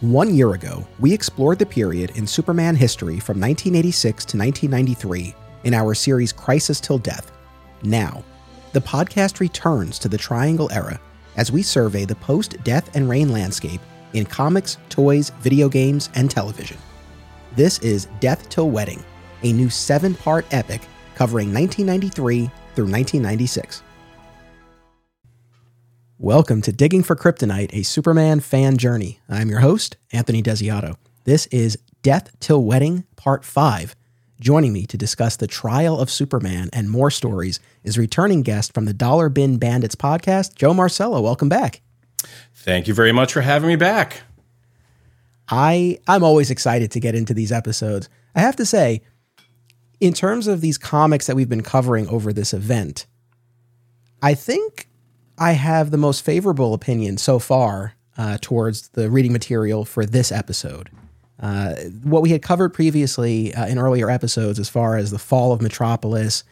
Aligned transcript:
One 0.00 0.34
year 0.34 0.54
ago, 0.54 0.86
we 0.98 1.12
explored 1.12 1.58
the 1.58 1.66
period 1.66 2.16
in 2.16 2.26
Superman 2.26 2.74
history 2.74 3.20
from 3.20 3.38
1986 3.38 4.24
to 4.24 4.38
1993 4.38 5.34
in 5.64 5.74
our 5.74 5.92
series 5.92 6.32
Crisis 6.32 6.80
Till 6.80 6.96
Death. 6.96 7.30
Now, 7.82 8.24
the 8.72 8.80
podcast 8.80 9.40
returns 9.40 9.98
to 9.98 10.08
the 10.08 10.16
Triangle 10.16 10.72
era 10.72 10.98
as 11.36 11.52
we 11.52 11.62
survey 11.62 12.06
the 12.06 12.14
post 12.14 12.56
death 12.64 12.96
and 12.96 13.10
reign 13.10 13.30
landscape 13.30 13.82
in 14.14 14.24
comics, 14.24 14.78
toys, 14.88 15.32
video 15.40 15.68
games, 15.68 16.08
and 16.14 16.30
television. 16.30 16.78
This 17.54 17.78
is 17.80 18.08
Death 18.20 18.48
Till 18.48 18.70
Wedding, 18.70 19.04
a 19.42 19.52
new 19.52 19.68
seven 19.68 20.14
part 20.14 20.46
epic 20.50 20.80
covering 21.14 21.52
1993 21.52 22.46
through 22.74 22.90
1996. 22.90 23.82
Welcome 26.22 26.60
to 26.62 26.72
Digging 26.72 27.02
for 27.02 27.16
Kryptonite, 27.16 27.72
a 27.72 27.82
Superman 27.82 28.40
fan 28.40 28.76
journey. 28.76 29.20
I'm 29.26 29.48
your 29.48 29.60
host, 29.60 29.96
Anthony 30.12 30.42
Desiato. 30.42 30.96
This 31.24 31.46
is 31.46 31.78
Death 32.02 32.38
Till 32.40 32.62
Wedding, 32.62 33.04
Part 33.16 33.42
5. 33.42 33.96
Joining 34.38 34.74
me 34.74 34.84
to 34.84 34.98
discuss 34.98 35.36
the 35.36 35.46
trial 35.46 35.98
of 35.98 36.10
Superman 36.10 36.68
and 36.74 36.90
more 36.90 37.10
stories 37.10 37.58
is 37.84 37.96
returning 37.96 38.42
guest 38.42 38.74
from 38.74 38.84
the 38.84 38.92
Dollar 38.92 39.30
Bin 39.30 39.56
Bandits 39.56 39.94
podcast, 39.94 40.54
Joe 40.56 40.74
Marcello. 40.74 41.22
Welcome 41.22 41.48
back. 41.48 41.80
Thank 42.54 42.86
you 42.86 42.92
very 42.92 43.12
much 43.12 43.32
for 43.32 43.40
having 43.40 43.68
me 43.68 43.76
back. 43.76 44.20
I 45.48 46.00
I'm 46.06 46.22
always 46.22 46.50
excited 46.50 46.90
to 46.90 47.00
get 47.00 47.14
into 47.14 47.32
these 47.32 47.50
episodes. 47.50 48.10
I 48.34 48.40
have 48.40 48.56
to 48.56 48.66
say, 48.66 49.00
in 50.00 50.12
terms 50.12 50.48
of 50.48 50.60
these 50.60 50.76
comics 50.76 51.28
that 51.28 51.34
we've 51.34 51.48
been 51.48 51.62
covering 51.62 52.06
over 52.08 52.30
this 52.30 52.52
event, 52.52 53.06
I 54.22 54.34
think 54.34 54.86
I 55.40 55.52
have 55.52 55.90
the 55.90 55.96
most 55.96 56.22
favorable 56.22 56.74
opinion 56.74 57.16
so 57.16 57.38
far 57.38 57.94
uh, 58.18 58.36
towards 58.42 58.88
the 58.88 59.08
reading 59.08 59.32
material 59.32 59.86
for 59.86 60.04
this 60.04 60.30
episode. 60.30 60.90
Uh, 61.40 61.74
what 62.02 62.20
we 62.20 62.28
had 62.28 62.42
covered 62.42 62.74
previously 62.74 63.54
uh, 63.54 63.66
in 63.66 63.78
earlier 63.78 64.10
episodes, 64.10 64.58
as 64.58 64.68
far 64.68 64.98
as 64.98 65.10
the 65.10 65.18
fall 65.18 65.52
of 65.52 65.62
Metropolis 65.62 66.44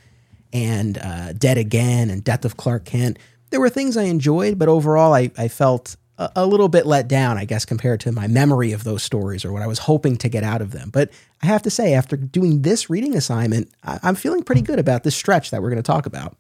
and 0.55 0.97
uh, 0.97 1.35
Dead 1.35 1.59
Again 1.59 2.09
and 2.09 2.25
Death 2.25 2.47
of 2.47 2.57
Clark 2.57 2.87
Kent, 2.87 3.19
there 3.51 3.61
were 3.61 3.69
things 3.69 3.99
I 3.99 4.05
enjoyed, 4.05 4.59
but 4.59 4.69
overall 4.69 5.13
I, 5.13 5.31
I 5.37 5.49
felt 5.49 5.97
a, 6.17 6.31
a, 6.37 6.47
little 6.47 6.71
bit 6.71 6.87
let 6.87 7.09
down, 7.09 7.37
I 7.37 7.45
guess, 7.45 7.67
compared 7.67 8.01
to 8.01 8.13
my 8.13 8.27
memory 8.27 8.73
of 8.73 8.85
those 8.85 9.03
stories 9.03 9.45
or 9.45 9.53
what 9.53 9.61
I 9.61 9.67
was 9.67 9.81
hoping 9.81 10.17
to 10.17 10.31
get 10.31 10.45
out 10.45 10.63
of 10.63 10.71
them. 10.71 10.89
But 10.89 11.11
I 11.43 11.47
have 11.47 11.61
to 11.63 11.71
say, 11.71 11.93
after 11.93 12.17
doing 12.17 12.63
this 12.63 12.89
reading 12.89 13.15
assignment, 13.15 13.71
I, 13.85 13.99
I'm 14.03 14.15
feeling 14.15 14.43
pretty 14.43 14.63
good 14.63 14.79
about 14.79 15.05
this 15.05 15.15
stretch 15.15 15.51
that 15.51 15.61
we're 15.61 15.71
going 15.71 15.83
to 15.83 15.83
talk 15.83 16.07
about. 16.07 16.39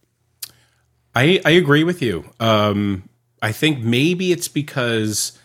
I, 1.18 1.40
I 1.44 1.50
agree 1.50 1.82
with 1.82 2.00
you. 2.00 2.24
Um, 2.38 3.08
I 3.42 3.50
think 3.50 3.80
maybe 3.80 4.30
it's 4.30 4.46
because 4.46 5.36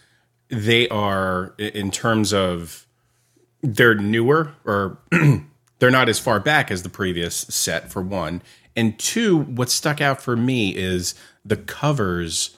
they 0.49 0.87
are, 0.89 1.55
in 1.57 1.89
terms 1.89 2.31
of 2.31 2.85
they're 3.63 3.95
newer 3.95 4.53
or 4.65 4.99
they're 5.79 5.89
not 5.89 6.09
as 6.09 6.19
far 6.19 6.39
back 6.39 6.69
as 6.69 6.83
the 6.83 6.89
previous 6.89 7.35
set, 7.35 7.91
for 7.91 8.03
one. 8.03 8.43
And 8.75 8.99
two, 8.99 9.35
what 9.39 9.71
stuck 9.71 9.99
out 9.99 10.21
for 10.21 10.35
me 10.35 10.75
is 10.75 11.15
the 11.43 11.57
covers 11.57 12.55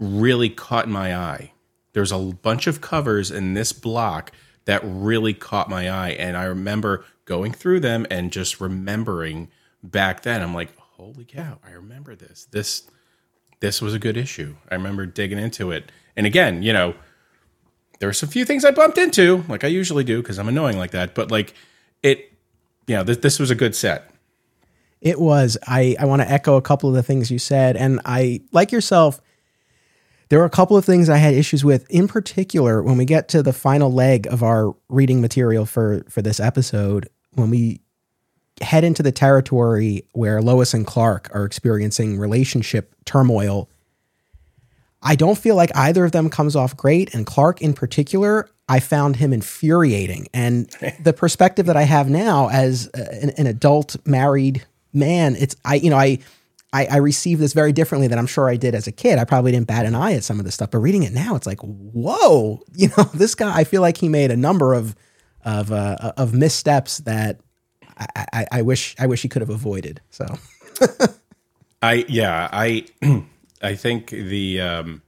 really 0.00 0.50
caught 0.50 0.88
my 0.88 1.14
eye. 1.14 1.52
There's 1.92 2.10
a 2.10 2.18
bunch 2.18 2.66
of 2.66 2.80
covers 2.80 3.30
in 3.30 3.54
this 3.54 3.72
block 3.72 4.32
that 4.64 4.80
really 4.84 5.34
caught 5.34 5.70
my 5.70 5.88
eye. 5.88 6.10
And 6.10 6.36
I 6.36 6.44
remember 6.44 7.04
going 7.26 7.52
through 7.52 7.78
them 7.78 8.08
and 8.10 8.32
just 8.32 8.60
remembering 8.60 9.50
back 9.84 10.22
then, 10.22 10.42
I'm 10.42 10.52
like, 10.52 10.70
holy 11.00 11.24
cow, 11.24 11.58
I 11.66 11.70
remember 11.72 12.14
this. 12.14 12.46
This 12.50 12.82
this 13.60 13.82
was 13.82 13.94
a 13.94 13.98
good 13.98 14.16
issue. 14.16 14.56
I 14.70 14.74
remember 14.74 15.06
digging 15.06 15.38
into 15.38 15.70
it. 15.70 15.90
And 16.16 16.26
again, 16.26 16.62
you 16.62 16.72
know, 16.72 16.94
there's 17.98 18.22
a 18.22 18.26
few 18.26 18.44
things 18.44 18.64
I 18.64 18.70
bumped 18.70 18.98
into, 18.98 19.44
like 19.48 19.64
I 19.64 19.68
usually 19.68 20.04
do, 20.04 20.22
because 20.22 20.38
I'm 20.38 20.48
annoying 20.48 20.78
like 20.78 20.92
that. 20.92 21.14
But 21.14 21.30
like 21.30 21.54
it, 22.02 22.32
you 22.86 22.96
know, 22.96 23.02
this, 23.02 23.18
this 23.18 23.38
was 23.38 23.50
a 23.50 23.54
good 23.54 23.74
set. 23.74 24.10
It 25.00 25.18
was. 25.18 25.56
I, 25.66 25.96
I 25.98 26.04
want 26.04 26.22
to 26.22 26.30
echo 26.30 26.56
a 26.56 26.62
couple 26.62 26.88
of 26.90 26.94
the 26.94 27.02
things 27.02 27.30
you 27.30 27.38
said. 27.38 27.76
And 27.76 28.00
I, 28.04 28.42
like 28.52 28.70
yourself, 28.70 29.20
there 30.28 30.38
were 30.38 30.44
a 30.44 30.50
couple 30.50 30.76
of 30.76 30.84
things 30.84 31.08
I 31.08 31.16
had 31.16 31.34
issues 31.34 31.64
with. 31.64 31.88
In 31.90 32.06
particular, 32.06 32.82
when 32.82 32.98
we 32.98 33.04
get 33.04 33.28
to 33.28 33.42
the 33.42 33.52
final 33.52 33.92
leg 33.92 34.26
of 34.26 34.42
our 34.42 34.74
reading 34.88 35.20
material 35.20 35.64
for 35.64 36.04
for 36.08 36.20
this 36.22 36.38
episode, 36.38 37.08
when 37.32 37.50
we 37.50 37.80
head 38.60 38.84
into 38.84 39.02
the 39.02 39.12
territory 39.12 40.04
where 40.12 40.42
Lois 40.42 40.74
and 40.74 40.86
Clark 40.86 41.30
are 41.34 41.44
experiencing 41.44 42.18
relationship 42.18 42.94
turmoil. 43.04 43.68
I 45.02 45.16
don't 45.16 45.38
feel 45.38 45.56
like 45.56 45.74
either 45.74 46.04
of 46.04 46.12
them 46.12 46.28
comes 46.28 46.54
off 46.54 46.76
great. 46.76 47.14
And 47.14 47.24
Clark, 47.24 47.62
in 47.62 47.72
particular, 47.72 48.50
I 48.68 48.80
found 48.80 49.16
him 49.16 49.32
infuriating. 49.32 50.28
And 50.34 50.68
the 51.02 51.12
perspective 51.12 51.66
that 51.66 51.76
I 51.76 51.82
have 51.82 52.10
now 52.10 52.48
as 52.50 52.86
an, 52.88 53.30
an, 53.30 53.46
adult 53.46 53.96
married 54.06 54.64
man, 54.92 55.36
it's, 55.36 55.56
I, 55.64 55.76
you 55.76 55.88
know, 55.88 55.96
I, 55.96 56.18
I, 56.72 56.86
I 56.86 56.96
receive 56.98 57.38
this 57.38 57.52
very 57.52 57.72
differently 57.72 58.08
than 58.08 58.18
I'm 58.18 58.26
sure 58.26 58.48
I 58.48 58.56
did 58.56 58.74
as 58.74 58.86
a 58.86 58.92
kid. 58.92 59.18
I 59.18 59.24
probably 59.24 59.52
didn't 59.52 59.66
bat 59.66 59.86
an 59.86 59.94
eye 59.94 60.12
at 60.12 60.22
some 60.22 60.38
of 60.38 60.44
this 60.44 60.54
stuff, 60.54 60.70
but 60.70 60.78
reading 60.78 61.02
it 61.02 61.12
now, 61.12 61.34
it's 61.34 61.46
like, 61.46 61.60
whoa, 61.60 62.62
you 62.74 62.88
know, 62.96 63.04
this 63.14 63.34
guy, 63.34 63.56
I 63.56 63.64
feel 63.64 63.80
like 63.80 63.96
he 63.96 64.08
made 64.08 64.30
a 64.30 64.36
number 64.36 64.74
of, 64.74 64.94
of, 65.44 65.72
uh, 65.72 66.12
of 66.16 66.34
missteps 66.34 66.98
that 66.98 67.40
I, 68.00 68.46
I, 68.52 68.62
wish 68.62 68.94
I 68.98 69.06
wish 69.06 69.22
he 69.22 69.28
could 69.28 69.42
have 69.42 69.50
avoided. 69.50 70.00
So, 70.10 70.26
I 71.82 72.04
yeah 72.08 72.48
I 72.52 72.86
I 73.62 73.74
think 73.74 74.10
the 74.10 74.60
um, 74.60 75.02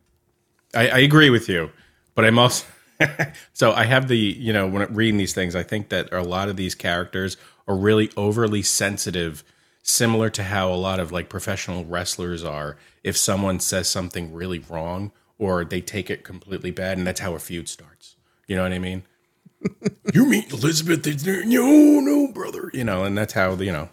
I, 0.74 0.88
I 0.88 0.98
agree 0.98 1.30
with 1.30 1.48
you, 1.48 1.70
but 2.14 2.24
I'm 2.24 2.38
also 2.38 2.66
so 3.52 3.72
I 3.72 3.84
have 3.84 4.08
the 4.08 4.16
you 4.16 4.52
know 4.52 4.66
when 4.66 4.92
reading 4.94 5.16
these 5.16 5.34
things, 5.34 5.56
I 5.56 5.62
think 5.62 5.88
that 5.88 6.12
a 6.12 6.22
lot 6.22 6.48
of 6.48 6.56
these 6.56 6.74
characters 6.74 7.36
are 7.66 7.76
really 7.76 8.10
overly 8.16 8.62
sensitive, 8.62 9.44
similar 9.82 10.30
to 10.30 10.42
how 10.44 10.72
a 10.72 10.76
lot 10.76 11.00
of 11.00 11.12
like 11.12 11.28
professional 11.28 11.84
wrestlers 11.84 12.44
are. 12.44 12.76
If 13.02 13.16
someone 13.16 13.60
says 13.60 13.88
something 13.88 14.32
really 14.32 14.58
wrong 14.58 15.12
or 15.38 15.64
they 15.64 15.80
take 15.80 16.10
it 16.10 16.24
completely 16.24 16.70
bad, 16.70 16.98
and 16.98 17.06
that's 17.06 17.20
how 17.20 17.34
a 17.34 17.38
feud 17.38 17.68
starts. 17.68 18.16
You 18.46 18.56
know 18.56 18.62
what 18.62 18.72
I 18.72 18.78
mean? 18.78 19.02
you 20.14 20.26
mean 20.26 20.44
Elizabeth? 20.50 21.06
No, 21.26 22.00
no, 22.00 22.32
brother. 22.32 22.70
You 22.72 22.84
know, 22.84 23.04
and 23.04 23.16
that's 23.16 23.32
how 23.32 23.54
you 23.54 23.72
know. 23.72 23.88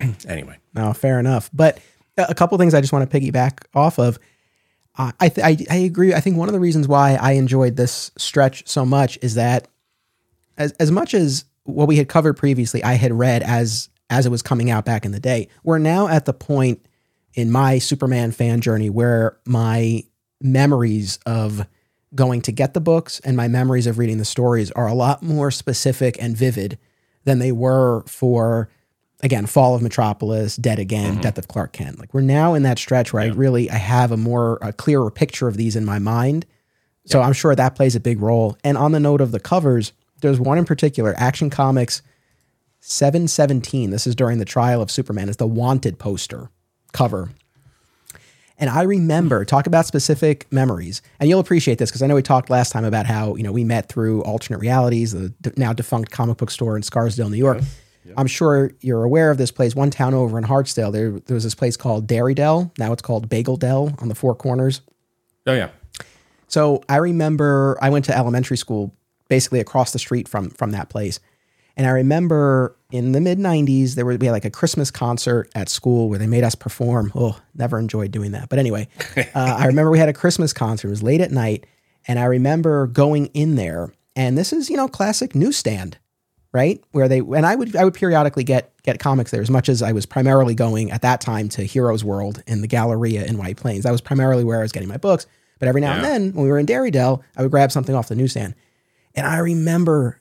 anyway, 0.28 0.58
no, 0.74 0.92
fair 0.92 1.18
enough. 1.18 1.50
But 1.52 1.78
a 2.16 2.34
couple 2.34 2.56
things 2.58 2.74
I 2.74 2.80
just 2.80 2.92
want 2.92 3.08
to 3.10 3.20
piggyback 3.20 3.64
off 3.74 3.98
of. 3.98 4.18
I, 4.98 5.28
th- 5.28 5.44
I 5.44 5.58
I 5.70 5.76
agree. 5.80 6.14
I 6.14 6.20
think 6.20 6.38
one 6.38 6.48
of 6.48 6.54
the 6.54 6.60
reasons 6.60 6.88
why 6.88 7.16
I 7.20 7.32
enjoyed 7.32 7.76
this 7.76 8.10
stretch 8.16 8.66
so 8.66 8.86
much 8.86 9.18
is 9.20 9.34
that 9.34 9.68
as 10.56 10.72
as 10.72 10.90
much 10.90 11.12
as 11.12 11.44
what 11.64 11.86
we 11.86 11.96
had 11.96 12.08
covered 12.08 12.34
previously, 12.34 12.82
I 12.82 12.94
had 12.94 13.12
read 13.12 13.42
as 13.42 13.90
as 14.08 14.24
it 14.24 14.30
was 14.30 14.40
coming 14.42 14.70
out 14.70 14.84
back 14.84 15.04
in 15.04 15.12
the 15.12 15.20
day. 15.20 15.48
We're 15.64 15.78
now 15.78 16.08
at 16.08 16.24
the 16.24 16.32
point 16.32 16.86
in 17.34 17.50
my 17.50 17.78
Superman 17.78 18.32
fan 18.32 18.62
journey 18.62 18.88
where 18.88 19.36
my 19.44 20.04
memories 20.40 21.18
of 21.26 21.66
going 22.16 22.42
to 22.42 22.52
get 22.52 22.74
the 22.74 22.80
books 22.80 23.20
and 23.20 23.36
my 23.36 23.46
memories 23.46 23.86
of 23.86 23.98
reading 23.98 24.18
the 24.18 24.24
stories 24.24 24.70
are 24.72 24.88
a 24.88 24.94
lot 24.94 25.22
more 25.22 25.50
specific 25.50 26.16
and 26.20 26.36
vivid 26.36 26.78
than 27.24 27.38
they 27.38 27.52
were 27.52 28.02
for 28.06 28.68
again 29.22 29.46
fall 29.46 29.74
of 29.74 29.82
metropolis 29.82 30.56
dead 30.56 30.78
again 30.78 31.12
mm-hmm. 31.12 31.20
death 31.20 31.38
of 31.38 31.48
clark 31.48 31.72
kent 31.72 31.98
like 31.98 32.12
we're 32.12 32.20
now 32.20 32.54
in 32.54 32.62
that 32.62 32.78
stretch 32.78 33.12
where 33.12 33.24
yeah. 33.24 33.32
i 33.32 33.34
really 33.34 33.70
i 33.70 33.76
have 33.76 34.10
a 34.10 34.16
more 34.16 34.58
a 34.62 34.72
clearer 34.72 35.10
picture 35.10 35.46
of 35.46 35.56
these 35.56 35.76
in 35.76 35.84
my 35.84 35.98
mind 35.98 36.46
so 37.04 37.20
yeah. 37.20 37.26
i'm 37.26 37.32
sure 37.32 37.54
that 37.54 37.76
plays 37.76 37.94
a 37.94 38.00
big 38.00 38.20
role 38.20 38.56
and 38.64 38.76
on 38.76 38.92
the 38.92 39.00
note 39.00 39.20
of 39.20 39.32
the 39.32 39.40
covers 39.40 39.92
there's 40.22 40.40
one 40.40 40.58
in 40.58 40.64
particular 40.64 41.14
action 41.16 41.50
comics 41.50 42.02
717 42.80 43.90
this 43.90 44.06
is 44.06 44.14
during 44.14 44.38
the 44.38 44.44
trial 44.44 44.80
of 44.80 44.90
superman 44.90 45.28
is 45.28 45.36
the 45.36 45.46
wanted 45.46 45.98
poster 45.98 46.50
cover 46.92 47.30
and 48.58 48.70
I 48.70 48.82
remember 48.82 49.44
talk 49.44 49.66
about 49.66 49.86
specific 49.86 50.46
memories, 50.50 51.02
and 51.20 51.28
you'll 51.28 51.40
appreciate 51.40 51.78
this 51.78 51.90
because 51.90 52.02
I 52.02 52.06
know 52.06 52.14
we 52.14 52.22
talked 52.22 52.50
last 52.50 52.72
time 52.72 52.84
about 52.84 53.06
how 53.06 53.34
you 53.36 53.42
know 53.42 53.52
we 53.52 53.64
met 53.64 53.88
through 53.88 54.22
alternate 54.22 54.58
realities, 54.58 55.12
the 55.12 55.32
now 55.56 55.72
defunct 55.72 56.10
comic 56.10 56.38
book 56.38 56.50
store 56.50 56.76
in 56.76 56.82
Scarsdale, 56.82 57.28
New 57.30 57.36
York. 57.36 57.62
I'm 58.16 58.26
sure 58.26 58.70
you're 58.80 59.02
aware 59.02 59.30
of 59.30 59.38
this 59.38 59.50
place. 59.50 59.74
One 59.74 59.90
town 59.90 60.14
over 60.14 60.38
in 60.38 60.44
Hartsdale, 60.44 60.92
there, 60.92 61.10
there 61.10 61.34
was 61.34 61.44
this 61.44 61.54
place 61.54 61.76
called 61.76 62.06
Dairy 62.06 62.34
Dell. 62.34 62.72
Now 62.78 62.92
it's 62.92 63.02
called 63.02 63.28
Bagel 63.28 63.56
Dell 63.56 63.94
on 63.98 64.08
the 64.08 64.14
Four 64.14 64.34
Corners. 64.34 64.80
Oh 65.46 65.52
yeah. 65.52 65.70
So 66.48 66.82
I 66.88 66.96
remember 66.96 67.76
I 67.82 67.90
went 67.90 68.04
to 68.06 68.16
elementary 68.16 68.56
school 68.56 68.94
basically 69.28 69.58
across 69.60 69.92
the 69.92 69.98
street 69.98 70.28
from 70.28 70.50
from 70.50 70.70
that 70.70 70.88
place, 70.88 71.18
and 71.76 71.86
I 71.86 71.90
remember 71.90 72.76
in 72.90 73.12
the 73.12 73.20
mid 73.20 73.38
90s, 73.38 73.94
there 73.94 74.06
would 74.06 74.20
be 74.20 74.30
like 74.30 74.44
a 74.44 74.50
Christmas 74.50 74.90
concert 74.90 75.50
at 75.54 75.68
school 75.68 76.08
where 76.08 76.18
they 76.18 76.26
made 76.26 76.44
us 76.44 76.54
perform. 76.54 77.12
Oh, 77.14 77.38
never 77.54 77.78
enjoyed 77.78 78.10
doing 78.10 78.32
that. 78.32 78.48
But 78.48 78.58
anyway, 78.58 78.88
uh, 79.16 79.22
I 79.34 79.66
remember 79.66 79.90
we 79.90 79.98
had 79.98 80.08
a 80.08 80.14
Christmas 80.14 80.52
concert. 80.52 80.88
It 80.88 80.90
was 80.90 81.02
late 81.02 81.20
at 81.20 81.30
night. 81.30 81.66
And 82.08 82.18
I 82.18 82.24
remember 82.24 82.86
going 82.86 83.26
in 83.26 83.56
there, 83.56 83.92
and 84.14 84.38
this 84.38 84.52
is, 84.52 84.70
you 84.70 84.76
know, 84.76 84.86
classic 84.86 85.34
newsstand, 85.34 85.98
right? 86.52 86.82
Where 86.92 87.08
they, 87.08 87.18
and 87.18 87.44
I 87.44 87.56
would, 87.56 87.74
I 87.74 87.84
would 87.84 87.94
periodically 87.94 88.44
get, 88.44 88.72
get 88.84 89.00
comics 89.00 89.32
there 89.32 89.42
as 89.42 89.50
much 89.50 89.68
as 89.68 89.82
I 89.82 89.90
was 89.90 90.06
primarily 90.06 90.54
going 90.54 90.92
at 90.92 91.02
that 91.02 91.20
time 91.20 91.48
to 91.50 91.64
Heroes 91.64 92.04
World 92.04 92.42
in 92.46 92.60
the 92.60 92.68
Galleria 92.68 93.24
in 93.26 93.38
White 93.38 93.56
Plains. 93.56 93.82
That 93.82 93.90
was 93.90 94.00
primarily 94.00 94.44
where 94.44 94.60
I 94.60 94.62
was 94.62 94.72
getting 94.72 94.88
my 94.88 94.98
books. 94.98 95.26
But 95.58 95.68
every 95.68 95.80
now 95.80 95.94
and 95.94 96.04
then, 96.04 96.32
when 96.32 96.44
we 96.44 96.50
were 96.50 96.58
in 96.58 96.66
Dairy-Dell, 96.66 97.22
I 97.36 97.42
would 97.42 97.50
grab 97.50 97.72
something 97.72 97.94
off 97.94 98.08
the 98.08 98.14
newsstand. 98.14 98.54
And 99.14 99.26
I 99.26 99.38
remember 99.38 100.20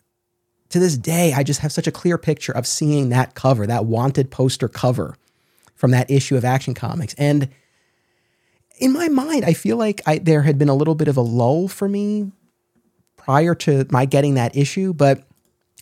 to 0.69 0.79
this 0.79 0.97
day, 0.97 1.33
I 1.33 1.43
just 1.43 1.59
have 1.61 1.71
such 1.71 1.87
a 1.87 1.91
clear 1.91 2.17
picture 2.17 2.51
of 2.51 2.65
seeing 2.65 3.09
that 3.09 3.35
cover, 3.35 3.67
that 3.67 3.85
wanted 3.85 4.31
poster 4.31 4.67
cover 4.67 5.15
from 5.75 5.91
that 5.91 6.09
issue 6.09 6.35
of 6.35 6.45
Action 6.45 6.73
Comics. 6.73 7.13
And 7.15 7.49
in 8.77 8.91
my 8.91 9.07
mind, 9.07 9.45
I 9.45 9.53
feel 9.53 9.77
like 9.77 10.01
I, 10.05 10.17
there 10.17 10.41
had 10.41 10.57
been 10.57 10.69
a 10.69 10.75
little 10.75 10.95
bit 10.95 11.07
of 11.07 11.17
a 11.17 11.21
lull 11.21 11.67
for 11.67 11.87
me 11.87 12.31
prior 13.17 13.55
to 13.55 13.85
my 13.89 14.05
getting 14.05 14.35
that 14.35 14.55
issue. 14.55 14.93
But 14.93 15.23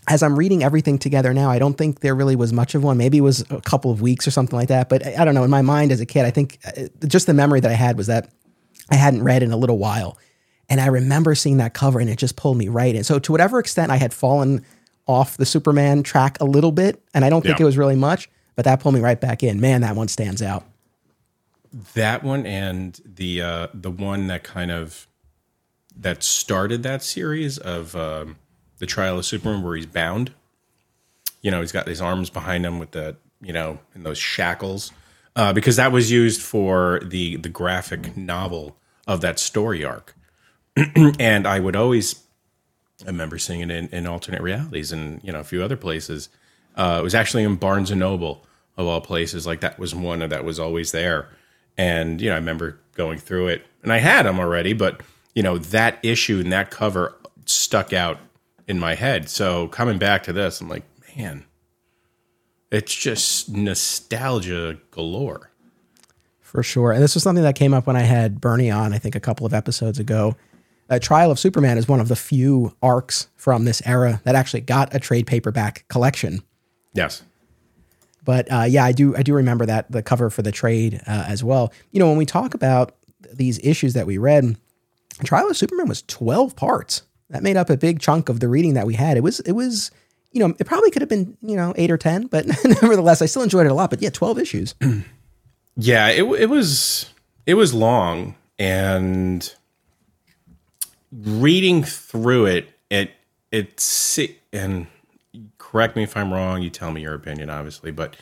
as 0.08 0.22
I'm 0.22 0.38
reading 0.38 0.64
everything 0.64 1.00
together 1.00 1.34
now, 1.34 1.50
I 1.50 1.60
don't 1.60 1.78
think 1.78 2.02
there 2.02 2.16
really 2.16 2.36
was 2.36 2.52
much 2.52 2.76
of 2.76 2.84
one. 2.84 2.98
Maybe 2.98 3.18
it 3.18 3.22
was 3.22 3.42
a 3.50 3.62
couple 3.62 3.92
of 3.92 4.02
weeks 4.02 4.28
or 4.28 4.32
something 4.32 4.58
like 4.58 4.68
that. 4.68 4.90
But 4.90 5.06
I, 5.06 5.22
I 5.22 5.26
don't 5.26 5.34
know. 5.34 5.44
In 5.44 5.50
my 5.50 5.62
mind 5.62 5.92
as 5.92 6.02
a 6.02 6.06
kid, 6.06 6.26
I 6.26 6.32
think 6.32 6.60
uh, 6.66 6.88
just 7.08 7.26
the 7.26 7.34
memory 7.34 7.62
that 7.62 7.72
I 7.72 7.76
had 7.76 7.98
was 7.98 8.08
that 8.08 8.30
I 8.90 8.96
hadn't 8.96 9.24
read 9.24 9.44
in 9.44 9.52
a 9.52 9.58
little 9.58 9.78
while. 9.78 10.18
And 10.70 10.80
I 10.82 10.88
remember 10.88 11.36
seeing 11.36 11.58
that 11.58 11.74
cover 11.74 12.00
and 12.00 12.10
it 12.10 12.18
just 12.18 12.36
pulled 12.36 12.58
me 12.58 12.68
right 12.70 12.96
in. 12.96 13.04
So, 13.04 13.20
to 13.20 13.32
whatever 13.32 13.60
extent 13.60 13.92
I 13.92 13.98
had 13.98 14.14
fallen 14.14 14.66
off 15.06 15.36
the 15.38 15.46
Superman 15.46 16.02
track 16.04 16.38
a 16.40 16.46
little 16.46 16.72
bit, 16.72 17.02
and 17.14 17.26
I 17.26 17.30
don't 17.30 17.42
think 17.42 17.60
Yeah. 17.60 17.64
it 17.64 17.66
was 17.66 17.78
really 17.78 17.96
much, 17.98 18.30
but 18.56 18.64
that 18.66 18.80
pulled 18.80 18.96
me 18.96 19.02
right 19.02 19.20
back 19.20 19.44
in. 19.44 19.60
Man, 19.60 19.82
that 19.82 19.96
one 19.96 20.08
stands 20.08 20.42
out. 20.42 20.64
That 21.96 22.24
one 22.24 22.46
and 22.46 23.00
the 23.04 23.42
uh, 23.42 23.68
the 23.74 23.90
one 23.92 24.28
that 24.28 24.44
kind 24.44 24.72
of 24.72 25.08
that 26.00 26.24
started 26.24 26.84
that 26.84 27.04
series 27.04 27.58
of 27.58 27.96
um, 27.96 28.38
the 28.78 28.86
trial 28.86 29.18
of 29.20 29.26
Superman, 29.26 29.64
where 29.64 29.76
he's 29.76 29.86
bound. 29.88 30.32
You 31.42 31.52
know, 31.52 31.60
he's 31.62 31.72
got 31.72 31.88
his 31.88 32.00
arms 32.00 32.30
behind 32.30 32.66
him 32.66 32.78
with 32.80 32.92
the 32.92 33.18
you 33.42 33.54
know 33.54 33.80
in 33.96 34.04
those 34.04 34.18
shackles, 34.20 34.92
uh, 35.36 35.52
because 35.52 35.76
that 35.76 35.92
was 35.92 36.12
used 36.12 36.42
for 36.42 37.02
the 37.04 37.38
the 37.38 37.50
graphic 37.50 38.16
novel 38.16 38.78
of 39.08 39.22
that 39.22 39.40
story 39.40 39.84
arc. 39.84 40.16
and 41.20 41.48
I 41.48 41.60
would 41.60 41.76
always 41.76 42.24
I 43.04 43.08
remember 43.08 43.38
seeing 43.38 43.62
it 43.62 43.72
in, 43.72 43.88
in 43.90 44.08
alternate 44.08 44.42
realities 44.42 44.92
and 44.92 45.22
you 45.24 45.32
know 45.32 45.40
a 45.40 45.44
few 45.44 45.64
other 45.64 45.78
places. 45.78 46.30
Uh, 46.76 46.98
it 47.00 47.04
was 47.04 47.16
actually 47.16 47.44
in 47.44 47.56
Barnes 47.56 47.92
and 47.92 48.00
Noble 48.00 48.46
of 48.78 48.88
all 48.88 49.02
places. 49.02 49.46
Like 49.46 49.62
that 49.62 49.78
was 49.78 49.94
one 49.94 50.20
that 50.20 50.46
was 50.46 50.60
always 50.60 50.92
there. 50.92 51.30
And 51.78 52.22
you 52.22 52.30
know 52.30 52.36
I 52.36 52.40
remember 52.40 52.80
going 52.96 53.18
through 53.18 53.48
it, 53.48 53.66
and 53.82 53.92
I 53.92 53.98
had 53.98 54.26
them 54.26 54.40
already, 54.40 54.74
but 54.74 55.02
you 55.36 55.44
know 55.44 55.58
that 55.58 56.00
issue 56.04 56.40
and 56.40 56.52
that 56.52 56.72
cover 56.72 57.16
stuck 57.46 57.94
out 57.94 58.20
in 58.68 58.80
my 58.80 58.96
head. 58.96 59.30
So 59.30 59.68
coming 59.68 59.98
back 59.98 60.24
to 60.24 60.34
this, 60.34 60.62
I'm 60.62 60.70
like, 60.70 60.84
man, 61.16 61.46
it's 62.72 62.96
just 62.96 63.50
nostalgia 63.50 64.78
galore. 64.92 65.52
For 66.42 66.64
sure. 66.64 66.92
And 66.92 67.04
this 67.04 67.16
was 67.16 67.24
something 67.24 67.44
that 67.44 67.56
came 67.56 67.74
up 67.74 67.88
when 67.88 67.96
I 67.96 68.02
had 68.02 68.40
Bernie 68.40 68.70
on, 68.70 68.94
I 68.94 69.00
think 69.00 69.16
a 69.16 69.20
couple 69.20 69.46
of 69.46 69.54
episodes 69.54 70.00
ago. 70.00 70.36
Uh, 70.94 71.00
Trial 71.00 71.32
of 71.32 71.40
Superman 71.40 71.80
is 71.80 71.88
one 71.88 72.00
of 72.00 72.08
the 72.08 72.16
few 72.16 72.76
arcs 72.84 73.28
from 73.36 73.66
this 73.66 73.82
era 73.84 74.22
that 74.26 74.36
actually 74.36 74.62
got 74.62 74.94
a 74.94 75.00
trade 75.00 75.26
paperback 75.26 75.86
collection. 75.88 76.44
Yes. 76.94 77.24
But 78.24 78.52
uh, 78.52 78.66
yeah, 78.70 78.86
I 78.86 78.92
do 78.92 79.16
I 79.16 79.24
do 79.24 79.34
remember 79.34 79.66
that 79.66 79.92
the 79.92 80.04
cover 80.04 80.30
for 80.30 80.44
the 80.44 80.52
trade 80.52 81.02
uh, 81.08 81.26
as 81.28 81.44
well. 81.44 81.74
You 81.92 82.00
know, 82.00 82.08
when 82.08 82.18
we 82.18 82.28
talk 82.28 82.54
about 82.54 82.96
these 83.34 83.60
issues 83.64 83.94
that 83.96 84.06
we 84.06 84.20
read, 84.20 84.56
Trial 85.24 85.50
of 85.50 85.58
Superman 85.58 85.88
was 85.88 86.04
12 86.04 86.56
parts. 86.56 87.02
That 87.32 87.42
made 87.42 87.58
up 87.58 87.72
a 87.72 87.78
big 87.78 88.00
chunk 88.00 88.30
of 88.30 88.40
the 88.40 88.48
reading 88.48 88.76
that 88.76 88.86
we 88.86 88.94
had. 88.94 89.18
It 89.18 89.24
was 89.24 89.40
it 89.40 89.54
was 89.54 89.90
you 90.32 90.40
know, 90.40 90.54
it 90.60 90.68
probably 90.68 90.92
could 90.92 91.02
have 91.02 91.10
been, 91.10 91.38
you 91.42 91.56
know, 91.56 91.74
8 91.76 91.92
or 91.92 91.98
10, 91.98 92.26
but 92.28 92.46
nevertheless, 92.82 93.22
I 93.22 93.28
still 93.28 93.44
enjoyed 93.44 93.68
it 93.68 93.72
a 93.72 93.76
lot, 93.76 93.92
but 93.92 94.02
yeah, 94.02 94.10
12 94.10 94.40
issues. 94.40 94.76
Yeah, 95.76 96.10
it 96.10 96.22
it 96.22 96.52
was 96.52 97.10
it 97.48 97.56
was 97.56 97.74
long 97.74 98.36
and 98.60 99.52
reading 101.22 101.84
through 101.84 102.46
it 102.48 102.70
it 102.90 103.12
it 103.52 103.80
and 104.52 104.88
correct 105.58 105.96
me 105.96 106.04
if 106.04 106.18
I'm 106.18 106.34
wrong, 106.34 106.62
you 106.62 106.70
tell 106.70 106.92
me 106.92 107.02
your 107.02 107.14
opinion 107.14 107.50
obviously, 107.50 107.92
but 107.92 108.16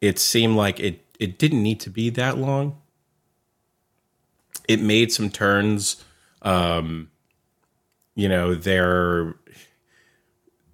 it 0.00 0.18
seemed 0.18 0.56
like 0.56 0.80
it 0.80 1.04
it 1.18 1.38
didn't 1.38 1.62
need 1.62 1.80
to 1.80 1.90
be 1.90 2.10
that 2.10 2.38
long. 2.38 2.78
It 4.68 4.80
made 4.80 5.12
some 5.12 5.30
turns 5.30 6.04
um 6.42 7.10
you 8.14 8.28
know, 8.28 8.54
they're 8.54 9.34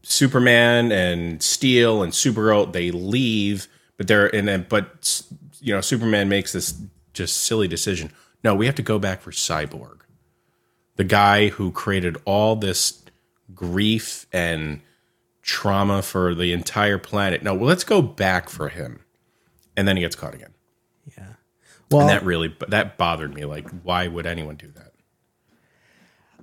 Superman 0.03 0.93
and 0.93 1.43
Steel 1.43 2.03
and 2.03 2.13
Supergirl 2.13 2.73
they 2.73 2.91
leave, 2.91 3.69
but 3.97 4.07
they're 4.07 4.35
and 4.35 4.49
then 4.49 4.67
but 4.69 5.23
you 5.61 5.75
know 5.75 5.81
Superman 5.81 6.29
makes 6.29 6.53
this 6.53 6.81
just 7.13 7.39
silly 7.39 7.67
decision. 7.69 8.13
No, 8.45 8.55
we 8.55 8.67
have 8.67 8.77
to 8.77 8.83
go 8.83 8.99
back 8.99 9.21
for 9.21 9.33
Cyborg, 9.33 9.96
the 10.97 11.05
guy 11.05 11.49
who 11.49 11.71
created 11.71 12.17
all 12.25 12.57
this 12.57 13.03
grief 13.55 14.27
and 14.33 14.81
trauma 15.43 16.03
for 16.03 16.35
the 16.35 16.53
entire 16.53 16.99
planet. 16.99 17.43
No, 17.43 17.55
well, 17.55 17.67
let's 17.67 17.85
go 17.85 18.03
back 18.03 18.49
for 18.49 18.69
him, 18.69 19.01
and 19.77 19.87
then 19.87 19.97
he 19.97 20.03
gets 20.03 20.17
caught 20.17 20.35
again, 20.35 20.55
Yeah. 21.17 21.25
Well, 21.91 22.03
and 22.03 22.11
that 22.11 22.25
really 22.25 22.55
that 22.69 22.99
bothered 22.99 23.33
me. 23.35 23.45
Like, 23.45 23.69
why 23.83 24.09
would 24.09 24.27
anyone 24.27 24.57
do 24.57 24.69
that? 24.75 24.93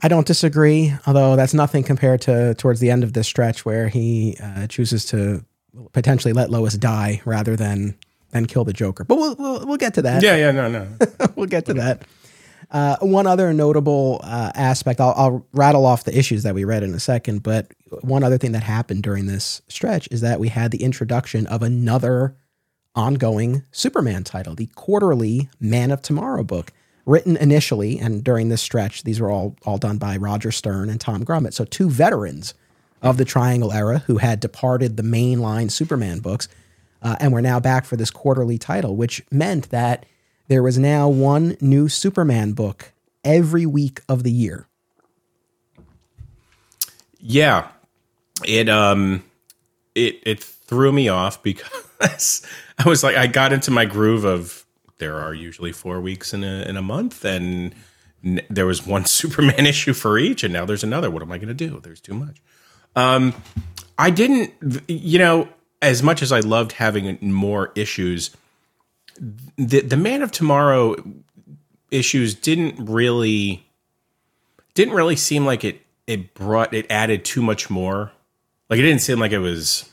I 0.02 0.08
don't 0.10 0.28
disagree, 0.28 0.94
although 1.08 1.36
that's 1.36 1.54
nothing 1.54 1.84
compared 1.84 2.22
to 2.22 2.54
towards 2.56 2.80
the 2.80 2.92
end 2.92 3.04
of 3.04 3.14
this 3.14 3.28
stretch 3.28 3.66
where 3.66 3.88
he 3.88 4.38
uh, 4.42 4.68
chooses 4.68 5.06
to 5.08 5.46
potentially 5.94 6.34
let 6.34 6.50
Lois 6.50 6.78
die 6.78 7.22
rather 7.26 7.56
than 7.56 7.98
than 8.32 8.46
kill 8.46 8.64
the 8.64 8.74
Joker. 8.74 9.04
But 9.04 9.16
we'll 9.18 9.36
we'll, 9.36 9.66
we'll 9.66 9.78
get 9.78 9.94
to 9.96 10.02
that. 10.04 10.24
Yeah, 10.24 10.36
yeah, 10.36 10.52
no, 10.52 10.70
no. 10.70 10.88
we'll 11.36 11.48
get 11.48 11.66
to 11.68 11.74
that. 11.76 12.04
Uh, 12.74 12.98
one 13.02 13.28
other 13.28 13.54
notable 13.54 14.20
uh, 14.24 14.52
aspect, 14.56 15.00
I'll, 15.00 15.14
I'll 15.16 15.48
rattle 15.54 15.86
off 15.86 16.06
the 16.06 16.18
issues 16.18 16.42
that 16.42 16.56
we 16.56 16.64
read 16.64 16.82
in 16.82 16.96
a 16.96 17.00
second, 17.00 17.44
but 17.44 17.68
one 18.02 18.24
other 18.24 18.40
thing 18.40 18.52
that 18.54 18.64
happened 18.64 19.04
during 19.04 19.28
this 19.28 19.62
stretch 19.68 20.08
is 20.10 20.22
that 20.22 20.40
we 20.40 20.50
had 20.50 20.72
the 20.72 20.82
introduction 20.82 21.46
of 21.46 21.62
another 21.62 22.36
ongoing 22.96 23.64
Superman 23.72 24.24
title, 24.24 24.56
the 24.56 24.66
quarterly 24.74 25.50
Man 25.60 25.92
of 25.92 26.02
Tomorrow 26.02 26.44
book, 26.44 26.72
written 27.06 27.38
initially 27.38 28.00
and 28.00 28.24
during 28.24 28.50
this 28.50 28.62
stretch. 28.62 29.04
These 29.04 29.22
were 29.22 29.30
all 29.30 29.56
all 29.66 29.78
done 29.78 30.00
by 30.00 30.18
Roger 30.18 30.52
Stern 30.52 30.90
and 30.90 31.00
Tom 31.00 31.24
Grummett, 31.24 31.54
so 31.54 31.66
two 31.66 31.92
veterans 31.92 32.56
of 33.04 33.18
the 33.18 33.26
Triangle 33.26 33.72
era 33.72 34.00
who 34.08 34.18
had 34.18 34.40
departed 34.40 34.98
the 34.98 35.04
mainline 35.04 35.70
Superman 35.70 36.20
books, 36.20 36.48
uh, 37.04 37.18
and 37.20 37.34
were 37.34 37.42
now 37.42 37.60
back 37.60 37.86
for 37.86 37.98
this 37.98 38.10
quarterly 38.10 38.58
title, 38.58 38.96
which 38.96 39.24
meant 39.30 39.70
that 39.70 40.06
there 40.48 40.64
was 40.64 40.78
now 40.78 41.08
one 41.10 41.58
new 41.62 41.88
Superman 41.88 42.54
book 42.54 42.94
every 43.24 43.66
week 43.66 44.02
of 44.10 44.24
the 44.24 44.32
year. 44.32 44.68
Yeah, 47.20 47.70
it 48.46 48.68
um, 48.68 49.24
it 49.96 50.20
it 50.24 50.44
threw 50.44 50.92
me 50.92 51.08
off 51.10 51.42
because 51.42 52.46
I 52.78 52.88
was 52.88 53.04
like, 53.04 53.16
I 53.16 53.28
got 53.28 53.54
into 53.54 53.72
my 53.72 53.86
groove 53.86 54.26
of 54.26 54.66
there 54.98 55.18
are 55.18 55.34
usually 55.34 55.72
four 55.72 56.02
weeks 56.02 56.34
in 56.34 56.44
a 56.44 56.64
in 56.64 56.76
a 56.76 56.82
month, 56.82 57.24
and 57.24 57.74
n- 58.24 58.42
there 58.50 58.66
was 58.66 58.86
one 58.86 59.06
Superman 59.20 59.66
issue 59.66 59.94
for 59.94 60.18
each, 60.18 60.44
and 60.44 60.54
now 60.54 60.66
there's 60.66 60.84
another. 60.84 61.10
What 61.10 61.22
am 61.22 61.32
I 61.32 61.38
going 61.38 61.48
to 61.48 61.54
do? 61.54 61.80
There's 61.82 62.02
too 62.02 62.14
much. 62.14 62.42
Um, 62.96 63.34
I 63.98 64.10
didn't, 64.10 64.54
you 64.88 65.20
know, 65.20 65.50
as 65.82 66.04
much 66.04 66.22
as 66.22 66.32
I 66.32 66.40
loved 66.42 66.74
having 66.74 67.18
more 67.22 67.72
issues, 67.76 68.32
the 69.58 69.82
the 69.82 69.98
Man 69.98 70.22
of 70.22 70.32
Tomorrow 70.32 70.96
issues 71.92 72.34
didn't 72.34 72.84
really 72.90 73.66
didn't 74.74 74.94
really 74.94 75.16
seem 75.16 75.46
like 75.46 75.64
it 75.64 75.82
it 76.08 76.34
brought 76.34 76.74
it 76.74 76.86
added 76.90 77.24
too 77.24 77.42
much 77.42 77.70
more. 77.70 78.12
Like 78.70 78.80
it 78.80 78.84
didn't 78.84 79.02
seem 79.02 79.20
like 79.20 79.32
it 79.32 79.40
was 79.40 79.90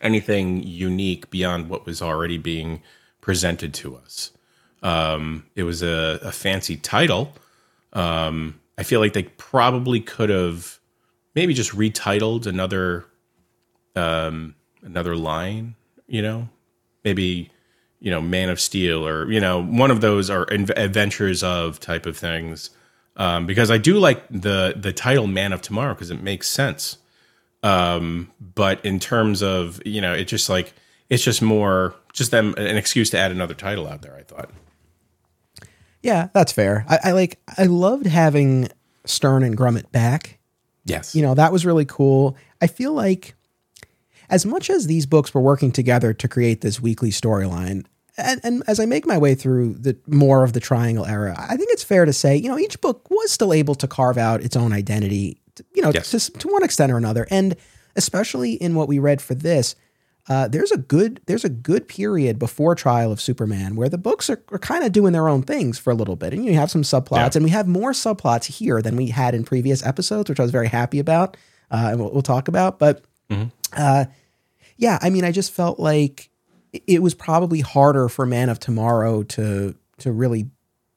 anything 0.00 0.62
unique 0.62 1.30
beyond 1.30 1.68
what 1.68 1.84
was 1.84 2.00
already 2.00 2.38
being 2.38 2.82
presented 3.20 3.74
to 3.74 3.96
us. 3.96 4.32
Um, 4.82 5.44
it 5.54 5.64
was 5.64 5.82
a, 5.82 6.18
a 6.22 6.32
fancy 6.32 6.76
title. 6.76 7.34
Um, 7.92 8.60
I 8.78 8.82
feel 8.82 9.00
like 9.00 9.12
they 9.12 9.24
probably 9.24 10.00
could 10.00 10.30
have 10.30 10.78
maybe 11.34 11.52
just 11.52 11.72
retitled 11.72 12.46
another 12.46 13.04
um, 13.94 14.54
another 14.82 15.16
line. 15.16 15.74
You 16.06 16.22
know, 16.22 16.48
maybe 17.04 17.50
you 18.00 18.10
know 18.10 18.20
Man 18.20 18.48
of 18.48 18.60
Steel 18.60 19.06
or 19.06 19.30
you 19.30 19.40
know 19.40 19.62
one 19.62 19.90
of 19.90 20.00
those 20.00 20.30
are 20.30 20.46
Inv- 20.46 20.76
adventures 20.76 21.42
of 21.42 21.80
type 21.80 22.06
of 22.06 22.16
things. 22.16 22.70
Um, 23.16 23.44
because 23.44 23.70
I 23.70 23.78
do 23.78 23.98
like 23.98 24.26
the 24.30 24.74
the 24.76 24.92
title 24.92 25.26
Man 25.26 25.52
of 25.52 25.60
Tomorrow 25.62 25.94
because 25.94 26.10
it 26.10 26.22
makes 26.22 26.48
sense. 26.48 26.98
Um, 27.62 28.30
but 28.40 28.84
in 28.84 28.98
terms 28.98 29.42
of 29.42 29.80
you 29.84 30.00
know, 30.00 30.14
it's 30.14 30.30
just 30.30 30.48
like 30.48 30.72
it's 31.08 31.22
just 31.22 31.42
more 31.42 31.94
just 32.12 32.30
them 32.30 32.54
an 32.56 32.76
excuse 32.76 33.10
to 33.10 33.18
add 33.18 33.30
another 33.30 33.54
title 33.54 33.86
out 33.86 34.02
there. 34.02 34.16
I 34.16 34.22
thought. 34.22 34.50
Yeah, 36.02 36.28
that's 36.32 36.52
fair. 36.52 36.86
I, 36.88 36.98
I 37.04 37.12
like 37.12 37.38
I 37.58 37.64
loved 37.64 38.06
having 38.06 38.68
Stern 39.04 39.42
and 39.42 39.56
Grummett 39.56 39.90
back. 39.92 40.38
Yes. 40.84 41.14
You 41.14 41.22
know, 41.22 41.34
that 41.34 41.52
was 41.52 41.66
really 41.66 41.84
cool. 41.84 42.36
I 42.60 42.66
feel 42.66 42.92
like 42.92 43.34
as 44.30 44.46
much 44.46 44.70
as 44.70 44.86
these 44.86 45.06
books 45.06 45.34
were 45.34 45.40
working 45.40 45.72
together 45.72 46.12
to 46.14 46.28
create 46.28 46.60
this 46.62 46.80
weekly 46.80 47.10
storyline, 47.10 47.84
and, 48.16 48.40
and 48.42 48.62
as 48.66 48.80
I 48.80 48.86
make 48.86 49.06
my 49.06 49.18
way 49.18 49.34
through 49.34 49.74
the 49.74 49.96
more 50.06 50.44
of 50.44 50.52
the 50.52 50.60
Triangle 50.60 51.06
era, 51.06 51.34
I 51.38 51.56
think 51.56 51.70
it's 51.72 51.84
fair 51.84 52.04
to 52.04 52.12
say, 52.12 52.36
you 52.36 52.48
know, 52.48 52.58
each 52.58 52.80
book 52.80 53.08
was 53.10 53.30
still 53.30 53.52
able 53.52 53.74
to 53.76 53.86
carve 53.88 54.18
out 54.18 54.42
its 54.42 54.56
own 54.56 54.72
identity, 54.72 55.40
you 55.74 55.82
know, 55.82 55.90
Yes. 55.94 56.10
to, 56.10 56.32
to 56.38 56.48
one 56.48 56.62
extent 56.62 56.90
or 56.92 56.96
another, 56.96 57.26
and 57.30 57.56
especially 57.96 58.52
in 58.54 58.74
what 58.74 58.88
we 58.88 58.98
read 58.98 59.20
for 59.20 59.34
this. 59.34 59.74
Uh, 60.28 60.46
there's 60.46 60.70
a 60.70 60.76
good 60.76 61.20
there's 61.26 61.44
a 61.44 61.48
good 61.48 61.88
period 61.88 62.38
before 62.38 62.74
Trial 62.74 63.10
of 63.10 63.20
Superman 63.20 63.74
where 63.74 63.88
the 63.88 63.98
books 63.98 64.28
are, 64.30 64.40
are 64.52 64.58
kind 64.58 64.84
of 64.84 64.92
doing 64.92 65.12
their 65.12 65.28
own 65.28 65.42
things 65.42 65.78
for 65.78 65.90
a 65.90 65.94
little 65.94 66.14
bit, 66.14 66.32
and 66.32 66.44
you 66.44 66.54
have 66.54 66.70
some 66.70 66.82
subplots, 66.82 67.16
Yeah. 67.16 67.30
and 67.36 67.44
we 67.44 67.50
have 67.50 67.66
more 67.66 67.92
subplots 67.92 68.44
here 68.44 68.80
than 68.82 68.94
we 68.96 69.08
had 69.08 69.34
in 69.34 69.42
previous 69.44 69.84
episodes, 69.84 70.28
which 70.28 70.38
I 70.38 70.42
was 70.42 70.52
very 70.52 70.68
happy 70.68 70.98
about, 71.00 71.36
uh, 71.70 71.88
and 71.90 72.00
we'll, 72.00 72.12
we'll 72.12 72.22
talk 72.22 72.46
about. 72.48 72.78
But 72.78 73.02
uh, 73.76 74.04
yeah, 74.80 74.98
I 75.00 75.10
mean, 75.10 75.24
I 75.24 75.30
just 75.30 75.52
felt 75.52 75.78
like 75.78 76.30
it- 76.72 77.02
was 77.02 77.14
probably 77.14 77.60
harder 77.60 78.08
for 78.08 78.26
Man 78.26 78.48
of 78.48 78.58
Tomorrow 78.58 79.22
to 79.24 79.74
to 79.98 80.10
really 80.12 80.50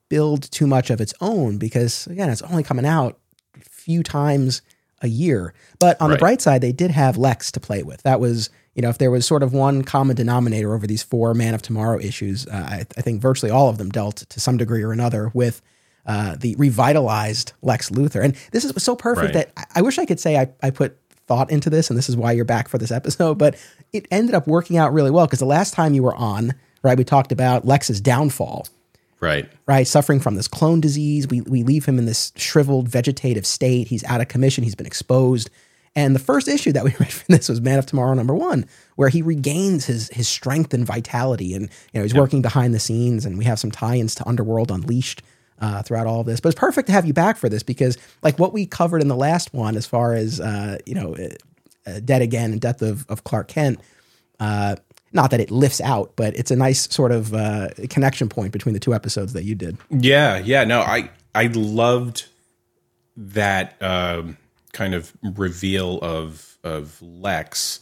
build 0.09 0.49
too 0.51 0.65
much 0.67 0.89
of 0.89 1.01
its 1.01 1.13
own 1.21 1.57
because 1.57 2.07
again, 2.07 2.29
it's 2.29 2.41
only 2.43 2.63
coming 2.63 2.85
out 2.85 3.19
a 3.55 3.69
few 3.69 4.01
times 4.03 4.61
a 5.01 5.07
year. 5.07 5.53
But 5.79 5.99
on 6.01 6.09
the 6.11 6.17
bright 6.17 6.41
side, 6.41 6.61
they 6.61 6.71
did 6.71 6.91
have 6.91 7.17
Lex 7.17 7.51
to 7.51 7.59
play 7.59 7.83
with. 7.83 8.01
That 8.03 8.19
was 8.19 8.49
you 8.75 8.81
know, 8.81 8.89
if 8.89 8.97
there 8.97 9.11
was 9.11 9.25
sort 9.27 9.43
of 9.43 9.53
one 9.53 9.83
common 9.83 10.15
denominator 10.15 10.73
over 10.73 10.87
these 10.87 11.03
four 11.03 11.33
Man 11.35 11.53
of 11.53 11.61
Tomorrow 11.61 11.99
issues, 11.99 12.47
uh, 12.47 12.51
I, 12.69 12.85
I 12.97 13.01
think 13.01 13.21
virtually 13.21 13.51
all 13.51 13.69
of 13.69 13.77
them 13.77 13.89
dealt 13.89 14.17
to 14.29 14.39
some 14.39 14.57
degree 14.57 14.81
or 14.81 14.91
another 14.91 15.29
with 15.35 15.61
uh, 16.07 16.35
the 16.39 16.55
revitalized 16.57 17.53
Lex 17.61 17.89
Luthor. 17.91 18.23
And 18.23 18.35
this 18.51 18.65
is 18.65 18.73
so 18.83 18.95
perfect 18.95 19.35
Right. 19.35 19.51
that 19.55 19.67
I, 19.75 19.79
I 19.79 19.81
wish 19.83 19.99
I 19.99 20.05
could 20.05 20.19
say 20.19 20.37
I, 20.37 20.49
I 20.63 20.69
put 20.71 20.97
thought 21.33 21.51
into 21.51 21.69
this, 21.69 21.89
and 21.89 21.97
this 21.97 22.09
is 22.09 22.15
why 22.15 22.31
you're 22.31 22.45
back 22.45 22.67
for 22.67 22.77
this 22.77 22.91
episode, 22.91 23.37
but 23.37 23.55
it 23.91 24.07
ended 24.11 24.35
up 24.35 24.47
working 24.47 24.77
out 24.77 24.93
really 24.93 25.11
well 25.11 25.25
because 25.25 25.39
the 25.39 25.45
last 25.45 25.73
time 25.73 25.93
you 25.93 26.03
were 26.03 26.15
on, 26.15 26.53
right, 26.83 26.97
we 26.97 27.03
talked 27.03 27.31
about 27.31 27.65
Lex's 27.65 27.99
downfall 28.01 28.67
Right. 29.19 29.49
right? 29.67 29.87
Suffering 29.87 30.19
from 30.19 30.35
this 30.35 30.49
clone 30.49 30.81
disease. 30.81 31.29
We, 31.29 31.39
we 31.41 31.63
leave 31.63 31.85
him 31.85 31.97
in 31.97 32.05
this 32.05 32.33
shriveled 32.35 32.89
vegetative 32.89 33.45
state. 33.45 33.87
He's 33.87 34.03
out 34.03 34.19
of 34.19 34.27
commission. 34.27 34.65
He's 34.65 34.75
been 34.75 34.85
exposed. 34.85 35.49
And 35.95 36.13
the 36.13 36.19
first 36.19 36.49
issue 36.49 36.73
that 36.73 36.83
we 36.83 36.89
read 36.99 37.11
from 37.13 37.33
this 37.33 37.47
was 37.47 37.61
Man 37.61 37.79
of 37.79 37.85
Tomorrow 37.85 38.15
number 38.15 38.35
one, 38.35 38.65
where 38.97 39.07
he 39.07 39.21
regains 39.21 39.85
his 39.85 40.09
his 40.09 40.27
strength 40.27 40.73
and 40.73 40.85
vitality. 40.85 41.53
And 41.53 41.69
you 41.93 41.99
know, 41.99 42.03
he's 42.03 42.13
working 42.13 42.41
behind 42.41 42.73
the 42.73 42.79
scenes, 42.81 43.25
and 43.25 43.37
we 43.37 43.45
have 43.45 43.59
some 43.59 43.71
tie-ins 43.71 44.13
to 44.15 44.27
Underworld 44.27 44.71
Unleashed 44.71 45.21
uh, 45.59 45.81
throughout 45.83 46.07
all 46.07 46.21
of 46.21 46.25
this. 46.25 46.39
But 46.39 46.49
it's 46.49 46.59
perfect 46.59 46.87
to 46.87 46.91
have 46.93 47.05
you 47.05 47.13
back 47.13 47.37
for 47.37 47.49
this 47.49 47.63
because, 47.63 47.97
like 48.21 48.39
what 48.39 48.53
we 48.53 48.65
covered 48.65 49.01
in 49.01 49.07
the 49.07 49.15
last 49.15 49.53
one, 49.53 49.75
as 49.75 49.85
far 49.85 50.13
as 50.13 50.39
uh, 50.39 50.77
you 50.85 50.95
know, 50.95 51.15
uh, 51.15 51.29
uh, 51.89 51.99
Dead 51.99 52.21
Again 52.21 52.51
and 52.51 52.61
Death 52.61 52.81
of, 52.81 53.05
of 53.09 53.23
Clark 53.23 53.47
Kent, 53.47 53.79
uh, 54.39 54.75
not 55.11 55.31
that 55.31 55.39
it 55.39 55.51
lifts 55.51 55.79
out, 55.81 56.13
but 56.15 56.35
it's 56.35 56.51
a 56.51 56.55
nice 56.55 56.91
sort 56.93 57.11
of 57.11 57.33
uh, 57.33 57.69
connection 57.89 58.29
point 58.29 58.51
between 58.51 58.73
the 58.73 58.79
two 58.79 58.93
episodes 58.93 59.33
that 59.33 59.43
you 59.43 59.55
did. 59.55 59.77
Yeah, 59.89 60.37
yeah. 60.37 60.63
No, 60.63 60.81
I 60.81 61.09
I 61.35 61.47
loved 61.47 62.25
that 63.15 63.81
um, 63.81 64.37
kind 64.71 64.93
of 64.93 65.13
reveal 65.21 65.99
of 65.99 66.57
of 66.63 67.01
Lex, 67.01 67.79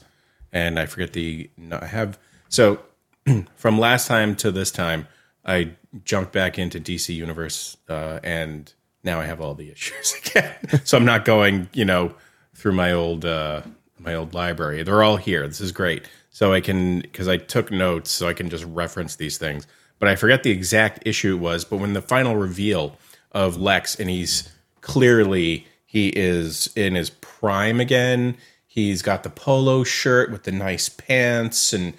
and 0.51 0.79
I 0.79 0.85
forget 0.85 1.13
the. 1.13 1.49
No, 1.57 1.79
I 1.81 1.85
have 1.85 2.19
so 2.49 2.79
from 3.55 3.79
last 3.79 4.07
time 4.07 4.35
to 4.37 4.51
this 4.51 4.71
time, 4.71 5.07
I 5.45 5.71
jumped 6.03 6.31
back 6.31 6.59
into 6.59 6.79
DC 6.79 7.13
Universe, 7.15 7.77
uh, 7.89 8.19
and 8.23 8.71
now 9.03 9.19
I 9.19 9.25
have 9.25 9.41
all 9.41 9.55
the 9.55 9.71
issues 9.71 10.15
again. 10.25 10.55
so 10.83 10.97
I'm 10.97 11.05
not 11.05 11.25
going, 11.25 11.69
you 11.73 11.85
know, 11.85 12.13
through 12.53 12.73
my 12.73 12.91
old 12.91 13.25
uh, 13.25 13.61
my 13.99 14.13
old 14.13 14.33
library. 14.33 14.83
They're 14.83 15.03
all 15.03 15.17
here. 15.17 15.47
This 15.47 15.61
is 15.61 15.71
great. 15.71 16.07
So 16.29 16.53
I 16.53 16.61
can 16.61 17.01
because 17.01 17.27
I 17.27 17.37
took 17.37 17.71
notes, 17.71 18.11
so 18.11 18.27
I 18.27 18.33
can 18.33 18.49
just 18.49 18.65
reference 18.65 19.15
these 19.15 19.37
things. 19.37 19.67
But 19.99 20.09
I 20.09 20.15
forget 20.15 20.43
the 20.43 20.51
exact 20.51 21.03
issue 21.05 21.35
it 21.35 21.39
was. 21.39 21.63
But 21.65 21.77
when 21.77 21.93
the 21.93 22.01
final 22.01 22.35
reveal 22.35 22.97
of 23.31 23.57
Lex, 23.57 23.95
and 23.95 24.09
he's 24.09 24.49
clearly 24.81 25.67
he 25.85 26.07
is 26.09 26.69
in 26.75 26.95
his 26.95 27.09
prime 27.09 27.81
again. 27.81 28.37
He's 28.65 29.01
got 29.01 29.23
the 29.23 29.29
polo 29.29 29.83
shirt 29.83 30.31
with 30.31 30.43
the 30.43 30.51
nice 30.53 30.87
pants 30.87 31.73
and 31.73 31.93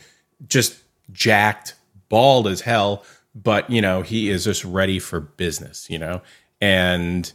just 0.49 0.79
jacked, 1.13 1.75
bald 2.09 2.47
as 2.47 2.63
hell. 2.63 3.05
But 3.35 3.71
you 3.71 3.81
know 3.81 4.03
he 4.03 4.29
is 4.29 4.45
just 4.45 4.65
ready 4.65 4.99
for 4.99 5.21
business. 5.21 5.89
You 5.89 5.99
know, 5.99 6.23
and 6.61 7.33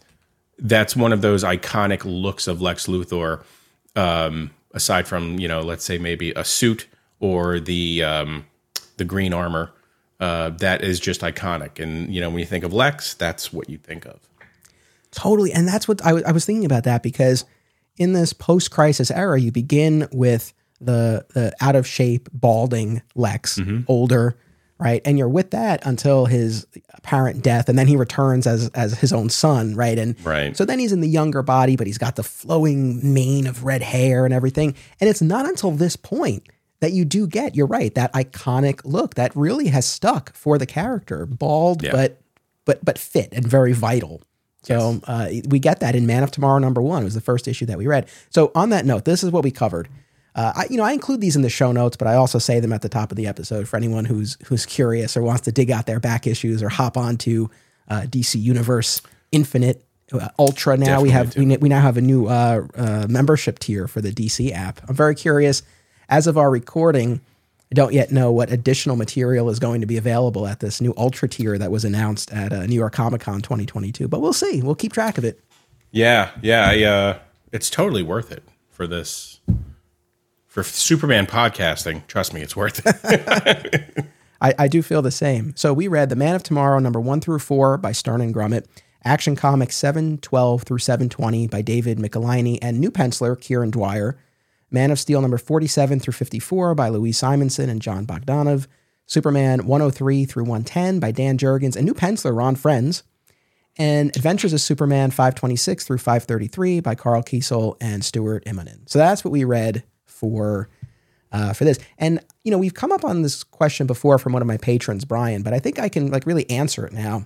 that's 0.59 0.95
one 0.95 1.13
of 1.13 1.21
those 1.21 1.43
iconic 1.43 2.03
looks 2.05 2.47
of 2.47 2.61
Lex 2.61 2.87
Luthor. 2.87 3.43
Um, 3.95 4.51
aside 4.73 5.07
from 5.07 5.39
you 5.39 5.47
know, 5.47 5.61
let's 5.61 5.83
say 5.83 5.97
maybe 5.97 6.31
a 6.31 6.43
suit 6.43 6.87
or 7.19 7.59
the 7.59 8.03
um, 8.03 8.45
the 8.97 9.05
green 9.05 9.33
armor, 9.33 9.71
uh, 10.19 10.49
that 10.49 10.83
is 10.83 10.99
just 10.99 11.21
iconic. 11.21 11.79
And 11.79 12.13
you 12.13 12.21
know, 12.21 12.29
when 12.29 12.39
you 12.39 12.45
think 12.45 12.63
of 12.63 12.73
Lex, 12.73 13.13
that's 13.13 13.51
what 13.51 13.69
you 13.69 13.77
think 13.77 14.05
of. 14.05 14.19
Totally. 15.11 15.51
And 15.51 15.67
that's 15.67 15.87
what 15.87 16.05
I 16.05 16.21
I 16.25 16.31
was 16.31 16.45
thinking 16.45 16.65
about 16.65 16.83
that 16.83 17.03
because 17.03 17.45
in 17.97 18.13
this 18.13 18.33
post 18.33 18.71
crisis 18.71 19.11
era, 19.11 19.39
you 19.39 19.51
begin 19.51 20.07
with 20.11 20.53
the, 20.79 21.25
the 21.33 21.53
out 21.59 21.75
of 21.75 21.87
shape, 21.87 22.29
balding 22.31 23.01
Lex, 23.15 23.59
older, 23.87 24.37
right? 24.79 25.01
And 25.05 25.17
you're 25.17 25.27
with 25.29 25.51
that 25.51 25.85
until 25.85 26.25
his 26.25 26.67
apparent 26.93 27.43
death. 27.43 27.67
And 27.69 27.77
then 27.79 27.87
he 27.87 27.95
returns 27.95 28.45
as, 28.45 28.69
as 28.69 28.97
his 28.99 29.11
own 29.13 29.29
son, 29.29 29.75
right? 29.75 29.97
And 29.97 30.15
Right. 30.25 30.55
so 30.55 30.65
then 30.65 30.79
he's 30.79 30.91
in 30.91 31.01
the 31.01 31.07
younger 31.09 31.41
body, 31.41 31.75
but 31.75 31.87
he's 31.87 31.97
got 31.97 32.15
the 32.15 32.23
flowing 32.23 33.13
mane 33.13 33.47
of 33.47 33.63
red 33.63 33.81
hair 33.81 34.25
and 34.25 34.33
everything. 34.33 34.75
And 35.01 35.09
it's 35.09 35.21
not 35.21 35.45
until 35.47 35.71
this 35.71 35.95
point 35.95 36.47
that 36.79 36.91
you 36.93 37.05
do 37.05 37.25
get, 37.25 37.55
you're 37.55 37.65
right, 37.67 37.93
that 37.95 38.13
iconic 38.13 38.81
look 38.85 39.15
that 39.15 39.35
really 39.35 39.67
has 39.67 39.85
stuck 39.85 40.33
for 40.35 40.57
the 40.59 40.65
character. 40.67 41.25
Bald, 41.25 41.83
Yeah. 41.83 41.91
but 41.91 42.21
but 42.65 42.83
but 42.85 42.99
fit 42.99 43.29
and 43.31 43.47
very 43.47 43.73
vital. 43.73 44.21
So 44.63 44.99
uh, 45.05 45.29
we 45.47 45.59
get 45.59 45.79
that 45.79 45.95
in 45.95 46.05
Man 46.05 46.23
of 46.23 46.31
Tomorrow 46.31 46.59
number 46.59 46.81
one. 46.81 47.01
It 47.01 47.05
was 47.05 47.13
the 47.13 47.21
first 47.21 47.47
issue 47.47 47.65
that 47.67 47.77
we 47.77 47.87
read. 47.87 48.09
So 48.29 48.51
on 48.53 48.69
that 48.71 48.85
note, 48.85 49.05
this 49.05 49.23
is 49.23 49.31
what 49.31 49.43
we 49.45 49.49
covered. 49.51 49.87
Uh, 50.37 50.53
I, 50.55 50.67
you 50.69 50.77
know, 50.77 50.83
I 50.83 50.91
include 50.91 51.19
these 51.19 51.35
in 51.35 51.41
the 51.41 51.49
show 51.49 51.71
notes, 51.71 51.97
but 51.97 52.07
I 52.07 52.13
also 52.13 52.37
say 52.37 52.59
them 52.59 52.71
at 52.71 52.83
the 52.83 52.89
top 52.89 53.11
of 53.11 53.17
the 53.17 53.25
episode 53.25 53.67
for 53.67 53.75
anyone 53.75 54.05
who's 54.05 54.37
who's 54.45 54.67
curious 54.67 55.17
or 55.17 55.23
wants 55.23 55.41
to 55.41 55.51
dig 55.51 55.71
out 55.71 55.87
their 55.87 55.99
back 55.99 56.27
issues 56.27 56.61
or 56.61 56.69
hop 56.69 56.95
onto 56.95 57.49
uh, 57.89 58.01
DC 58.01 58.39
Universe 58.39 59.01
Infinite 59.31 59.83
uh, 60.13 60.29
Ultra. 60.37 60.77
Now 60.77 61.01
we 61.01 61.09
have 61.09 61.35
we, 61.35 61.57
we 61.57 61.69
now 61.69 61.81
have 61.81 61.97
a 61.97 62.01
new 62.01 62.27
uh, 62.27 62.67
uh, 62.75 63.07
membership 63.09 63.57
tier 63.57 63.87
for 63.87 63.99
the 63.99 64.11
DC 64.11 64.51
app. 64.51 64.79
I'm 64.87 64.95
very 64.95 65.15
curious. 65.15 65.63
As 66.07 66.27
of 66.27 66.37
our 66.37 66.51
recording, 66.51 67.19
I 67.71 67.75
don't 67.75 67.91
yet 67.91 68.11
know 68.11 68.31
what 68.31 68.51
additional 68.51 68.95
material 68.95 69.49
is 69.49 69.57
going 69.57 69.81
to 69.81 69.87
be 69.87 69.97
available 69.97 70.45
at 70.45 70.59
this 70.59 70.79
new 70.79 70.93
Ultra 70.97 71.27
tier 71.27 71.57
that 71.57 71.71
was 71.71 71.83
announced 71.83 72.31
at 72.31 72.53
uh, 72.53 72.67
New 72.67 72.75
York 72.75 72.93
Comic 72.93 73.21
Con 73.21 73.41
2022. 73.41 74.07
But 74.07 74.21
we'll 74.21 74.33
see. 74.33 74.61
We'll 74.61 74.75
keep 74.75 74.93
track 74.93 75.17
of 75.17 75.25
it. 75.25 75.43
Yeah, 75.89 76.29
yeah, 76.43 76.69
I, 76.69 76.83
uh, 76.83 77.19
it's 77.51 77.71
totally 77.71 78.03
worth 78.03 78.31
it 78.31 78.43
for 78.69 78.85
this 78.85 79.36
for 80.57 80.63
Superman 80.63 81.27
podcasting. 81.27 82.05
Trust 82.07 82.33
me, 82.33 82.41
it's 82.41 82.55
worth 82.55 82.81
it. 82.83 84.07
I, 84.41 84.55
I 84.57 84.67
do 84.67 84.81
feel 84.81 85.03
the 85.03 85.11
same. 85.11 85.55
So 85.55 85.71
we 85.71 85.87
read 85.87 86.09
The 86.09 86.15
Man 86.15 86.33
of 86.33 86.41
Tomorrow, 86.41 86.79
number 86.79 86.99
one 86.99 87.21
through 87.21 87.37
four 87.39 87.77
by 87.77 87.91
Stern 87.91 88.21
and 88.21 88.33
Grummett, 88.33 88.65
Action 89.03 89.35
Comics 89.35 89.75
712 89.75 90.63
through 90.63 90.79
720 90.79 91.47
by 91.47 91.61
David 91.61 91.99
Michelinie 91.99 92.57
and 92.59 92.79
new 92.79 92.89
penciler 92.89 93.37
Kieron 93.37 93.69
Dwyer, 93.69 94.17
Man 94.71 94.89
of 94.89 94.97
Steel 94.97 95.21
number 95.21 95.37
47 95.37 95.99
through 95.99 96.13
54 96.13 96.73
by 96.73 96.89
Louise 96.89 97.19
Simonson 97.19 97.69
and 97.69 97.79
Jon 97.79 98.07
Bogdanove, 98.07 98.65
Superman 99.05 99.67
103 99.67 100.25
through 100.25 100.45
110 100.45 100.99
by 100.99 101.11
Dan 101.11 101.37
Jurgens 101.37 101.75
and 101.75 101.85
new 101.85 101.93
penciler 101.93 102.35
Ron 102.35 102.55
Frenz, 102.55 103.03
and 103.77 104.09
Adventures 104.15 104.53
of 104.53 104.61
Superman 104.61 105.11
526 105.11 105.85
through 105.85 105.99
533 105.99 106.79
by 106.79 106.95
Karl 106.95 107.21
Kesel 107.21 107.77
and 107.79 108.03
Stuart 108.03 108.43
Immonen. 108.45 108.89
So 108.89 108.97
that's 108.97 109.23
what 109.23 109.31
we 109.31 109.43
read 109.43 109.83
for 110.19 110.69
uh, 111.31 111.53
for 111.53 111.65
this. 111.65 111.79
And 111.97 112.19
you 112.43 112.51
know, 112.51 112.57
we've 112.57 112.73
come 112.73 112.91
up 112.91 113.03
on 113.03 113.21
this 113.21 113.43
question 113.43 113.87
before 113.87 114.17
from 114.17 114.33
one 114.33 114.41
of 114.41 114.47
my 114.47 114.57
patrons, 114.57 115.05
Brian, 115.05 115.43
but 115.43 115.53
I 115.53 115.59
think 115.59 115.79
I 115.79 115.89
can 115.89 116.11
like 116.11 116.25
really 116.25 116.49
answer 116.49 116.85
it 116.85 116.93
now 116.93 117.23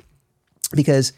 because 0.73 1.13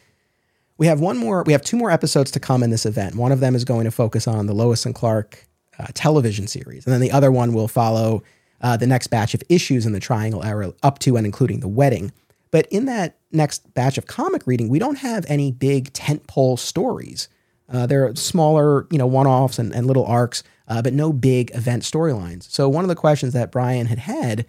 we 0.77 0.87
have 0.87 0.99
one 0.99 1.17
more, 1.17 1.43
we 1.43 1.53
have 1.53 1.61
two 1.61 1.77
more 1.77 1.91
episodes 1.91 2.31
to 2.31 2.39
come 2.39 2.63
in 2.63 2.69
this 2.69 2.85
event. 2.85 3.15
One 3.15 3.31
of 3.31 3.39
them 3.39 3.55
is 3.55 3.63
going 3.63 3.85
to 3.85 3.91
focus 3.91 4.27
on 4.27 4.47
the 4.47 4.53
Lois 4.53 4.85
and 4.85 4.95
Clark 4.95 5.47
uh, 5.79 5.87
television 5.93 6.47
series, 6.47 6.85
and 6.85 6.93
then 6.93 7.01
the 7.01 7.11
other 7.11 7.31
one 7.31 7.53
will 7.53 7.67
follow 7.67 8.23
uh, 8.61 8.77
the 8.77 8.87
next 8.87 9.07
batch 9.07 9.33
of 9.33 9.43
issues 9.49 9.85
in 9.85 9.93
the 9.93 9.99
Triangle 9.99 10.43
era, 10.43 10.73
up 10.83 10.99
to 10.99 11.15
and 11.15 11.25
including 11.25 11.59
the 11.59 11.67
wedding. 11.67 12.11
But 12.51 12.67
in 12.67 12.85
that 12.85 13.17
next 13.31 13.73
batch 13.73 13.97
of 13.97 14.05
comic 14.05 14.45
reading, 14.45 14.69
we 14.69 14.79
don't 14.79 14.97
have 14.97 15.25
any 15.27 15.51
big 15.51 15.91
tentpole 15.93 16.59
stories. 16.59 17.27
Uh, 17.67 17.87
there 17.87 18.05
are 18.05 18.15
smaller, 18.15 18.87
you 18.91 18.97
know, 18.97 19.07
one-offs 19.07 19.57
and, 19.57 19.73
and 19.73 19.87
little 19.87 20.05
arcs, 20.05 20.43
uh, 20.67 20.81
but 20.81 20.93
no 20.93 21.11
big 21.13 21.53
event 21.55 21.83
storylines. 21.83 22.43
So 22.49 22.69
one 22.69 22.83
of 22.83 22.89
the 22.89 22.95
questions 22.95 23.33
that 23.33 23.51
Brian 23.51 23.87
had 23.87 23.99
had 23.99 24.45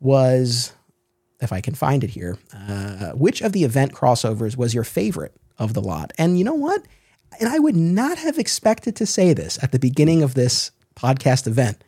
was, 0.00 0.72
if 1.40 1.52
I 1.52 1.60
can 1.60 1.74
find 1.74 2.04
it 2.04 2.10
here, 2.10 2.38
uh, 2.54 3.12
which 3.12 3.40
of 3.40 3.52
the 3.52 3.64
event 3.64 3.92
crossovers 3.92 4.56
was 4.56 4.74
your 4.74 4.84
favorite 4.84 5.34
of 5.58 5.74
the 5.74 5.82
lot? 5.82 6.12
And 6.18 6.38
you 6.38 6.44
know 6.44 6.54
what? 6.54 6.84
And 7.40 7.48
I 7.48 7.58
would 7.58 7.76
not 7.76 8.18
have 8.18 8.38
expected 8.38 8.96
to 8.96 9.06
say 9.06 9.32
this 9.32 9.62
at 9.62 9.72
the 9.72 9.78
beginning 9.78 10.22
of 10.22 10.34
this 10.34 10.70
podcast 10.94 11.46
event, 11.46 11.82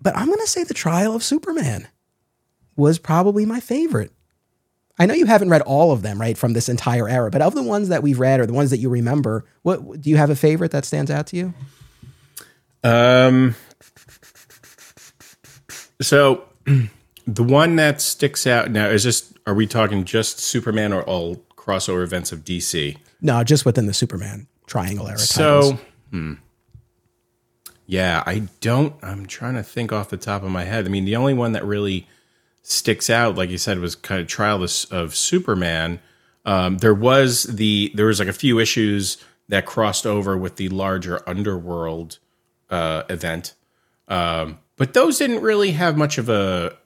but 0.00 0.16
I'm 0.16 0.26
going 0.26 0.40
to 0.40 0.46
say 0.46 0.64
the 0.64 0.74
trial 0.74 1.14
of 1.14 1.22
Superman 1.22 1.86
was 2.76 2.98
probably 2.98 3.44
my 3.44 3.60
favorite. 3.60 4.12
I 4.98 5.06
know 5.06 5.14
you 5.14 5.26
haven't 5.26 5.50
read 5.50 5.62
all 5.62 5.92
of 5.92 6.02
them, 6.02 6.20
right, 6.20 6.36
from 6.36 6.52
this 6.52 6.68
entire 6.68 7.08
era, 7.08 7.30
but 7.30 7.42
of 7.42 7.54
the 7.54 7.62
ones 7.62 7.88
that 7.88 8.02
we've 8.02 8.18
read 8.18 8.40
or 8.40 8.46
the 8.46 8.52
ones 8.52 8.70
that 8.70 8.78
you 8.78 8.88
remember, 8.88 9.44
what 9.62 10.00
do 10.00 10.10
you 10.10 10.16
have 10.16 10.30
a 10.30 10.36
favorite 10.36 10.72
that 10.72 10.84
stands 10.84 11.10
out 11.10 11.26
to 11.28 11.36
you? 11.36 11.54
Um, 12.82 13.54
so 16.00 16.44
the 17.26 17.42
one 17.42 17.76
that 17.76 18.00
sticks 18.00 18.46
out 18.46 18.70
now 18.70 18.88
is 18.88 19.02
just 19.02 19.38
are 19.46 19.54
we 19.54 19.66
talking 19.66 20.04
just 20.04 20.38
Superman 20.38 20.92
or 20.92 21.02
all 21.02 21.36
crossover 21.56 22.02
events 22.02 22.32
of 22.32 22.44
DC? 22.44 22.96
No, 23.20 23.44
just 23.44 23.64
within 23.64 23.86
the 23.86 23.94
Superman 23.94 24.46
triangle 24.66 25.08
era. 25.08 25.18
So, 25.18 25.78
hmm. 26.10 26.34
yeah, 27.86 28.22
I 28.26 28.48
don't. 28.60 28.94
I'm 29.02 29.26
trying 29.26 29.54
to 29.54 29.62
think 29.62 29.92
off 29.92 30.08
the 30.08 30.16
top 30.16 30.42
of 30.42 30.50
my 30.50 30.64
head. 30.64 30.86
I 30.86 30.88
mean, 30.88 31.04
the 31.04 31.16
only 31.16 31.34
one 31.34 31.52
that 31.52 31.64
really 31.64 32.06
sticks 32.62 33.10
out, 33.10 33.36
like 33.36 33.50
you 33.50 33.58
said, 33.58 33.78
was 33.78 33.94
kind 33.94 34.20
of 34.20 34.26
Trial 34.26 34.62
of, 34.62 34.86
of 34.90 35.14
Superman. 35.14 36.00
Um, 36.44 36.78
there 36.78 36.94
was 36.94 37.44
the 37.44 37.92
there 37.94 38.06
was 38.06 38.18
like 38.18 38.28
a 38.28 38.32
few 38.32 38.58
issues 38.58 39.18
that 39.48 39.66
crossed 39.66 40.06
over 40.06 40.36
with 40.36 40.56
the 40.56 40.68
larger 40.68 41.28
Underworld 41.28 42.18
uh, 42.70 43.02
event, 43.08 43.54
um, 44.08 44.58
but 44.76 44.94
those 44.94 45.18
didn't 45.18 45.42
really 45.42 45.72
have 45.72 45.96
much 45.96 46.18
of 46.18 46.28
a. 46.28 46.76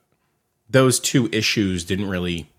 Those 0.69 0.99
two 0.99 1.29
issues 1.33 1.85
didn't 1.85 2.09
really. 2.09 2.51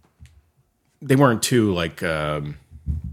They 1.01 1.15
weren't 1.15 1.43
too 1.43 1.73
like 1.73 2.01
um, 2.03 2.57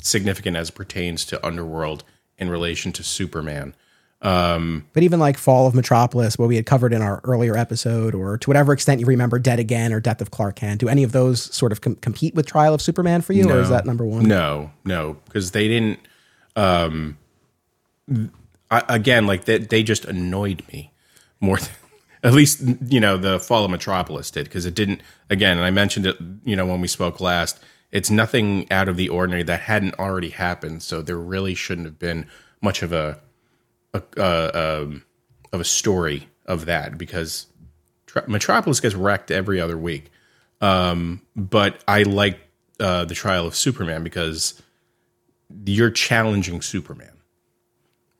significant 0.00 0.56
as 0.56 0.70
pertains 0.70 1.24
to 1.26 1.44
Underworld 1.44 2.04
in 2.38 2.48
relation 2.48 2.92
to 2.92 3.02
Superman. 3.02 3.74
Um, 4.22 4.86
but 4.92 5.02
even 5.02 5.18
like 5.18 5.36
Fall 5.36 5.66
of 5.66 5.74
Metropolis, 5.74 6.38
what 6.38 6.48
we 6.48 6.54
had 6.54 6.64
covered 6.64 6.92
in 6.92 7.02
our 7.02 7.20
earlier 7.24 7.56
episode, 7.56 8.14
or 8.14 8.38
to 8.38 8.48
whatever 8.48 8.72
extent 8.72 9.00
you 9.00 9.06
remember 9.06 9.40
Dead 9.40 9.58
Again 9.58 9.92
or 9.92 9.98
Death 10.00 10.20
of 10.20 10.30
Clark 10.30 10.56
Kent, 10.56 10.80
do 10.80 10.88
any 10.88 11.02
of 11.02 11.10
those 11.10 11.52
sort 11.54 11.72
of 11.72 11.80
com- 11.80 11.96
compete 11.96 12.34
with 12.34 12.46
Trial 12.46 12.72
of 12.72 12.80
Superman 12.80 13.20
for 13.20 13.32
you, 13.32 13.44
no, 13.44 13.56
or 13.56 13.60
is 13.60 13.68
that 13.68 13.84
number 13.84 14.04
one? 14.04 14.22
No, 14.22 14.70
no, 14.84 15.16
because 15.24 15.50
they 15.50 15.66
didn't. 15.66 15.98
Um, 16.54 17.18
I, 18.72 18.82
again, 18.88 19.26
like 19.26 19.44
they, 19.44 19.58
they 19.58 19.82
just 19.84 20.04
annoyed 20.04 20.64
me 20.72 20.92
more. 21.40 21.58
Than, 21.58 21.68
at 22.24 22.32
least 22.32 22.62
you 22.88 22.98
know 23.00 23.16
the 23.16 23.38
Fall 23.38 23.64
of 23.64 23.70
Metropolis 23.70 24.30
did 24.30 24.44
because 24.44 24.66
it 24.66 24.74
didn't. 24.74 25.02
Again, 25.30 25.58
and 25.58 25.66
I 25.66 25.70
mentioned 25.70 26.06
it, 26.06 26.16
you 26.44 26.56
know, 26.56 26.66
when 26.66 26.80
we 26.80 26.88
spoke 26.88 27.20
last. 27.20 27.60
It's 27.92 28.08
nothing 28.10 28.72
out 28.72 28.88
of 28.88 28.96
the 28.96 29.10
ordinary 29.10 29.42
that 29.42 29.60
hadn't 29.60 29.98
already 29.98 30.30
happened, 30.30 30.82
so 30.82 31.02
there 31.02 31.18
really 31.18 31.54
shouldn't 31.54 31.86
have 31.86 31.98
been 31.98 32.26
much 32.62 32.82
of 32.82 32.92
a 32.92 33.20
a, 33.94 34.80
um, 34.82 35.04
of 35.52 35.60
a 35.60 35.64
story 35.64 36.28
of 36.46 36.64
that 36.66 36.96
because 36.96 37.46
Metropolis 38.26 38.80
gets 38.80 38.94
wrecked 38.94 39.30
every 39.30 39.60
other 39.60 39.76
week. 39.76 40.10
Um, 40.62 41.22
but 41.36 41.82
I 41.86 42.04
like 42.04 42.40
uh, 42.80 43.04
the 43.04 43.14
trial 43.14 43.46
of 43.46 43.54
Superman 43.54 44.02
because 44.04 44.60
you're 45.66 45.90
challenging 45.90 46.62
Superman. 46.62 47.11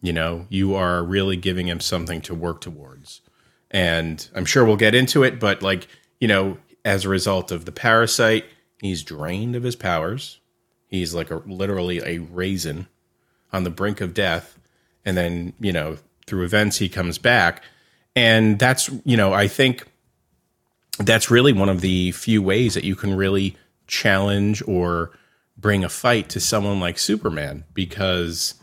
You 0.02 0.12
know, 0.12 0.46
you 0.50 0.74
are 0.74 1.02
really 1.02 1.36
giving 1.36 1.68
him 1.68 1.80
something 1.80 2.20
to 2.22 2.34
work 2.34 2.60
towards. 2.60 3.22
And 3.70 4.28
I'm 4.34 4.44
sure 4.44 4.64
we'll 4.64 4.76
get 4.76 4.94
into 4.94 5.22
it, 5.22 5.40
but 5.40 5.62
like, 5.62 5.88
you 6.20 6.28
know, 6.28 6.58
as 6.84 7.04
a 7.04 7.08
result 7.08 7.50
of 7.50 7.64
the 7.64 7.72
parasite, 7.72 8.44
he's 8.80 9.02
drained 9.02 9.56
of 9.56 9.62
his 9.62 9.76
powers. 9.76 10.40
He's 10.88 11.14
like 11.14 11.30
a 11.30 11.36
literally 11.46 12.02
a 12.04 12.18
raisin 12.18 12.88
on 13.52 13.64
the 13.64 13.70
brink 13.70 14.00
of 14.00 14.12
death 14.12 14.58
and 15.04 15.16
then 15.16 15.52
you 15.60 15.72
know 15.72 15.96
through 16.26 16.44
events 16.44 16.78
he 16.78 16.88
comes 16.88 17.18
back 17.18 17.62
and 18.14 18.58
that's 18.58 18.90
you 19.04 19.16
know 19.16 19.32
i 19.32 19.46
think 19.46 19.86
that's 20.98 21.30
really 21.30 21.52
one 21.52 21.68
of 21.68 21.80
the 21.80 22.12
few 22.12 22.42
ways 22.42 22.74
that 22.74 22.84
you 22.84 22.94
can 22.94 23.14
really 23.16 23.56
challenge 23.86 24.62
or 24.66 25.10
bring 25.56 25.84
a 25.84 25.88
fight 25.88 26.28
to 26.28 26.40
someone 26.40 26.80
like 26.80 26.98
superman 26.98 27.64
because 27.74 28.54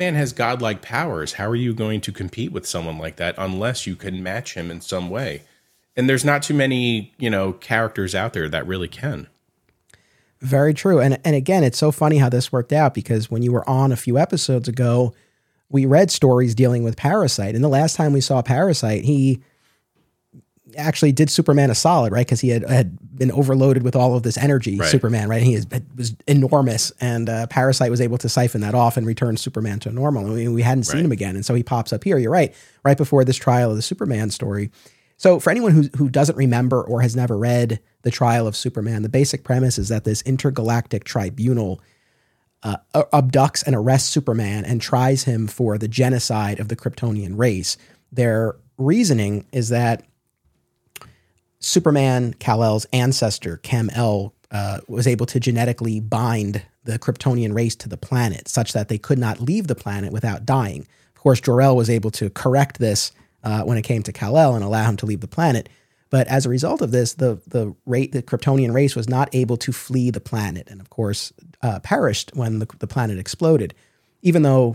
man 0.00 0.14
has 0.14 0.32
godlike 0.32 0.82
powers 0.82 1.34
how 1.34 1.48
are 1.48 1.54
you 1.54 1.72
going 1.72 2.00
to 2.00 2.10
compete 2.10 2.50
with 2.50 2.66
someone 2.66 2.98
like 2.98 3.16
that 3.16 3.34
unless 3.38 3.86
you 3.86 3.94
can 3.94 4.22
match 4.22 4.54
him 4.54 4.70
in 4.70 4.80
some 4.80 5.10
way 5.10 5.42
and 5.96 6.08
there's 6.08 6.24
not 6.24 6.42
too 6.42 6.54
many 6.54 7.12
you 7.18 7.30
know 7.30 7.52
characters 7.52 8.14
out 8.14 8.32
there 8.32 8.48
that 8.48 8.66
really 8.66 8.88
can 8.88 9.28
very 10.40 10.72
true. 10.72 11.00
And 11.00 11.18
and 11.24 11.36
again, 11.36 11.64
it's 11.64 11.78
so 11.78 11.92
funny 11.92 12.18
how 12.18 12.28
this 12.28 12.52
worked 12.52 12.72
out 12.72 12.94
because 12.94 13.30
when 13.30 13.42
you 13.42 13.52
were 13.52 13.68
on 13.68 13.92
a 13.92 13.96
few 13.96 14.18
episodes 14.18 14.68
ago, 14.68 15.14
we 15.68 15.86
read 15.86 16.10
stories 16.10 16.54
dealing 16.54 16.82
with 16.82 16.96
Parasite. 16.96 17.54
And 17.54 17.62
the 17.62 17.68
last 17.68 17.94
time 17.94 18.12
we 18.12 18.20
saw 18.20 18.40
Parasite, 18.42 19.04
he 19.04 19.42
actually 20.76 21.12
did 21.12 21.30
Superman 21.30 21.70
a 21.70 21.74
solid, 21.74 22.12
right? 22.12 22.26
Because 22.26 22.40
he 22.40 22.48
had, 22.48 22.68
had 22.68 22.98
been 23.16 23.30
overloaded 23.32 23.82
with 23.82 23.96
all 23.96 24.16
of 24.16 24.22
this 24.22 24.36
energy, 24.38 24.78
right. 24.78 24.88
Superman, 24.88 25.28
right? 25.28 25.38
And 25.38 25.46
he 25.46 25.54
is, 25.54 25.66
was 25.96 26.14
enormous, 26.26 26.92
and 27.00 27.28
uh, 27.28 27.46
Parasite 27.48 27.90
was 27.90 28.00
able 28.00 28.18
to 28.18 28.28
siphon 28.28 28.60
that 28.62 28.74
off 28.74 28.96
and 28.96 29.06
return 29.06 29.36
Superman 29.36 29.80
to 29.80 29.90
normal. 29.90 30.26
And 30.26 30.34
we, 30.34 30.48
we 30.48 30.62
hadn't 30.62 30.84
seen 30.84 30.98
right. 30.98 31.04
him 31.06 31.12
again, 31.12 31.36
and 31.36 31.44
so 31.44 31.54
he 31.54 31.62
pops 31.62 31.92
up 31.92 32.04
here. 32.04 32.18
You're 32.18 32.32
right, 32.32 32.54
right 32.84 32.96
before 32.96 33.24
this 33.24 33.36
trial 33.36 33.70
of 33.70 33.76
the 33.76 33.82
Superman 33.82 34.30
story. 34.30 34.70
So, 35.16 35.38
for 35.38 35.50
anyone 35.50 35.72
who, 35.72 35.82
who 35.96 36.08
doesn't 36.08 36.36
remember 36.36 36.82
or 36.82 37.02
has 37.02 37.14
never 37.14 37.36
read 37.36 37.80
The 38.02 38.10
Trial 38.10 38.46
of 38.46 38.56
Superman, 38.56 39.02
the 39.02 39.10
basic 39.10 39.44
premise 39.44 39.76
is 39.76 39.88
that 39.88 40.04
this 40.04 40.22
intergalactic 40.22 41.04
tribunal 41.04 41.80
uh, 42.62 42.78
abducts 42.94 43.66
and 43.66 43.76
arrests 43.76 44.08
Superman 44.08 44.64
and 44.64 44.80
tries 44.80 45.24
him 45.24 45.46
for 45.46 45.78
the 45.78 45.88
genocide 45.88 46.58
of 46.58 46.68
the 46.68 46.76
Kryptonian 46.76 47.38
race. 47.38 47.76
Their 48.10 48.56
reasoning 48.78 49.46
is 49.52 49.68
that 49.68 50.04
Superman, 51.60 52.34
Kal-El's 52.34 52.86
ancestor, 52.92 53.58
Kem-L, 53.58 54.34
uh, 54.50 54.78
was 54.88 55.06
able 55.06 55.26
to 55.26 55.38
genetically 55.38 56.00
bind 56.00 56.62
the 56.84 56.98
Kryptonian 56.98 57.54
race 57.54 57.76
to 57.76 57.88
the 57.88 57.96
planet 57.96 58.48
such 58.48 58.72
that 58.72 58.88
they 58.88 58.98
could 58.98 59.18
not 59.18 59.40
leave 59.40 59.66
the 59.66 59.74
planet 59.74 60.12
without 60.12 60.46
dying. 60.46 60.86
Of 61.14 61.22
course, 61.22 61.40
Jor-El 61.40 61.76
was 61.76 61.90
able 61.90 62.10
to 62.12 62.30
correct 62.30 62.78
this 62.78 63.12
uh, 63.44 63.62
when 63.62 63.78
it 63.78 63.82
came 63.82 64.02
to 64.02 64.12
Kal-El 64.12 64.54
and 64.54 64.64
allow 64.64 64.88
him 64.88 64.96
to 64.96 65.06
leave 65.06 65.20
the 65.20 65.28
planet. 65.28 65.68
But 66.08 66.26
as 66.26 66.44
a 66.44 66.48
result 66.48 66.82
of 66.82 66.90
this, 66.90 67.14
the 67.14 67.40
the 67.46 67.74
rate 67.86 68.10
the 68.12 68.22
Kryptonian 68.22 68.74
race 68.74 68.96
was 68.96 69.08
not 69.08 69.28
able 69.32 69.56
to 69.58 69.70
flee 69.70 70.10
the 70.10 70.20
planet, 70.20 70.68
and 70.68 70.80
of 70.80 70.90
course 70.90 71.32
uh, 71.62 71.78
perished 71.80 72.32
when 72.34 72.58
the, 72.58 72.66
the 72.80 72.88
planet 72.88 73.18
exploded. 73.18 73.74
Even 74.22 74.42
though 74.42 74.74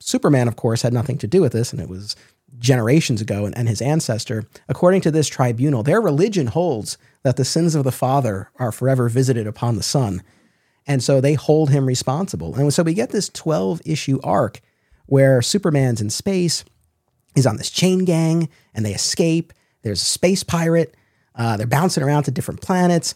Superman, 0.00 0.48
of 0.48 0.56
course, 0.56 0.80
had 0.80 0.94
nothing 0.94 1.18
to 1.18 1.26
do 1.26 1.42
with 1.42 1.52
this, 1.52 1.72
and 1.72 1.82
it 1.82 1.88
was 1.88 2.16
generations 2.58 3.20
ago, 3.20 3.44
and, 3.44 3.56
and 3.56 3.68
his 3.68 3.80
ancestor. 3.80 4.46
According 4.68 5.00
to 5.02 5.10
this 5.10 5.28
tribunal, 5.28 5.82
their 5.82 6.00
religion 6.00 6.48
holds 6.48 6.98
that 7.22 7.36
the 7.36 7.44
sins 7.44 7.74
of 7.74 7.84
the 7.84 7.92
father 7.92 8.50
are 8.56 8.72
forever 8.72 9.08
visited 9.08 9.46
upon 9.46 9.76
the 9.76 9.82
son, 9.82 10.22
and 10.86 11.02
so 11.02 11.20
they 11.20 11.34
hold 11.34 11.70
him 11.70 11.86
responsible. 11.86 12.54
And 12.54 12.72
so 12.72 12.82
we 12.82 12.94
get 12.94 13.10
this 13.10 13.28
twelve 13.28 13.80
issue 13.84 14.20
arc 14.22 14.60
where 15.06 15.42
Superman's 15.42 16.00
in 16.00 16.10
space 16.10 16.64
He's 17.34 17.46
on 17.46 17.56
this 17.56 17.70
chain 17.70 18.04
gang 18.04 18.48
and 18.74 18.84
they 18.84 18.94
escape. 18.94 19.52
There's 19.82 20.02
a 20.02 20.04
space 20.04 20.42
pirate. 20.42 20.94
Uh, 21.34 21.56
they're 21.56 21.66
bouncing 21.66 22.02
around 22.02 22.24
to 22.24 22.30
different 22.30 22.60
planets. 22.60 23.14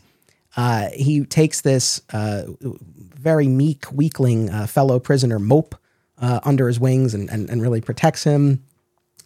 Uh, 0.56 0.88
he 0.94 1.24
takes 1.24 1.62
this 1.62 2.00
uh, 2.12 2.44
very 2.60 3.48
meek, 3.48 3.90
weakling 3.92 4.50
uh, 4.50 4.66
fellow 4.66 5.00
prisoner, 5.00 5.38
Mope, 5.38 5.74
uh, 6.18 6.40
under 6.44 6.68
his 6.68 6.78
wings 6.78 7.12
and, 7.12 7.28
and, 7.28 7.50
and 7.50 7.60
really 7.60 7.80
protects 7.80 8.22
him. 8.22 8.62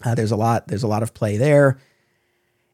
Uh, 0.05 0.15
there's 0.15 0.31
a 0.31 0.37
lot. 0.37 0.69
There's 0.69 0.83
a 0.83 0.89
lot 0.89 1.03
of 1.03 1.15
play 1.15 1.37
there. 1.37 1.79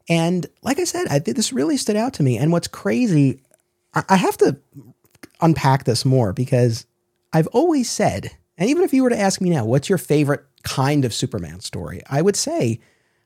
And 0.07 0.45
like 0.61 0.79
I 0.79 0.83
said, 0.83 1.07
I 1.09 1.19
this 1.19 1.51
really 1.51 1.77
stood 1.77 1.95
out 1.95 2.13
to 2.15 2.23
me. 2.23 2.37
And 2.37 2.51
what's 2.51 2.67
crazy, 2.67 3.41
I, 3.93 4.03
I 4.09 4.15
have 4.17 4.37
to 4.37 4.57
unpack 5.41 5.85
this 5.85 6.05
more 6.05 6.33
because 6.33 6.85
I've 7.33 7.47
always 7.47 7.89
said, 7.89 8.31
and 8.57 8.69
even 8.69 8.83
if 8.83 8.93
you 8.93 9.03
were 9.03 9.09
to 9.09 9.19
ask 9.19 9.41
me 9.41 9.49
now, 9.49 9.65
what's 9.65 9.89
your 9.89 9.97
favorite 9.97 10.45
kind 10.65 11.05
of 11.05 11.13
Superman 11.13 11.61
story. 11.61 12.01
I 12.09 12.21
would 12.21 12.35
say 12.35 12.79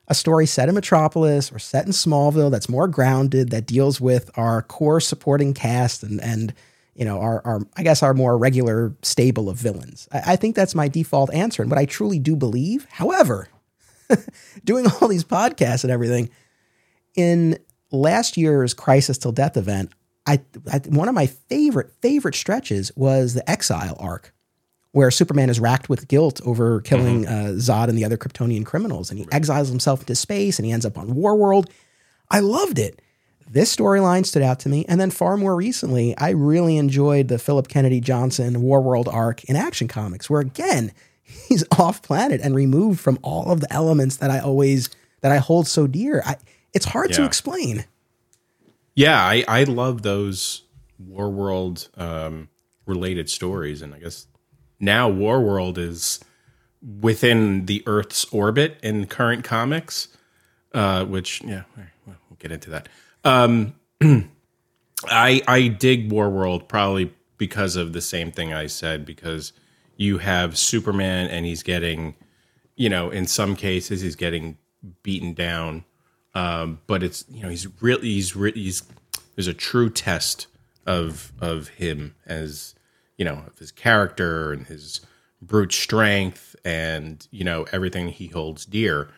a 0.06 0.14
story 0.14 0.46
set 0.46 0.68
in 0.68 0.74
Metropolis 0.74 1.50
or 1.50 1.58
set 1.58 1.86
in 1.86 1.92
Smallville 1.92 2.50
that's 2.50 2.68
more 2.68 2.86
grounded, 2.86 3.50
that 3.50 3.66
deals 3.66 4.00
with 4.00 4.30
our 4.36 4.62
core 4.62 5.00
supporting 5.00 5.54
cast 5.54 6.04
and 6.04 6.20
and 6.20 6.54
you 6.94 7.04
know 7.04 7.18
our, 7.18 7.44
our 7.44 7.60
I 7.76 7.82
guess 7.82 8.02
our 8.02 8.14
more 8.14 8.38
regular 8.38 8.94
stable 9.02 9.48
of 9.48 9.56
villains. 9.56 10.08
I, 10.12 10.32
I 10.32 10.36
think 10.36 10.54
that's 10.54 10.74
my 10.74 10.86
default 10.86 11.32
answer 11.32 11.62
and 11.62 11.70
what 11.70 11.80
I 11.80 11.86
truly 11.86 12.18
do 12.18 12.36
believe. 12.36 12.86
However, 12.90 13.48
doing 14.64 14.86
all 14.86 15.08
these 15.08 15.24
podcasts 15.24 15.84
and 15.84 15.90
everything 15.90 16.30
in 17.14 17.58
last 17.90 18.36
year's 18.36 18.74
Crisis 18.74 19.18
Till 19.18 19.32
Death 19.32 19.56
event, 19.56 19.90
I, 20.26 20.40
I 20.70 20.78
one 20.86 21.08
of 21.08 21.14
my 21.14 21.26
favorite 21.26 21.92
favorite 22.00 22.34
stretches 22.34 22.92
was 22.96 23.34
the 23.34 23.48
Exile 23.50 23.96
arc 23.98 24.32
where 24.92 25.10
Superman 25.10 25.50
is 25.50 25.60
racked 25.60 25.88
with 25.88 26.08
guilt 26.08 26.40
over 26.44 26.80
killing 26.80 27.24
mm-hmm. 27.24 27.32
uh, 27.32 27.50
Zod 27.58 27.88
and 27.88 27.96
the 27.96 28.04
other 28.04 28.16
Kryptonian 28.16 28.66
criminals, 28.66 29.10
and 29.10 29.20
he 29.20 29.26
exiles 29.30 29.68
himself 29.68 30.00
into 30.00 30.14
space, 30.14 30.58
and 30.58 30.66
he 30.66 30.72
ends 30.72 30.84
up 30.84 30.98
on 30.98 31.14
Warworld. 31.14 31.70
I 32.28 32.40
loved 32.40 32.78
it. 32.78 33.00
This 33.48 33.74
storyline 33.74 34.26
stood 34.26 34.42
out 34.42 34.60
to 34.60 34.68
me, 34.68 34.84
and 34.88 35.00
then 35.00 35.10
far 35.10 35.36
more 35.36 35.56
recently, 35.56 36.16
I 36.18 36.30
really 36.30 36.76
enjoyed 36.76 37.28
the 37.28 37.38
Philip 37.38 37.68
Kennedy 37.68 38.00
Johnson 38.00 38.56
Warworld 38.56 39.12
arc 39.12 39.44
in 39.44 39.56
Action 39.56 39.88
Comics, 39.88 40.28
where 40.28 40.40
again 40.40 40.92
he's 41.48 41.64
off 41.78 42.02
planet 42.02 42.40
and 42.42 42.54
removed 42.54 43.00
from 43.00 43.18
all 43.22 43.50
of 43.50 43.60
the 43.60 43.72
elements 43.72 44.16
that 44.16 44.30
I 44.30 44.40
always 44.40 44.90
that 45.20 45.32
I 45.32 45.36
hold 45.36 45.66
so 45.66 45.86
dear. 45.86 46.22
I, 46.24 46.36
it's 46.72 46.86
hard 46.86 47.10
yeah. 47.10 47.16
to 47.16 47.24
explain. 47.24 47.84
yeah, 48.94 49.20
I 49.20 49.44
I 49.46 49.64
love 49.64 50.02
those 50.02 50.62
War 50.98 51.30
World 51.30 51.88
um, 51.96 52.48
related 52.86 53.30
stories, 53.30 53.82
and 53.82 53.94
I 53.94 53.98
guess 53.98 54.26
now 54.78 55.08
War 55.08 55.40
World 55.40 55.78
is 55.78 56.20
within 57.00 57.66
the 57.66 57.82
Earth's 57.86 58.24
orbit 58.26 58.78
in 58.82 59.06
current 59.06 59.44
comics, 59.44 60.08
uh, 60.72 61.04
which 61.04 61.42
yeah, 61.44 61.62
we'll 62.06 62.16
get 62.38 62.52
into 62.52 62.70
that. 62.70 62.88
Um, 63.24 63.74
I 65.04 65.42
I 65.46 65.68
dig 65.68 66.10
War 66.10 66.30
World 66.30 66.68
probably 66.68 67.12
because 67.38 67.76
of 67.76 67.92
the 67.92 68.02
same 68.02 68.30
thing 68.30 68.52
I 68.52 68.66
said 68.66 69.06
because 69.06 69.52
you 70.00 70.16
have 70.16 70.56
Superman 70.56 71.28
and 71.28 71.44
he's 71.44 71.62
getting, 71.62 72.14
you 72.74 72.88
know, 72.88 73.10
in 73.10 73.26
some 73.26 73.54
cases 73.54 74.00
he's 74.00 74.16
getting 74.16 74.56
beaten 75.02 75.34
down, 75.34 75.84
um, 76.34 76.80
but 76.86 77.02
it's 77.02 77.26
you 77.28 77.42
know 77.42 77.50
he's 77.50 77.68
really 77.82 78.08
he's 78.08 78.34
re- 78.34 78.52
he's 78.52 78.82
there's 79.36 79.46
a 79.46 79.52
true 79.52 79.90
test 79.90 80.46
of 80.86 81.32
of 81.38 81.68
him 81.68 82.14
as 82.24 82.74
you 83.18 83.26
know 83.26 83.44
of 83.46 83.58
his 83.58 83.70
character 83.70 84.52
and 84.52 84.66
his 84.68 85.02
brute 85.42 85.72
strength 85.72 86.56
and 86.64 87.28
you 87.30 87.44
know 87.44 87.66
everything 87.70 88.08
he 88.08 88.28
holds 88.28 88.64
dear. 88.64 89.10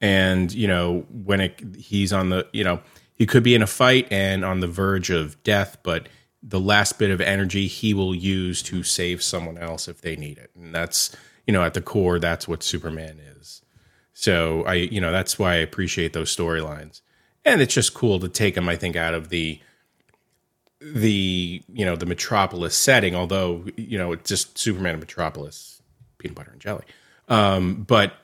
And 0.00 0.50
you 0.54 0.66
know 0.66 1.04
when 1.10 1.42
it 1.42 1.62
he's 1.76 2.14
on 2.14 2.30
the 2.30 2.46
you 2.54 2.64
know 2.64 2.80
he 3.12 3.26
could 3.26 3.42
be 3.42 3.54
in 3.54 3.60
a 3.60 3.66
fight 3.66 4.08
and 4.10 4.42
on 4.46 4.60
the 4.60 4.68
verge 4.68 5.10
of 5.10 5.42
death 5.42 5.76
but 5.82 6.08
the 6.42 6.60
last 6.60 6.98
bit 6.98 7.10
of 7.10 7.20
energy 7.20 7.66
he 7.66 7.92
will 7.92 8.14
use 8.14 8.62
to 8.62 8.82
save 8.82 9.22
someone 9.22 9.58
else 9.58 9.88
if 9.88 10.00
they 10.00 10.16
need 10.16 10.38
it. 10.38 10.50
And 10.54 10.74
that's 10.74 11.14
you 11.46 11.52
know 11.52 11.62
at 11.62 11.74
the 11.74 11.82
core 11.82 12.18
that's 12.18 12.48
what 12.48 12.62
superman 12.62 13.20
is. 13.38 13.62
So 14.12 14.64
i 14.64 14.74
you 14.74 15.00
know 15.00 15.12
that's 15.12 15.38
why 15.38 15.52
i 15.52 15.56
appreciate 15.56 16.12
those 16.12 16.34
storylines. 16.34 17.02
And 17.44 17.60
it's 17.60 17.74
just 17.74 17.94
cool 17.94 18.18
to 18.20 18.28
take 18.28 18.56
him 18.56 18.68
i 18.68 18.76
think 18.76 18.96
out 18.96 19.14
of 19.14 19.28
the 19.28 19.60
the 20.80 21.62
you 21.68 21.84
know 21.84 21.94
the 21.94 22.06
metropolis 22.06 22.74
setting 22.74 23.14
although 23.14 23.66
you 23.76 23.98
know 23.98 24.12
it's 24.12 24.28
just 24.28 24.56
superman 24.56 24.92
and 24.92 25.00
metropolis 25.00 25.82
peanut 26.18 26.36
butter 26.36 26.52
and 26.52 26.60
jelly. 26.60 26.84
Um, 27.28 27.82
but 27.82 28.14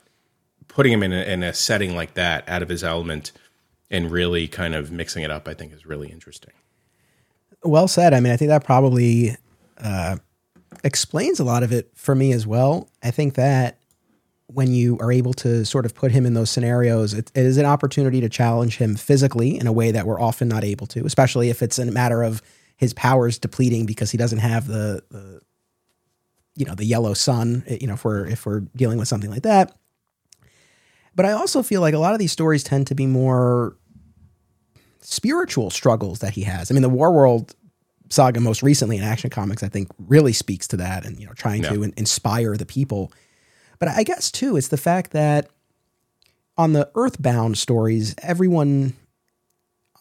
putting 0.68 0.92
him 0.92 1.02
in 1.02 1.12
a, 1.12 1.22
in 1.22 1.42
a 1.42 1.54
setting 1.54 1.94
like 1.94 2.14
that 2.14 2.48
out 2.48 2.62
of 2.62 2.68
his 2.68 2.82
element 2.82 3.32
and 3.90 4.10
really 4.10 4.48
kind 4.48 4.74
of 4.74 4.90
mixing 4.90 5.22
it 5.22 5.30
up 5.30 5.48
i 5.48 5.54
think 5.54 5.72
is 5.72 5.86
really 5.86 6.10
interesting 6.10 6.52
Well 7.68 7.88
said. 7.88 8.14
I 8.14 8.20
mean, 8.20 8.32
I 8.32 8.36
think 8.36 8.48
that 8.48 8.64
probably 8.64 9.36
uh, 9.78 10.16
explains 10.84 11.40
a 11.40 11.44
lot 11.44 11.62
of 11.62 11.72
it 11.72 11.90
for 11.94 12.14
me 12.14 12.32
as 12.32 12.46
well. 12.46 12.88
I 13.02 13.10
think 13.10 13.34
that 13.34 13.78
when 14.48 14.72
you 14.72 14.96
are 15.00 15.10
able 15.10 15.34
to 15.34 15.64
sort 15.64 15.84
of 15.84 15.94
put 15.94 16.12
him 16.12 16.24
in 16.24 16.34
those 16.34 16.50
scenarios, 16.50 17.14
it, 17.14 17.32
it 17.34 17.44
is 17.44 17.56
an 17.56 17.66
opportunity 17.66 18.20
to 18.20 18.28
challenge 18.28 18.76
him 18.76 18.94
physically 18.94 19.58
in 19.58 19.66
a 19.66 19.72
way 19.72 19.90
that 19.90 20.06
we're 20.06 20.20
often 20.20 20.48
not 20.48 20.64
able 20.64 20.86
to, 20.86 21.04
especially 21.04 21.50
if 21.50 21.62
it's 21.62 21.78
a 21.78 21.86
matter 21.86 22.22
of 22.22 22.42
his 22.76 22.94
powers 22.94 23.38
depleting 23.38 23.86
because 23.86 24.10
he 24.10 24.18
doesn't 24.18 24.38
have 24.38 24.66
the, 24.66 25.02
the 25.10 25.40
you 26.54 26.64
know, 26.64 26.74
the 26.74 26.84
yellow 26.84 27.12
sun, 27.12 27.64
you 27.68 27.86
know, 27.86 27.94
if 27.94 28.04
we're, 28.04 28.26
if 28.26 28.46
we're 28.46 28.60
dealing 28.76 28.98
with 28.98 29.08
something 29.08 29.30
like 29.30 29.42
that. 29.42 29.76
But 31.14 31.26
I 31.26 31.32
also 31.32 31.62
feel 31.62 31.80
like 31.80 31.94
a 31.94 31.98
lot 31.98 32.12
of 32.12 32.18
these 32.18 32.32
stories 32.32 32.62
tend 32.62 32.86
to 32.88 32.94
be 32.94 33.06
more 33.06 33.76
spiritual 35.06 35.70
struggles 35.70 36.18
that 36.18 36.34
he 36.34 36.42
has. 36.42 36.70
I 36.70 36.74
mean, 36.74 36.82
the 36.82 36.88
War 36.88 37.12
World 37.12 37.54
saga 38.08 38.40
most 38.40 38.62
recently 38.62 38.96
in 38.96 39.02
Action 39.02 39.30
Comics, 39.30 39.62
I 39.62 39.68
think, 39.68 39.88
really 39.98 40.32
speaks 40.32 40.66
to 40.68 40.76
that 40.78 41.04
and 41.04 41.18
you 41.20 41.26
know 41.26 41.32
trying 41.32 41.62
to 41.62 41.82
in- 41.82 41.94
inspire 41.96 42.56
the 42.56 42.66
people. 42.66 43.12
But 43.78 43.88
I 43.88 44.02
guess 44.02 44.30
too, 44.30 44.56
it's 44.56 44.68
the 44.68 44.76
fact 44.76 45.12
that 45.12 45.48
on 46.56 46.72
the 46.72 46.90
Earthbound 46.94 47.58
stories, 47.58 48.14
everyone 48.22 48.94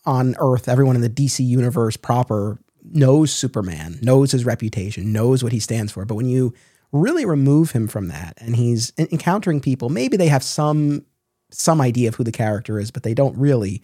on 0.05 0.35
Earth, 0.39 0.69
everyone 0.69 0.95
in 0.95 1.01
the 1.01 1.09
DC 1.09 1.45
universe 1.45 1.97
proper 1.97 2.59
knows 2.83 3.31
Superman, 3.31 3.99
knows 4.01 4.31
his 4.31 4.45
reputation, 4.45 5.11
knows 5.11 5.43
what 5.43 5.51
he 5.51 5.59
stands 5.59 5.91
for. 5.91 6.05
But 6.05 6.15
when 6.15 6.27
you 6.27 6.53
really 6.91 7.25
remove 7.25 7.71
him 7.71 7.87
from 7.87 8.07
that 8.07 8.37
and 8.39 8.55
he's 8.55 8.93
encountering 8.97 9.59
people, 9.59 9.89
maybe 9.89 10.17
they 10.17 10.27
have 10.27 10.43
some 10.43 11.05
some 11.51 11.79
idea 11.79 12.09
of 12.09 12.15
who 12.15 12.23
the 12.23 12.31
character 12.31 12.79
is, 12.79 12.91
but 12.91 13.03
they 13.03 13.13
don't 13.13 13.37
really. 13.37 13.81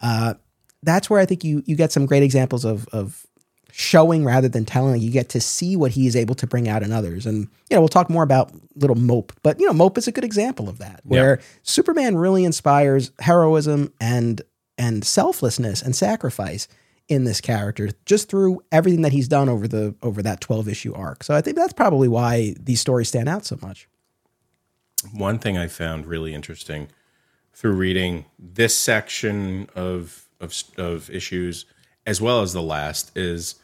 Uh, 0.00 0.34
that's 0.84 1.10
where 1.10 1.20
I 1.20 1.26
think 1.26 1.44
you 1.44 1.62
you 1.66 1.76
get 1.76 1.92
some 1.92 2.06
great 2.06 2.22
examples 2.22 2.64
of 2.64 2.86
of 2.88 3.26
showing 3.72 4.24
rather 4.24 4.48
than 4.48 4.64
telling. 4.64 5.00
You 5.00 5.10
get 5.10 5.28
to 5.30 5.40
see 5.40 5.74
what 5.74 5.90
he 5.92 6.06
is 6.06 6.14
able 6.14 6.36
to 6.36 6.46
bring 6.46 6.68
out 6.68 6.82
in 6.82 6.92
others, 6.92 7.26
and 7.26 7.48
you 7.68 7.74
know 7.76 7.80
we'll 7.80 7.88
talk 7.88 8.08
more 8.08 8.22
about 8.22 8.52
little 8.76 8.96
Mope, 8.96 9.32
but 9.42 9.58
you 9.58 9.66
know 9.66 9.72
Mope 9.72 9.98
is 9.98 10.06
a 10.06 10.12
good 10.12 10.24
example 10.24 10.68
of 10.68 10.78
that, 10.78 11.00
where 11.04 11.40
Superman 11.62 12.16
really 12.16 12.44
inspires 12.44 13.10
heroism 13.18 13.92
and 14.00 14.42
and 14.78 15.04
selflessness 15.04 15.82
and 15.82 15.94
sacrifice 15.96 16.68
in 17.08 17.24
this 17.24 17.40
character 17.40 17.90
just 18.06 18.28
through 18.28 18.62
everything 18.72 19.02
that 19.02 19.12
he's 19.12 19.28
done 19.28 19.48
over 19.48 19.68
the 19.68 19.94
over 20.02 20.22
that 20.22 20.40
12 20.40 20.68
issue 20.68 20.94
arc. 20.94 21.22
So 21.22 21.34
I 21.34 21.40
think 21.40 21.56
that's 21.56 21.72
probably 21.72 22.08
why 22.08 22.54
these 22.58 22.80
stories 22.80 23.08
stand 23.08 23.28
out 23.28 23.44
so 23.44 23.58
much. 23.60 23.88
one 25.12 25.38
thing 25.38 25.58
I 25.58 25.68
found 25.68 26.06
really 26.06 26.32
interesting 26.34 26.88
through 27.52 27.74
reading 27.74 28.24
this 28.38 28.76
section 28.76 29.68
of 29.74 30.23
of, 30.44 30.54
of 30.76 31.10
issues 31.10 31.64
as 32.06 32.20
well 32.20 32.42
as 32.42 32.52
the 32.52 32.62
last 32.62 33.16
is 33.16 33.56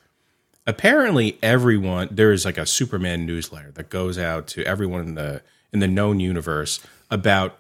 apparently 0.67 1.39
everyone 1.43 2.09
there 2.11 2.33
is 2.33 2.45
like 2.45 2.59
a 2.59 2.67
Superman 2.67 3.27
newsletter 3.27 3.71
that 3.73 3.91
goes 3.91 4.19
out 4.19 4.47
to 4.49 4.65
everyone 4.65 5.01
in 5.01 5.15
the 5.15 5.43
in 5.73 5.81
the 5.81 5.89
known 5.89 6.21
universe 6.21 6.81
about 7.11 7.59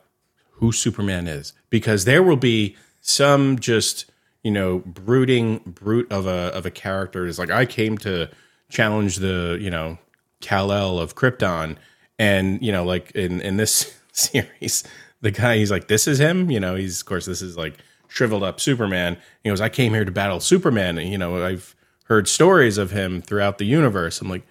who 0.52 0.72
Superman 0.72 1.26
is. 1.26 1.52
Because 1.70 2.04
there 2.04 2.22
will 2.22 2.36
be 2.36 2.76
some 3.00 3.58
just 3.58 4.10
you 4.42 4.50
know 4.50 4.78
brooding 4.80 5.58
brute 5.58 6.10
of 6.10 6.26
a 6.26 6.54
of 6.54 6.66
a 6.66 6.70
character 6.70 7.26
is 7.26 7.38
like 7.38 7.50
I 7.50 7.66
came 7.66 7.98
to 7.98 8.30
challenge 8.68 9.16
the 9.16 9.58
you 9.60 9.70
know 9.70 9.98
Kal 10.40 10.72
El 10.72 10.98
of 10.98 11.14
Krypton. 11.14 11.76
And 12.18 12.62
you 12.62 12.72
know 12.72 12.84
like 12.84 13.10
in 13.12 13.40
in 13.40 13.56
this 13.56 13.94
series 14.12 14.84
the 15.20 15.30
guy 15.30 15.56
he's 15.56 15.70
like 15.70 15.88
this 15.88 16.06
is 16.08 16.18
him 16.18 16.50
you 16.50 16.60
know 16.60 16.74
he's 16.74 17.00
of 17.00 17.06
course 17.06 17.26
this 17.26 17.42
is 17.42 17.56
like 17.56 17.78
shriveled 18.10 18.42
up 18.42 18.60
Superman. 18.60 19.16
He 19.42 19.48
goes 19.48 19.60
I 19.60 19.68
came 19.68 19.94
here 19.94 20.04
to 20.04 20.10
battle 20.10 20.40
Superman. 20.40 20.98
And 20.98 21.10
you 21.10 21.18
know 21.18 21.42
I've 21.42 21.74
heard 22.04 22.28
stories 22.28 22.76
of 22.76 22.90
him 22.90 23.22
throughout 23.22 23.58
the 23.58 23.64
universe. 23.64 24.20
I'm 24.20 24.28
like 24.28 24.46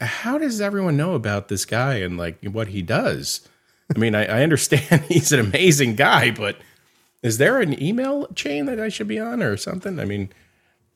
how 0.00 0.38
does 0.38 0.60
everyone 0.60 0.96
know 0.96 1.14
about 1.14 1.48
this 1.48 1.64
guy 1.64 1.96
and 1.96 2.16
like 2.16 2.44
what 2.44 2.68
he 2.68 2.82
does? 2.82 3.48
I 3.94 3.98
mean 3.98 4.14
I, 4.14 4.26
I 4.26 4.42
understand 4.42 5.02
he's 5.08 5.32
an 5.32 5.40
amazing 5.40 5.96
guy 5.96 6.30
but 6.30 6.56
is 7.22 7.38
there 7.38 7.60
an 7.60 7.82
email 7.82 8.26
chain 8.34 8.66
that 8.66 8.78
I 8.78 8.90
should 8.90 9.08
be 9.08 9.18
on 9.18 9.42
or 9.42 9.56
something? 9.56 9.98
I 9.98 10.04
mean 10.04 10.30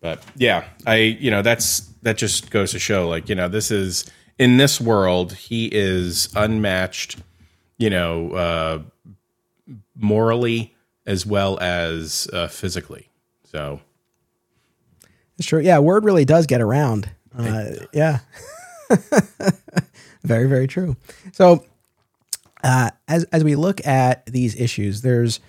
but 0.01 0.23
yeah 0.37 0.65
i 0.87 0.97
you 0.97 1.31
know 1.31 1.43
that's 1.43 1.81
that 2.03 2.17
just 2.17 2.51
goes 2.51 2.73
to 2.73 2.79
show 2.79 3.09
like 3.09 3.29
you 3.29 3.35
know 3.35 3.49
this 3.49 3.71
is 3.71 4.11
in 4.39 4.57
this 4.57 4.81
world 4.81 5.33
he 5.33 5.67
is 5.73 6.29
unmatched 6.37 7.17
you 7.79 7.91
know 7.91 8.33
uh 8.33 8.79
morally 9.97 10.75
as 11.09 11.27
well 11.27 11.59
as 11.61 12.29
uh, 12.33 12.47
physically 12.47 13.09
so 13.51 13.81
It's 15.39 15.47
true. 15.47 15.61
Yeah, 15.61 15.79
word 15.79 16.05
really 16.05 16.25
does 16.25 16.47
get 16.47 16.61
around. 16.61 17.11
Uh, 17.37 17.71
yeah. 17.93 18.21
very, 20.23 20.49
very 20.49 20.67
true. 20.67 20.97
So, 21.33 21.65
uh, 22.63 22.91
as 23.07 23.25
as 23.25 23.45
we 23.45 23.55
look 23.55 23.87
at 23.87 24.27
these 24.27 24.55
issues, 24.61 25.03
there's, 25.03 25.41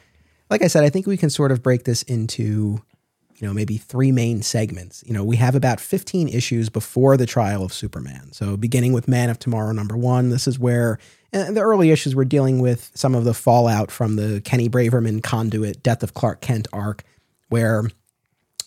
like 0.49 0.61
I 0.61 0.67
said, 0.67 0.83
I 0.83 0.89
think 0.89 1.07
we 1.07 1.17
can 1.17 1.29
sort 1.29 1.51
of 1.51 1.63
break 1.63 1.83
this 1.83 2.03
into, 2.03 2.81
you 3.35 3.47
know, 3.47 3.53
maybe 3.53 3.77
three 3.77 4.11
main 4.11 4.41
segments. 4.43 5.03
You 5.05 5.13
know, 5.13 5.23
we 5.23 5.37
have 5.37 5.55
about 5.55 5.79
15 5.79 6.29
issues 6.29 6.69
before 6.69 7.17
the 7.17 7.25
trial 7.25 7.63
of 7.63 7.73
Superman. 7.73 8.31
So, 8.31 8.55
beginning 8.55 8.93
with 8.93 9.07
Man 9.07 9.29
of 9.29 9.39
Tomorrow 9.39 9.71
number 9.73 9.97
one, 9.97 10.29
this 10.29 10.47
is 10.47 10.59
where 10.59 10.99
in 11.31 11.53
the 11.53 11.61
early 11.61 11.91
issues 11.91 12.15
we're 12.15 12.25
dealing 12.25 12.59
with 12.59 12.91
some 12.95 13.15
of 13.15 13.23
the 13.23 13.33
fallout 13.33 13.91
from 13.91 14.15
the 14.15 14.41
Kenny 14.41 14.69
Braverman 14.69 15.21
conduit 15.23 15.83
Death 15.83 16.03
of 16.03 16.13
Clark 16.13 16.41
Kent 16.41 16.67
arc, 16.73 17.03
where 17.49 17.83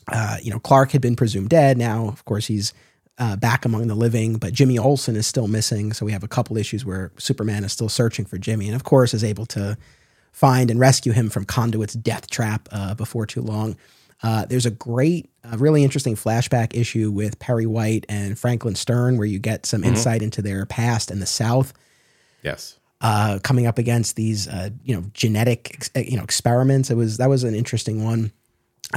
uh, 0.08 0.36
you 0.42 0.50
know, 0.50 0.58
Clark 0.58 0.90
had 0.90 1.00
been 1.00 1.16
presumed 1.16 1.48
dead. 1.48 1.78
Now, 1.78 2.08
of 2.08 2.24
course, 2.24 2.46
he's 2.46 2.72
uh, 3.18 3.36
back 3.36 3.64
among 3.64 3.86
the 3.86 3.94
living, 3.94 4.36
but 4.36 4.52
Jimmy 4.52 4.78
Olsen 4.78 5.16
is 5.16 5.26
still 5.26 5.48
missing. 5.48 5.92
So 5.92 6.04
we 6.06 6.12
have 6.12 6.24
a 6.24 6.28
couple 6.28 6.56
issues 6.56 6.84
where 6.84 7.12
Superman 7.18 7.64
is 7.64 7.72
still 7.72 7.88
searching 7.88 8.24
for 8.24 8.38
Jimmy, 8.38 8.66
and 8.66 8.74
of 8.74 8.84
course, 8.84 9.14
is 9.14 9.22
able 9.22 9.46
to 9.46 9.76
find 10.32 10.70
and 10.70 10.80
rescue 10.80 11.12
him 11.12 11.28
from 11.28 11.44
Conduit's 11.44 11.94
death 11.94 12.30
trap 12.30 12.68
uh, 12.72 12.94
before 12.94 13.26
too 13.26 13.42
long. 13.42 13.76
Uh, 14.22 14.46
there's 14.46 14.66
a 14.66 14.70
great, 14.70 15.30
uh, 15.44 15.56
really 15.58 15.82
interesting 15.82 16.14
flashback 16.14 16.74
issue 16.74 17.10
with 17.10 17.38
Perry 17.38 17.66
White 17.66 18.06
and 18.08 18.38
Franklin 18.38 18.76
Stern, 18.76 19.18
where 19.18 19.26
you 19.26 19.38
get 19.38 19.66
some 19.66 19.84
insight 19.84 20.22
into 20.22 20.40
their 20.40 20.64
past 20.64 21.10
in 21.10 21.20
the 21.20 21.26
South 21.26 21.72
yes 22.42 22.78
uh, 23.02 23.40
coming 23.42 23.66
up 23.66 23.78
against 23.78 24.16
these 24.16 24.48
uh, 24.48 24.70
you 24.84 24.94
know 24.94 25.04
genetic 25.12 25.72
ex- 25.74 25.90
uh, 25.96 26.00
you 26.00 26.16
know 26.16 26.22
experiments. 26.22 26.90
It 26.90 26.96
was 26.96 27.18
that 27.18 27.28
was 27.28 27.44
an 27.44 27.54
interesting 27.54 28.04
one. 28.04 28.32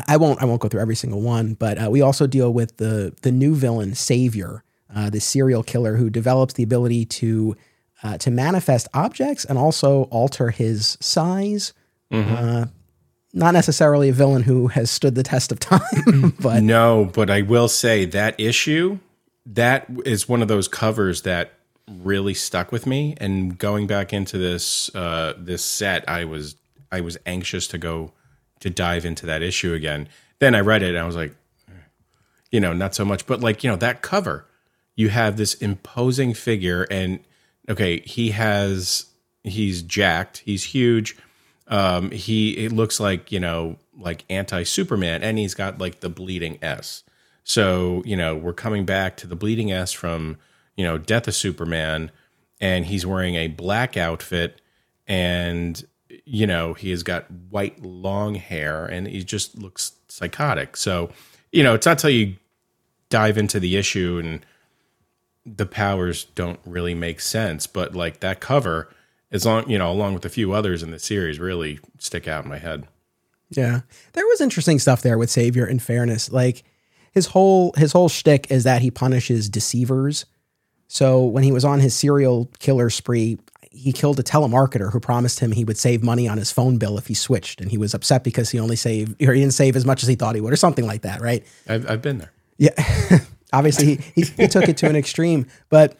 I 0.07 0.17
won't 0.17 0.41
I 0.41 0.45
won't 0.45 0.61
go 0.61 0.67
through 0.67 0.81
every 0.81 0.95
single 0.95 1.21
one, 1.21 1.55
but 1.55 1.83
uh, 1.83 1.89
we 1.89 2.01
also 2.01 2.27
deal 2.27 2.53
with 2.53 2.77
the 2.77 3.13
the 3.23 3.31
new 3.31 3.55
villain 3.55 3.95
Savior, 3.95 4.63
uh, 4.95 5.09
the 5.09 5.19
serial 5.19 5.63
killer 5.63 5.95
who 5.95 6.09
develops 6.09 6.53
the 6.53 6.63
ability 6.63 7.05
to 7.05 7.55
uh, 8.03 8.17
to 8.19 8.29
manifest 8.29 8.87
objects 8.93 9.43
and 9.43 9.57
also 9.57 10.03
alter 10.03 10.51
his 10.51 10.97
size. 11.01 11.73
Uh, 12.11 12.67
not 13.33 13.53
necessarily 13.53 14.07
a 14.07 14.13
villain 14.13 14.43
who 14.43 14.67
has 14.67 14.89
stood 14.89 15.15
the 15.15 15.23
test 15.23 15.51
of 15.51 15.59
time, 15.59 16.33
but 16.39 16.63
No, 16.63 17.09
but 17.11 17.29
I 17.29 17.41
will 17.41 17.67
say 17.67 18.05
that 18.05 18.39
issue, 18.39 18.99
that 19.45 19.87
is 20.05 20.29
one 20.29 20.41
of 20.41 20.47
those 20.47 20.69
covers 20.69 21.23
that 21.23 21.51
really 21.87 22.33
stuck 22.33 22.71
with 22.71 22.85
me. 22.85 23.15
And 23.17 23.57
going 23.57 23.87
back 23.87 24.13
into 24.13 24.37
this 24.37 24.93
uh, 24.95 25.33
this 25.37 25.63
set, 25.63 26.07
I 26.09 26.25
was 26.25 26.55
I 26.91 27.01
was 27.01 27.17
anxious 27.25 27.67
to 27.67 27.77
go 27.77 28.13
to 28.59 28.69
dive 28.69 29.05
into 29.05 29.25
that 29.25 29.41
issue 29.41 29.73
again. 29.73 30.07
Then 30.39 30.55
I 30.55 30.61
read 30.61 30.81
it 30.81 30.89
and 30.89 30.97
I 30.97 31.05
was 31.05 31.15
like, 31.15 31.35
you 32.51 32.59
know, 32.59 32.73
not 32.73 32.95
so 32.95 33.05
much. 33.05 33.25
But 33.25 33.41
like, 33.41 33.63
you 33.63 33.69
know, 33.69 33.75
that 33.77 34.01
cover, 34.01 34.45
you 34.95 35.09
have 35.09 35.37
this 35.37 35.55
imposing 35.55 36.33
figure, 36.33 36.87
and 36.89 37.19
okay, 37.69 37.99
he 38.01 38.31
has 38.31 39.05
he's 39.43 39.81
jacked, 39.81 40.39
he's 40.39 40.63
huge. 40.63 41.17
Um, 41.67 42.11
he 42.11 42.51
it 42.65 42.71
looks 42.71 42.99
like 42.99 43.31
you 43.31 43.39
know 43.39 43.77
like 43.97 44.23
anti 44.29 44.63
Superman, 44.63 45.23
and 45.23 45.37
he's 45.37 45.53
got 45.53 45.79
like 45.79 45.99
the 45.99 46.09
bleeding 46.09 46.57
S. 46.61 47.03
So 47.43 48.03
you 48.05 48.15
know 48.15 48.35
we're 48.35 48.53
coming 48.53 48.85
back 48.85 49.17
to 49.17 49.27
the 49.27 49.35
bleeding 49.35 49.71
S 49.71 49.91
from 49.91 50.37
you 50.75 50.83
know 50.83 50.97
Death 50.97 51.27
of 51.27 51.35
Superman, 51.35 52.11
and 52.59 52.85
he's 52.85 53.05
wearing 53.05 53.35
a 53.35 53.47
black 53.47 53.97
outfit, 53.97 54.61
and 55.07 55.83
you 56.25 56.47
know 56.47 56.73
he 56.73 56.91
has 56.91 57.03
got 57.03 57.29
white 57.49 57.81
long 57.83 58.35
hair, 58.35 58.85
and 58.85 59.07
he 59.07 59.23
just 59.23 59.57
looks 59.57 59.93
psychotic. 60.07 60.77
So 60.77 61.09
you 61.51 61.63
know 61.63 61.73
it's 61.73 61.85
not 61.85 61.99
till 61.99 62.09
you 62.09 62.35
dive 63.09 63.37
into 63.37 63.59
the 63.59 63.77
issue 63.77 64.19
and 64.23 64.45
the 65.45 65.65
powers 65.65 66.23
don't 66.23 66.59
really 66.65 66.95
make 66.95 67.19
sense, 67.19 67.67
but 67.67 67.95
like 67.95 68.19
that 68.21 68.39
cover 68.39 68.89
as 69.31 69.45
long 69.45 69.69
you 69.69 69.77
know, 69.77 69.91
along 69.91 70.13
with 70.13 70.25
a 70.25 70.29
few 70.29 70.53
others 70.53 70.81
in 70.81 70.91
the 70.91 70.99
series, 70.99 71.39
really 71.39 71.79
stick 71.99 72.27
out 72.27 72.45
in 72.45 72.49
my 72.49 72.57
head. 72.57 72.87
Yeah, 73.49 73.81
there 74.13 74.25
was 74.25 74.41
interesting 74.41 74.79
stuff 74.79 75.01
there 75.01 75.17
with 75.17 75.29
Savior. 75.29 75.65
In 75.67 75.79
fairness, 75.79 76.31
like 76.31 76.63
his 77.11 77.27
whole 77.27 77.73
his 77.77 77.91
whole 77.91 78.09
shtick 78.09 78.49
is 78.49 78.63
that 78.63 78.81
he 78.81 78.89
punishes 78.89 79.49
deceivers. 79.49 80.25
So 80.87 81.23
when 81.23 81.43
he 81.43 81.51
was 81.51 81.65
on 81.65 81.79
his 81.79 81.95
serial 81.95 82.49
killer 82.59 82.89
spree, 82.89 83.37
he 83.71 83.91
killed 83.91 84.19
a 84.19 84.23
telemarketer 84.23 84.91
who 84.91 84.99
promised 84.99 85.39
him 85.39 85.51
he 85.51 85.65
would 85.65 85.77
save 85.77 86.03
money 86.03 86.27
on 86.27 86.37
his 86.37 86.51
phone 86.51 86.77
bill 86.77 86.97
if 86.97 87.07
he 87.07 87.13
switched, 87.13 87.59
and 87.59 87.69
he 87.69 87.77
was 87.77 87.93
upset 87.93 88.23
because 88.23 88.49
he 88.49 88.59
only 88.59 88.75
saved 88.75 89.21
or 89.21 89.33
he 89.33 89.41
didn't 89.41 89.53
save 89.53 89.75
as 89.75 89.85
much 89.85 90.03
as 90.03 90.09
he 90.09 90.15
thought 90.15 90.35
he 90.35 90.41
would, 90.41 90.53
or 90.53 90.57
something 90.57 90.85
like 90.85 91.01
that, 91.01 91.21
right? 91.21 91.45
I've, 91.67 91.89
I've 91.89 92.01
been 92.01 92.19
there. 92.19 92.31
Yeah, 92.57 92.71
obviously 93.53 93.95
he, 93.95 93.95
he, 94.15 94.21
he 94.23 94.47
took 94.47 94.69
it 94.69 94.77
to 94.77 94.89
an 94.89 94.95
extreme, 94.95 95.47
but 95.69 95.97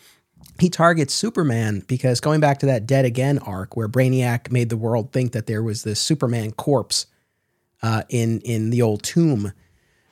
he 0.60 0.70
targets 0.70 1.14
Superman 1.14 1.84
because 1.88 2.22
going 2.22 2.40
back 2.40 2.60
to 2.60 2.66
that 2.68 2.88
Dead 2.88 3.04
Again 3.04 3.40
arc 3.40 3.76
where 3.76 3.90
Brainiac 3.90 4.52
made 4.52 4.70
the 4.70 4.78
world 4.78 5.12
think 5.12 5.34
that 5.34 5.48
there 5.48 5.62
was 5.62 5.84
this 5.84 6.00
Superman 6.00 6.52
corpse 6.54 7.08
uh, 7.82 8.04
in 8.10 8.40
in 8.42 8.70
the 8.70 8.82
old 8.82 9.04
tomb, 9.04 9.52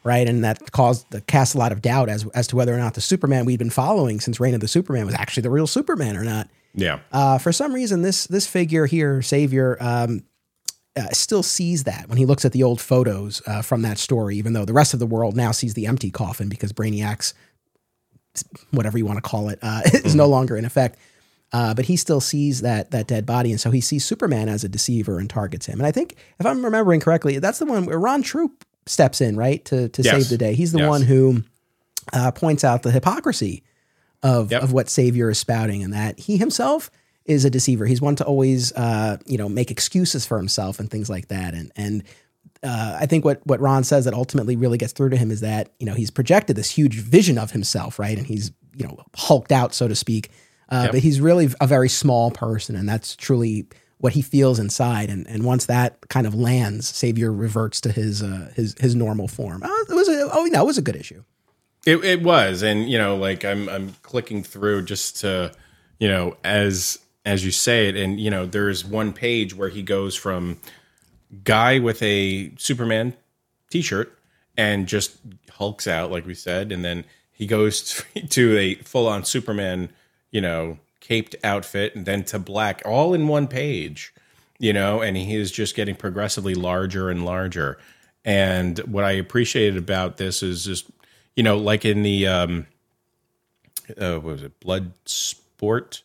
right, 0.04 0.28
and 0.28 0.44
that 0.44 0.72
caused 0.72 1.10
the 1.12 1.22
cast 1.22 1.56
a 1.56 1.58
lot 1.58 1.72
of 1.72 1.82
doubt 1.82 2.10
as 2.10 2.28
as 2.30 2.48
to 2.48 2.56
whether 2.56 2.74
or 2.74 2.78
not 2.78 2.94
the 2.94 3.02
Superman 3.02 3.46
we'd 3.46 3.60
been 3.60 3.70
following 3.70 4.20
since 4.20 4.39
Reign 4.39 4.54
of 4.54 4.60
the 4.60 4.68
Superman 4.68 5.06
was 5.06 5.16
actually 5.16 5.42
the 5.42 5.50
real 5.50 5.68
Superman 5.68 6.18
or 6.18 6.24
not. 6.24 6.50
Yeah. 6.76 7.00
Uh, 7.12 7.38
for 7.38 7.52
some 7.52 7.74
reason, 7.74 8.02
this 8.02 8.26
this 8.28 8.48
figure 8.48 8.86
here, 8.86 9.22
Savior, 9.22 9.78
um, 9.80 10.24
uh, 10.96 11.10
still 11.10 11.44
sees 11.44 11.84
that 11.86 12.08
when 12.10 12.18
he 12.18 12.26
looks 12.26 12.46
at 12.46 12.52
the 12.52 12.63
old 12.63 12.82
photos 12.82 13.42
uh, 13.48 13.62
from 13.62 13.82
that 13.84 13.98
story, 13.98 14.38
even 14.38 14.54
though 14.54 14.66
the 14.66 14.74
rest 14.74 14.94
of 14.94 15.00
the 15.00 15.06
world 15.06 15.36
now 15.36 15.52
sees 15.52 15.74
the 15.74 15.88
empty 15.88 16.12
coffin 16.12 16.50
because 16.50 16.74
Brainiac's 16.74 17.34
whatever 18.72 18.98
you 18.98 19.06
want 19.06 19.18
to 19.18 19.22
call 19.22 19.50
it, 19.50 19.60
uh, 19.62 19.82
is 19.86 19.92
mm-hmm. 19.92 20.18
no 20.18 20.28
longer 20.28 20.58
in 20.58 20.66
effect. 20.66 20.98
Uh, 21.52 21.74
but 21.74 21.86
he 21.86 21.96
still 21.96 22.20
sees 22.20 22.62
that 22.62 22.89
that 22.89 23.06
dead 23.06 23.28
body, 23.28 23.52
and 23.52 23.62
so 23.62 23.70
he 23.70 23.80
sees 23.80 24.04
Superman 24.04 24.50
as 24.50 24.63
a 24.63 24.70
deceiver 24.70 25.20
and 25.20 25.30
targets 25.30 25.68
him. 25.68 25.80
And 25.80 25.86
I 25.86 25.92
think, 25.92 26.16
if 26.39 26.46
I'm 26.48 26.66
remembering 26.66 27.00
correctly, 27.00 27.38
that's 27.38 27.60
the 27.60 27.66
one 27.66 27.86
where 27.86 28.00
Ron 28.00 28.24
Troupe 28.24 28.66
steps 28.86 29.22
in, 29.22 29.36
right, 29.36 29.63
to 29.65 29.89
to 29.89 30.02
yes. 30.02 30.13
save 30.13 30.30
the 30.30 30.38
day. 30.38 30.54
He's 30.54 30.72
the 30.72 30.80
yes. 30.80 30.89
one 30.89 31.02
who 31.02 31.43
uh, 32.12 32.32
points 32.32 32.63
out 32.63 32.84
the 32.84 32.91
hypocrisy 32.91 33.63
of 34.22 34.52
yep. 34.52 34.63
of 34.63 34.74
what 34.74 34.89
Savior 34.89 35.30
is 35.30 35.38
spouting, 35.38 35.84
and 35.84 35.93
that 35.93 36.19
he 36.19 36.38
himself 36.38 36.89
is 37.26 37.46
a 37.46 37.50
deceiver. 37.50 37.86
He's 37.86 38.02
one 38.02 38.15
to 38.17 38.26
always, 38.26 38.74
uh, 38.74 39.17
you 39.26 39.38
know, 39.38 39.48
make 39.48 39.72
excuses 39.72 40.26
for 40.26 40.38
himself 40.38 40.80
and 40.80 40.89
things 40.89 41.10
like 41.10 41.30
that. 41.30 41.54
And 41.54 41.72
and 41.76 42.04
uh, 42.63 42.98
I 43.00 43.06
think 43.06 43.26
what 43.26 43.46
what 43.46 43.60
Ron 43.60 43.84
says 43.84 44.06
that 44.06 44.13
ultimately 44.13 44.56
really 44.56 44.78
gets 44.78 44.93
through 44.93 45.10
to 45.10 45.17
him 45.17 45.32
is 45.32 45.41
that 45.41 45.69
you 45.80 45.86
know 45.86 45.93
he's 45.93 46.12
projected 46.12 46.56
this 46.56 46.69
huge 46.69 46.96
vision 46.96 47.38
of 47.38 47.52
himself, 47.52 48.00
right? 48.00 48.17
And 48.17 48.28
he's 48.28 48.52
you 48.76 48.86
know 48.86 48.98
hulked 49.15 49.52
out, 49.52 49.74
so 49.74 49.88
to 49.88 49.96
speak. 49.96 50.32
Uh, 50.69 50.84
yep. 50.84 50.91
But 50.93 51.02
he's 51.02 51.19
really 51.22 51.50
a 51.60 51.67
very 51.67 51.89
small 51.89 52.32
person, 52.32 52.76
and 52.76 52.88
that's 52.88 53.15
truly 53.15 53.67
what 54.04 54.12
he 54.12 54.22
feels 54.22 54.60
inside. 54.60 55.10
And 55.10 55.26
and 55.28 55.46
once 55.46 55.66
that 55.68 56.10
kind 56.10 56.28
of 56.28 56.36
lands, 56.36 56.89
Savior 56.89 57.32
reverts 57.32 57.80
to 57.82 57.92
his 57.94 58.22
uh, 58.22 58.52
his 58.54 58.76
his 58.78 58.96
normal 58.96 59.30
form. 59.30 59.62
Oh, 59.63 59.86
it 59.89 59.94
was 59.94 60.10
a, 60.10 60.30
oh 60.34 60.44
no, 60.44 60.62
it 60.62 60.66
was 60.66 60.78
a 60.78 60.82
good 60.82 60.98
issue. 60.98 61.24
It, 61.86 62.04
it 62.04 62.22
was, 62.22 62.63
and 62.63 62.89
you 62.89 62.98
know, 62.98 63.16
like 63.16 63.46
I'm 63.46 63.70
I'm 63.70 63.96
clicking 64.02 64.44
through 64.44 64.84
just 64.84 65.22
to 65.22 65.54
you 66.00 66.10
know 66.10 66.36
as 66.44 67.00
as 67.24 67.46
you 67.46 67.52
say 67.52 67.88
it, 67.88 67.96
and 67.96 68.20
you 68.20 68.30
know, 68.30 68.46
there's 68.46 68.84
one 68.84 69.13
page 69.13 69.56
where 69.56 69.70
he 69.70 69.82
goes 69.82 70.16
from 70.18 70.60
guy 71.46 71.80
with 71.80 72.04
a 72.04 72.52
Superman 72.58 73.13
t-shirt 73.70 74.20
and 74.58 74.86
just 74.86 75.16
hulks 75.50 75.88
out, 75.88 76.12
like 76.12 76.26
we 76.26 76.36
said, 76.36 76.74
and 76.74 76.84
then 76.84 77.06
he 77.32 77.48
goes 77.48 78.04
to 78.32 78.58
a 78.58 78.76
full-on 78.76 79.24
Superman, 79.24 79.89
you 80.30 80.42
know, 80.42 80.78
caped 81.04 81.36
outfit, 81.44 81.94
and 81.96 82.06
then 82.06 82.24
to 82.24 82.39
black, 82.39 82.82
all 82.86 83.13
in 83.13 83.28
one 83.28 83.46
page, 83.48 84.13
you 84.58 84.72
know, 84.72 85.02
and 85.02 85.18
he 85.18 85.36
is 85.36 85.52
just 85.52 85.76
getting 85.76 85.96
progressively 85.96 86.56
larger 86.56 87.10
and 87.10 87.26
larger. 87.26 87.78
And 88.24 88.80
what 88.80 89.04
I 89.04 89.12
appreciated 89.12 89.78
about 89.78 90.16
this 90.16 90.42
is 90.42 90.63
just, 90.63 90.89
you 91.36 91.44
know, 91.44 91.58
like 91.58 91.84
in 91.84 92.04
the 92.04 92.28
um, 92.28 92.68
uh, 93.98 94.13
what 94.13 94.24
was 94.24 94.44
it, 94.44 94.58
Blood 94.62 94.94
Sport? 95.06 96.04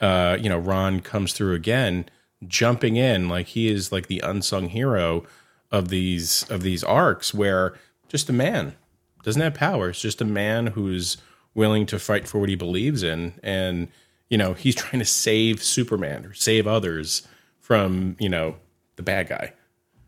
Uh, 0.00 0.38
you 0.40 0.48
know, 0.48 0.58
Ron 0.58 1.00
comes 1.00 1.32
through 1.32 1.54
again 1.54 2.06
jumping 2.46 2.96
in 2.96 3.28
like 3.28 3.48
he 3.48 3.68
is 3.68 3.92
like 3.92 4.06
the 4.06 4.20
unsung 4.20 4.68
hero 4.70 5.24
of 5.70 5.88
these 5.88 6.48
of 6.48 6.62
these 6.62 6.82
arcs 6.82 7.34
where 7.34 7.74
just 8.08 8.30
a 8.30 8.32
man 8.32 8.74
doesn't 9.22 9.42
have 9.42 9.52
power 9.52 9.90
it's 9.90 10.00
just 10.00 10.22
a 10.22 10.24
man 10.24 10.68
who's 10.68 11.18
willing 11.54 11.84
to 11.84 11.98
fight 11.98 12.26
for 12.26 12.38
what 12.38 12.48
he 12.48 12.54
believes 12.54 13.02
in 13.02 13.34
and 13.42 13.88
you 14.30 14.38
know 14.38 14.54
he's 14.54 14.74
trying 14.74 15.00
to 15.00 15.04
save 15.04 15.62
superman 15.62 16.24
or 16.24 16.32
save 16.32 16.66
others 16.66 17.26
from 17.58 18.16
you 18.18 18.28
know 18.28 18.56
the 18.96 19.02
bad 19.02 19.28
guy 19.28 19.52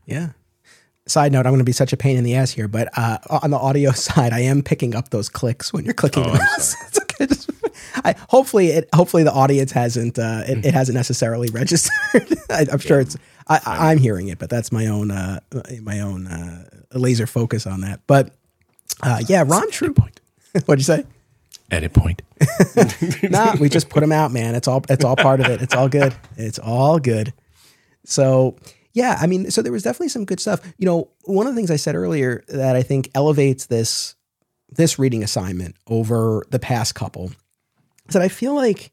yeah 0.06 0.30
side 1.06 1.32
note 1.32 1.40
i'm 1.40 1.52
going 1.52 1.58
to 1.58 1.64
be 1.64 1.72
such 1.72 1.92
a 1.92 1.96
pain 1.96 2.16
in 2.16 2.24
the 2.24 2.34
ass 2.34 2.50
here 2.50 2.68
but 2.68 2.88
uh, 2.96 3.18
on 3.28 3.50
the 3.50 3.58
audio 3.58 3.90
side 3.92 4.32
i 4.32 4.40
am 4.40 4.62
picking 4.62 4.94
up 4.94 5.10
those 5.10 5.28
clicks 5.28 5.72
when 5.72 5.84
you're 5.84 5.92
clicking 5.92 6.24
oh, 6.26 6.34
it's 6.56 6.98
okay 6.98 7.26
just 7.26 7.50
I, 8.04 8.14
hopefully 8.28 8.68
it 8.68 8.88
hopefully 8.94 9.22
the 9.22 9.32
audience 9.32 9.72
hasn't 9.72 10.18
uh, 10.18 10.42
it, 10.46 10.64
it, 10.66 10.74
hasn't 10.74 10.96
necessarily 10.96 11.48
registered. 11.52 12.38
I, 12.50 12.66
am 12.70 12.78
sure 12.78 13.00
it's 13.00 13.16
I, 13.48 13.92
am 13.92 13.98
hearing 13.98 14.28
it, 14.28 14.38
but 14.38 14.50
that's 14.50 14.72
my 14.72 14.86
own 14.86 15.10
uh, 15.10 15.40
my 15.82 16.00
own 16.00 16.26
uh, 16.26 16.64
laser 16.92 17.26
focus 17.26 17.66
on 17.66 17.82
that. 17.82 18.00
But 18.06 18.34
uh, 19.02 19.22
yeah, 19.26 19.44
Ron 19.46 19.70
Troupe. 19.70 20.00
What'd 20.66 20.80
you 20.80 20.84
say? 20.84 21.04
Edit 21.72 21.94
point. 21.94 22.22
nah, 23.30 23.56
we 23.58 23.68
just 23.68 23.88
put 23.88 24.00
them 24.00 24.12
out, 24.12 24.30
man. 24.30 24.54
It's 24.54 24.68
all 24.68 24.84
it's 24.88 25.04
all 25.04 25.16
part 25.16 25.40
of 25.40 25.46
it. 25.46 25.62
It's 25.62 25.74
all 25.74 25.88
good. 25.88 26.14
It's 26.36 26.58
all 26.58 26.98
good. 26.98 27.32
So 28.04 28.56
yeah, 28.92 29.16
I 29.20 29.26
mean, 29.26 29.50
so 29.50 29.62
there 29.62 29.72
was 29.72 29.82
definitely 29.82 30.10
some 30.10 30.26
good 30.26 30.38
stuff. 30.38 30.60
You 30.76 30.86
know, 30.86 31.10
one 31.24 31.46
of 31.46 31.54
the 31.54 31.56
things 31.56 31.70
I 31.70 31.76
said 31.76 31.94
earlier 31.94 32.44
that 32.48 32.76
I 32.76 32.82
think 32.82 33.10
elevates 33.14 33.66
this 33.66 34.14
this 34.68 34.98
reading 34.98 35.22
assignment 35.22 35.76
over 35.86 36.46
the 36.50 36.58
past 36.58 36.94
couple 36.94 37.32
is 38.06 38.14
that 38.14 38.22
I 38.22 38.28
feel 38.28 38.54
like 38.54 38.92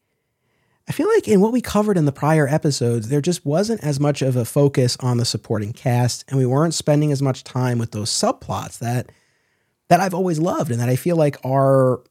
I 0.87 0.91
feel 0.91 1.07
like 1.07 1.27
in 1.27 1.41
what 1.41 1.51
we 1.51 1.61
covered 1.61 1.97
in 1.97 2.05
the 2.05 2.11
prior 2.11 2.47
episodes, 2.47 3.09
there 3.09 3.21
just 3.21 3.45
wasn't 3.45 3.83
as 3.83 3.99
much 3.99 4.21
of 4.21 4.35
a 4.35 4.45
focus 4.45 4.97
on 5.01 5.17
the 5.17 5.25
supporting 5.25 5.73
cast, 5.73 6.25
and 6.27 6.37
we 6.37 6.45
weren't 6.45 6.73
spending 6.73 7.11
as 7.11 7.21
much 7.21 7.43
time 7.43 7.77
with 7.77 7.91
those 7.91 8.09
subplots 8.09 8.79
that 8.79 9.11
that 9.89 9.99
I've 9.99 10.13
always 10.13 10.39
loved 10.39 10.71
and 10.71 10.79
that 10.79 10.89
I 10.89 10.95
feel 10.95 11.15
like 11.15 11.37
are 11.43 12.01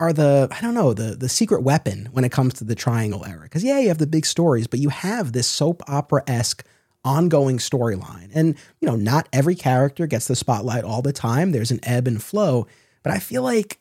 are 0.00 0.12
the 0.12 0.48
I 0.50 0.60
don't 0.60 0.74
know 0.74 0.94
the 0.94 1.16
the 1.16 1.28
secret 1.28 1.62
weapon 1.62 2.08
when 2.12 2.24
it 2.24 2.32
comes 2.32 2.54
to 2.54 2.64
the 2.64 2.74
Triangle 2.74 3.24
era. 3.24 3.42
Because 3.42 3.64
yeah, 3.64 3.78
you 3.78 3.88
have 3.88 3.98
the 3.98 4.06
big 4.06 4.26
stories, 4.26 4.66
but 4.66 4.80
you 4.80 4.88
have 4.90 5.32
this 5.32 5.46
soap 5.46 5.82
opera 5.88 6.22
esque 6.26 6.64
ongoing 7.04 7.58
storyline, 7.58 8.30
and 8.34 8.56
you 8.80 8.86
know 8.86 8.96
not 8.96 9.28
every 9.32 9.54
character 9.54 10.06
gets 10.06 10.28
the 10.28 10.36
spotlight 10.36 10.84
all 10.84 11.02
the 11.02 11.12
time. 11.12 11.52
There's 11.52 11.70
an 11.70 11.80
ebb 11.82 12.06
and 12.06 12.22
flow, 12.22 12.66
but 13.02 13.12
I 13.12 13.18
feel 13.18 13.42
like 13.42 13.80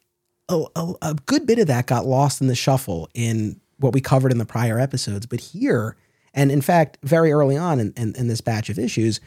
a, 0.50 0.64
a, 0.76 0.94
a 1.02 1.14
good 1.26 1.46
bit 1.46 1.60
of 1.60 1.68
that 1.68 1.88
got 1.88 2.06
lost 2.06 2.42
in 2.42 2.48
the 2.48 2.56
shuffle 2.56 3.10
in 3.14 3.60
what 3.80 3.94
we 3.94 4.02
covered 4.02 4.32
in 4.32 4.38
the 4.38 4.46
prior 4.46 4.80
episodes. 4.80 5.26
But 5.26 5.40
here, 5.40 5.96
and 6.34 6.52
in 6.52 6.62
fact, 6.62 6.98
very 7.04 7.32
early 7.32 7.58
on 7.58 7.80
in, 7.80 7.94
in, 7.96 8.16
in 8.16 8.28
this 8.28 8.42
batch 8.42 8.70
of 8.70 8.80
issues, 8.80 9.20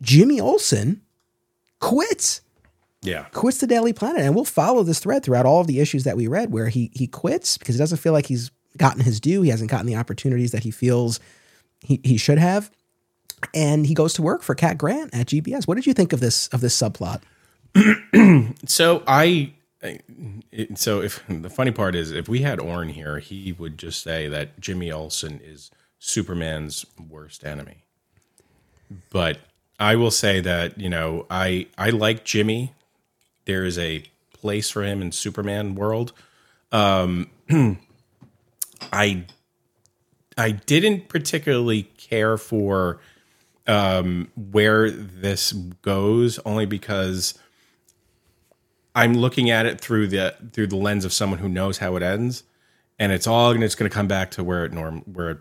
Jimmy 0.00 0.40
Olsen 0.40 1.02
quits. 1.78 2.40
Yeah. 3.02 3.24
Quits 3.32 3.58
the 3.58 3.66
Daily 3.66 3.92
Planet. 3.92 4.22
And 4.22 4.34
we'll 4.34 4.44
follow 4.44 4.82
this 4.84 5.00
thread 5.00 5.22
throughout 5.24 5.44
all 5.46 5.60
of 5.60 5.66
the 5.66 5.80
issues 5.80 6.04
that 6.04 6.16
we 6.16 6.26
read 6.28 6.52
where 6.52 6.68
he 6.68 6.90
he 6.94 7.06
quits 7.06 7.58
because 7.58 7.74
he 7.74 7.78
doesn't 7.78 7.98
feel 7.98 8.12
like 8.12 8.26
he's 8.26 8.50
gotten 8.76 9.02
his 9.02 9.20
due. 9.20 9.42
He 9.42 9.50
hasn't 9.50 9.70
gotten 9.70 9.86
the 9.86 9.96
opportunities 9.96 10.52
that 10.52 10.62
he 10.62 10.70
feels 10.70 11.18
he, 11.80 12.00
he 12.04 12.16
should 12.16 12.38
have. 12.38 12.70
and 13.54 13.86
he 13.86 13.94
goes 13.94 14.12
to 14.14 14.22
work 14.22 14.42
for 14.42 14.54
Cat 14.54 14.78
Grant 14.78 15.12
at 15.14 15.26
GBS. 15.26 15.66
What 15.66 15.74
did 15.74 15.86
you 15.86 15.94
think 15.94 16.12
of 16.12 16.20
this 16.20 16.46
of 16.48 16.60
this 16.60 16.76
subplot? 16.80 17.20
So 18.66 19.02
I, 19.06 19.52
so 20.74 21.00
if 21.02 21.22
the 21.28 21.50
funny 21.50 21.70
part 21.72 21.94
is, 21.96 22.12
if 22.12 22.28
we 22.28 22.42
had 22.42 22.60
Orrin 22.60 22.90
here, 22.90 23.18
he 23.18 23.52
would 23.52 23.78
just 23.78 24.02
say 24.02 24.28
that 24.28 24.60
Jimmy 24.60 24.92
Olsen 24.92 25.40
is 25.42 25.70
Superman's 25.98 26.86
worst 27.10 27.44
enemy. 27.44 27.84
But 29.10 29.38
I 29.80 29.96
will 29.96 30.10
say 30.10 30.40
that 30.40 30.78
you 30.78 30.88
know 30.88 31.26
I 31.30 31.66
I 31.76 31.90
like 31.90 32.24
Jimmy. 32.24 32.72
There 33.44 33.64
is 33.64 33.78
a 33.78 34.04
place 34.32 34.70
for 34.70 34.82
him 34.82 35.00
in 35.02 35.12
Superman 35.12 35.74
world. 35.74 36.12
Um, 36.70 37.30
I 38.92 39.24
I 40.36 40.50
didn't 40.50 41.08
particularly 41.08 41.84
care 41.96 42.36
for 42.36 43.00
um, 43.66 44.30
where 44.34 44.90
this 44.90 45.52
goes, 45.52 46.38
only 46.40 46.66
because 46.66 47.38
I'm 48.94 49.14
looking 49.14 49.50
at 49.50 49.66
it 49.66 49.80
through 49.80 50.08
the 50.08 50.34
through 50.52 50.68
the 50.68 50.76
lens 50.76 51.04
of 51.04 51.12
someone 51.12 51.38
who 51.38 51.48
knows 51.48 51.78
how 51.78 51.96
it 51.96 52.02
ends, 52.02 52.44
and 52.98 53.12
it's 53.12 53.26
all 53.26 53.50
and 53.52 53.62
it's 53.62 53.74
going 53.74 53.88
to 53.88 53.94
come 53.94 54.08
back 54.08 54.30
to 54.32 54.44
where 54.44 54.64
it 54.64 54.72
norm 54.72 55.00
where 55.00 55.30
it 55.30 55.38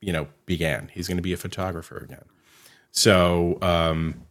you 0.00 0.12
know 0.12 0.28
began. 0.46 0.90
He's 0.92 1.08
going 1.08 1.18
to 1.18 1.22
be 1.22 1.32
a 1.32 1.36
photographer 1.36 1.98
again. 1.98 2.24
So 2.90 3.58
um, 3.62 4.22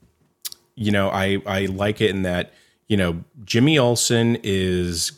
you 0.75 0.91
know, 0.91 1.09
I 1.09 1.41
I 1.45 1.65
like 1.65 2.01
it 2.01 2.09
in 2.09 2.23
that 2.23 2.53
you 2.87 2.97
know 2.97 3.23
Jimmy 3.43 3.77
Olsen 3.77 4.37
is 4.43 5.11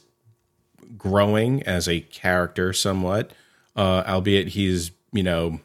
growing 0.97 1.63
as 1.63 1.87
a 1.87 2.01
character 2.01 2.73
somewhat, 2.73 3.31
uh, 3.75 4.03
albeit 4.07 4.49
he's 4.49 4.91
you 5.11 5.23
know 5.23 5.59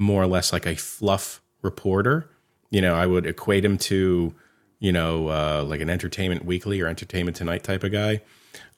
more 0.00 0.22
or 0.22 0.26
less 0.26 0.52
like 0.52 0.66
a 0.66 0.74
fluff 0.74 1.40
reporter. 1.62 2.28
You 2.70 2.80
know, 2.80 2.94
I 2.94 3.06
would 3.06 3.26
equate 3.26 3.64
him 3.64 3.76
to, 3.78 4.34
you 4.78 4.92
know, 4.92 5.28
uh, 5.28 5.64
like 5.66 5.80
an 5.80 5.90
Entertainment 5.90 6.44
Weekly 6.44 6.80
or 6.80 6.86
Entertainment 6.86 7.36
Tonight 7.36 7.62
type 7.62 7.84
of 7.84 7.92
guy. 7.92 8.22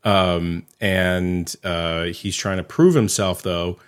Um, 0.04 0.66
and 0.80 1.54
uh, 1.62 2.04
he's 2.04 2.36
trying 2.36 2.56
to 2.56 2.64
prove 2.64 2.94
himself, 2.94 3.42
though, 3.42 3.78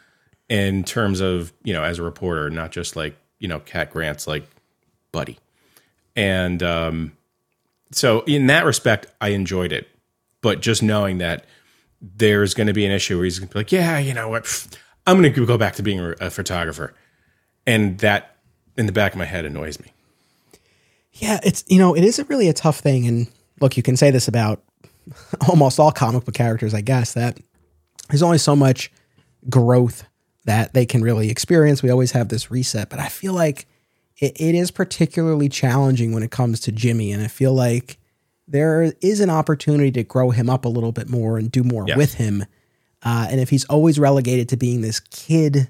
in 0.49 0.85
terms 0.85 1.21
of, 1.21 1.53
you 1.65 1.73
know, 1.73 1.83
as 1.83 1.99
a 1.99 2.05
reporter, 2.05 2.51
not 2.51 2.71
just 2.71 2.95
like, 2.95 3.17
you 3.41 3.49
know, 3.49 3.59
Cat 3.59 3.91
Grant's 3.91 4.27
like 4.29 4.47
buddy. 5.11 5.39
And 6.15 6.63
um, 6.63 7.13
so, 7.95 8.21
in 8.23 8.47
that 8.49 8.65
respect, 8.65 9.07
I 9.21 9.29
enjoyed 9.31 9.73
it. 9.73 9.89
But 10.41 10.61
just 10.61 10.83
knowing 10.83 11.19
that 11.19 11.47
there's 12.01 12.53
going 12.53 12.67
to 12.67 12.73
be 12.73 12.85
an 12.85 12.93
issue 12.93 13.17
where 13.17 13.25
he's 13.25 13.39
going 13.39 13.49
to 13.49 13.55
be 13.55 13.61
like, 13.61 13.73
yeah, 13.73 13.99
you 13.99 14.13
know 14.13 14.29
what? 14.29 14.79
I'm 15.07 15.21
going 15.21 15.33
to 15.33 15.47
go 15.47 15.57
back 15.57 15.75
to 15.77 15.83
being 15.83 16.15
a 16.21 16.31
photographer 16.31 16.95
and 17.67 17.99
that 17.99 18.37
in 18.77 18.87
the 18.87 18.93
back 18.93 19.13
of 19.13 19.19
my 19.19 19.25
head 19.25 19.45
annoys 19.45 19.81
me. 19.81 19.93
Yeah, 21.13 21.41
it's 21.45 21.65
you 21.69 21.79
know, 21.79 21.95
it 21.95 22.05
isn't 22.05 22.29
really 22.29 22.49
a 22.49 22.53
tough 22.53 22.81
thing. 22.81 23.07
And 23.07 23.29
look, 23.61 23.77
you 23.77 23.83
can 23.83 23.97
say 23.97 24.11
this 24.11 24.29
about 24.29 24.63
almost 25.49 25.79
all 25.79 25.93
comic 25.93 26.25
book 26.25 26.35
characters, 26.35 26.75
I 26.75 26.81
guess, 26.81 27.15
that 27.15 27.39
there's 28.09 28.23
only 28.23 28.39
so 28.39 28.57
much 28.57 28.91
growth 29.49 30.05
that 30.45 30.75
they 30.75 30.85
can 30.85 31.03
really 31.03 31.31
experience. 31.31 31.83
We 31.83 31.91
always 31.91 32.13
have 32.13 32.29
this 32.29 32.51
reset, 32.51 32.91
but 32.91 32.99
I 32.99 33.09
feel 33.09 33.33
like 33.33 33.67
it, 34.19 34.41
it 34.41 34.55
is 34.55 34.71
particularly 34.71 35.49
challenging 35.49 36.13
when 36.13 36.23
it 36.23 36.31
comes 36.31 36.61
to 36.61 36.73
Jimmy. 36.73 37.13
And 37.13 37.23
I 37.23 37.29
feel 37.29 37.53
like 37.53 37.99
there 38.47 38.93
is 39.01 39.21
an 39.21 39.31
opportunity 39.31 39.91
to 39.93 40.05
grow 40.05 40.31
him 40.31 40.51
up 40.51 40.65
a 40.65 40.69
little 40.69 40.93
bit 40.93 41.09
more 41.09 41.39
and 41.39 41.51
do 41.51 41.63
more 41.63 41.87
with 41.97 42.15
him. 42.15 42.45
Uh, 43.03 43.27
and 43.31 43.41
if 43.41 43.51
he's 43.51 43.65
always 43.67 43.99
relegated 43.99 44.49
to 44.51 44.57
being 44.57 44.81
this 44.81 45.01
kid 45.01 45.69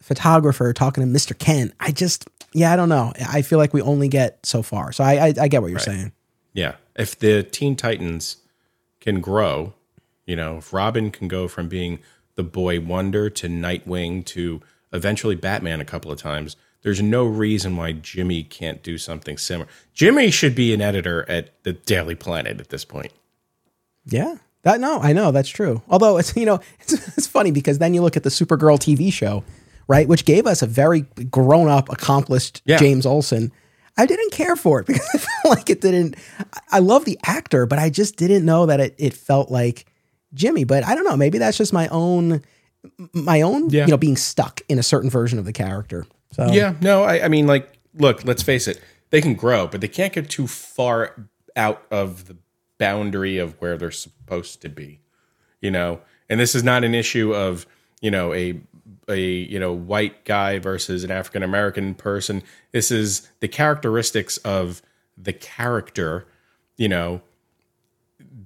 photographer 0.00 0.72
talking 0.72 1.04
to 1.04 1.18
Mr. 1.18 1.38
Kent, 1.38 1.72
I 1.80 1.92
just, 1.92 2.28
yeah, 2.52 2.72
I 2.72 2.76
don't 2.76 2.88
know. 2.88 3.12
I 3.28 3.42
feel 3.42 3.58
like 3.58 3.72
we 3.72 3.82
only 3.82 4.08
get 4.08 4.44
so 4.44 4.62
far. 4.62 4.92
So 4.92 5.04
I, 5.04 5.28
I, 5.28 5.34
I 5.42 5.48
get 5.48 5.62
what 5.62 5.70
you're 5.70 5.78
saying. 5.78 6.12
Yeah. 6.52 6.76
If 6.94 7.18
the 7.18 7.42
Teen 7.42 7.74
Titans 7.74 8.38
can 9.00 9.20
grow, 9.20 9.74
you 10.26 10.36
know, 10.36 10.58
if 10.58 10.72
Robin 10.72 11.10
can 11.10 11.28
go 11.28 11.48
from 11.48 11.68
being 11.68 11.98
the 12.36 12.44
boy 12.44 12.80
wonder 12.80 13.28
to 13.30 13.48
Nightwing 13.48 14.24
to 14.26 14.60
eventually 14.92 15.34
Batman 15.34 15.80
a 15.80 15.84
couple 15.84 16.10
of 16.10 16.18
times, 16.18 16.56
there's 16.84 17.02
no 17.02 17.24
reason 17.24 17.76
why 17.76 17.92
Jimmy 17.92 18.44
can't 18.44 18.80
do 18.84 18.96
something 18.98 19.36
similar. 19.38 19.68
Jimmy 19.92 20.30
should 20.30 20.54
be 20.54 20.72
an 20.72 20.80
editor 20.80 21.28
at 21.28 21.50
the 21.64 21.72
Daily 21.72 22.14
Planet 22.14 22.60
at 22.60 22.68
this 22.68 22.84
point. 22.84 23.10
Yeah. 24.06 24.36
That 24.62 24.80
no, 24.80 25.00
I 25.00 25.12
know 25.12 25.30
that's 25.32 25.48
true. 25.48 25.82
Although 25.88 26.16
it's 26.18 26.36
you 26.36 26.46
know 26.46 26.60
it's, 26.80 26.92
it's 27.18 27.26
funny 27.26 27.50
because 27.50 27.78
then 27.78 27.92
you 27.94 28.00
look 28.02 28.16
at 28.16 28.22
the 28.22 28.30
Supergirl 28.30 28.78
TV 28.78 29.12
show, 29.12 29.44
right, 29.88 30.06
which 30.08 30.24
gave 30.24 30.46
us 30.46 30.62
a 30.62 30.66
very 30.66 31.00
grown 31.30 31.68
up, 31.68 31.90
accomplished 31.90 32.62
Yeah. 32.64 32.76
James 32.78 33.04
Olsen. 33.06 33.50
I 33.96 34.06
didn't 34.06 34.32
care 34.32 34.56
for 34.56 34.80
it 34.80 34.86
because 34.88 35.06
I 35.14 35.18
felt 35.18 35.56
like 35.58 35.70
it 35.70 35.80
didn't. 35.80 36.16
I 36.70 36.78
love 36.80 37.04
the 37.04 37.18
actor, 37.24 37.66
but 37.66 37.78
I 37.78 37.90
just 37.90 38.16
didn't 38.16 38.44
know 38.44 38.66
that 38.66 38.80
it 38.80 38.94
it 38.98 39.14
felt 39.14 39.50
like 39.50 39.86
Jimmy. 40.32 40.64
But 40.64 40.84
I 40.84 40.94
don't 40.94 41.04
know. 41.04 41.16
Maybe 41.16 41.38
that's 41.38 41.58
just 41.58 41.72
my 41.72 41.88
own 41.88 42.42
my 43.12 43.40
own 43.42 43.70
Yeah. 43.70 43.84
you 43.86 43.90
know 43.90 43.96
being 43.96 44.16
stuck 44.16 44.60
in 44.68 44.78
a 44.78 44.82
certain 44.82 45.10
version 45.10 45.38
of 45.38 45.44
the 45.44 45.52
character. 45.52 46.06
So 46.34 46.48
Yeah, 46.50 46.74
no, 46.80 47.04
I, 47.04 47.26
I 47.26 47.28
mean, 47.28 47.46
like, 47.46 47.78
look, 47.94 48.24
let's 48.24 48.42
face 48.42 48.66
it, 48.66 48.80
they 49.10 49.20
can 49.20 49.34
grow, 49.34 49.68
but 49.68 49.80
they 49.80 49.88
can't 49.88 50.12
get 50.12 50.28
too 50.28 50.48
far 50.48 51.28
out 51.54 51.84
of 51.92 52.26
the 52.26 52.36
boundary 52.76 53.38
of 53.38 53.60
where 53.60 53.76
they're 53.76 53.92
supposed 53.92 54.60
to 54.62 54.68
be, 54.68 55.00
you 55.60 55.70
know. 55.70 56.00
And 56.28 56.40
this 56.40 56.56
is 56.56 56.64
not 56.64 56.82
an 56.82 56.92
issue 56.92 57.32
of 57.32 57.66
you 58.00 58.10
know 58.10 58.34
a 58.34 58.60
a 59.08 59.20
you 59.20 59.60
know 59.60 59.72
white 59.72 60.24
guy 60.24 60.58
versus 60.58 61.04
an 61.04 61.12
African 61.12 61.44
American 61.44 61.94
person. 61.94 62.42
This 62.72 62.90
is 62.90 63.28
the 63.38 63.48
characteristics 63.48 64.36
of 64.38 64.82
the 65.16 65.32
character, 65.32 66.26
you 66.76 66.88
know. 66.88 67.22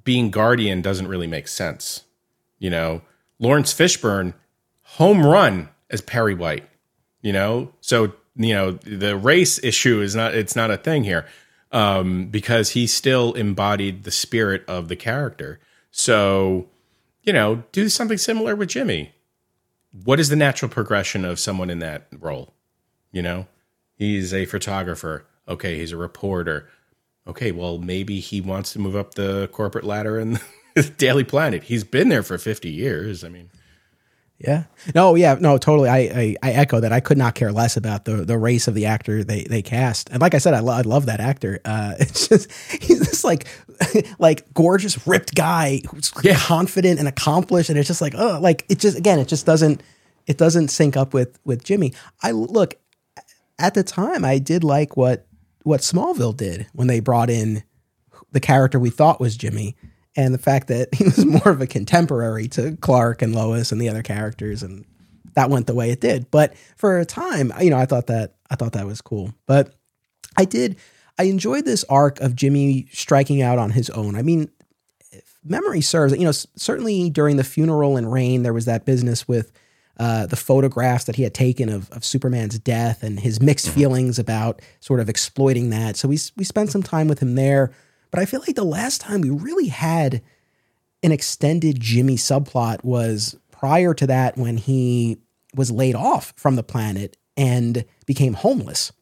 Being 0.04 0.30
guardian 0.30 0.82
doesn't 0.82 1.08
really 1.08 1.26
make 1.26 1.48
sense, 1.48 2.04
you 2.58 2.68
know. 2.68 3.00
Laurence 3.38 3.72
Fishburne, 3.72 4.34
home 4.82 5.24
run 5.24 5.70
as 5.88 6.02
Perry 6.02 6.34
White 6.34 6.68
you 7.20 7.32
know? 7.32 7.72
So 7.80 8.12
you 8.38 8.54
know 8.54 8.72
the 8.72 9.16
race 9.16 9.62
issue 9.62 10.00
is 10.00 10.14
not 10.14 10.34
it's 10.34 10.56
not 10.56 10.70
a 10.70 10.76
thing 10.76 11.04
here 11.04 11.26
um 11.72 12.26
because 12.26 12.70
he 12.70 12.86
still 12.86 13.34
embodied 13.34 14.04
the 14.04 14.10
spirit 14.10 14.64
of 14.68 14.88
the 14.88 14.96
character. 14.96 15.58
So 15.90 16.68
you 17.22 17.32
know 17.32 17.64
do 17.72 17.88
something 17.88 18.18
similar 18.18 18.54
with 18.54 18.70
jimmy. 18.70 19.12
What 20.04 20.20
is 20.20 20.28
the 20.28 20.36
natural 20.36 20.70
progression 20.70 21.24
of 21.24 21.38
someone 21.38 21.70
in 21.70 21.80
that 21.80 22.06
role? 22.18 22.54
You 23.10 23.22
know? 23.22 23.46
He's 23.96 24.32
a 24.32 24.46
photographer. 24.46 25.26
Okay 25.48 25.76
he's 25.78 25.92
a 25.92 25.96
reporter. 25.96 26.68
Okay 27.26 27.50
well 27.50 27.78
maybe 27.78 28.20
he 28.20 28.40
wants 28.40 28.72
to 28.74 28.78
move 28.78 28.94
up 28.94 29.14
the 29.14 29.48
corporate 29.48 29.84
ladder 29.84 30.18
in 30.18 30.38
the 30.74 30.84
daily 30.96 31.24
planet. 31.24 31.64
He's 31.64 31.82
been 31.84 32.08
there 32.08 32.22
for 32.22 32.38
50 32.38 32.70
years. 32.70 33.24
I 33.24 33.28
mean 33.28 33.50
Yeah. 34.38 34.64
No, 34.94 35.16
yeah, 35.16 35.34
no, 35.40 35.58
totally. 35.58 35.88
I, 35.88 35.98
I 35.98 36.36
I 36.42 36.50
echo 36.52 36.78
that. 36.78 36.92
I 36.92 37.00
could 37.00 37.18
not 37.18 37.34
care 37.34 37.50
less 37.50 37.76
about 37.76 38.04
the 38.04 38.24
the 38.24 38.38
race 38.38 38.68
of 38.68 38.74
the 38.74 38.86
actor 38.86 39.24
they 39.24 39.42
they 39.42 39.62
cast. 39.62 40.08
And 40.10 40.20
like 40.20 40.34
I 40.34 40.38
said, 40.38 40.54
I, 40.54 40.60
lo- 40.60 40.74
I 40.74 40.82
love 40.82 41.06
that 41.06 41.18
actor. 41.18 41.58
Uh, 41.64 41.94
it's 42.00 42.28
just 42.28 42.50
he's 42.80 43.00
this 43.00 43.24
like 43.24 43.46
like 44.20 44.52
gorgeous 44.54 45.06
ripped 45.08 45.34
guy 45.34 45.80
who's 45.90 46.12
Yeah. 46.22 46.36
confident 46.38 47.00
and 47.00 47.08
accomplished, 47.08 47.68
and 47.68 47.76
it's 47.78 47.88
just 47.88 48.00
like 48.00 48.14
oh, 48.16 48.38
like 48.40 48.64
it 48.68 48.78
just 48.78 48.96
again, 48.96 49.18
it 49.18 49.26
just 49.26 49.44
doesn't 49.44 49.82
it 50.28 50.38
doesn't 50.38 50.68
sync 50.68 50.96
up 50.96 51.12
with 51.14 51.36
with 51.44 51.64
Jimmy. 51.64 51.92
I 52.22 52.30
look 52.30 52.74
at 53.58 53.74
the 53.74 53.82
time, 53.82 54.24
I 54.24 54.38
did 54.38 54.62
like 54.62 54.96
what 54.96 55.26
what 55.64 55.80
Smallville 55.80 56.36
did 56.36 56.68
when 56.72 56.86
they 56.86 57.00
brought 57.00 57.28
in 57.28 57.64
the 58.30 58.38
character 58.40 58.78
we 58.78 58.90
thought 58.90 59.20
was 59.20 59.36
Jimmy, 59.36 59.74
and 60.18 60.34
the 60.34 60.38
fact 60.38 60.68
that 60.68 60.92
he 60.94 61.04
was 61.04 61.24
more 61.24 61.48
of 61.48 61.62
a 61.62 61.66
contemporary 61.66 62.48
to 62.48 62.76
Clark 62.76 63.22
and 63.22 63.34
Lois 63.34 63.72
and 63.72 63.80
the 63.80 63.88
other 63.88 64.02
characters, 64.02 64.62
and 64.62 64.84
that 65.34 65.48
went 65.48 65.66
the 65.66 65.74
way 65.74 65.90
it 65.90 66.00
did. 66.00 66.30
But 66.30 66.54
for 66.76 66.98
a 66.98 67.06
time, 67.06 67.52
you 67.60 67.70
know, 67.70 67.78
I 67.78 67.86
thought 67.86 68.08
that 68.08 68.34
I 68.50 68.56
thought 68.56 68.72
that 68.72 68.86
was 68.86 69.00
cool. 69.00 69.32
But 69.46 69.74
I 70.36 70.44
did 70.44 70.76
I 71.18 71.24
enjoyed 71.24 71.64
this 71.64 71.84
arc 71.88 72.20
of 72.20 72.36
Jimmy 72.36 72.88
striking 72.92 73.42
out 73.42 73.58
on 73.58 73.70
his 73.70 73.90
own. 73.90 74.14
I 74.14 74.22
mean, 74.22 74.50
if 75.10 75.38
memory 75.44 75.80
serves, 75.80 76.16
you 76.16 76.24
know, 76.24 76.32
certainly 76.32 77.10
during 77.10 77.36
the 77.36 77.44
funeral 77.44 77.96
in 77.96 78.06
Reign, 78.06 78.44
there 78.44 78.52
was 78.52 78.66
that 78.66 78.84
business 78.84 79.26
with 79.26 79.50
uh, 79.98 80.26
the 80.26 80.36
photographs 80.36 81.04
that 81.04 81.16
he 81.16 81.24
had 81.24 81.34
taken 81.34 81.68
of, 81.68 81.90
of 81.90 82.04
Superman's 82.04 82.56
death 82.60 83.02
and 83.02 83.18
his 83.18 83.40
mixed 83.40 83.68
feelings 83.68 84.20
about 84.20 84.62
sort 84.78 85.00
of 85.00 85.08
exploiting 85.08 85.70
that. 85.70 85.96
So 85.96 86.06
we 86.06 86.18
we 86.36 86.44
spent 86.44 86.70
some 86.70 86.84
time 86.84 87.08
with 87.08 87.20
him 87.20 87.34
there. 87.34 87.72
But 88.10 88.20
I 88.20 88.24
feel 88.24 88.40
like 88.40 88.56
the 88.56 88.64
last 88.64 89.00
time 89.00 89.20
we 89.20 89.30
really 89.30 89.68
had 89.68 90.22
an 91.02 91.12
extended 91.12 91.80
Jimmy 91.80 92.16
subplot 92.16 92.84
was 92.84 93.36
prior 93.50 93.94
to 93.94 94.06
that 94.06 94.36
when 94.36 94.56
he 94.56 95.18
was 95.54 95.70
laid 95.70 95.94
off 95.94 96.32
from 96.36 96.56
the 96.56 96.62
planet 96.62 97.16
and 97.36 97.84
became 98.06 98.34
homeless. 98.34 98.92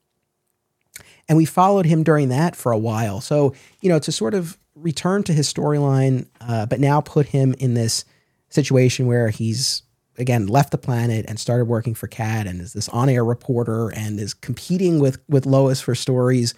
And 1.28 1.36
we 1.36 1.44
followed 1.44 1.86
him 1.86 2.02
during 2.02 2.28
that 2.28 2.54
for 2.54 2.72
a 2.72 2.78
while. 2.78 3.20
So, 3.20 3.54
you 3.80 3.88
know, 3.88 3.98
to 3.98 4.12
sort 4.12 4.34
of 4.34 4.58
return 4.74 5.22
to 5.24 5.32
his 5.32 5.52
storyline, 5.52 6.28
uh, 6.40 6.66
but 6.66 6.80
now 6.80 7.00
put 7.00 7.26
him 7.26 7.54
in 7.58 7.74
this 7.74 8.04
situation 8.48 9.06
where 9.06 9.30
he's 9.30 9.82
again 10.18 10.46
left 10.46 10.70
the 10.70 10.78
planet 10.78 11.26
and 11.28 11.38
started 11.38 11.66
working 11.66 11.94
for 11.94 12.06
Cat 12.06 12.46
and 12.46 12.60
is 12.60 12.72
this 12.72 12.88
on-air 12.88 13.24
reporter 13.24 13.90
and 13.90 14.18
is 14.20 14.34
competing 14.34 14.98
with 14.98 15.18
with 15.28 15.46
Lois 15.46 15.80
for 15.80 15.94
stories. 15.94 16.54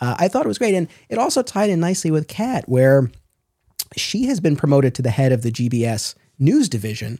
Uh, 0.00 0.16
I 0.18 0.28
thought 0.28 0.44
it 0.44 0.48
was 0.48 0.58
great, 0.58 0.74
and 0.74 0.88
it 1.08 1.18
also 1.18 1.42
tied 1.42 1.70
in 1.70 1.80
nicely 1.80 2.10
with 2.10 2.28
Cat, 2.28 2.68
where 2.68 3.10
she 3.96 4.26
has 4.26 4.40
been 4.40 4.56
promoted 4.56 4.94
to 4.96 5.02
the 5.02 5.10
head 5.10 5.32
of 5.32 5.42
the 5.42 5.50
GBS 5.50 6.14
news 6.38 6.68
division, 6.68 7.18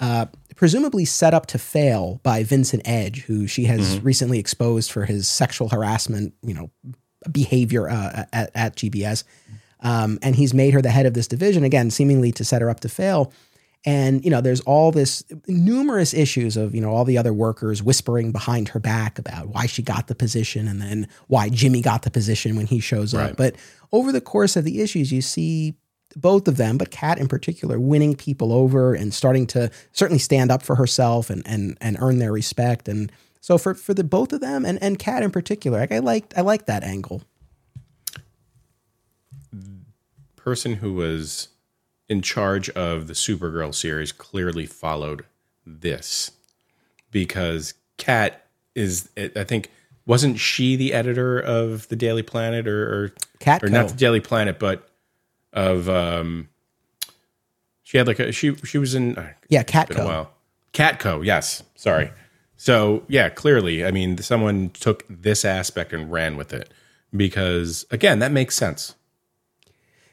uh, 0.00 0.26
presumably 0.56 1.04
set 1.04 1.34
up 1.34 1.46
to 1.46 1.58
fail 1.58 2.20
by 2.22 2.42
Vincent 2.42 2.82
Edge, 2.84 3.22
who 3.22 3.46
she 3.46 3.64
has 3.64 4.00
recently 4.00 4.38
exposed 4.38 4.90
for 4.90 5.04
his 5.04 5.28
sexual 5.28 5.68
harassment, 5.68 6.34
you 6.42 6.54
know, 6.54 6.70
behavior 7.30 7.88
uh, 7.88 8.24
at, 8.32 8.50
at 8.54 8.76
GBS. 8.76 9.24
Um, 9.80 10.18
and 10.22 10.34
he's 10.34 10.54
made 10.54 10.74
her 10.74 10.82
the 10.82 10.90
head 10.90 11.06
of 11.06 11.14
this 11.14 11.28
division 11.28 11.64
again, 11.64 11.90
seemingly 11.90 12.32
to 12.32 12.44
set 12.44 12.62
her 12.62 12.70
up 12.70 12.80
to 12.80 12.88
fail. 12.88 13.32
And 13.86 14.24
you 14.24 14.30
know, 14.30 14.40
there's 14.40 14.60
all 14.62 14.90
this 14.90 15.22
numerous 15.46 16.12
issues 16.12 16.56
of 16.56 16.74
you 16.74 16.80
know 16.80 16.90
all 16.90 17.04
the 17.04 17.16
other 17.16 17.32
workers 17.32 17.82
whispering 17.82 18.32
behind 18.32 18.68
her 18.70 18.80
back 18.80 19.18
about 19.18 19.48
why 19.48 19.66
she 19.66 19.82
got 19.82 20.08
the 20.08 20.14
position, 20.14 20.66
and 20.66 20.82
then 20.82 21.08
why 21.28 21.48
Jimmy 21.48 21.80
got 21.80 22.02
the 22.02 22.10
position 22.10 22.56
when 22.56 22.66
he 22.66 22.80
shows 22.80 23.14
up. 23.14 23.36
But 23.36 23.56
over 23.92 24.12
the 24.12 24.20
course 24.20 24.56
of 24.56 24.64
the 24.64 24.82
issues, 24.82 25.12
you 25.12 25.22
see 25.22 25.76
both 26.16 26.48
of 26.48 26.56
them, 26.56 26.78
but 26.78 26.90
Cat 26.90 27.18
in 27.18 27.28
particular, 27.28 27.78
winning 27.78 28.16
people 28.16 28.52
over 28.52 28.94
and 28.94 29.14
starting 29.14 29.46
to 29.48 29.70
certainly 29.92 30.18
stand 30.18 30.50
up 30.50 30.62
for 30.62 30.74
herself 30.74 31.30
and 31.30 31.42
and 31.46 31.78
and 31.80 31.96
earn 32.00 32.18
their 32.18 32.32
respect. 32.32 32.88
And 32.88 33.12
so 33.40 33.56
for 33.56 33.74
for 33.74 33.94
the 33.94 34.04
both 34.04 34.32
of 34.32 34.40
them 34.40 34.64
and 34.64 34.82
and 34.82 34.98
Cat 34.98 35.22
in 35.22 35.30
particular, 35.30 35.78
like 35.78 35.92
I 35.92 36.00
liked 36.00 36.34
I 36.36 36.40
liked 36.40 36.66
that 36.66 36.82
angle. 36.82 37.22
person 40.46 40.74
who 40.74 40.92
was 40.92 41.48
in 42.08 42.22
charge 42.22 42.68
of 42.70 43.06
the 43.06 43.12
Supergirl 43.14 43.74
series 43.74 44.12
clearly 44.12 44.66
followed 44.66 45.24
this 45.66 46.30
because 47.10 47.74
Cat 47.96 48.46
is, 48.74 49.08
I 49.16 49.44
think, 49.44 49.70
wasn't 50.06 50.38
she 50.38 50.76
the 50.76 50.92
editor 50.92 51.38
of 51.38 51.88
the 51.88 51.96
Daily 51.96 52.22
Planet 52.22 52.68
or, 52.68 52.82
or, 53.04 53.12
Cat 53.40 53.64
or 53.64 53.68
not 53.68 53.88
the 53.88 53.94
Daily 53.94 54.20
Planet, 54.20 54.58
but 54.58 54.88
of, 55.52 55.88
um, 55.88 56.48
she 57.82 57.98
had 57.98 58.06
like 58.06 58.18
a, 58.20 58.32
she, 58.32 58.54
she 58.56 58.78
was 58.78 58.94
in, 58.94 59.16
uh, 59.16 59.32
Yeah, 59.48 59.60
a 59.60 59.64
Catco. 59.64 60.04
while. 60.04 60.30
Catco, 60.72 61.24
yes. 61.24 61.62
Sorry. 61.74 62.10
So 62.56 63.04
yeah, 63.08 63.28
clearly, 63.28 63.84
I 63.84 63.90
mean, 63.90 64.18
someone 64.18 64.70
took 64.70 65.04
this 65.08 65.44
aspect 65.44 65.92
and 65.92 66.10
ran 66.10 66.36
with 66.36 66.52
it 66.52 66.70
because 67.14 67.86
again, 67.90 68.18
that 68.20 68.32
makes 68.32 68.54
sense. 68.56 68.94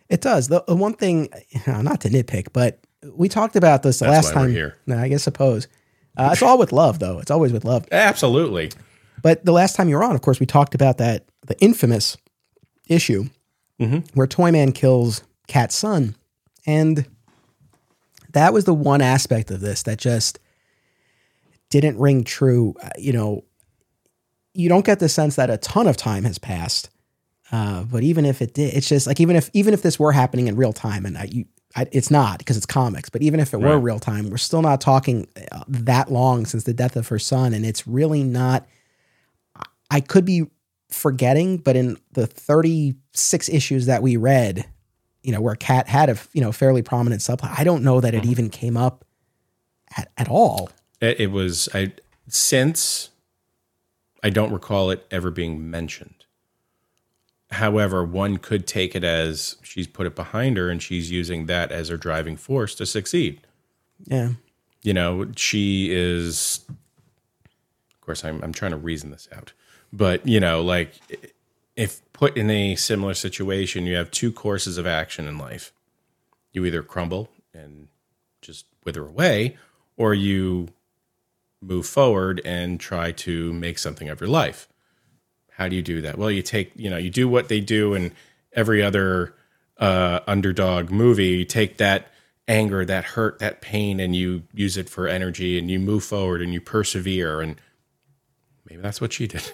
It 0.10 0.22
does. 0.22 0.48
The 0.48 0.64
one 0.68 0.94
thing, 0.94 1.30
not 1.68 2.02
to 2.02 2.10
nitpick, 2.10 2.48
but 2.54 2.80
we 3.14 3.28
talked 3.30 3.56
about 3.56 3.84
this 3.84 4.00
the 4.00 4.06
That's 4.06 4.28
last 4.28 4.34
time. 4.34 4.52
here. 4.52 4.78
No, 4.86 4.98
I 4.98 5.08
guess 5.08 5.24
suppose. 5.24 5.68
Uh, 6.16 6.30
it's 6.34 6.42
all 6.44 6.58
with 6.60 6.72
love, 6.72 7.00
though. 7.00 7.20
It's 7.20 7.32
always 7.32 7.52
with 7.52 7.66
love. 7.66 7.86
Absolutely. 7.92 8.72
But 9.22 9.44
the 9.46 9.52
last 9.52 9.76
time 9.76 9.90
you 9.90 9.96
were 9.96 10.04
on, 10.04 10.14
of 10.16 10.22
course, 10.22 10.40
we 10.40 10.46
talked 10.46 10.76
about 10.76 10.98
that 11.00 11.26
the 11.48 11.60
infamous 11.60 12.18
issue 12.88 13.26
where 14.14 14.28
Toyman 14.28 14.72
kills 14.74 15.24
Cat's 15.48 15.76
son, 15.76 16.16
and 16.66 17.06
that 18.32 18.54
was 18.54 18.64
the 18.66 18.74
one 18.74 19.02
aspect 19.02 19.52
of 19.52 19.60
this 19.60 19.84
that 19.84 19.98
just 19.98 20.40
didn't 21.70 21.98
ring 21.98 22.24
true. 22.24 22.76
Uh, 22.82 22.90
You 22.98 23.12
know, 23.14 23.44
you 24.54 24.70
don't 24.70 24.86
get 24.86 25.00
the 25.00 25.10
sense 25.10 25.36
that 25.36 25.50
a 25.50 25.58
ton 25.58 25.88
of 25.88 25.98
time 25.98 26.24
has 26.24 26.38
passed. 26.38 26.90
Uh, 27.54 27.84
but 27.84 28.02
even 28.02 28.26
if 28.26 28.42
it 28.42 28.56
did, 28.56 28.74
it's 28.74 28.90
just 28.90 29.06
like 29.06 29.20
even 29.20 29.36
if 29.36 29.48
even 29.54 29.76
if 29.76 29.84
this 29.84 30.00
were 30.00 30.12
happening 30.12 30.48
in 30.48 30.56
real 30.56 30.74
time, 30.74 31.06
and 31.06 31.16
I, 31.16 31.26
you, 31.26 31.46
I, 31.76 31.86
it's 31.92 32.10
not 32.10 32.40
because 32.40 32.58
it's 32.58 32.66
comics. 32.66 33.12
But 33.12 33.22
even 33.22 33.40
if 33.40 33.54
it 33.54 33.58
were 33.62 33.76
Right. 33.76 33.84
real 33.84 34.00
time, 34.00 34.32
we're 34.32 34.38
still 34.38 34.64
not 34.64 34.82
talking 34.82 35.28
uh, 35.52 35.64
that 35.68 36.12
long 36.12 36.48
since 36.48 36.64
the 36.64 36.74
death 36.74 36.96
of 36.96 37.10
her 37.10 37.20
son, 37.20 37.54
and 37.54 37.64
it's 37.64 37.86
really 37.88 38.24
not. 38.24 38.66
I 39.92 40.02
could 40.02 40.26
be 40.26 40.48
forgetting, 40.90 41.58
but 41.58 41.76
in 41.76 41.98
the 42.14 42.26
36 42.26 43.50
issues 43.50 43.86
that 43.86 44.02
we 44.02 44.18
read, 44.18 44.66
you 45.22 45.32
know, 45.32 45.40
where 45.40 45.54
Cat 45.54 45.88
had 45.88 46.10
a 46.10 46.18
you 46.34 46.42
know 46.42 46.52
fairly 46.52 46.82
prominent 46.82 47.22
subplot, 47.22 47.54
I 47.56 47.64
don't 47.64 47.84
know 47.84 48.02
that 48.02 48.16
it 48.16 48.26
even 48.26 48.50
came 48.50 48.78
up 48.78 49.06
at, 49.96 50.12
at 50.18 50.28
all. 50.28 50.72
It, 51.00 51.20
it 51.20 51.28
was 51.32 51.70
I 51.72 51.94
since 52.28 53.12
I 54.24 54.32
don't 54.32 54.52
recall 54.52 54.90
it 54.90 55.06
ever 55.12 55.30
being 55.30 55.70
mentioned. 55.70 56.23
However, 57.54 58.04
one 58.04 58.38
could 58.38 58.68
take 58.68 58.96
it 58.96 59.04
as 59.04 59.58
she's 59.64 59.88
put 59.88 60.08
it 60.08 60.16
behind 60.16 60.58
her 60.58 60.70
and 60.70 60.82
she's 60.82 61.12
using 61.12 61.46
that 61.46 61.72
as 61.72 61.90
her 61.90 61.98
driving 61.98 62.38
force 62.38 62.76
to 62.76 62.86
succeed. 62.86 63.42
Yeah. 64.06 64.32
You 64.82 64.94
know, 64.94 65.32
she 65.36 65.90
is 65.92 66.66
of 66.70 68.02
course 68.02 68.26
I'm 68.26 68.44
I'm 68.44 68.54
trying 68.54 68.72
to 68.72 68.78
reason 68.78 69.12
this 69.12 69.28
out. 69.36 69.54
But, 69.92 70.28
you 70.28 70.40
know, 70.40 70.62
like 70.62 70.94
if 71.76 72.02
put 72.14 72.38
in 72.38 72.50
a 72.50 72.76
similar 72.76 73.14
situation, 73.14 73.86
you 73.86 73.96
have 73.96 74.12
two 74.12 74.32
courses 74.32 74.78
of 74.78 74.88
action 74.88 75.28
in 75.28 75.38
life. 75.38 75.72
You 76.52 76.66
either 76.66 76.84
crumble 76.84 77.30
and 77.54 77.88
just 78.42 78.66
wither 78.84 79.06
away, 79.08 79.58
or 79.98 80.14
you 80.14 80.70
move 81.62 81.86
forward 81.86 82.42
and 82.44 82.80
try 82.80 83.12
to 83.12 83.54
make 83.54 83.80
something 83.80 84.10
of 84.10 84.20
your 84.20 84.30
life. 84.30 84.68
How 85.64 85.70
do 85.70 85.78
you 85.78 85.82
do 85.82 86.02
that? 86.02 86.18
Well, 86.18 86.30
you 86.30 86.42
take, 86.42 86.74
you 86.76 86.90
know, 86.90 86.98
you 86.98 87.10
do 87.10 87.30
what 87.30 87.48
they 87.48 87.62
do 87.62 87.94
in 87.94 88.12
every 88.52 88.84
other 88.84 89.34
uh, 89.78 90.20
underdog 90.28 90.92
movie. 90.92 91.28
You 91.28 91.46
take 91.46 91.78
that 91.78 92.10
anger, 92.50 92.84
that 92.84 93.06
hurt, 93.06 93.40
that 93.40 93.62
pain, 93.62 94.02
and 94.02 94.14
you 94.14 94.44
use 94.54 94.76
it 94.76 94.90
for 94.90 95.08
energy 95.08 95.58
and 95.58 95.72
you 95.72 95.80
move 95.80 96.04
forward 96.04 96.42
and 96.42 96.54
you 96.54 96.60
persevere. 96.60 97.40
And 97.40 97.56
maybe 98.70 98.82
that's 98.82 99.00
what 99.00 99.14
she 99.14 99.26
did. 99.26 99.52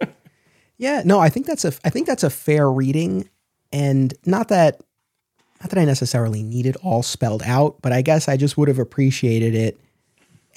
Yeah, 0.78 1.00
no, 1.06 1.20
I 1.20 1.30
think 1.30 1.46
that's 1.46 1.64
a 1.64 1.72
I 1.86 1.88
think 1.88 2.06
that's 2.06 2.22
a 2.22 2.28
fair 2.28 2.70
reading, 2.70 3.30
and 3.72 4.12
not 4.26 4.48
that 4.48 4.78
not 5.62 5.70
that 5.70 5.78
I 5.78 5.86
necessarily 5.86 6.42
need 6.42 6.66
it 6.66 6.76
all 6.82 7.02
spelled 7.02 7.42
out, 7.44 7.80
but 7.80 7.92
I 7.92 8.02
guess 8.02 8.28
I 8.28 8.36
just 8.36 8.58
would 8.58 8.68
have 8.68 8.78
appreciated 8.78 9.54
it 9.54 9.80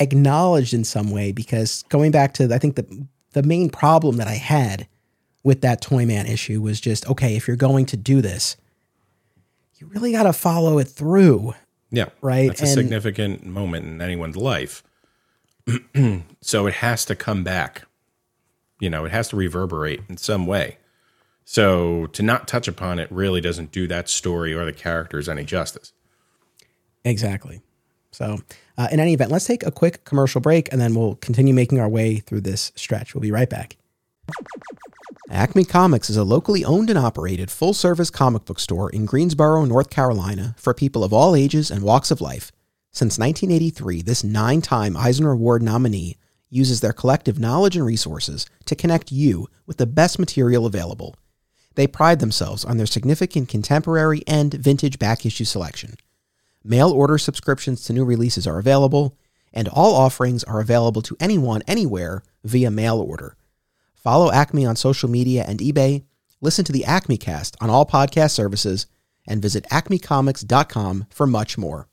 acknowledged 0.02 0.74
in 0.74 0.84
some 0.84 1.10
way 1.10 1.32
because 1.32 1.86
going 1.88 2.12
back 2.12 2.34
to 2.34 2.54
I 2.54 2.58
think 2.58 2.76
the 2.76 3.08
the 3.32 3.44
main 3.44 3.70
problem 3.70 4.18
that 4.18 4.28
I 4.28 4.36
had 4.36 4.88
with 5.44 5.62
that 5.62 5.82
Toyman 5.82 6.28
issue 6.28 6.62
was 6.62 6.82
just 6.82 7.08
okay, 7.10 7.36
if 7.36 7.48
you're 7.48 7.58
going 7.58 7.86
to 7.88 7.98
do 7.98 8.22
this, 8.22 8.58
you 9.78 9.88
really 9.88 10.12
got 10.12 10.24
to 10.24 10.34
follow 10.34 10.78
it 10.78 10.88
through. 10.88 11.54
Yeah. 11.92 12.10
Right, 12.22 12.50
That's 12.50 12.62
a 12.62 12.68
significant 12.68 13.46
moment 13.46 13.86
in 13.86 14.02
anyone's 14.02 14.38
life. 14.38 14.84
so 16.42 16.68
it 16.68 16.76
has 16.76 17.06
to 17.06 17.16
come 17.16 17.44
back. 17.44 17.84
You 18.80 18.90
know, 18.90 19.06
it 19.06 19.12
has 19.12 19.30
to 19.30 19.36
reverberate 19.36 20.02
in 20.08 20.18
some 20.18 20.46
way. 20.46 20.78
So 21.46 22.06
to 22.08 22.22
not 22.22 22.48
touch 22.48 22.68
upon 22.68 23.00
it 23.00 23.12
really 23.12 23.42
doesn't 23.42 23.72
do 23.72 23.88
that 23.88 24.08
story 24.08 24.54
or 24.54 24.66
the 24.66 24.74
characters 24.74 25.28
any 25.28 25.44
justice. 25.44 25.94
Exactly. 27.04 27.62
So, 28.12 28.40
uh, 28.80 28.88
in 28.94 29.00
any 29.02 29.14
event, 29.14 29.30
let's 29.30 29.46
take 29.46 29.66
a 29.66 29.72
quick 29.72 30.06
commercial 30.06 30.40
break 30.40 30.72
and 30.72 30.80
then 30.80 30.96
we'll 30.96 31.16
continue 31.16 31.54
making 31.54 31.82
our 31.82 31.90
way 31.90 32.16
through 32.16 32.40
this 32.40 32.72
stretch. 32.76 33.14
We'll 33.14 33.22
be 33.22 33.32
right 33.32 33.50
back. 33.50 33.76
Acme 35.30 35.66
Comics 35.66 36.10
is 36.10 36.16
a 36.16 36.24
locally 36.24 36.64
owned 36.64 36.90
and 36.90 36.98
operated 36.98 37.52
full 37.52 37.74
service 37.74 38.10
comic 38.10 38.46
book 38.46 38.58
store 38.58 38.90
in 38.90 39.06
Greensboro, 39.06 39.66
North 39.66 39.90
Carolina 39.90 40.56
for 40.58 40.74
people 40.74 41.04
of 41.04 41.12
all 41.12 41.36
ages 41.36 41.70
and 41.70 41.84
walks 41.84 42.10
of 42.10 42.22
life. 42.22 42.54
Since 42.92 43.20
1983, 43.20 44.02
this 44.02 44.24
nine 44.24 44.62
time 44.62 44.96
Eisner 44.96 45.32
Award 45.32 45.62
nominee 45.62 46.16
uses 46.50 46.80
their 46.80 46.94
collective 46.94 47.38
knowledge 47.38 47.76
and 47.76 47.86
resources 47.86 48.46
to 48.64 48.78
connect 48.78 49.12
you 49.12 49.50
with 49.68 49.76
the 49.76 49.86
best 49.86 50.20
material 50.20 50.66
available. 50.66 51.16
They 51.76 51.86
pride 51.86 52.20
themselves 52.20 52.64
on 52.64 52.78
their 52.78 52.88
significant 52.88 53.50
contemporary 53.50 54.24
and 54.26 54.54
vintage 54.54 55.00
back 55.00 55.26
issue 55.26 55.46
selection. 55.46 55.96
Mail 56.64 56.92
order 56.92 57.18
subscriptions 57.18 57.84
to 57.86 57.94
new 57.94 58.04
releases 58.04 58.46
are 58.46 58.60
available, 58.60 59.18
and 59.54 59.68
all 59.68 59.96
offerings 59.96 60.44
are 60.44 60.60
available 60.60 61.02
to 61.02 61.16
anyone, 61.20 61.62
anywhere 61.68 62.22
via 62.44 62.70
mail 62.70 63.00
order. 63.00 63.38
Follow 63.96 64.32
Acme 64.32 64.66
on 64.66 64.76
social 64.76 65.10
media 65.10 65.46
and 65.48 65.60
eBay, 65.60 66.04
listen 66.42 66.66
to 66.66 66.72
the 66.72 66.86
Acme 66.86 67.18
Cast 67.18 67.56
on 67.62 67.70
all 67.70 67.86
podcast 67.86 68.32
services, 68.32 68.88
and 69.28 69.42
visit 69.42 69.66
acmecomics.com 69.72 71.06
for 71.10 71.28
much 71.28 71.58
more. 71.58 71.88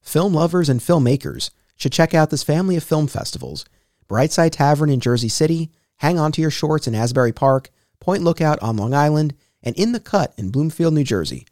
Film 0.00 0.34
lovers 0.34 0.68
and 0.68 0.80
filmmakers 0.80 1.50
should 1.76 1.92
check 1.92 2.12
out 2.12 2.30
this 2.30 2.42
family 2.42 2.76
of 2.76 2.84
film 2.84 3.06
festivals 3.06 3.64
Brightside 4.08 4.50
Tavern 4.50 4.90
in 4.90 5.00
Jersey 5.00 5.28
City, 5.28 5.70
Hang 5.96 6.18
On 6.18 6.32
to 6.32 6.42
Your 6.42 6.50
Shorts 6.50 6.86
in 6.86 6.94
Asbury 6.94 7.32
Park, 7.32 7.70
Point 7.98 8.22
Lookout 8.22 8.58
on 8.60 8.76
Long 8.76 8.92
Island, 8.92 9.34
and 9.62 9.74
In 9.76 9.92
the 9.92 10.00
Cut 10.00 10.34
in 10.36 10.50
Bloomfield, 10.50 10.92
New 10.92 11.04
Jersey. 11.04 11.46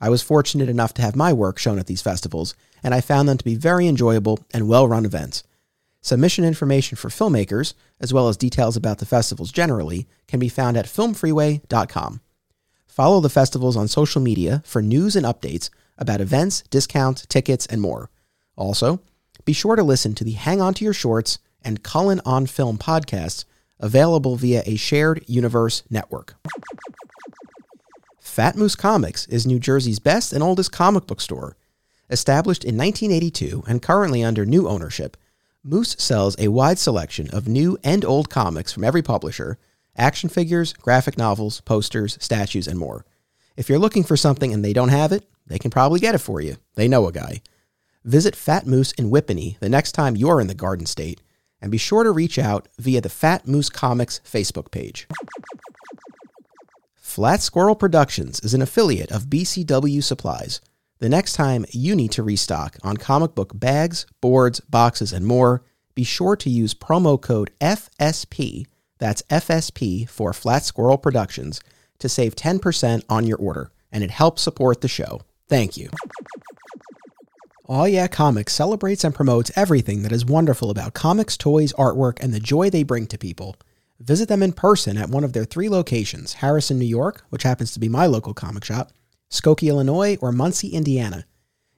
I 0.00 0.10
was 0.10 0.22
fortunate 0.22 0.68
enough 0.68 0.94
to 0.94 1.02
have 1.02 1.16
my 1.16 1.32
work 1.32 1.58
shown 1.58 1.78
at 1.78 1.86
these 1.86 2.02
festivals, 2.02 2.54
and 2.82 2.94
I 2.94 3.00
found 3.00 3.28
them 3.28 3.38
to 3.38 3.44
be 3.44 3.54
very 3.54 3.86
enjoyable 3.86 4.40
and 4.52 4.68
well 4.68 4.86
run 4.86 5.04
events. 5.04 5.42
Submission 6.00 6.44
information 6.44 6.96
for 6.96 7.08
filmmakers, 7.08 7.74
as 8.00 8.12
well 8.12 8.28
as 8.28 8.36
details 8.36 8.76
about 8.76 8.98
the 8.98 9.06
festivals 9.06 9.50
generally, 9.50 10.06
can 10.28 10.38
be 10.38 10.48
found 10.48 10.76
at 10.76 10.86
filmfreeway.com. 10.86 12.20
Follow 12.86 13.20
the 13.20 13.28
festivals 13.28 13.76
on 13.76 13.88
social 13.88 14.20
media 14.20 14.62
for 14.64 14.80
news 14.80 15.16
and 15.16 15.26
updates 15.26 15.68
about 15.98 16.20
events, 16.20 16.62
discounts, 16.70 17.26
tickets, 17.26 17.66
and 17.66 17.80
more. 17.80 18.10
Also, 18.56 19.00
be 19.44 19.52
sure 19.52 19.76
to 19.76 19.82
listen 19.82 20.14
to 20.14 20.24
the 20.24 20.32
Hang 20.32 20.60
On 20.60 20.74
to 20.74 20.84
Your 20.84 20.92
Shorts 20.94 21.38
and 21.62 21.82
Cullen 21.82 22.20
on 22.24 22.46
Film 22.46 22.78
podcasts 22.78 23.44
available 23.80 24.36
via 24.36 24.62
a 24.66 24.76
shared 24.76 25.24
universe 25.26 25.82
network. 25.90 26.36
Fat 28.36 28.54
Moose 28.54 28.76
Comics 28.76 29.26
is 29.28 29.46
New 29.46 29.58
Jersey's 29.58 29.98
best 29.98 30.34
and 30.34 30.42
oldest 30.42 30.70
comic 30.70 31.06
book 31.06 31.22
store. 31.22 31.56
Established 32.10 32.64
in 32.64 32.76
1982 32.76 33.64
and 33.66 33.80
currently 33.80 34.22
under 34.22 34.44
new 34.44 34.68
ownership, 34.68 35.16
Moose 35.64 35.96
sells 35.98 36.36
a 36.38 36.48
wide 36.48 36.78
selection 36.78 37.30
of 37.30 37.48
new 37.48 37.78
and 37.82 38.04
old 38.04 38.28
comics 38.28 38.74
from 38.74 38.84
every 38.84 39.00
publisher, 39.00 39.56
action 39.96 40.28
figures, 40.28 40.74
graphic 40.74 41.16
novels, 41.16 41.62
posters, 41.62 42.18
statues, 42.20 42.68
and 42.68 42.78
more. 42.78 43.06
If 43.56 43.70
you're 43.70 43.78
looking 43.78 44.04
for 44.04 44.18
something 44.18 44.52
and 44.52 44.62
they 44.62 44.74
don't 44.74 44.90
have 44.90 45.12
it, 45.12 45.26
they 45.46 45.58
can 45.58 45.70
probably 45.70 45.98
get 45.98 46.14
it 46.14 46.18
for 46.18 46.42
you. 46.42 46.58
They 46.74 46.88
know 46.88 47.06
a 47.06 47.12
guy. 47.12 47.40
Visit 48.04 48.36
Fat 48.36 48.66
Moose 48.66 48.92
in 48.92 49.10
Whippany 49.10 49.58
the 49.60 49.70
next 49.70 49.92
time 49.92 50.14
you're 50.14 50.42
in 50.42 50.48
the 50.48 50.54
Garden 50.54 50.84
State, 50.84 51.22
and 51.62 51.72
be 51.72 51.78
sure 51.78 52.04
to 52.04 52.10
reach 52.10 52.38
out 52.38 52.68
via 52.78 53.00
the 53.00 53.08
Fat 53.08 53.48
Moose 53.48 53.70
Comics 53.70 54.20
Facebook 54.26 54.70
page. 54.70 55.08
Flat 57.16 57.40
Squirrel 57.40 57.74
Productions 57.74 58.40
is 58.40 58.52
an 58.52 58.60
affiliate 58.60 59.10
of 59.10 59.28
BCW 59.30 60.04
Supplies. 60.04 60.60
The 60.98 61.08
next 61.08 61.32
time 61.32 61.64
you 61.70 61.96
need 61.96 62.10
to 62.10 62.22
restock 62.22 62.76
on 62.82 62.98
comic 62.98 63.34
book 63.34 63.58
bags, 63.58 64.04
boards, 64.20 64.60
boxes, 64.60 65.14
and 65.14 65.24
more, 65.26 65.62
be 65.94 66.04
sure 66.04 66.36
to 66.36 66.50
use 66.50 66.74
promo 66.74 67.18
code 67.18 67.52
FSP, 67.58 68.66
that's 68.98 69.22
FSP 69.30 70.06
for 70.06 70.34
Flat 70.34 70.64
Squirrel 70.64 70.98
Productions, 70.98 71.62
to 72.00 72.08
save 72.10 72.36
10% 72.36 73.02
on 73.08 73.26
your 73.26 73.38
order, 73.38 73.72
and 73.90 74.04
it 74.04 74.10
helps 74.10 74.42
support 74.42 74.82
the 74.82 74.86
show. 74.86 75.22
Thank 75.48 75.78
you. 75.78 75.88
Aw 77.66 77.84
Yeah 77.86 78.08
Comics 78.08 78.52
celebrates 78.52 79.04
and 79.04 79.14
promotes 79.14 79.50
everything 79.56 80.02
that 80.02 80.12
is 80.12 80.26
wonderful 80.26 80.70
about 80.70 80.92
comics, 80.92 81.38
toys, 81.38 81.72
artwork, 81.78 82.18
and 82.20 82.34
the 82.34 82.40
joy 82.40 82.68
they 82.68 82.82
bring 82.82 83.06
to 83.06 83.16
people. 83.16 83.56
Visit 83.98 84.28
them 84.28 84.42
in 84.42 84.52
person 84.52 84.98
at 84.98 85.08
one 85.08 85.24
of 85.24 85.32
their 85.32 85.44
three 85.44 85.68
locations 85.68 86.34
Harrison, 86.34 86.78
New 86.78 86.84
York, 86.84 87.24
which 87.30 87.44
happens 87.44 87.72
to 87.72 87.80
be 87.80 87.88
my 87.88 88.06
local 88.06 88.34
comic 88.34 88.64
shop, 88.64 88.92
Skokie, 89.30 89.68
Illinois, 89.68 90.16
or 90.20 90.32
Muncie, 90.32 90.68
Indiana. 90.68 91.24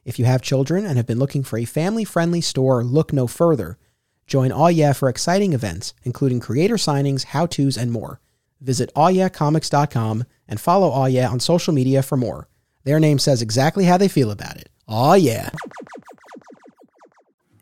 If 0.05 0.19
you 0.19 0.25
have 0.25 0.43
children 0.43 0.85
and 0.85 0.97
have 0.97 1.07
been 1.07 1.19
looking 1.19 1.45
for 1.45 1.59
a 1.59 1.64
family 1.64 2.05
friendly 2.05 2.41
store, 2.41 2.83
look 2.83 3.12
no 3.12 3.27
further. 3.27 3.79
Join 4.27 4.53
Aw 4.53 4.69
Yeah 4.69 4.93
for 4.93 5.09
exciting 5.09 5.53
events, 5.53 5.95
including 6.03 6.41
creator 6.41 6.77
signings, 6.77 7.25
how 7.25 7.47
to's, 7.47 7.77
and 7.77 7.93
more. 7.93 8.21
Visit 8.61 8.93
awyeahcomics.com 8.95 10.25
and 10.49 10.61
follow 10.61 10.89
Aw 10.89 11.07
Yeah 11.07 11.29
on 11.31 11.41
social 11.41 11.73
media 11.73 12.03
for 12.03 12.16
more. 12.16 12.49
Their 12.85 12.99
name 12.99 13.19
says 13.19 13.43
exactly 13.43 13.85
how 13.85 13.97
they 13.97 14.09
feel 14.09 14.31
about 14.31 14.57
it. 14.57 14.71
Aw 14.89 15.14
yeah. 15.14 15.51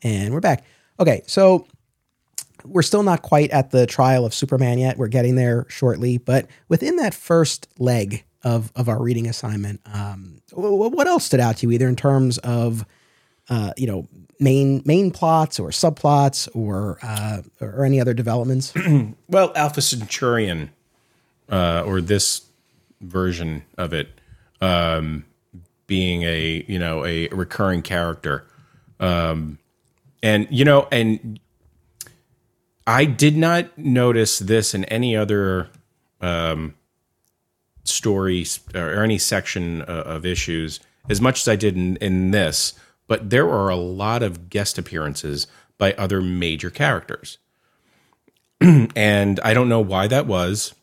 And 0.03 0.33
we're 0.33 0.41
back. 0.41 0.65
Okay, 0.99 1.23
so 1.27 1.67
we're 2.69 2.83
still 2.83 3.03
not 3.03 3.23
quite 3.23 3.51
at 3.51 3.71
the 3.71 3.87
trial 3.87 4.25
of 4.25 4.35
Superman 4.35 4.79
yet. 4.79 4.99
We're 4.99 5.09
getting 5.09 5.37
there 5.37 5.67
shortly, 5.69 6.19
but 6.19 6.47
within 6.69 6.97
that 6.97 7.14
first 7.14 7.69
leg 7.79 8.25
of 8.43 8.73
of 8.77 8.89
our 8.89 9.03
reading 9.03 9.27
assignment, 9.27 9.81
um, 9.93 10.39
what 10.53 11.07
else 11.07 11.25
stood 11.25 11.41
out 11.41 11.59
to 11.59 11.67
you, 11.67 11.73
either 11.73 11.89
in 11.89 11.97
terms 11.97 12.39
of 12.39 12.85
uh, 13.49 13.73
you 13.77 13.87
know 13.87 14.07
main 14.39 14.83
main 14.85 15.11
plots 15.11 15.59
or 15.59 15.71
subplots 15.71 16.49
or 16.55 16.99
uh, 17.03 17.43
or 17.61 17.85
any 17.85 18.01
other 18.01 18.14
developments? 18.14 18.73
well, 19.29 19.53
Alpha 19.55 19.81
Centurion, 19.81 20.71
uh, 21.49 21.83
or 21.87 22.01
this 22.01 22.43
version 23.01 23.62
of 23.77 23.93
it, 23.93 24.09
um, 24.61 25.25
being 25.87 26.23
a 26.23 26.64
you 26.69 26.79
know 26.79 27.05
a 27.05 27.29
recurring 27.29 27.83
character, 27.83 28.45
um, 29.01 29.59
and 30.23 30.47
you 30.51 30.64
know, 30.64 30.89
and 30.93 31.41
I 32.87 33.05
did 33.05 33.37
not 33.37 33.76
notice 33.76 34.39
this 34.39 34.74
in 34.74 34.84
any 34.84 35.16
other 35.16 35.68
um, 36.20 36.74
story 37.84 38.47
or 38.74 39.03
any 39.03 39.18
section 39.18 39.82
uh, 39.82 40.05
of 40.07 40.24
issues 40.24 40.80
as 41.09 41.20
much 41.20 41.41
as 41.41 41.49
I 41.49 41.57
did 41.57 41.76
in, 41.76 41.97
in 41.97 42.30
this. 42.30 42.74
But 43.09 43.30
there 43.30 43.49
are 43.49 43.68
a 43.68 43.76
lot 43.76 44.22
of 44.22 44.51
guest 44.51 44.78
appearances 44.78 45.47
by 45.78 45.93
other 45.95 46.20
major 46.20 46.70
characters. 46.70 47.39
and 48.61 49.39
I 49.41 49.55
don't 49.55 49.68
know 49.68 49.80
why 49.80 50.07
that 50.09 50.26
was. 50.26 50.74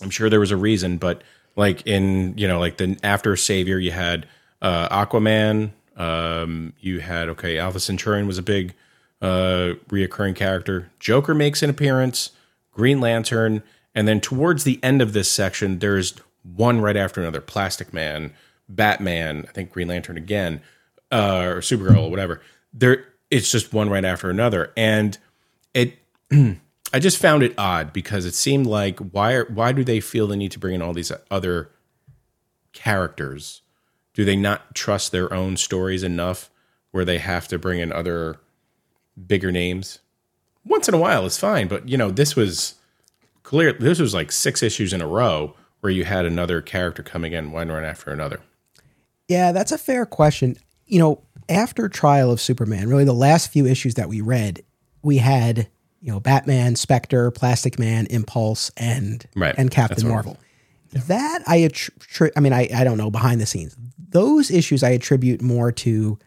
I'm 0.00 0.10
sure 0.10 0.30
there 0.30 0.40
was 0.40 0.50
a 0.50 0.56
reason, 0.56 0.96
but 0.96 1.22
like 1.56 1.86
in 1.86 2.38
you 2.38 2.46
know 2.46 2.60
like 2.60 2.76
the 2.76 2.96
after 3.02 3.34
Savior, 3.36 3.78
you 3.78 3.90
had 3.90 4.26
uh, 4.62 4.88
Aquaman. 4.88 5.72
Um, 5.96 6.72
you 6.78 7.00
had 7.00 7.28
okay, 7.30 7.58
Alpha 7.58 7.80
Centurion 7.80 8.28
was 8.28 8.38
a 8.38 8.42
big 8.42 8.74
uh, 9.20 9.74
reoccurring 9.88 10.36
character. 10.36 10.90
Joker 10.98 11.34
makes 11.34 11.62
an 11.62 11.70
appearance. 11.70 12.30
Green 12.78 13.00
Lantern, 13.00 13.64
and 13.92 14.06
then 14.06 14.20
towards 14.20 14.62
the 14.62 14.78
end 14.84 15.02
of 15.02 15.12
this 15.12 15.28
section, 15.28 15.80
there's 15.80 16.14
one 16.44 16.80
right 16.80 16.96
after 16.96 17.20
another. 17.20 17.40
Plastic 17.40 17.92
Man, 17.92 18.32
Batman, 18.68 19.46
I 19.48 19.52
think 19.52 19.72
Green 19.72 19.88
Lantern 19.88 20.16
again, 20.16 20.60
uh, 21.10 21.42
or 21.46 21.60
Supergirl 21.60 22.04
or 22.04 22.10
whatever. 22.10 22.40
There, 22.72 23.04
it's 23.32 23.50
just 23.50 23.72
one 23.72 23.90
right 23.90 24.04
after 24.04 24.30
another, 24.30 24.72
and 24.76 25.18
it. 25.74 25.98
I 26.90 27.00
just 27.00 27.18
found 27.18 27.42
it 27.42 27.52
odd 27.58 27.92
because 27.92 28.24
it 28.24 28.34
seemed 28.34 28.66
like 28.66 28.98
why 28.98 29.34
are, 29.34 29.44
why 29.46 29.72
do 29.72 29.84
they 29.84 30.00
feel 30.00 30.26
the 30.26 30.36
need 30.36 30.52
to 30.52 30.58
bring 30.58 30.74
in 30.74 30.80
all 30.80 30.94
these 30.94 31.12
other 31.30 31.70
characters? 32.72 33.60
Do 34.14 34.24
they 34.24 34.36
not 34.36 34.74
trust 34.74 35.12
their 35.12 35.30
own 35.34 35.58
stories 35.58 36.02
enough 36.02 36.48
where 36.90 37.04
they 37.04 37.18
have 37.18 37.46
to 37.48 37.58
bring 37.58 37.78
in 37.78 37.92
other 37.92 38.38
bigger 39.26 39.52
names? 39.52 40.00
Once 40.64 40.88
in 40.88 40.94
a 40.94 40.98
while 40.98 41.24
is 41.24 41.38
fine, 41.38 41.68
but 41.68 41.88
you 41.88 41.96
know, 41.96 42.10
this 42.10 42.36
was 42.36 42.74
clear 43.42 43.72
this 43.72 43.98
was 43.98 44.14
like 44.14 44.30
six 44.30 44.62
issues 44.62 44.92
in 44.92 45.00
a 45.00 45.06
row 45.06 45.54
where 45.80 45.92
you 45.92 46.04
had 46.04 46.26
another 46.26 46.60
character 46.60 47.02
coming 47.02 47.32
in 47.32 47.52
one 47.52 47.68
run 47.68 47.84
after 47.84 48.10
another. 48.10 48.40
Yeah, 49.28 49.52
that's 49.52 49.72
a 49.72 49.78
fair 49.78 50.06
question. 50.06 50.56
You 50.86 50.98
know, 50.98 51.22
after 51.48 51.88
Trial 51.88 52.30
of 52.30 52.40
Superman, 52.40 52.88
really 52.88 53.04
the 53.04 53.12
last 53.12 53.50
few 53.50 53.66
issues 53.66 53.94
that 53.94 54.08
we 54.08 54.20
read, 54.20 54.62
we 55.02 55.18
had 55.18 55.68
you 56.00 56.12
know, 56.12 56.20
Batman, 56.20 56.76
Spectre, 56.76 57.30
Plastic 57.30 57.78
Man, 57.78 58.06
Impulse, 58.06 58.70
and 58.76 59.26
right. 59.34 59.54
and 59.58 59.70
Captain 59.70 60.06
Marvel. 60.06 60.38
Yeah. 60.92 61.00
That 61.06 61.42
I 61.46 61.58
attri- 61.58 62.30
I 62.36 62.40
mean, 62.40 62.52
I, 62.52 62.68
I 62.74 62.84
don't 62.84 62.98
know 62.98 63.10
behind 63.10 63.40
the 63.40 63.46
scenes. 63.46 63.76
Those 64.10 64.50
issues 64.50 64.82
I 64.82 64.90
attribute 64.90 65.42
more 65.42 65.72
to 65.72 66.18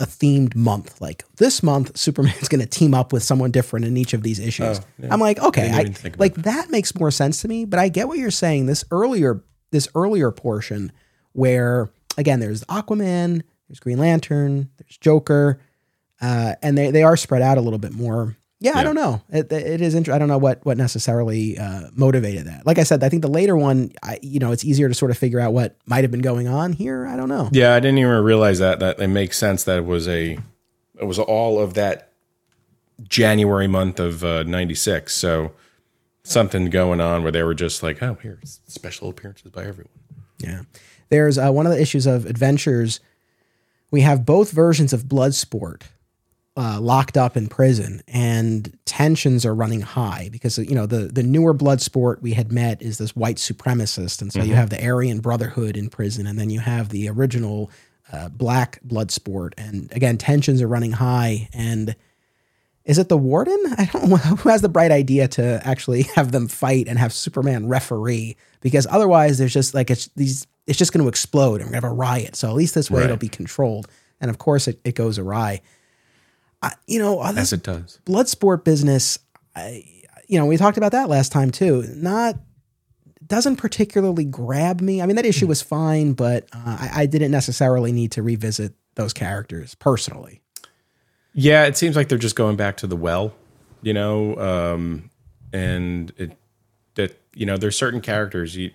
a 0.00 0.06
themed 0.06 0.54
month. 0.54 1.00
Like 1.00 1.24
this 1.36 1.62
month, 1.62 1.96
Superman's 1.96 2.48
going 2.48 2.60
to 2.60 2.66
team 2.66 2.94
up 2.94 3.12
with 3.12 3.22
someone 3.22 3.50
different 3.50 3.86
in 3.86 3.96
each 3.96 4.14
of 4.14 4.22
these 4.22 4.38
issues. 4.38 4.80
Oh, 4.80 4.84
yeah. 4.98 5.08
I'm 5.12 5.20
like, 5.20 5.38
okay, 5.40 5.70
I, 5.70 6.10
like 6.18 6.34
that. 6.34 6.44
that 6.44 6.70
makes 6.70 6.94
more 6.94 7.10
sense 7.10 7.42
to 7.42 7.48
me. 7.48 7.64
But 7.64 7.80
I 7.80 7.88
get 7.88 8.08
what 8.08 8.18
you're 8.18 8.30
saying. 8.30 8.66
This 8.66 8.84
earlier, 8.90 9.42
this 9.70 9.88
earlier 9.94 10.30
portion 10.30 10.92
where 11.32 11.90
again, 12.16 12.40
there's 12.40 12.64
Aquaman, 12.64 13.42
there's 13.68 13.80
Green 13.80 13.98
Lantern, 13.98 14.70
there's 14.78 14.96
Joker, 14.98 15.60
uh, 16.20 16.54
and 16.62 16.76
they 16.76 16.90
they 16.90 17.02
are 17.02 17.16
spread 17.16 17.42
out 17.42 17.58
a 17.58 17.60
little 17.60 17.78
bit 17.78 17.92
more 17.92 18.36
yeah, 18.58 18.72
yeah, 18.72 18.78
I 18.78 18.84
don't 18.84 18.94
know. 18.94 19.20
It, 19.28 19.52
it 19.52 19.80
is 19.82 19.94
interesting. 19.94 20.14
I 20.14 20.18
don't 20.18 20.28
know 20.28 20.38
what 20.38 20.64
what 20.64 20.78
necessarily 20.78 21.58
uh, 21.58 21.88
motivated 21.94 22.46
that. 22.46 22.64
Like 22.64 22.78
I 22.78 22.84
said, 22.84 23.04
I 23.04 23.10
think 23.10 23.20
the 23.20 23.28
later 23.28 23.56
one, 23.56 23.92
I, 24.02 24.18
you 24.22 24.38
know, 24.38 24.50
it's 24.50 24.64
easier 24.64 24.88
to 24.88 24.94
sort 24.94 25.10
of 25.10 25.18
figure 25.18 25.38
out 25.38 25.52
what 25.52 25.76
might 25.84 26.04
have 26.04 26.10
been 26.10 26.22
going 26.22 26.48
on 26.48 26.72
here. 26.72 27.06
I 27.06 27.16
don't 27.16 27.28
know. 27.28 27.50
Yeah, 27.52 27.74
I 27.74 27.80
didn't 27.80 27.98
even 27.98 28.22
realize 28.22 28.58
that. 28.60 28.80
That 28.80 28.98
it 28.98 29.08
makes 29.08 29.36
sense 29.36 29.64
that 29.64 29.78
it 29.78 29.84
was 29.84 30.08
a 30.08 30.38
it 30.98 31.04
was 31.04 31.18
all 31.18 31.60
of 31.60 31.74
that 31.74 32.12
January 33.06 33.66
month 33.66 34.00
of 34.00 34.22
'96. 34.22 35.12
Uh, 35.12 35.18
so 35.18 35.52
something 36.22 36.70
going 36.70 37.00
on 37.00 37.22
where 37.22 37.32
they 37.32 37.42
were 37.42 37.54
just 37.54 37.82
like, 37.82 38.02
oh, 38.02 38.14
here 38.22 38.40
special 38.44 39.10
appearances 39.10 39.50
by 39.50 39.64
everyone. 39.64 39.92
Yeah, 40.38 40.62
there's 41.10 41.36
uh, 41.36 41.50
one 41.50 41.66
of 41.66 41.72
the 41.72 41.80
issues 41.80 42.06
of 42.06 42.24
Adventures. 42.24 43.00
We 43.90 44.00
have 44.00 44.24
both 44.24 44.50
versions 44.50 44.94
of 44.94 45.04
Bloodsport 45.04 45.82
uh, 46.56 46.80
locked 46.80 47.18
up 47.18 47.36
in 47.36 47.48
prison 47.48 48.02
and 48.08 48.76
tensions 48.86 49.44
are 49.44 49.54
running 49.54 49.82
high 49.82 50.30
because 50.32 50.56
you 50.56 50.74
know 50.74 50.86
the 50.86 51.00
the 51.00 51.22
newer 51.22 51.52
Bloodsport 51.52 52.22
we 52.22 52.32
had 52.32 52.50
met 52.50 52.80
is 52.80 52.96
this 52.96 53.14
white 53.14 53.36
supremacist 53.36 54.22
and 54.22 54.32
so 54.32 54.40
mm-hmm. 54.40 54.48
you 54.48 54.54
have 54.54 54.70
the 54.70 54.82
Aryan 54.82 55.20
Brotherhood 55.20 55.76
in 55.76 55.90
prison 55.90 56.26
and 56.26 56.38
then 56.38 56.48
you 56.48 56.60
have 56.60 56.88
the 56.88 57.08
original 57.08 57.70
uh, 58.10 58.30
black 58.30 58.80
Bloodsport. 58.86 59.52
And 59.58 59.92
again 59.92 60.16
tensions 60.16 60.62
are 60.62 60.68
running 60.68 60.92
high 60.92 61.50
and 61.52 61.94
is 62.86 62.98
it 62.98 63.10
the 63.10 63.18
warden? 63.18 63.58
I 63.78 63.84
don't 63.92 64.08
know. 64.08 64.16
Who 64.16 64.48
has 64.48 64.62
the 64.62 64.70
bright 64.70 64.92
idea 64.92 65.28
to 65.28 65.60
actually 65.62 66.02
have 66.14 66.32
them 66.32 66.48
fight 66.48 66.88
and 66.88 66.98
have 66.98 67.12
Superman 67.12 67.68
referee? 67.68 68.36
Because 68.62 68.86
otherwise 68.88 69.36
there's 69.36 69.52
just 69.52 69.74
like 69.74 69.90
it's 69.90 70.06
these 70.16 70.46
it's 70.66 70.78
just 70.78 70.94
going 70.94 71.04
to 71.04 71.08
explode 71.08 71.60
and 71.60 71.66
we're 71.66 71.72
going 71.72 71.82
to 71.82 71.86
have 71.88 71.92
a 71.92 71.94
riot. 71.94 72.34
So 72.34 72.48
at 72.48 72.54
least 72.54 72.74
this 72.74 72.90
way 72.90 73.00
right. 73.00 73.04
it'll 73.04 73.18
be 73.18 73.28
controlled. 73.28 73.88
And 74.22 74.30
of 74.30 74.38
course 74.38 74.66
it, 74.66 74.80
it 74.84 74.94
goes 74.94 75.18
awry 75.18 75.60
I, 76.62 76.72
you 76.86 76.98
know, 76.98 77.22
as 77.22 77.52
it 77.52 77.62
does, 77.62 78.00
Bloodsport 78.04 78.64
business. 78.64 79.18
I, 79.54 79.84
you 80.28 80.38
know, 80.38 80.46
we 80.46 80.56
talked 80.56 80.76
about 80.76 80.92
that 80.92 81.08
last 81.08 81.32
time 81.32 81.50
too. 81.50 81.84
Not 81.94 82.36
doesn't 83.26 83.56
particularly 83.56 84.24
grab 84.24 84.80
me. 84.80 85.02
I 85.02 85.06
mean, 85.06 85.16
that 85.16 85.26
issue 85.26 85.46
was 85.46 85.62
fine, 85.62 86.12
but 86.12 86.48
uh, 86.52 86.58
I, 86.80 86.90
I, 86.94 87.06
didn't 87.06 87.32
necessarily 87.32 87.90
need 87.90 88.12
to 88.12 88.22
revisit 88.22 88.74
those 88.94 89.12
characters 89.12 89.74
personally. 89.74 90.42
Yeah, 91.32 91.64
it 91.64 91.76
seems 91.76 91.96
like 91.96 92.08
they're 92.08 92.18
just 92.18 92.36
going 92.36 92.56
back 92.56 92.76
to 92.78 92.86
the 92.86 92.96
well, 92.96 93.34
you 93.82 93.92
know, 93.92 94.36
um, 94.36 95.10
and 95.52 96.12
it 96.16 96.36
that 96.94 97.20
you 97.34 97.46
know 97.46 97.56
there's 97.56 97.76
certain 97.76 98.00
characters 98.00 98.56
you 98.56 98.70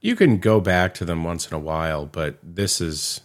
you 0.00 0.16
can 0.16 0.38
go 0.38 0.60
back 0.60 0.94
to 0.94 1.04
them 1.04 1.22
once 1.22 1.48
in 1.48 1.54
a 1.54 1.58
while, 1.60 2.06
but 2.06 2.36
this 2.42 2.80
is 2.80 3.20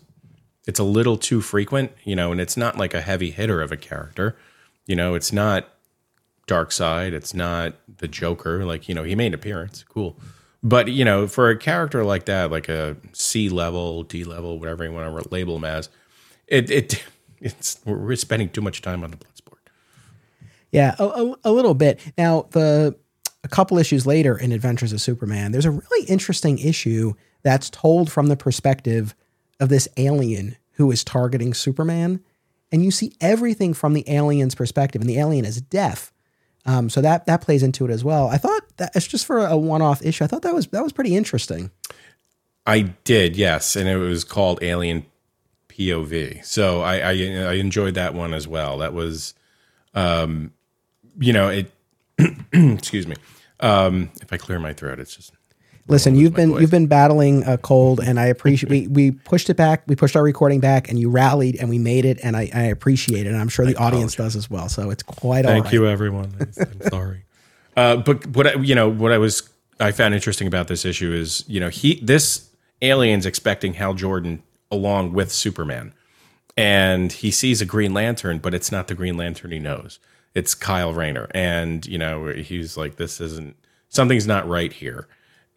it's 0.68 0.80
a 0.80 0.84
little 0.84 1.18
too 1.18 1.41
frequent, 1.41 1.91
you 2.03 2.15
know, 2.15 2.32
and 2.32 2.41
it's 2.41 2.57
not 2.57 2.78
like 2.78 2.93
a 2.93 3.01
heavy 3.01 3.32
hitter 3.32 3.61
of 3.61 3.72
a 3.72 3.78
character. 3.78 4.38
You 4.86 4.95
know, 4.95 5.15
it's 5.15 5.32
not 5.32 5.70
Darkseid, 6.47 7.13
it's 7.13 7.34
not 7.34 7.76
the 7.97 8.07
Joker. 8.07 8.65
Like, 8.65 8.88
you 8.89 8.93
know, 8.93 9.03
he 9.03 9.15
made 9.15 9.28
an 9.28 9.34
appearance, 9.34 9.84
cool. 9.88 10.18
But, 10.61 10.89
you 10.89 11.05
know, 11.05 11.28
for 11.28 11.49
a 11.49 11.57
character 11.57 12.03
like 12.03 12.26
that, 12.26 12.51
like 12.51 12.68
a 12.68 12.97
C 13.13 13.47
level, 13.47 14.03
D 14.03 14.26
level, 14.26 14.59
whatever 14.59 14.84
you 14.84 14.91
want 14.91 15.24
to 15.24 15.30
label 15.30 15.55
him 15.55 15.65
as, 15.65 15.89
it 16.47 16.70
it 16.70 17.03
it's 17.39 17.80
we're 17.86 18.15
spending 18.15 18.49
too 18.49 18.61
much 18.61 18.82
time 18.82 19.03
on 19.03 19.11
the 19.11 19.18
Bloodsport. 19.18 19.53
Yeah, 20.72 20.95
a, 20.99 21.05
a, 21.05 21.36
a 21.45 21.51
little 21.51 21.76
bit. 21.76 21.99
Now, 22.18 22.47
the 22.51 22.97
a 23.43 23.47
couple 23.47 23.78
issues 23.78 24.05
later 24.05 24.38
in 24.38 24.51
Adventures 24.51 24.91
of 24.91 24.99
Superman, 24.99 25.53
there's 25.53 25.65
a 25.65 25.72
really 25.72 26.05
interesting 26.07 26.59
issue 26.59 27.13
that's 27.43 27.70
told 27.70 28.11
from 28.11 28.28
the 28.28 28.36
perspective 28.36 29.15
of 29.60 29.70
this 29.70 29.88
alien 29.97 30.55
who 30.74 30.91
is 30.91 31.03
targeting 31.03 31.53
Superman. 31.53 32.22
And 32.72 32.84
you 32.84 32.91
see 32.91 33.14
everything 33.22 33.74
from 33.74 33.93
the 33.93 34.03
alien's 34.08 34.55
perspective, 34.55 35.01
and 35.01 35.10
the 35.10 35.20
alien 35.20 35.45
is 35.45 35.62
deaf. 35.62 36.12
Um, 36.66 36.89
so 36.89 36.99
that 37.01 37.26
that 37.28 37.41
plays 37.41 37.64
into 37.64 37.86
it 37.86 37.91
as 37.91 38.03
well. 38.03 38.28
I 38.28 38.38
thought 38.38 38.62
that 38.76 38.93
it's 38.93 39.08
just 39.08 39.26
for 39.26 39.39
a 39.39 39.55
one-off 39.55 40.05
issue. 40.05 40.26
I 40.26 40.28
thought 40.28 40.41
that 40.41 40.53
was 40.53 40.68
that 40.68 40.84
was 40.84 40.91
pretty 40.91 41.16
interesting. 41.16 41.72
I 42.66 42.82
did, 43.05 43.38
yes, 43.38 43.78
and 43.78 43.88
it 43.88 43.95
was 43.95 44.26
called 44.26 44.60
Alien 44.62 45.05
POV. 45.70 46.43
So 46.43 46.82
I 46.82 46.97
I, 46.97 47.12
I 47.12 47.53
enjoyed 47.53 47.93
that 47.93 48.14
one 48.14 48.34
as 48.34 48.49
well. 48.49 48.80
That 48.80 48.93
was, 48.93 49.34
um, 49.93 50.51
you 51.18 51.32
know, 51.32 51.47
it. 51.47 51.72
excuse 52.51 53.08
me. 53.08 53.16
Um, 53.62 54.12
if 54.22 54.34
I 54.34 54.38
clear 54.38 54.60
my 54.60 54.74
throat, 54.74 54.99
it's 54.99 55.16
just. 55.16 55.32
Listen, 55.88 56.15
you've 56.15 56.33
been 56.33 56.51
voice. 56.51 56.61
you've 56.61 56.71
been 56.71 56.88
battling 56.88 57.43
a 57.45 57.57
cold, 57.57 57.99
and 57.99 58.19
I 58.19 58.25
appreciate 58.35 58.69
we 58.69 58.88
we 58.88 59.11
pushed 59.11 59.49
it 59.49 59.55
back. 59.55 59.83
We 59.88 59.95
pushed 59.95 60.15
our 60.15 60.23
recording 60.23 60.59
back, 60.59 60.89
and 60.89 60.99
you 60.99 61.09
rallied, 61.09 61.55
and 61.57 61.69
we 61.69 61.79
made 61.79 62.05
it, 62.05 62.19
and 62.23 62.35
I, 62.35 62.49
I 62.53 62.63
appreciate 62.63 63.25
it. 63.25 63.29
And 63.29 63.38
I'm 63.38 63.49
sure 63.49 63.65
the 63.65 63.75
audience 63.75 64.15
does 64.15 64.35
as 64.35 64.49
well. 64.49 64.69
So 64.69 64.89
it's 64.89 65.03
quite. 65.03 65.45
Thank 65.45 65.57
all 65.57 65.63
right. 65.63 65.73
you, 65.73 65.88
everyone. 65.88 66.33
I'm 66.39 66.81
sorry, 66.89 67.25
uh, 67.77 67.97
but 67.97 68.25
what 68.27 68.47
I, 68.47 68.53
you 68.55 68.75
know, 68.75 68.89
what 68.89 69.11
I 69.11 69.17
was 69.17 69.49
I 69.79 69.91
found 69.91 70.13
interesting 70.13 70.47
about 70.47 70.67
this 70.67 70.85
issue 70.85 71.13
is 71.13 71.43
you 71.47 71.59
know 71.59 71.69
he 71.69 71.99
this 72.01 72.49
alien's 72.81 73.25
expecting 73.25 73.73
Hal 73.75 73.93
Jordan 73.93 74.43
along 74.71 75.13
with 75.13 75.31
Superman, 75.31 75.93
and 76.55 77.11
he 77.11 77.31
sees 77.31 77.61
a 77.61 77.65
Green 77.65 77.93
Lantern, 77.93 78.39
but 78.39 78.53
it's 78.53 78.71
not 78.71 78.88
the 78.88 78.95
Green 78.95 79.17
Lantern 79.17 79.51
he 79.51 79.59
knows 79.59 79.99
it's 80.38 80.53
Kyle 80.53 80.93
Rayner, 80.93 81.27
and 81.31 81.83
you 81.88 81.97
know 81.97 82.27
he's 82.27 82.77
like, 82.77 82.97
this 82.97 83.19
isn't 83.19 83.55
something's 83.89 84.27
not 84.27 84.47
right 84.47 84.71
here, 84.71 85.07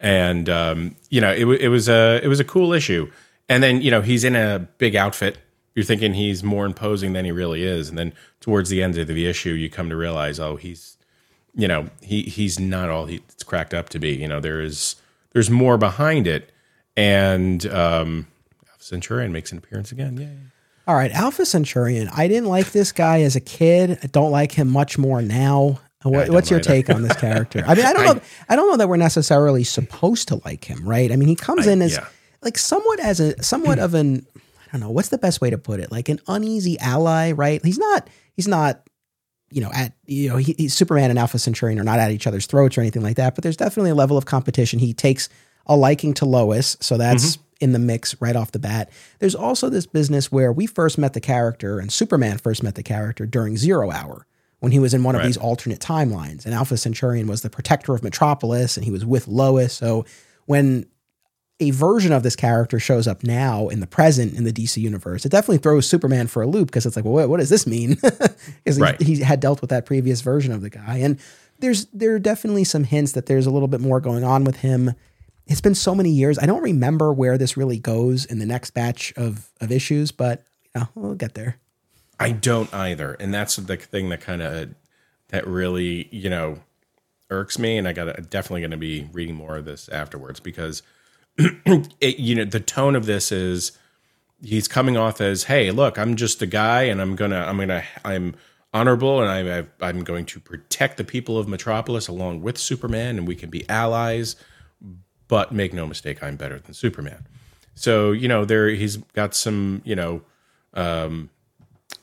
and 0.01 0.49
um, 0.49 0.95
you 1.09 1.21
know 1.21 1.31
it, 1.31 1.45
it 1.45 1.69
was 1.69 1.87
a 1.87 2.19
it 2.21 2.27
was 2.27 2.39
a 2.41 2.43
cool 2.43 2.73
issue, 2.73 3.09
and 3.47 3.63
then 3.63 3.81
you 3.81 3.91
know 3.91 4.01
he's 4.01 4.23
in 4.23 4.35
a 4.35 4.67
big 4.77 4.95
outfit. 4.95 5.37
You're 5.75 5.85
thinking 5.85 6.15
he's 6.15 6.43
more 6.43 6.65
imposing 6.65 7.13
than 7.13 7.23
he 7.23 7.31
really 7.31 7.63
is, 7.63 7.87
and 7.87 7.97
then 7.97 8.13
towards 8.41 8.69
the 8.69 8.83
end 8.83 8.97
of 8.97 9.07
the 9.07 9.25
issue, 9.27 9.51
you 9.51 9.69
come 9.69 9.89
to 9.89 9.95
realize, 9.95 10.39
oh, 10.39 10.57
he's 10.57 10.97
you 11.55 11.67
know 11.67 11.87
he 12.01 12.23
he's 12.23 12.59
not 12.59 12.89
all 12.89 13.05
he's 13.05 13.21
cracked 13.45 13.73
up 13.73 13.87
to 13.89 13.99
be. 13.99 14.15
You 14.15 14.27
know 14.27 14.41
there 14.41 14.59
is 14.59 14.95
there's 15.31 15.49
more 15.49 15.77
behind 15.77 16.27
it, 16.27 16.51
and 16.97 17.65
um, 17.67 18.27
Alpha 18.69 18.83
Centurion 18.83 19.31
makes 19.31 19.51
an 19.51 19.59
appearance 19.59 19.91
again. 19.91 20.17
Yay. 20.17 20.37
All 20.87 20.95
right, 20.95 21.11
Alpha 21.11 21.45
Centurion. 21.45 22.09
I 22.09 22.27
didn't 22.27 22.49
like 22.49 22.71
this 22.71 22.91
guy 22.91 23.21
as 23.21 23.35
a 23.35 23.39
kid. 23.39 23.99
I 24.03 24.07
don't 24.07 24.31
like 24.31 24.53
him 24.53 24.67
much 24.67 24.97
more 24.97 25.21
now. 25.21 25.79
What, 26.03 26.29
what's 26.29 26.49
your 26.49 26.59
either. 26.59 26.67
take 26.67 26.89
on 26.89 27.03
this 27.03 27.15
character? 27.15 27.63
I 27.65 27.75
mean, 27.75 27.85
I 27.85 27.93
don't 27.93 28.05
know. 28.17 28.21
I 28.49 28.55
don't 28.55 28.69
know 28.69 28.77
that 28.77 28.89
we're 28.89 28.97
necessarily 28.97 29.63
supposed 29.63 30.27
to 30.29 30.41
like 30.45 30.65
him, 30.65 30.87
right? 30.87 31.11
I 31.11 31.15
mean, 31.15 31.29
he 31.29 31.35
comes 31.35 31.67
I, 31.67 31.73
in 31.73 31.81
as 31.81 31.93
yeah. 31.93 32.07
like 32.41 32.57
somewhat 32.57 32.99
as 32.99 33.19
a 33.19 33.41
somewhat 33.43 33.79
of 33.79 33.93
an 33.93 34.25
I 34.35 34.71
don't 34.71 34.81
know 34.81 34.89
what's 34.89 35.09
the 35.09 35.17
best 35.17 35.41
way 35.41 35.49
to 35.49 35.57
put 35.57 35.79
it, 35.79 35.91
like 35.91 36.09
an 36.09 36.19
uneasy 36.27 36.79
ally, 36.79 37.31
right? 37.31 37.63
He's 37.63 37.77
not. 37.77 38.09
He's 38.33 38.47
not. 38.47 38.87
You 39.53 39.59
know, 39.59 39.71
at 39.73 39.93
you 40.05 40.29
know, 40.29 40.37
he, 40.37 40.69
Superman 40.69 41.09
and 41.09 41.19
Alpha 41.19 41.37
Centurion 41.37 41.77
are 41.77 41.83
not 41.83 41.99
at 41.99 42.11
each 42.11 42.25
other's 42.25 42.45
throats 42.45 42.77
or 42.77 42.81
anything 42.81 43.01
like 43.01 43.17
that. 43.17 43.35
But 43.35 43.43
there's 43.43 43.57
definitely 43.57 43.91
a 43.91 43.95
level 43.95 44.17
of 44.17 44.25
competition. 44.25 44.79
He 44.79 44.93
takes 44.93 45.27
a 45.65 45.75
liking 45.75 46.13
to 46.15 46.25
Lois, 46.25 46.77
so 46.79 46.97
that's 46.97 47.35
mm-hmm 47.35 47.45
in 47.61 47.73
the 47.73 47.79
mix 47.79 48.19
right 48.19 48.35
off 48.35 48.51
the 48.51 48.59
bat. 48.59 48.89
There's 49.19 49.35
also 49.35 49.69
this 49.69 49.85
business 49.85 50.31
where 50.31 50.51
we 50.51 50.65
first 50.65 50.97
met 50.97 51.13
the 51.13 51.21
character 51.21 51.79
and 51.79 51.91
Superman 51.91 52.39
first 52.39 52.63
met 52.63 52.73
the 52.73 52.81
character 52.83 53.27
during 53.27 53.55
Zero 53.55 53.91
Hour 53.91 54.25
when 54.61 54.71
he 54.71 54.79
was 54.79 54.93
in 54.93 55.03
one 55.03 55.15
right. 55.15 55.21
of 55.21 55.27
these 55.27 55.37
alternate 55.37 55.79
timelines. 55.79 56.45
And 56.45 56.53
Alpha 56.53 56.77
Centurion 56.77 57.27
was 57.27 57.41
the 57.41 57.49
protector 57.49 57.93
of 57.93 58.03
Metropolis 58.03 58.77
and 58.77 58.85
he 58.85 58.91
was 58.91 59.05
with 59.05 59.27
Lois. 59.27 59.73
So 59.73 60.05
when 60.45 60.85
a 61.59 61.71
version 61.71 62.11
of 62.11 62.23
this 62.23 62.35
character 62.35 62.79
shows 62.79 63.07
up 63.07 63.23
now 63.23 63.67
in 63.67 63.81
the 63.81 63.87
present 63.87 64.33
in 64.33 64.43
the 64.43 64.53
DC 64.53 64.77
universe, 64.77 65.25
it 65.25 65.29
definitely 65.29 65.57
throws 65.57 65.87
Superman 65.87 66.27
for 66.27 66.41
a 66.41 66.47
loop 66.47 66.67
because 66.67 66.85
it's 66.85 66.95
like, 66.95 67.05
well, 67.05 67.15
what, 67.15 67.29
what 67.29 67.39
does 67.39 67.49
this 67.49 67.67
mean? 67.67 67.97
Because 68.63 68.79
right. 68.79 68.99
he, 69.01 69.15
he 69.15 69.21
had 69.21 69.39
dealt 69.39 69.61
with 69.61 69.69
that 69.71 69.85
previous 69.85 70.21
version 70.21 70.51
of 70.51 70.61
the 70.61 70.69
guy. 70.69 70.97
And 70.97 71.19
there's 71.59 71.85
there 71.87 72.15
are 72.15 72.19
definitely 72.19 72.63
some 72.63 72.83
hints 72.83 73.11
that 73.11 73.25
there's 73.27 73.45
a 73.45 73.51
little 73.51 73.67
bit 73.67 73.81
more 73.81 73.99
going 73.99 74.23
on 74.23 74.43
with 74.43 74.57
him 74.57 74.93
it's 75.47 75.61
been 75.61 75.75
so 75.75 75.93
many 75.93 76.11
years. 76.11 76.39
I 76.39 76.45
don't 76.45 76.61
remember 76.61 77.11
where 77.11 77.37
this 77.37 77.57
really 77.57 77.77
goes 77.77 78.25
in 78.25 78.39
the 78.39 78.45
next 78.45 78.71
batch 78.71 79.13
of 79.17 79.49
of 79.59 79.71
issues, 79.71 80.11
but 80.11 80.43
you 80.73 80.81
know, 80.81 80.87
we'll 80.95 81.15
get 81.15 81.33
there. 81.33 81.57
I 82.21 82.31
don't 82.31 82.73
either, 82.73 83.13
and 83.13 83.33
that's 83.33 83.55
the 83.55 83.77
thing 83.77 84.09
that 84.09 84.21
kind 84.21 84.41
of 84.41 84.73
that 85.29 85.47
really 85.47 86.07
you 86.11 86.29
know 86.29 86.59
irks 87.29 87.57
me, 87.59 87.77
and 87.77 87.87
I 87.87 87.93
got 87.93 88.29
definitely 88.29 88.61
going 88.61 88.71
to 88.71 88.77
be 88.77 89.09
reading 89.11 89.35
more 89.35 89.57
of 89.57 89.65
this 89.65 89.89
afterwards 89.89 90.39
because 90.39 90.83
it, 91.37 92.17
you 92.17 92.35
know 92.35 92.45
the 92.45 92.59
tone 92.59 92.95
of 92.95 93.05
this 93.05 93.31
is 93.31 93.71
he's 94.43 94.67
coming 94.67 94.97
off 94.97 95.21
as 95.21 95.43
hey 95.43 95.69
look 95.69 95.99
i'm 95.99 96.15
just 96.15 96.41
a 96.41 96.47
guy 96.47 96.81
and 96.81 96.99
i'm 96.99 97.15
gonna 97.15 97.45
i'm 97.47 97.57
gonna 97.59 97.83
i'm 98.03 98.35
honorable 98.73 99.21
and 99.21 99.29
i'm 99.29 99.69
i'm 99.81 100.03
going 100.03 100.25
to 100.25 100.39
protect 100.39 100.97
the 100.97 101.03
people 101.03 101.37
of 101.37 101.47
metropolis 101.47 102.07
along 102.07 102.41
with 102.41 102.57
superman 102.57 103.19
and 103.19 103.27
we 103.27 103.35
can 103.35 103.51
be 103.51 103.69
allies 103.69 104.35
but 105.31 105.53
make 105.53 105.73
no 105.73 105.87
mistake, 105.87 106.21
I'm 106.21 106.35
better 106.35 106.59
than 106.59 106.73
Superman. 106.73 107.25
So 107.73 108.11
you 108.11 108.27
know, 108.27 108.43
there 108.43 108.67
he's 108.67 108.97
got 108.97 109.33
some, 109.33 109.81
you 109.85 109.95
know, 109.95 110.23
um, 110.73 111.29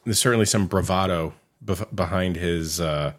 there's 0.04 0.18
certainly 0.18 0.46
some 0.46 0.66
bravado 0.66 1.34
bef- 1.64 1.94
behind 1.94 2.36
his 2.36 2.80
uh, 2.80 3.12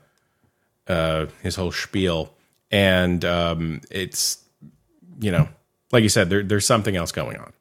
uh, 0.87 1.27
his 1.41 1.55
whole 1.55 1.71
spiel, 1.71 2.33
and 2.71 3.23
um, 3.25 3.81
it's 3.91 4.43
you 5.19 5.31
know, 5.31 5.47
like 5.91 6.03
you 6.03 6.09
said, 6.09 6.29
there, 6.29 6.43
there's 6.43 6.65
something 6.65 6.95
else 6.95 7.11
going 7.11 7.37
on. 7.37 7.53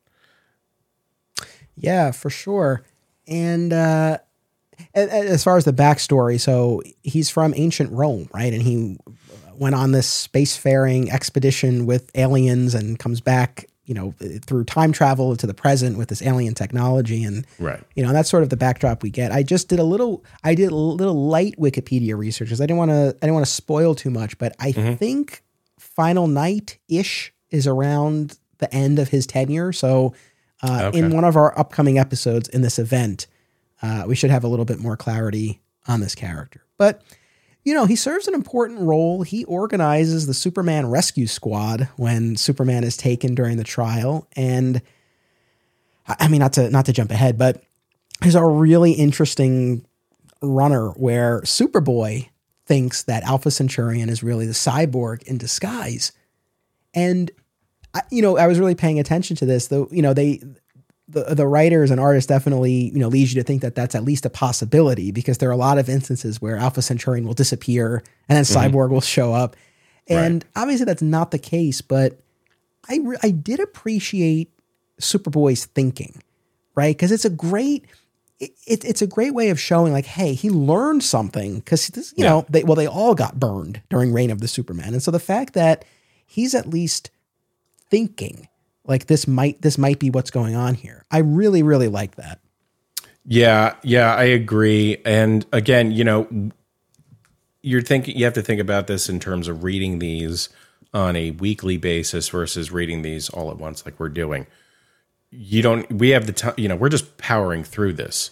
Yeah, 1.76 2.11
for 2.11 2.30
sure. 2.30 2.82
And 3.26 3.72
uh, 3.72 4.18
as 4.94 5.44
far 5.44 5.56
as 5.56 5.64
the 5.64 5.72
backstory, 5.72 6.40
so 6.40 6.82
he's 7.02 7.30
from 7.30 7.52
ancient 7.56 7.92
Rome, 7.92 8.28
right? 8.32 8.52
And 8.52 8.62
he 8.62 8.98
went 9.54 9.74
on 9.74 9.92
this 9.92 10.28
spacefaring 10.28 11.11
expedition 11.11 11.86
with 11.86 12.11
aliens 12.14 12.74
and 12.74 12.98
comes 12.98 13.20
back, 13.20 13.66
you 13.89 13.95
know, 13.95 14.14
through 14.45 14.64
time 14.64 14.93
travel 14.93 15.34
to 15.34 15.47
the 15.47 15.55
present 15.55 15.97
with 15.97 16.11
this 16.11 16.20
alien 16.20 16.53
technology. 16.53 17.24
And, 17.24 17.47
right. 17.59 17.82
you 17.97 18.05
know, 18.05 18.12
that's 18.12 18.28
sort 18.28 18.43
of 18.43 18.51
the 18.51 18.57
backdrop 18.57 19.03
we 19.03 19.09
get. 19.09 19.32
I 19.32 19.43
just 19.43 19.68
did 19.68 19.78
a 19.78 19.84
little, 19.84 20.22
I 20.45 20.55
did 20.55 20.70
a 20.70 20.74
little 20.74 21.26
light 21.26 21.55
Wikipedia 21.59 22.14
research 22.14 22.49
because 22.49 22.61
I 22.61 22.64
didn't 22.64 22.76
want 22.76 22.91
to, 22.91 23.16
I 23.16 23.26
didn't 23.26 23.32
want 23.32 23.47
to 23.47 23.53
spoil 23.53 23.95
too 23.95 24.11
much, 24.11 24.36
but 24.36 24.55
I 24.61 24.72
mm-hmm. 24.72 24.97
think 24.97 25.43
Final 25.78 26.26
Night 26.26 26.76
ish 26.86 27.32
is 27.49 27.66
around 27.66 28.39
the 28.59 28.72
end 28.74 28.99
of 28.99 29.09
his 29.09 29.26
tenure. 29.26 29.72
So, 29.72 30.12
uh, 30.62 30.84
okay. 30.89 30.99
in 30.99 31.14
one 31.14 31.24
of 31.24 31.36
our 31.36 31.59
upcoming 31.59 31.99
episodes 31.99 32.47
in 32.51 32.61
this 32.61 32.78
event, 32.78 33.26
uh, 33.80 34.05
we 34.07 34.14
should 34.14 34.30
have 34.30 34.45
a 34.45 34.49
little 34.49 34.66
bit 34.66 34.80
more 34.80 34.99
clarity 34.99 35.62
on 35.86 36.01
this 36.01 36.14
character. 36.14 36.62
But 36.76 37.01
you 37.64 37.74
know, 37.74 37.86
he 37.86 37.96
serves 37.96 38.28
an 38.28 38.34
important 38.34 38.80
role. 38.80 39.22
He 39.22 39.44
organizes 39.44 40.26
the 40.26 40.34
Superman 40.34 40.88
rescue 40.88 41.26
squad 41.26 41.88
when 41.96 42.36
Superman 42.36 42.84
is 42.84 42.96
taken 42.96 43.34
during 43.34 43.56
the 43.56 43.64
trial. 43.64 44.26
And 44.36 44.80
I 46.06 46.28
mean, 46.28 46.40
not 46.40 46.54
to 46.54 46.70
not 46.70 46.86
to 46.86 46.92
jump 46.92 47.11
ahead, 47.11 47.36
but 47.36 47.62
there's 48.20 48.34
a 48.34 48.44
really 48.44 48.92
interesting 48.92 49.84
runner 50.40 50.90
where 50.90 51.40
Superboy 51.42 52.28
thinks 52.66 53.02
that 53.04 53.22
Alpha 53.24 53.50
Centurion 53.50 54.09
is 54.09 54.22
really 54.22 54.46
the 54.46 54.52
cyborg 54.52 55.22
in 55.24 55.38
disguise. 55.38 56.12
And 56.94 57.30
you 58.11 58.22
know, 58.22 58.36
I 58.36 58.46
was 58.46 58.59
really 58.59 58.74
paying 58.74 59.00
attention 59.00 59.36
to 59.36 59.46
this. 59.46 59.68
Though, 59.68 59.88
you 59.90 60.02
know, 60.02 60.14
they 60.14 60.40
the 61.09 61.34
the 61.34 61.46
writers 61.46 61.90
and 61.90 61.98
artists 62.00 62.28
definitely 62.28 62.90
you 62.90 62.98
know 62.98 63.09
leads 63.09 63.34
you 63.34 63.40
to 63.40 63.46
think 63.46 63.62
that 63.62 63.74
that's 63.74 63.94
at 63.94 64.04
least 64.04 64.26
a 64.26 64.30
possibility 64.30 65.11
because 65.11 65.38
there 65.38 65.48
are 65.48 65.52
a 65.52 65.56
lot 65.56 65.78
of 65.78 65.88
instances 65.88 66.40
where 66.40 66.56
Alpha 66.56 66.82
Centurion 66.82 67.26
will 67.26 67.34
disappear 67.34 68.02
and 68.28 68.36
then 68.36 68.44
mm-hmm. 68.44 68.76
Cyborg 68.76 68.90
will 68.90 69.00
show 69.00 69.32
up, 69.32 69.56
and 70.06 70.44
right. 70.44 70.62
obviously 70.62 70.84
that's 70.84 71.02
not 71.02 71.30
the 71.30 71.38
case. 71.38 71.80
But 71.80 72.18
I 72.88 73.00
re- 73.02 73.16
I 73.22 73.30
did 73.30 73.61
appreciate 73.61 74.50
Superboy's 75.00 75.64
thinking, 75.66 76.22
right? 76.74 76.96
Because 76.96 77.12
it's 77.12 77.24
a 77.24 77.30
great 77.30 77.86
it, 78.40 78.50
it, 78.66 78.84
it's 78.84 79.02
a 79.02 79.06
great 79.06 79.34
way 79.34 79.50
of 79.50 79.59
showing 79.59 79.92
like, 79.92 80.06
hey, 80.06 80.32
he 80.34 80.50
learned 80.50 81.02
something 81.02 81.59
because 81.59 81.88
you 82.16 82.24
Yeah. 82.24 82.30
know 82.30 82.46
they 82.48 82.64
well 82.64 82.76
they 82.76 82.86
all 82.86 83.14
got 83.14 83.40
burned 83.40 83.80
during 83.88 84.12
Reign 84.12 84.30
of 84.30 84.40
the 84.40 84.48
Supermen, 84.48 84.92
and 84.92 85.02
so 85.02 85.11
the 85.11 85.18
fact 85.18 85.54
that 85.54 85.84
he's 86.26 86.54
at 86.54 86.68
least 86.68 87.11
thinking 87.90 88.48
like 88.89 89.07
this 89.07 89.28
might 89.28 89.62
this 89.62 89.78
might 89.78 89.99
be 89.99 90.11
what's 90.11 90.30
going 90.30 90.57
on 90.57 90.74
here, 90.74 91.05
I 91.11 91.18
really 91.18 91.62
really 91.62 91.89
like 91.89 92.16
that. 92.16 92.41
Yeah, 93.24 93.74
yeah, 93.82 94.14
I 94.14 94.24
agree. 94.24 95.03
And 95.05 95.45
again, 95.53 95.93
you 95.93 96.03
know, 96.03 96.51
you're 97.61 97.82
thinking 97.82 98.16
you 98.16 98.24
have 98.24 98.34
to 98.34 98.43
think 98.43 98.61
about 98.61 98.86
this 98.86 99.11
in 99.11 99.20
terms 99.20 99.49
of 99.49 99.62
reading 99.62 99.99
these 99.99 100.49
on 100.95 101.14
a 101.14 101.32
weekly 101.32 101.76
basis 101.76 102.30
versus 102.30 102.72
reading 102.72 103.03
these 103.03 103.28
all 103.28 103.51
at 103.51 103.59
once 103.59 103.84
like 103.84 104.01
we're 104.01 104.09
doing. 104.09 104.47
You 105.30 105.61
don't 105.61 105.91
we 105.93 106.11
have 106.11 106.26
the 106.26 106.32
time, 106.32 106.55
you 106.57 106.68
know, 106.68 106.76
we're 106.76 106.89
just 106.89 107.18
powering 107.18 107.64
through 107.64 107.93
this. 107.95 108.30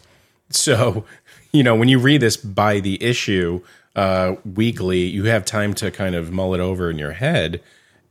So, 0.49 1.05
you 1.53 1.65
know, 1.65 1.75
when 1.75 1.89
you 1.89 1.99
read 1.99 2.21
this 2.21 2.37
by 2.37 2.81
the 2.81 3.03
issue 3.03 3.63
uh 3.97 4.37
weekly, 4.45 5.01
you 5.01 5.25
have 5.25 5.45
time 5.45 5.75
to 5.75 5.91
kind 5.91 6.15
of 6.15 6.31
mull 6.31 6.55
it 6.55 6.61
over 6.61 6.89
in 6.89 6.99
your 6.99 7.13
head 7.13 7.61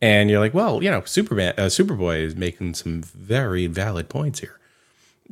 and 0.05 0.29
you're 0.29 0.39
like, 0.39 0.53
well, 0.53 0.83
you 0.83 0.91
know, 0.91 1.01
Superman 1.03 1.55
uh, 1.57 1.63
Superboy 1.63 2.21
is 2.21 2.35
making 2.35 2.75
some 2.75 3.01
very 3.01 3.65
valid 3.65 4.07
points 4.07 4.39
here. 4.39 4.59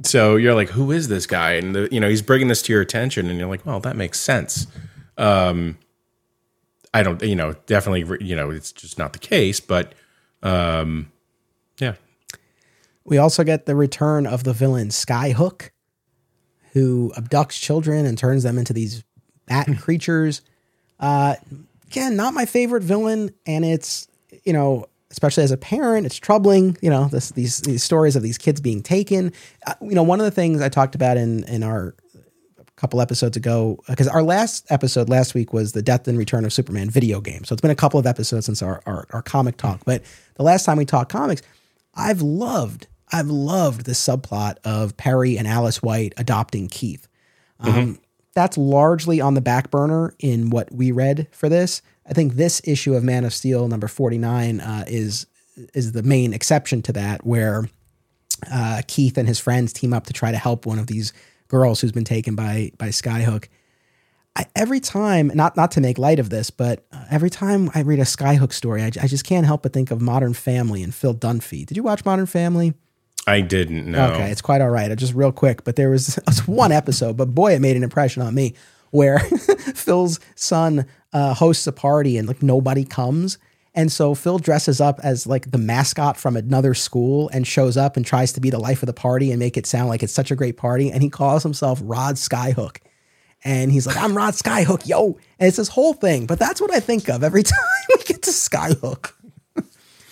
So 0.01 0.35
you're 0.35 0.55
like, 0.55 0.69
who 0.69 0.91
is 0.91 1.09
this 1.09 1.27
guy? 1.27 1.51
And 1.51 1.75
the, 1.75 1.87
you 1.91 1.99
know, 1.99 2.09
he's 2.09 2.23
bringing 2.23 2.47
this 2.47 2.63
to 2.63 2.73
your 2.73 2.81
attention, 2.81 3.29
and 3.29 3.37
you're 3.37 3.47
like, 3.47 3.67
well, 3.67 3.79
that 3.81 3.95
makes 3.95 4.19
sense. 4.19 4.65
Um, 5.15 5.77
I 6.91 7.03
don't, 7.03 7.21
you 7.21 7.35
know, 7.35 7.53
definitely, 7.67 8.25
you 8.25 8.35
know, 8.35 8.49
it's 8.49 8.71
just 8.71 8.97
not 8.97 9.13
the 9.13 9.19
case, 9.19 9.59
but 9.59 9.93
um, 10.41 11.11
yeah, 11.79 11.93
We 13.03 13.19
also 13.19 13.43
get 13.43 13.67
the 13.67 13.75
return 13.75 14.25
of 14.25 14.43
the 14.43 14.53
villain 14.53 14.87
Skyhook, 14.87 15.69
who 16.71 17.13
abducts 17.15 17.61
children 17.61 18.07
and 18.07 18.17
turns 18.17 18.41
them 18.41 18.57
into 18.57 18.73
these 18.73 19.03
bat 19.45 19.67
creatures. 19.79 20.41
Uh, 20.99 21.35
again, 21.85 22.15
not 22.15 22.33
my 22.33 22.47
favorite 22.47 22.81
villain, 22.81 23.29
and 23.45 23.63
it's 23.63 24.07
you 24.43 24.53
know, 24.53 24.85
especially 25.11 25.43
as 25.43 25.51
a 25.51 25.57
parent, 25.57 26.05
it's 26.05 26.17
troubling. 26.17 26.77
You 26.81 26.89
know, 26.89 27.07
this 27.07 27.31
these 27.31 27.59
these 27.59 27.83
stories 27.83 28.15
of 28.15 28.23
these 28.23 28.37
kids 28.37 28.61
being 28.61 28.81
taken. 28.81 29.31
Uh, 29.65 29.73
you 29.81 29.95
know, 29.95 30.03
one 30.03 30.19
of 30.19 30.25
the 30.25 30.31
things 30.31 30.61
I 30.61 30.69
talked 30.69 30.95
about 30.95 31.17
in 31.17 31.43
in 31.45 31.63
our 31.63 31.95
couple 32.83 32.99
episodes 32.99 33.37
ago 33.37 33.79
because 33.87 34.09
our 34.09 34.23
last 34.23 34.65
episode 34.69 35.07
last 35.07 35.33
week 35.33 35.53
was 35.53 35.71
the 35.71 35.81
death 35.81 36.05
and 36.05 36.17
return 36.17 36.43
of 36.43 36.51
superman 36.51 36.89
video 36.89 37.21
game 37.21 37.45
so 37.45 37.53
it's 37.53 37.61
been 37.61 37.71
a 37.71 37.75
couple 37.75 37.97
of 37.97 38.05
episodes 38.05 38.45
since 38.45 38.61
our, 38.61 38.81
our, 38.85 39.07
our 39.11 39.21
comic 39.21 39.55
talk 39.55 39.79
but 39.85 40.03
the 40.35 40.43
last 40.43 40.65
time 40.65 40.77
we 40.77 40.83
talked 40.83 41.09
comics 41.09 41.41
i've 41.93 42.21
loved 42.21 42.87
i've 43.13 43.27
loved 43.27 43.85
the 43.85 43.93
subplot 43.93 44.55
of 44.65 44.97
perry 44.97 45.37
and 45.37 45.47
alice 45.47 45.81
white 45.81 46.13
adopting 46.17 46.67
keith 46.67 47.07
um, 47.61 47.99
that's 48.33 48.57
largely 48.57 49.21
on 49.21 49.35
the 49.35 49.39
back 49.39 49.71
burner 49.71 50.13
in 50.19 50.49
what 50.49 50.69
we 50.69 50.91
read 50.91 51.29
for 51.31 51.47
this 51.47 51.81
i 52.07 52.13
think 52.13 52.33
this 52.33 52.61
issue 52.65 52.95
of 52.95 53.03
man 53.03 53.25
of 53.25 53.33
steel 53.33 53.67
number 53.67 53.87
49 53.87 54.59
uh, 54.59 54.83
is 54.87 55.25
is 55.73 55.91
the 55.91 56.03
main 56.03 56.33
exception 56.33 56.81
to 56.81 56.93
that 56.93 57.25
where 57.25 57.65
uh, 58.51 58.81
Keith 58.87 59.17
and 59.17 59.27
his 59.27 59.39
friends 59.39 59.73
team 59.73 59.93
up 59.93 60.05
to 60.07 60.13
try 60.13 60.31
to 60.31 60.37
help 60.37 60.65
one 60.65 60.79
of 60.79 60.87
these 60.87 61.13
girls 61.47 61.81
who's 61.81 61.91
been 61.91 62.03
taken 62.03 62.35
by 62.35 62.71
by 62.77 62.87
Skyhook. 62.87 63.47
I, 64.35 64.45
every 64.55 64.79
time, 64.79 65.31
not 65.35 65.55
not 65.55 65.71
to 65.71 65.81
make 65.81 65.97
light 65.97 66.19
of 66.19 66.29
this, 66.29 66.49
but 66.49 66.85
uh, 66.91 67.05
every 67.11 67.29
time 67.29 67.69
I 67.75 67.81
read 67.81 67.99
a 67.99 68.03
Skyhook 68.03 68.51
story, 68.51 68.81
I 68.81 68.89
just 68.89 69.25
can't 69.25 69.45
help 69.45 69.61
but 69.63 69.73
think 69.73 69.91
of 69.91 70.01
Modern 70.01 70.33
Family 70.33 70.81
and 70.81 70.93
Phil 70.93 71.13
Dunphy. 71.13 71.65
Did 71.65 71.77
you 71.77 71.83
watch 71.83 72.03
Modern 72.03 72.25
Family? 72.25 72.73
I 73.27 73.41
didn't 73.41 73.89
know. 73.89 74.11
Okay, 74.13 74.31
it's 74.31 74.41
quite 74.41 74.59
all 74.61 74.69
right. 74.69 74.91
Uh, 74.91 74.95
Just 74.95 75.13
real 75.13 75.31
quick, 75.31 75.63
but 75.63 75.75
there 75.75 75.91
was, 75.91 76.19
was 76.27 76.45
one 76.45 76.73
episode, 76.73 77.15
but 77.15 77.33
boy, 77.33 77.53
it 77.53 77.61
made 77.61 77.77
an 77.77 77.83
impression 77.83 78.21
on 78.21 78.33
me 78.33 78.55
where 78.91 79.19
Phil's 79.75 80.19
son 80.35 80.85
uh, 81.13 81.33
hosts 81.33 81.67
a 81.67 81.71
party 81.71 82.17
and 82.17 82.27
like 82.27 82.43
nobody 82.43 82.83
comes. 82.83 83.37
And 83.75 83.91
so 83.91 84.13
Phil 84.13 84.37
dresses 84.37 84.79
up 84.79 84.99
as 85.01 85.25
like 85.25 85.49
the 85.49 85.57
mascot 85.57 86.17
from 86.17 86.35
another 86.35 86.73
school 86.73 87.29
and 87.29 87.47
shows 87.47 87.75
up 87.75 87.97
and 87.97 88.05
tries 88.05 88.33
to 88.33 88.41
be 88.41 88.49
the 88.49 88.59
life 88.59 88.83
of 88.83 88.87
the 88.87 88.93
party 88.93 89.31
and 89.31 89.39
make 89.39 89.57
it 89.57 89.65
sound 89.65 89.89
like 89.89 90.03
it's 90.03 90.13
such 90.13 90.29
a 90.29 90.35
great 90.35 90.57
party. 90.57 90.91
And 90.91 91.01
he 91.01 91.09
calls 91.09 91.41
himself 91.41 91.79
Rod 91.83 92.15
Skyhook. 92.15 92.77
And 93.43 93.71
he's 93.71 93.87
like, 93.87 93.97
I'm 93.97 94.15
Rod 94.15 94.35
Skyhook, 94.35 94.87
yo. 94.87 95.17
And 95.39 95.47
it's 95.47 95.57
this 95.57 95.69
whole 95.69 95.93
thing. 95.93 96.27
But 96.27 96.39
that's 96.39 96.61
what 96.61 96.71
I 96.71 96.79
think 96.79 97.09
of 97.09 97.23
every 97.23 97.43
time 97.43 97.59
we 97.89 98.03
get 98.03 98.21
to 98.23 98.31
Skyhook. 98.31 99.13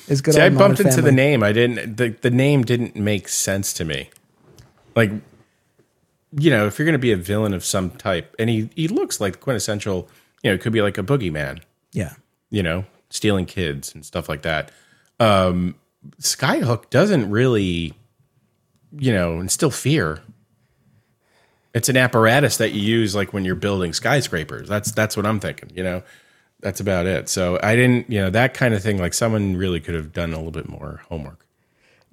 Is 0.07 0.21
good 0.21 0.33
See, 0.33 0.41
I 0.41 0.49
bumped 0.49 0.79
into 0.81 1.01
the 1.01 1.11
name. 1.11 1.41
I 1.41 1.53
didn't. 1.53 1.95
The, 1.95 2.09
the 2.09 2.31
name 2.31 2.63
didn't 2.63 2.95
make 2.95 3.29
sense 3.29 3.71
to 3.73 3.85
me. 3.85 4.09
Like, 4.93 5.11
you 6.37 6.49
know, 6.49 6.65
if 6.65 6.77
you're 6.77 6.85
going 6.85 6.93
to 6.93 6.99
be 6.99 7.13
a 7.13 7.17
villain 7.17 7.53
of 7.53 7.63
some 7.63 7.91
type, 7.91 8.35
and 8.37 8.49
he 8.49 8.69
he 8.75 8.87
looks 8.87 9.21
like 9.21 9.33
the 9.33 9.39
quintessential. 9.39 10.09
You 10.43 10.49
know, 10.49 10.55
it 10.55 10.61
could 10.61 10.73
be 10.73 10.81
like 10.81 10.97
a 10.97 11.03
boogeyman. 11.03 11.61
Yeah. 11.91 12.13
You 12.49 12.63
know, 12.63 12.85
stealing 13.09 13.45
kids 13.45 13.93
and 13.93 14.05
stuff 14.05 14.27
like 14.27 14.41
that. 14.43 14.71
Um, 15.19 15.75
Skyhook 16.19 16.89
doesn't 16.89 17.29
really, 17.29 17.93
you 18.97 19.13
know, 19.13 19.39
instill 19.39 19.71
fear. 19.71 20.19
It's 21.73 21.89
an 21.89 21.95
apparatus 21.95 22.57
that 22.57 22.71
you 22.71 22.81
use 22.81 23.15
like 23.15 23.33
when 23.33 23.45
you're 23.45 23.55
building 23.55 23.93
skyscrapers. 23.93 24.67
That's 24.67 24.91
that's 24.91 25.15
what 25.15 25.25
I'm 25.25 25.39
thinking. 25.39 25.71
You 25.73 25.83
know, 25.83 26.03
that's 26.59 26.79
about 26.79 27.05
it. 27.05 27.29
So 27.29 27.59
I 27.61 27.75
didn't, 27.75 28.09
you 28.09 28.19
know, 28.19 28.29
that 28.29 28.53
kind 28.53 28.73
of 28.73 28.81
thing. 28.83 28.97
Like 28.97 29.13
someone 29.13 29.55
really 29.55 29.79
could 29.79 29.95
have 29.95 30.11
done 30.11 30.33
a 30.33 30.37
little 30.37 30.51
bit 30.51 30.67
more 30.67 31.01
homework. 31.07 31.45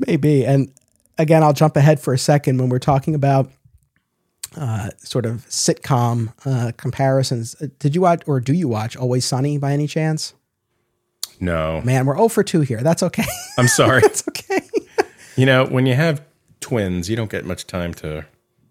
Maybe. 0.07 0.45
And 0.45 0.73
again, 1.19 1.43
I'll 1.43 1.53
jump 1.53 1.77
ahead 1.77 1.99
for 2.01 2.15
a 2.15 2.19
second 2.19 2.59
when 2.59 2.69
we're 2.69 2.79
talking 2.79 3.15
about 3.15 3.51
uh, 4.57 4.91
sort 4.99 5.27
of 5.27 5.47
sitcom 5.49 6.33
uh, 6.47 6.73
comparisons. 6.77 7.55
Uh, 7.61 7.67
Did 7.79 7.95
you 7.95 8.01
watch 8.01 8.23
or 8.27 8.41
do 8.41 8.53
you 8.53 8.69
watch 8.69 8.97
Always 8.97 9.25
Sunny 9.25 9.59
by 9.59 9.73
any 9.73 9.87
chance? 9.87 10.35
No, 11.41 11.81
Man, 11.83 12.05
we're 12.05 12.17
0 12.17 12.29
for 12.29 12.43
2 12.43 12.63
here. 12.63 12.81
That's 12.83 13.03
okay. 13.03 13.25
I'm 13.59 13.69
sorry. 13.69 14.03
It's 14.05 14.27
okay. 14.27 14.61
you 15.37 15.47
know, 15.47 15.67
when 15.67 15.87
you 15.87 15.95
have 15.95 16.21
twins, 16.61 17.09
you 17.09 17.15
don't 17.15 17.31
get 17.31 17.45
much 17.45 17.67
time 17.67 17.95
to 17.95 18.27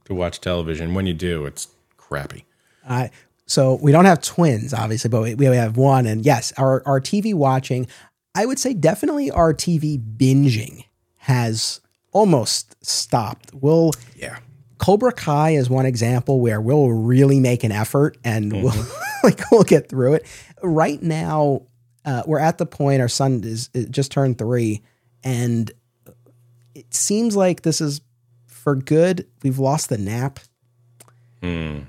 to 0.06 0.14
watch 0.14 0.42
television. 0.42 0.94
When 0.94 1.06
you 1.06 1.14
do, 1.14 1.46
it's 1.46 1.68
crappy. 1.98 2.46
Uh, 2.88 3.08
so 3.46 3.76
we 3.82 3.92
don't 3.92 4.06
have 4.06 4.22
twins, 4.22 4.74
obviously, 4.74 5.10
but 5.10 5.22
we, 5.22 5.36
we 5.36 5.46
have 5.46 5.78
one. 5.78 6.06
And 6.06 6.26
yes, 6.26 6.52
our, 6.58 6.82
our 6.86 7.00
TV 7.00 7.34
watching, 7.34 7.88
I 8.36 8.46
would 8.46 8.60
say 8.60 8.74
definitely 8.74 9.32
our 9.32 9.54
TV 9.54 9.98
binging 10.18 10.86
has 11.18 11.82
almost 12.12 12.76
stopped. 12.86 13.52
We'll 13.54 13.92
Yeah. 14.16 14.38
Cobra 14.78 15.12
Kai 15.12 15.52
is 15.52 15.70
one 15.70 15.86
example 15.86 16.40
where 16.40 16.62
we'll 16.62 16.90
really 16.92 17.40
make 17.40 17.64
an 17.64 17.72
effort 17.72 18.18
and 18.24 18.52
we'll 18.54 18.74
like 19.24 19.40
we'll 19.52 19.64
get 19.64 19.90
through 19.90 20.14
it. 20.16 20.26
Right 20.62 21.02
now, 21.02 21.64
uh, 22.06 22.24
we're 22.26 22.40
at 22.40 22.58
the 22.58 22.66
point 22.66 23.02
our 23.02 23.08
son 23.08 23.42
is, 23.44 23.70
is 23.74 23.88
just 23.88 24.12
turned 24.12 24.38
three, 24.38 24.82
and 25.24 25.72
it 26.76 26.94
seems 26.94 27.36
like 27.36 27.64
this 27.64 27.82
is 27.82 28.02
for 28.46 28.76
good. 28.76 29.28
We've 29.44 29.60
lost 29.60 29.90
the 29.90 29.98
nap, 29.98 30.40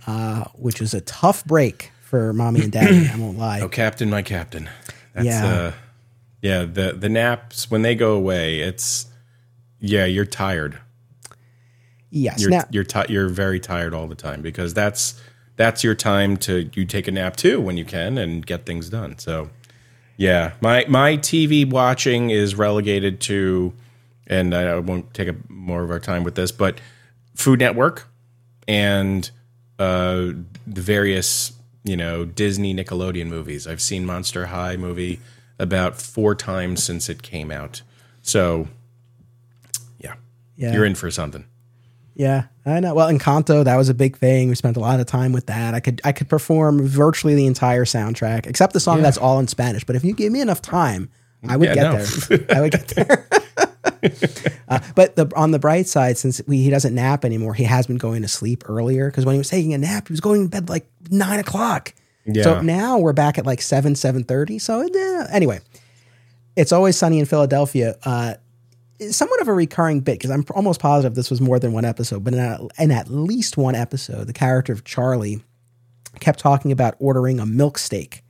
uh, 0.06 0.44
which 0.54 0.80
was 0.80 0.94
a 0.94 1.00
tough 1.02 1.44
break 1.44 1.90
for 2.02 2.32
mommy 2.32 2.62
and 2.62 2.72
daddy. 2.72 3.08
I 3.12 3.16
won't 3.16 3.38
lie. 3.38 3.60
Oh, 3.62 3.68
Captain, 3.68 4.08
my 4.08 4.22
Captain. 4.22 4.68
That's, 5.14 5.26
Yeah. 5.26 5.46
Uh, 5.46 5.72
yeah. 6.42 6.64
The 6.64 6.92
the 6.92 7.08
naps 7.08 7.70
when 7.70 7.82
they 7.82 7.94
go 7.94 8.14
away, 8.14 8.60
it's 8.60 9.06
yeah. 9.78 10.04
You're 10.04 10.24
tired. 10.24 10.78
Yes. 12.10 12.40
You're 12.40 12.50
now, 12.50 12.64
you're 12.70 12.86
you're 13.08 13.28
very 13.28 13.60
tired 13.60 13.92
all 13.94 14.06
the 14.06 14.14
time 14.14 14.40
because 14.42 14.72
that's 14.74 15.20
that's 15.56 15.82
your 15.84 15.94
time 15.94 16.36
to 16.38 16.70
you 16.74 16.84
take 16.84 17.08
a 17.08 17.10
nap 17.12 17.36
too 17.36 17.60
when 17.60 17.76
you 17.76 17.84
can 17.84 18.16
and 18.18 18.44
get 18.46 18.64
things 18.64 18.88
done. 18.88 19.18
So 19.18 19.50
yeah, 20.16 20.52
my 20.60 20.84
my 20.88 21.16
TV 21.16 21.68
watching 21.68 22.30
is 22.30 22.54
relegated 22.54 23.20
to, 23.22 23.72
and 24.26 24.54
I 24.54 24.78
won't 24.78 25.12
take 25.14 25.28
up 25.28 25.36
more 25.48 25.82
of 25.84 25.90
our 25.90 26.00
time 26.00 26.24
with 26.24 26.34
this, 26.34 26.50
but 26.50 26.80
Food 27.34 27.60
Network 27.60 28.08
and 28.66 29.30
uh, 29.78 30.32
the 30.66 30.80
various 30.80 31.52
you 31.84 31.96
know 31.96 32.24
Disney 32.24 32.74
Nickelodeon 32.74 33.26
movies. 33.26 33.66
I've 33.66 33.80
seen 33.82 34.06
Monster 34.06 34.46
High 34.46 34.76
movie 34.76 35.20
about 35.58 36.00
four 36.00 36.34
times 36.34 36.82
since 36.82 37.08
it 37.08 37.22
came 37.22 37.50
out. 37.50 37.82
So 38.22 38.68
yeah, 39.98 40.14
Yeah. 40.56 40.72
you're 40.72 40.84
in 40.84 40.94
for 40.94 41.10
something. 41.10 41.44
Yeah, 42.18 42.46
I 42.66 42.80
know. 42.80 42.94
Well, 42.94 43.08
Encanto, 43.08 43.62
that 43.64 43.76
was 43.76 43.88
a 43.88 43.94
big 43.94 44.16
thing. 44.18 44.48
We 44.48 44.56
spent 44.56 44.76
a 44.76 44.80
lot 44.80 44.98
of 44.98 45.06
time 45.06 45.32
with 45.32 45.46
that. 45.46 45.72
I 45.72 45.78
could 45.80 46.00
I 46.04 46.10
could 46.12 46.28
perform 46.28 46.84
virtually 46.86 47.36
the 47.36 47.46
entire 47.46 47.84
soundtrack, 47.84 48.46
except 48.46 48.72
the 48.72 48.80
song 48.80 49.02
that's 49.02 49.16
all 49.16 49.38
in 49.38 49.46
Spanish. 49.46 49.84
But 49.84 49.94
if 49.94 50.04
you 50.04 50.14
give 50.14 50.32
me 50.32 50.40
enough 50.40 50.60
time, 50.60 51.10
I 51.48 51.56
would 51.56 51.68
Yeah, 51.68 51.74
get 51.74 51.92
no. 51.92 51.98
there. 52.04 52.56
I 52.56 52.60
would 52.60 52.72
get 52.72 52.88
there. 52.88 53.28
uh, 54.68 54.80
but 54.96 55.14
the 55.16 55.30
on 55.36 55.52
the 55.52 55.58
bright 55.60 55.86
side, 55.86 56.18
since 56.18 56.42
we, 56.46 56.58
he 56.58 56.70
doesn't 56.70 56.94
nap 56.94 57.24
anymore, 57.24 57.54
he 57.54 57.64
has 57.64 57.86
been 57.86 57.98
going 57.98 58.22
to 58.22 58.28
sleep 58.28 58.64
earlier. 58.68 59.10
Because 59.10 59.24
when 59.24 59.34
he 59.34 59.38
was 59.38 59.48
taking 59.48 59.72
a 59.72 59.78
nap, 59.78 60.08
he 60.08 60.12
was 60.12 60.20
going 60.20 60.44
to 60.44 60.48
bed 60.48 60.68
like 60.68 60.90
nine 61.10 61.38
o'clock. 61.38 61.94
Yeah. 62.26 62.42
So 62.42 62.60
now 62.62 62.98
we're 62.98 63.12
back 63.12 63.38
at 63.38 63.46
like 63.46 63.62
seven 63.62 63.94
seven 63.94 64.24
thirty. 64.24 64.58
So 64.58 64.82
eh, 64.82 65.26
anyway, 65.30 65.60
it's 66.56 66.72
always 66.72 66.96
sunny 66.96 67.20
in 67.20 67.26
Philadelphia. 67.26 67.96
Uh, 68.04 68.34
somewhat 69.10 69.40
of 69.40 69.48
a 69.48 69.52
recurring 69.52 70.00
bit 70.00 70.18
because 70.18 70.30
I'm 70.30 70.44
almost 70.54 70.80
positive 70.80 71.14
this 71.14 71.30
was 71.30 71.40
more 71.40 71.58
than 71.58 71.72
one 71.72 71.84
episode, 71.84 72.24
but 72.24 72.34
in, 72.34 72.40
a, 72.40 72.66
in 72.78 72.90
at 72.90 73.08
least 73.08 73.56
one 73.56 73.74
episode, 73.74 74.26
the 74.26 74.32
character 74.32 74.72
of 74.72 74.84
Charlie 74.84 75.42
kept 76.20 76.38
talking 76.40 76.72
about 76.72 76.96
ordering 76.98 77.38
a 77.40 77.46
milk 77.46 77.78
steak 77.78 78.22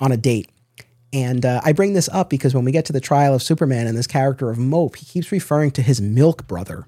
on 0.00 0.12
a 0.12 0.16
date. 0.16 0.48
And 1.12 1.44
uh, 1.46 1.60
I 1.64 1.72
bring 1.72 1.92
this 1.92 2.08
up 2.08 2.28
because 2.30 2.54
when 2.54 2.64
we 2.64 2.72
get 2.72 2.86
to 2.86 2.92
the 2.92 3.00
trial 3.00 3.34
of 3.34 3.42
Superman 3.42 3.86
and 3.86 3.96
this 3.96 4.06
character 4.06 4.50
of 4.50 4.58
Mope, 4.58 4.96
he 4.96 5.04
keeps 5.06 5.30
referring 5.30 5.70
to 5.72 5.82
his 5.82 6.00
milk 6.00 6.46
brother. 6.48 6.86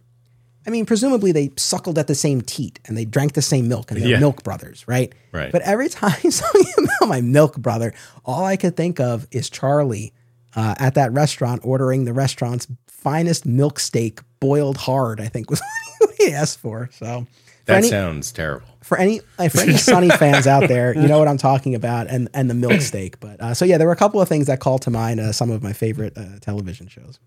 I 0.66 0.70
mean, 0.70 0.84
presumably 0.84 1.30
they 1.30 1.52
suckled 1.56 1.96
at 1.96 2.08
the 2.08 2.14
same 2.16 2.40
teat 2.40 2.80
and 2.86 2.96
they 2.96 3.04
drank 3.04 3.34
the 3.34 3.42
same 3.42 3.68
milk 3.68 3.92
and 3.92 4.00
they're 4.00 4.08
Yeah. 4.08 4.18
milk 4.18 4.42
brothers, 4.42 4.82
right? 4.88 5.12
Right. 5.30 5.52
But 5.52 5.62
every 5.62 5.88
time 5.90 6.18
he's 6.22 6.40
talking 6.40 6.64
about 6.98 7.08
my 7.08 7.20
milk 7.20 7.56
brother, 7.56 7.94
all 8.24 8.44
I 8.44 8.56
could 8.56 8.76
think 8.76 8.98
of 8.98 9.28
is 9.30 9.48
Charlie 9.48 10.12
uh, 10.56 10.74
at 10.78 10.94
that 10.94 11.12
restaurant 11.12 11.60
ordering 11.64 12.04
the 12.04 12.12
restaurant's 12.12 12.66
finest 12.88 13.46
milk 13.46 13.78
steak, 13.78 14.20
boiled 14.40 14.76
hard. 14.76 15.20
I 15.20 15.26
think 15.28 15.50
was 15.50 15.60
what 15.98 16.14
he 16.18 16.32
asked 16.32 16.58
for. 16.58 16.88
So 16.92 17.20
for 17.20 17.26
That 17.66 17.76
any, 17.78 17.88
sounds 17.88 18.32
terrible. 18.32 18.66
for 18.82 18.98
any 18.98 19.20
uh, 19.38 19.48
for 19.48 19.60
any 19.60 19.76
Sunny 19.76 20.08
fans 20.18 20.46
out 20.46 20.66
there, 20.68 20.94
you 20.94 21.06
know 21.06 21.18
what 21.18 21.28
I'm 21.28 21.38
talking 21.38 21.74
about, 21.74 22.08
and 22.08 22.28
and 22.34 22.48
the 22.50 22.54
milk 22.54 22.80
steak. 22.80 23.20
But 23.20 23.40
uh, 23.40 23.54
so 23.54 23.64
yeah, 23.64 23.78
there 23.78 23.86
were 23.86 23.92
a 23.92 23.96
couple 23.96 24.20
of 24.20 24.28
things 24.28 24.46
that 24.48 24.58
call 24.60 24.78
to 24.80 24.90
mind 24.90 25.20
uh, 25.20 25.32
some 25.32 25.50
of 25.50 25.62
my 25.62 25.72
favorite 25.72 26.16
uh, 26.16 26.38
television 26.40 26.88
shows. 26.88 27.18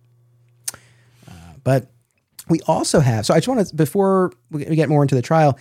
Uh, 1.28 1.32
but 1.64 1.88
we 2.50 2.60
also 2.68 3.00
have. 3.00 3.26
So 3.26 3.34
I 3.34 3.38
just 3.38 3.48
want 3.48 3.68
to 3.68 3.76
before 3.76 4.32
we 4.50 4.64
get 4.66 4.90
more 4.90 5.02
into 5.04 5.16
the 5.16 5.22
trial. 5.22 5.58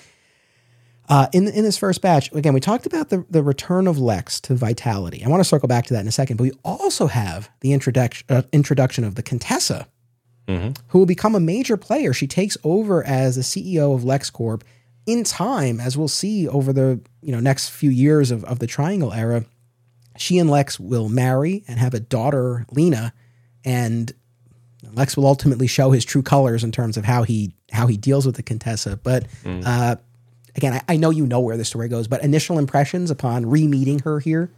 Uh, 1.08 1.26
in 1.32 1.48
in 1.48 1.64
this 1.64 1.78
first 1.78 2.02
batch, 2.02 2.30
again, 2.32 2.52
we 2.52 2.60
talked 2.60 2.86
about 2.86 3.08
the 3.08 3.24
the 3.30 3.42
return 3.42 3.86
of 3.86 3.98
Lex 3.98 4.40
to 4.42 4.54
Vitality. 4.54 5.24
I 5.24 5.28
want 5.28 5.40
to 5.40 5.48
circle 5.48 5.68
back 5.68 5.86
to 5.86 5.94
that 5.94 6.00
in 6.00 6.08
a 6.08 6.12
second, 6.12 6.36
but 6.36 6.44
we 6.44 6.52
also 6.64 7.06
have 7.06 7.48
the 7.60 7.72
introduction 7.72 8.26
uh, 8.28 8.42
introduction 8.52 9.04
of 9.04 9.14
the 9.14 9.22
Contessa, 9.22 9.86
who 10.88 10.98
will 10.98 11.06
become 11.06 11.34
a 11.34 11.40
major 11.40 11.76
player. 11.76 12.12
She 12.12 12.26
takes 12.26 12.56
over 12.62 13.04
as 13.04 13.36
the 13.36 13.42
CEO 13.42 13.94
of 13.94 14.02
LexCorp 14.02 14.62
in 15.06 15.24
time, 15.24 15.80
as 15.80 15.96
we'll 15.96 16.08
see 16.08 16.46
over 16.46 16.72
the 16.72 17.00
you 17.22 17.32
know 17.32 17.40
next 17.40 17.70
few 17.70 17.90
years 17.90 18.30
of, 18.30 18.44
of 18.44 18.58
the 18.58 18.66
Triangle 18.66 19.12
era. 19.12 19.44
She 20.18 20.38
and 20.38 20.50
Lex 20.50 20.78
will 20.80 21.08
marry 21.08 21.64
and 21.68 21.78
have 21.78 21.94
a 21.94 22.00
daughter, 22.00 22.66
Lena, 22.72 23.14
and 23.64 24.12
Lex 24.92 25.16
will 25.16 25.26
ultimately 25.26 25.66
show 25.68 25.92
his 25.92 26.04
true 26.04 26.22
colors 26.22 26.64
in 26.64 26.72
terms 26.72 26.96
of 26.96 27.04
how 27.04 27.22
he 27.22 27.54
how 27.70 27.86
he 27.86 27.96
deals 27.96 28.26
with 28.26 28.36
the 28.36 28.42
Contessa. 28.42 28.98
But 29.02 29.26
uh, 29.64 29.96
again, 30.56 30.74
I, 30.74 30.82
I 30.94 30.96
know 30.96 31.10
you 31.10 31.26
know 31.26 31.40
where 31.40 31.56
the 31.56 31.64
story 31.64 31.88
goes, 31.88 32.08
but 32.08 32.22
initial 32.22 32.58
impressions 32.58 33.10
upon 33.10 33.46
re 33.46 33.66
meeting 33.66 34.00
her 34.00 34.20
here. 34.20 34.50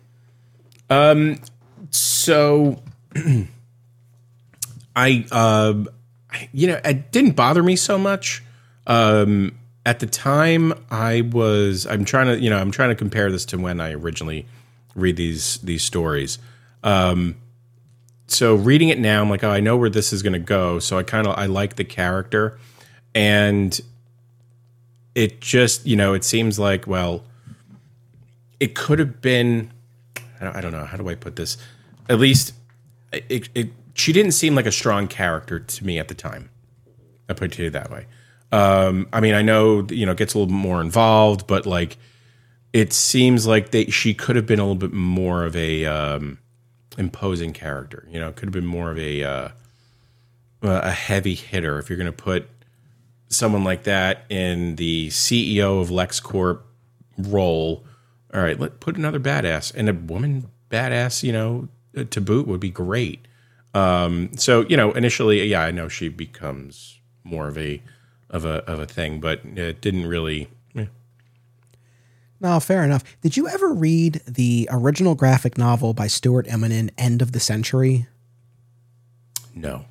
Um, 0.88 1.40
so, 1.90 2.82
I, 4.96 5.26
um, 5.30 5.88
you 6.52 6.66
know, 6.66 6.80
it 6.84 7.12
didn't 7.12 7.36
bother 7.36 7.62
me 7.62 7.76
so 7.76 7.98
much. 7.98 8.42
Um, 8.86 9.58
at 9.86 10.00
the 10.00 10.06
time, 10.06 10.72
I 10.90 11.22
was, 11.22 11.86
I'm 11.86 12.04
trying 12.04 12.26
to, 12.26 12.38
you 12.38 12.50
know, 12.50 12.58
I'm 12.58 12.70
trying 12.70 12.90
to 12.90 12.94
compare 12.94 13.30
this 13.30 13.44
to 13.46 13.58
when 13.58 13.80
I 13.80 13.92
originally 13.92 14.46
read 14.94 15.16
these 15.16 15.58
these 15.58 15.82
stories. 15.82 16.38
Um, 16.82 17.36
so 18.26 18.54
reading 18.54 18.90
it 18.90 18.98
now, 18.98 19.20
I'm 19.22 19.30
like, 19.30 19.42
oh, 19.42 19.50
I 19.50 19.60
know 19.60 19.76
where 19.76 19.90
this 19.90 20.12
is 20.12 20.22
going 20.22 20.34
to 20.34 20.38
go. 20.38 20.78
So 20.78 20.98
I 20.98 21.02
kind 21.02 21.26
of, 21.26 21.36
I 21.36 21.46
like 21.46 21.76
the 21.76 21.84
character, 21.84 22.58
and 23.14 23.78
it 25.14 25.40
just, 25.40 25.86
you 25.86 25.96
know, 25.96 26.14
it 26.14 26.24
seems 26.24 26.58
like, 26.58 26.86
well, 26.86 27.24
it 28.58 28.74
could 28.74 28.98
have 28.98 29.20
been 29.20 29.72
I 30.40 30.60
don't, 30.60 30.72
know 30.72 30.84
how 30.84 30.96
do 30.96 31.08
I 31.08 31.14
put 31.14 31.36
this. 31.36 31.58
At 32.08 32.18
least, 32.18 32.54
it, 33.12 33.48
it 33.54 33.70
she 33.94 34.12
didn't 34.12 34.32
seem 34.32 34.54
like 34.54 34.66
a 34.66 34.72
strong 34.72 35.06
character 35.06 35.60
to 35.60 35.86
me 35.86 35.98
at 35.98 36.08
the 36.08 36.14
time. 36.14 36.48
I 37.28 37.34
put 37.34 37.58
it 37.58 37.72
that 37.72 37.90
way. 37.90 38.06
Um, 38.50 39.08
I 39.12 39.20
mean, 39.20 39.34
I 39.34 39.42
know 39.42 39.86
you 39.90 40.06
know 40.06 40.14
gets 40.14 40.34
a 40.34 40.38
little 40.38 40.52
more 40.52 40.80
involved, 40.80 41.46
but 41.46 41.66
like 41.66 41.98
it 42.72 42.92
seems 42.92 43.46
like 43.46 43.70
they 43.70 43.86
she 43.86 44.14
could 44.14 44.36
have 44.36 44.46
been 44.46 44.58
a 44.58 44.62
little 44.62 44.76
bit 44.76 44.92
more 44.92 45.44
of 45.44 45.54
a 45.56 45.84
um, 45.84 46.38
imposing 46.96 47.52
character. 47.52 48.06
You 48.10 48.18
know, 48.18 48.32
could 48.32 48.46
have 48.46 48.52
been 48.54 48.66
more 48.66 48.90
of 48.90 48.98
a 48.98 49.22
uh, 49.22 49.48
a 50.62 50.90
heavy 50.90 51.34
hitter. 51.34 51.78
If 51.78 51.90
you're 51.90 51.98
going 51.98 52.06
to 52.06 52.12
put 52.12 52.48
someone 53.30 53.64
like 53.64 53.84
that 53.84 54.24
in 54.28 54.76
the 54.76 55.08
CEO 55.08 55.80
of 55.80 55.88
LexCorp 55.88 56.60
role, 57.16 57.84
all 58.34 58.42
right, 58.42 58.58
let 58.58 58.80
put 58.80 58.96
another 58.96 59.20
badass 59.20 59.74
and 59.74 59.88
a 59.88 59.94
woman 59.94 60.50
badass, 60.70 61.22
you 61.22 61.32
know, 61.32 61.68
to 62.10 62.20
boot 62.20 62.46
would 62.46 62.60
be 62.60 62.70
great. 62.70 63.26
Um, 63.72 64.30
so 64.36 64.62
you 64.68 64.76
know, 64.76 64.92
initially, 64.92 65.42
yeah, 65.44 65.62
I 65.62 65.70
know 65.70 65.88
she 65.88 66.08
becomes 66.08 66.98
more 67.24 67.48
of 67.48 67.56
a 67.56 67.80
of 68.28 68.44
a 68.44 68.64
of 68.70 68.80
a 68.80 68.86
thing, 68.86 69.20
but 69.20 69.40
it 69.44 69.80
didn't 69.80 70.06
really. 70.06 70.48
eh. 70.76 70.86
No, 72.40 72.58
fair 72.58 72.82
enough. 72.84 73.04
Did 73.20 73.36
you 73.36 73.48
ever 73.48 73.72
read 73.72 74.22
the 74.26 74.68
original 74.72 75.14
graphic 75.14 75.56
novel 75.58 75.94
by 75.94 76.06
Stuart 76.08 76.46
Immonen, 76.46 76.90
End 76.98 77.22
of 77.22 77.32
the 77.32 77.40
Century? 77.40 78.06
No, 79.54 79.84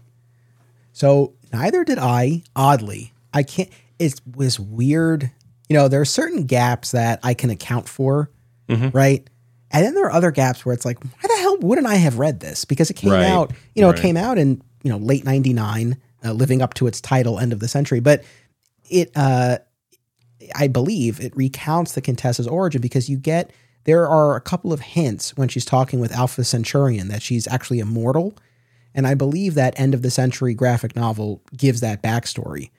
So 0.93 1.33
neither 1.53 1.83
did 1.83 1.99
I. 1.99 2.43
Oddly, 2.55 3.13
I 3.33 3.43
can't. 3.43 3.69
It 3.99 4.19
was 4.35 4.59
weird. 4.59 5.29
You 5.69 5.75
know, 5.75 5.87
there 5.87 6.01
are 6.01 6.05
certain 6.05 6.45
gaps 6.45 6.91
that 6.91 7.19
I 7.23 7.33
can 7.33 7.49
account 7.49 7.87
for, 7.87 8.31
right? 8.67 9.27
And 9.71 9.85
then 9.85 9.93
there 9.93 10.05
are 10.05 10.11
other 10.11 10.31
gaps 10.31 10.65
where 10.65 10.73
it's 10.73 10.85
like, 10.85 11.03
why 11.03 11.21
the 11.21 11.37
hell 11.41 11.57
wouldn't 11.59 11.85
I 11.85 11.95
have 11.95 12.17
read 12.17 12.39
this? 12.39 12.65
Because 12.65 12.89
it 12.89 12.95
came 12.95 13.11
Right, 13.11 13.25
out, 13.25 13.51
you 13.75 13.81
know, 13.83 13.89
right. 13.89 13.99
it 13.99 14.01
came 14.01 14.17
out 14.17 14.37
in 14.39 14.61
you 14.83 14.89
know 14.91 14.97
late 14.97 15.25
'99, 15.25 15.97
uh, 16.25 16.31
living 16.33 16.61
up 16.61 16.73
to 16.75 16.87
its 16.87 16.99
title, 17.01 17.37
End 17.39 17.53
of 17.53 17.59
the 17.59 17.67
Century. 17.67 17.99
But 17.99 18.23
it, 18.89 19.11
uh, 19.15 19.59
I 20.55 20.67
believe, 20.67 21.19
it 21.19 21.35
recounts 21.35 21.93
the 21.93 22.01
Contessa's 22.01 22.47
origin 22.47 22.81
because 22.81 23.09
you 23.09 23.17
get 23.17 23.51
there 23.83 24.07
are 24.07 24.35
a 24.35 24.41
couple 24.41 24.73
of 24.73 24.79
hints 24.79 25.37
when 25.37 25.47
she's 25.49 25.65
talking 25.65 25.99
with 25.99 26.11
Alpha 26.11 26.43
Centurion 26.43 27.07
that 27.09 27.21
she's 27.21 27.47
actually 27.47 27.79
immortal. 27.79 28.33
And 28.95 29.05
I 29.05 29.13
believe 29.13 29.53
that 29.53 29.79
end 29.79 29.93
of 29.93 30.01
the 30.01 30.09
century 30.11 30.53
graphic 30.55 30.95
novel 30.95 31.41
gives 31.55 31.79
that 31.81 32.01
backstory. 32.01 32.71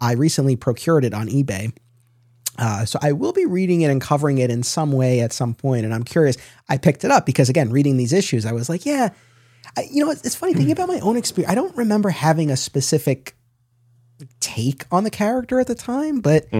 I 0.00 0.12
recently 0.12 0.56
procured 0.56 1.04
it 1.04 1.14
on 1.14 1.28
eBay. 1.28 1.76
Uh, 2.58 2.84
so 2.84 2.98
I 3.00 3.12
will 3.12 3.32
be 3.32 3.46
reading 3.46 3.82
it 3.82 3.90
and 3.90 4.00
covering 4.00 4.38
it 4.38 4.50
in 4.50 4.64
some 4.64 4.90
way 4.90 5.20
at 5.20 5.32
some 5.32 5.54
point. 5.54 5.84
And 5.84 5.94
I'm 5.94 6.02
curious. 6.02 6.36
I 6.68 6.76
picked 6.76 7.04
it 7.04 7.10
up 7.10 7.24
because, 7.24 7.48
again, 7.48 7.70
reading 7.70 7.96
these 7.96 8.12
issues, 8.12 8.44
I 8.44 8.52
was 8.52 8.68
like, 8.68 8.84
yeah, 8.84 9.10
I, 9.76 9.86
you 9.90 10.04
know, 10.04 10.10
it's, 10.10 10.24
it's 10.24 10.34
funny 10.34 10.54
thinking 10.54 10.72
about 10.72 10.88
my 10.88 10.98
own 11.00 11.16
experience. 11.16 11.52
I 11.52 11.54
don't 11.54 11.76
remember 11.76 12.10
having 12.10 12.50
a 12.50 12.56
specific 12.56 13.36
take 14.40 14.84
on 14.90 15.04
the 15.04 15.10
character 15.10 15.60
at 15.60 15.68
the 15.68 15.76
time, 15.76 16.20
but 16.20 16.52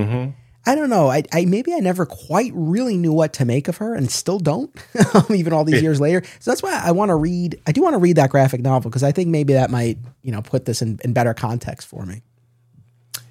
I 0.66 0.74
don't 0.74 0.90
know. 0.90 1.08
I, 1.08 1.22
I 1.32 1.46
maybe 1.46 1.72
I 1.72 1.78
never 1.78 2.04
quite 2.06 2.52
really 2.54 2.96
knew 2.96 3.12
what 3.12 3.32
to 3.34 3.44
make 3.44 3.68
of 3.68 3.78
her, 3.78 3.94
and 3.94 4.10
still 4.10 4.38
don't, 4.38 4.70
even 5.30 5.52
all 5.52 5.64
these 5.64 5.82
years 5.82 6.00
later. 6.00 6.22
So 6.40 6.50
that's 6.50 6.62
why 6.62 6.80
I 6.84 6.92
want 6.92 7.08
to 7.08 7.14
read. 7.16 7.60
I 7.66 7.72
do 7.72 7.82
want 7.82 7.94
to 7.94 7.98
read 7.98 8.16
that 8.16 8.30
graphic 8.30 8.60
novel 8.60 8.90
because 8.90 9.02
I 9.02 9.10
think 9.10 9.30
maybe 9.30 9.54
that 9.54 9.70
might 9.70 9.98
you 10.22 10.30
know 10.30 10.42
put 10.42 10.66
this 10.66 10.82
in, 10.82 11.00
in 11.02 11.12
better 11.12 11.34
context 11.34 11.88
for 11.88 12.04
me. 12.04 12.22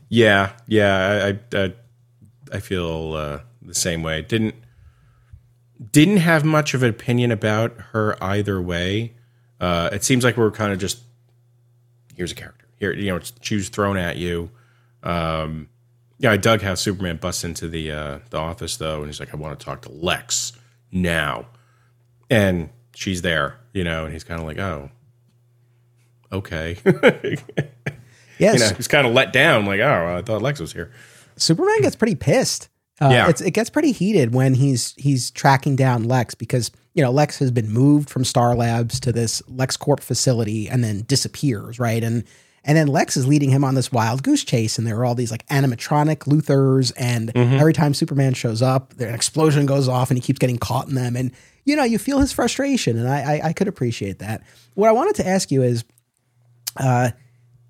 Yeah, 0.09 0.53
yeah, 0.67 1.35
I 1.53 1.57
I, 1.57 1.73
I 2.53 2.59
feel 2.59 3.13
uh, 3.13 3.39
the 3.61 3.73
same 3.75 4.03
way. 4.03 4.21
Didn't 4.21 4.55
didn't 5.91 6.17
have 6.17 6.43
much 6.43 6.73
of 6.73 6.83
an 6.83 6.89
opinion 6.89 7.31
about 7.31 7.79
her 7.91 8.21
either 8.23 8.61
way. 8.61 9.13
Uh, 9.59 9.89
it 9.91 10.03
seems 10.03 10.23
like 10.23 10.37
we 10.37 10.43
are 10.43 10.51
kind 10.51 10.71
of 10.71 10.79
just 10.79 10.99
here's 12.15 12.31
a 12.31 12.35
character 12.35 12.67
here. 12.79 12.93
You 12.93 13.07
know, 13.07 13.17
it's 13.17 13.33
shoes 13.41 13.69
thrown 13.69 13.97
at 13.97 14.17
you. 14.17 14.49
Um, 15.03 15.69
yeah, 16.19 16.31
I 16.31 16.37
dug 16.37 16.61
how 16.61 16.73
Superman 16.75 17.17
busts 17.17 17.43
into 17.43 17.67
the 17.67 17.91
uh, 17.91 18.19
the 18.29 18.37
office 18.37 18.77
though, 18.77 18.97
and 18.97 19.07
he's 19.07 19.19
like, 19.19 19.33
"I 19.33 19.37
want 19.37 19.59
to 19.59 19.63
talk 19.65 19.81
to 19.83 19.91
Lex 19.91 20.53
now," 20.91 21.47
and 22.29 22.69
she's 22.95 23.21
there. 23.21 23.59
You 23.73 23.83
know, 23.83 24.05
and 24.05 24.13
he's 24.13 24.23
kind 24.23 24.39
of 24.39 24.47
like, 24.47 24.57
"Oh, 24.57 24.89
okay." 26.31 26.77
Yes, 28.39 28.53
you 28.55 28.59
know, 28.69 28.75
he's 28.75 28.87
kind 28.87 29.07
of 29.07 29.13
let 29.13 29.33
down. 29.33 29.65
Like, 29.65 29.79
oh, 29.79 30.15
I 30.17 30.21
thought 30.21 30.41
Lex 30.41 30.59
was 30.59 30.73
here. 30.73 30.91
Superman 31.37 31.81
gets 31.81 31.95
pretty 31.95 32.15
pissed. 32.15 32.69
Uh, 32.99 33.09
Yeah. 33.11 33.29
it's, 33.29 33.41
it 33.41 33.51
gets 33.51 33.69
pretty 33.69 33.91
heated 33.91 34.33
when 34.33 34.55
he's 34.55 34.93
he's 34.97 35.29
tracking 35.31 35.75
down 35.75 36.03
Lex 36.05 36.33
because 36.35 36.71
you 36.95 37.03
know 37.03 37.11
Lex 37.11 37.37
has 37.39 37.51
been 37.51 37.69
moved 37.71 38.09
from 38.09 38.23
Star 38.25 38.55
Labs 38.55 38.99
to 39.01 39.11
this 39.11 39.41
LexCorp 39.43 39.99
facility 39.99 40.67
and 40.69 40.83
then 40.83 41.03
disappears, 41.07 41.77
right? 41.79 42.03
And 42.03 42.23
and 42.63 42.75
then 42.75 42.87
Lex 42.87 43.15
is 43.15 43.25
leading 43.27 43.49
him 43.49 43.63
on 43.63 43.75
this 43.75 43.91
wild 43.93 44.23
goose 44.23 44.43
chase, 44.43 44.77
and 44.77 44.85
there 44.85 44.97
are 44.97 45.05
all 45.05 45.15
these 45.15 45.31
like 45.31 45.45
animatronic 45.47 46.27
Luthers, 46.27 46.91
and 46.97 47.31
every 47.37 47.71
time 47.71 47.93
Superman 47.93 48.33
shows 48.33 48.61
up, 48.61 48.93
an 48.99 49.13
explosion 49.13 49.65
goes 49.67 49.87
off, 49.87 50.09
and 50.09 50.17
he 50.17 50.21
keeps 50.21 50.39
getting 50.39 50.57
caught 50.57 50.89
in 50.89 50.95
them, 50.95 51.15
and 51.15 51.31
you 51.65 51.75
know 51.75 51.83
you 51.83 51.97
feel 51.99 52.19
his 52.19 52.33
frustration, 52.33 52.97
and 52.97 53.07
I 53.07 53.35
I, 53.37 53.41
I 53.49 53.53
could 53.53 53.67
appreciate 53.69 54.19
that. 54.19 54.41
What 54.73 54.89
I 54.89 54.91
wanted 54.91 55.15
to 55.15 55.27
ask 55.27 55.49
you 55.51 55.61
is, 55.63 55.85
uh, 56.77 57.11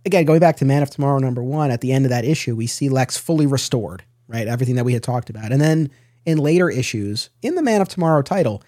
again, 0.07 0.25
going 0.25 0.39
back 0.39 0.57
to 0.57 0.65
Man 0.65 0.81
of 0.81 0.89
Tomorrow 0.89 1.19
number 1.19 1.43
one, 1.43 1.69
at 1.69 1.81
the 1.81 1.91
end 1.91 2.05
of 2.05 2.09
that 2.09 2.25
issue, 2.25 2.55
we 2.55 2.65
see 2.65 2.89
Lex 2.89 3.15
fully 3.17 3.45
restored, 3.45 4.03
right? 4.27 4.47
Everything 4.47 4.75
that 4.75 4.85
we 4.85 4.93
had 4.93 5.03
talked 5.03 5.29
about. 5.29 5.51
And 5.51 5.61
then 5.61 5.91
in 6.25 6.39
later 6.39 6.69
issues, 6.69 7.29
in 7.41 7.53
the 7.55 7.61
Man 7.61 7.81
of 7.81 7.87
Tomorrow 7.89 8.23
title, 8.23 8.63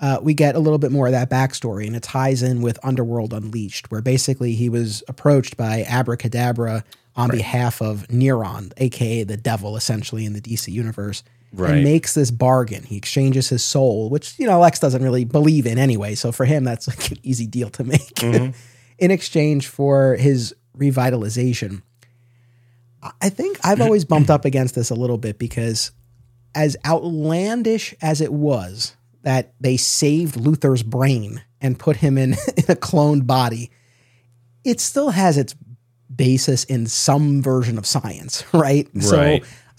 uh, 0.00 0.18
we 0.22 0.34
get 0.34 0.54
a 0.54 0.58
little 0.58 0.78
bit 0.78 0.90
more 0.92 1.06
of 1.06 1.12
that 1.12 1.30
backstory, 1.30 1.86
and 1.86 1.94
it 1.96 2.02
ties 2.02 2.42
in 2.42 2.62
with 2.62 2.78
Underworld 2.84 3.32
Unleashed, 3.32 3.90
where 3.90 4.00
basically 4.02 4.54
he 4.54 4.68
was 4.68 5.02
approached 5.08 5.56
by 5.56 5.84
Abracadabra 5.88 6.84
on 7.14 7.30
behalf 7.30 7.80
of 7.82 8.06
Neron, 8.08 8.72
aka 8.78 9.22
the 9.24 9.36
devil, 9.36 9.76
essentially 9.76 10.24
in 10.24 10.32
the 10.32 10.40
DC 10.40 10.72
universe, 10.72 11.22
Right. 11.52 11.74
and 11.74 11.84
makes 11.84 12.14
this 12.14 12.30
bargain. 12.30 12.82
He 12.84 12.96
exchanges 12.96 13.50
his 13.50 13.62
soul, 13.62 14.08
which 14.08 14.38
you 14.38 14.46
know 14.46 14.58
Lex 14.58 14.78
doesn't 14.78 15.02
really 15.02 15.24
believe 15.26 15.66
in 15.66 15.78
anyway. 15.78 16.14
So 16.14 16.32
for 16.32 16.46
him, 16.46 16.64
that's 16.64 16.88
like 16.88 17.10
an 17.10 17.18
easy 17.22 17.46
deal 17.46 17.68
to 17.70 17.84
make 17.84 18.22
in 18.22 18.54
exchange 19.10 19.66
for 19.68 20.16
his 20.16 20.54
revitalization. 20.76 21.82
I- 23.20 23.28
think 23.30 23.58
I've 23.64 23.80
always 23.82 24.04
bumped 24.04 24.30
up 24.30 24.44
against 24.44 24.74
this 24.74 24.90
a 24.90 24.94
little 24.94 25.18
bit 25.18 25.38
because, 25.38 25.90
as 26.54 26.76
outlandish 26.84 27.94
as 28.00 28.20
it 28.20 28.32
was 28.32 28.96
that 29.22 29.54
they 29.60 29.76
saved 29.76 30.36
Luther's 30.36 30.82
brain 30.82 31.42
and 31.60 31.78
put 31.78 31.96
him 31.96 32.18
in, 32.18 32.32
in 32.56 32.64
a 32.68 32.76
cloned 32.76 33.26
body, 33.26 33.70
it 34.64 34.80
still 34.80 35.10
has 35.10 35.38
its 35.38 35.54
basis 36.14 36.64
in 36.64 36.86
some 36.86 37.42
version 37.42 37.78
of 37.78 37.86
science, 37.86 38.44
right? 38.52 38.88
So 39.00 39.16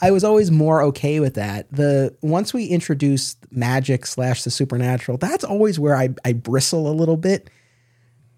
I 0.01 0.11
was 0.11 0.23
always 0.23 0.51
more 0.51 0.81
okay 0.83 1.19
with 1.19 1.35
that. 1.35 1.71
The 1.71 2.15
once 2.21 2.53
we 2.53 2.65
introduced 2.65 3.37
magic 3.51 4.05
slash 4.05 4.43
the 4.43 4.51
supernatural, 4.51 5.17
that's 5.17 5.43
always 5.43 5.79
where 5.79 5.95
I, 5.95 6.09
I 6.25 6.33
bristle 6.33 6.89
a 6.89 6.93
little 6.93 7.17
bit. 7.17 7.49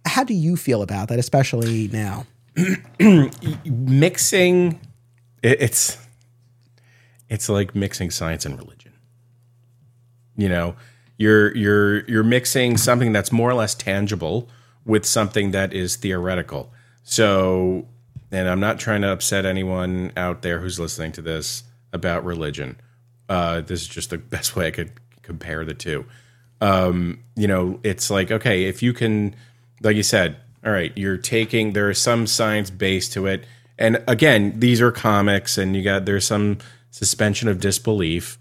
How 0.05 0.23
do 0.23 0.35
you 0.35 0.55
feel 0.55 0.83
about 0.83 1.07
that, 1.07 1.17
especially 1.17 1.87
now? 1.87 2.27
mixing 3.65 4.79
it, 5.43 5.61
it's 5.61 5.97
it's 7.29 7.49
like 7.49 7.75
mixing 7.75 8.11
science 8.11 8.45
and 8.45 8.57
religion. 8.57 8.93
You 10.35 10.49
know 10.49 10.75
you're 11.17 11.55
you're 11.55 12.05
you're 12.09 12.23
mixing 12.23 12.77
something 12.77 13.13
that's 13.13 13.31
more 13.31 13.49
or 13.49 13.53
less 13.53 13.75
tangible 13.75 14.49
with 14.85 15.05
something 15.05 15.51
that 15.51 15.73
is 15.73 15.95
theoretical. 15.95 16.71
So 17.03 17.87
and 18.31 18.49
i'm 18.49 18.59
not 18.59 18.79
trying 18.79 19.01
to 19.01 19.11
upset 19.11 19.45
anyone 19.45 20.11
out 20.17 20.41
there 20.41 20.59
who's 20.59 20.79
listening 20.79 21.11
to 21.13 21.21
this 21.21 21.63
about 21.93 22.25
religion. 22.25 22.79
Uh, 23.29 23.61
this 23.61 23.81
is 23.81 23.87
just 23.87 24.09
the 24.09 24.17
best 24.35 24.55
way 24.55 24.67
i 24.67 24.71
could 24.71 24.91
compare 25.21 25.65
the 25.65 25.73
two. 25.73 26.05
Um, 26.61 27.23
you 27.35 27.47
know, 27.47 27.79
it's 27.83 28.09
like, 28.09 28.31
okay, 28.31 28.65
if 28.65 28.81
you 28.81 28.93
can, 28.93 29.35
like 29.81 29.95
you 29.95 30.03
said, 30.03 30.37
all 30.65 30.71
right, 30.71 30.91
you're 30.95 31.17
taking, 31.17 31.73
there 31.73 31.89
is 31.89 32.01
some 32.01 32.25
science 32.25 32.71
base 32.71 33.07
to 33.09 33.27
it. 33.27 33.45
And 33.77 34.03
again, 34.07 34.59
these 34.59 34.81
are 34.81 34.91
comics 34.91 35.57
and 35.57 35.75
you 35.75 35.83
got, 35.83 36.05
there's 36.05 36.25
some 36.25 36.57
suspension 36.89 37.47
of 37.47 37.59
disbelief. 37.59 38.39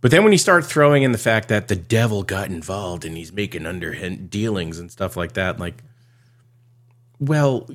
But 0.00 0.10
then 0.10 0.22
when 0.22 0.32
you 0.32 0.38
start 0.38 0.64
throwing 0.64 1.02
in 1.02 1.12
the 1.12 1.18
fact 1.18 1.48
that 1.48 1.68
the 1.68 1.74
devil 1.74 2.22
got 2.22 2.48
involved 2.48 3.04
and 3.04 3.16
he's 3.16 3.32
making 3.32 3.66
underhand 3.66 4.30
dealings 4.30 4.78
and 4.78 4.92
stuff 4.92 5.16
like 5.16 5.32
that, 5.32 5.58
like, 5.58 5.82
well, 7.18 7.68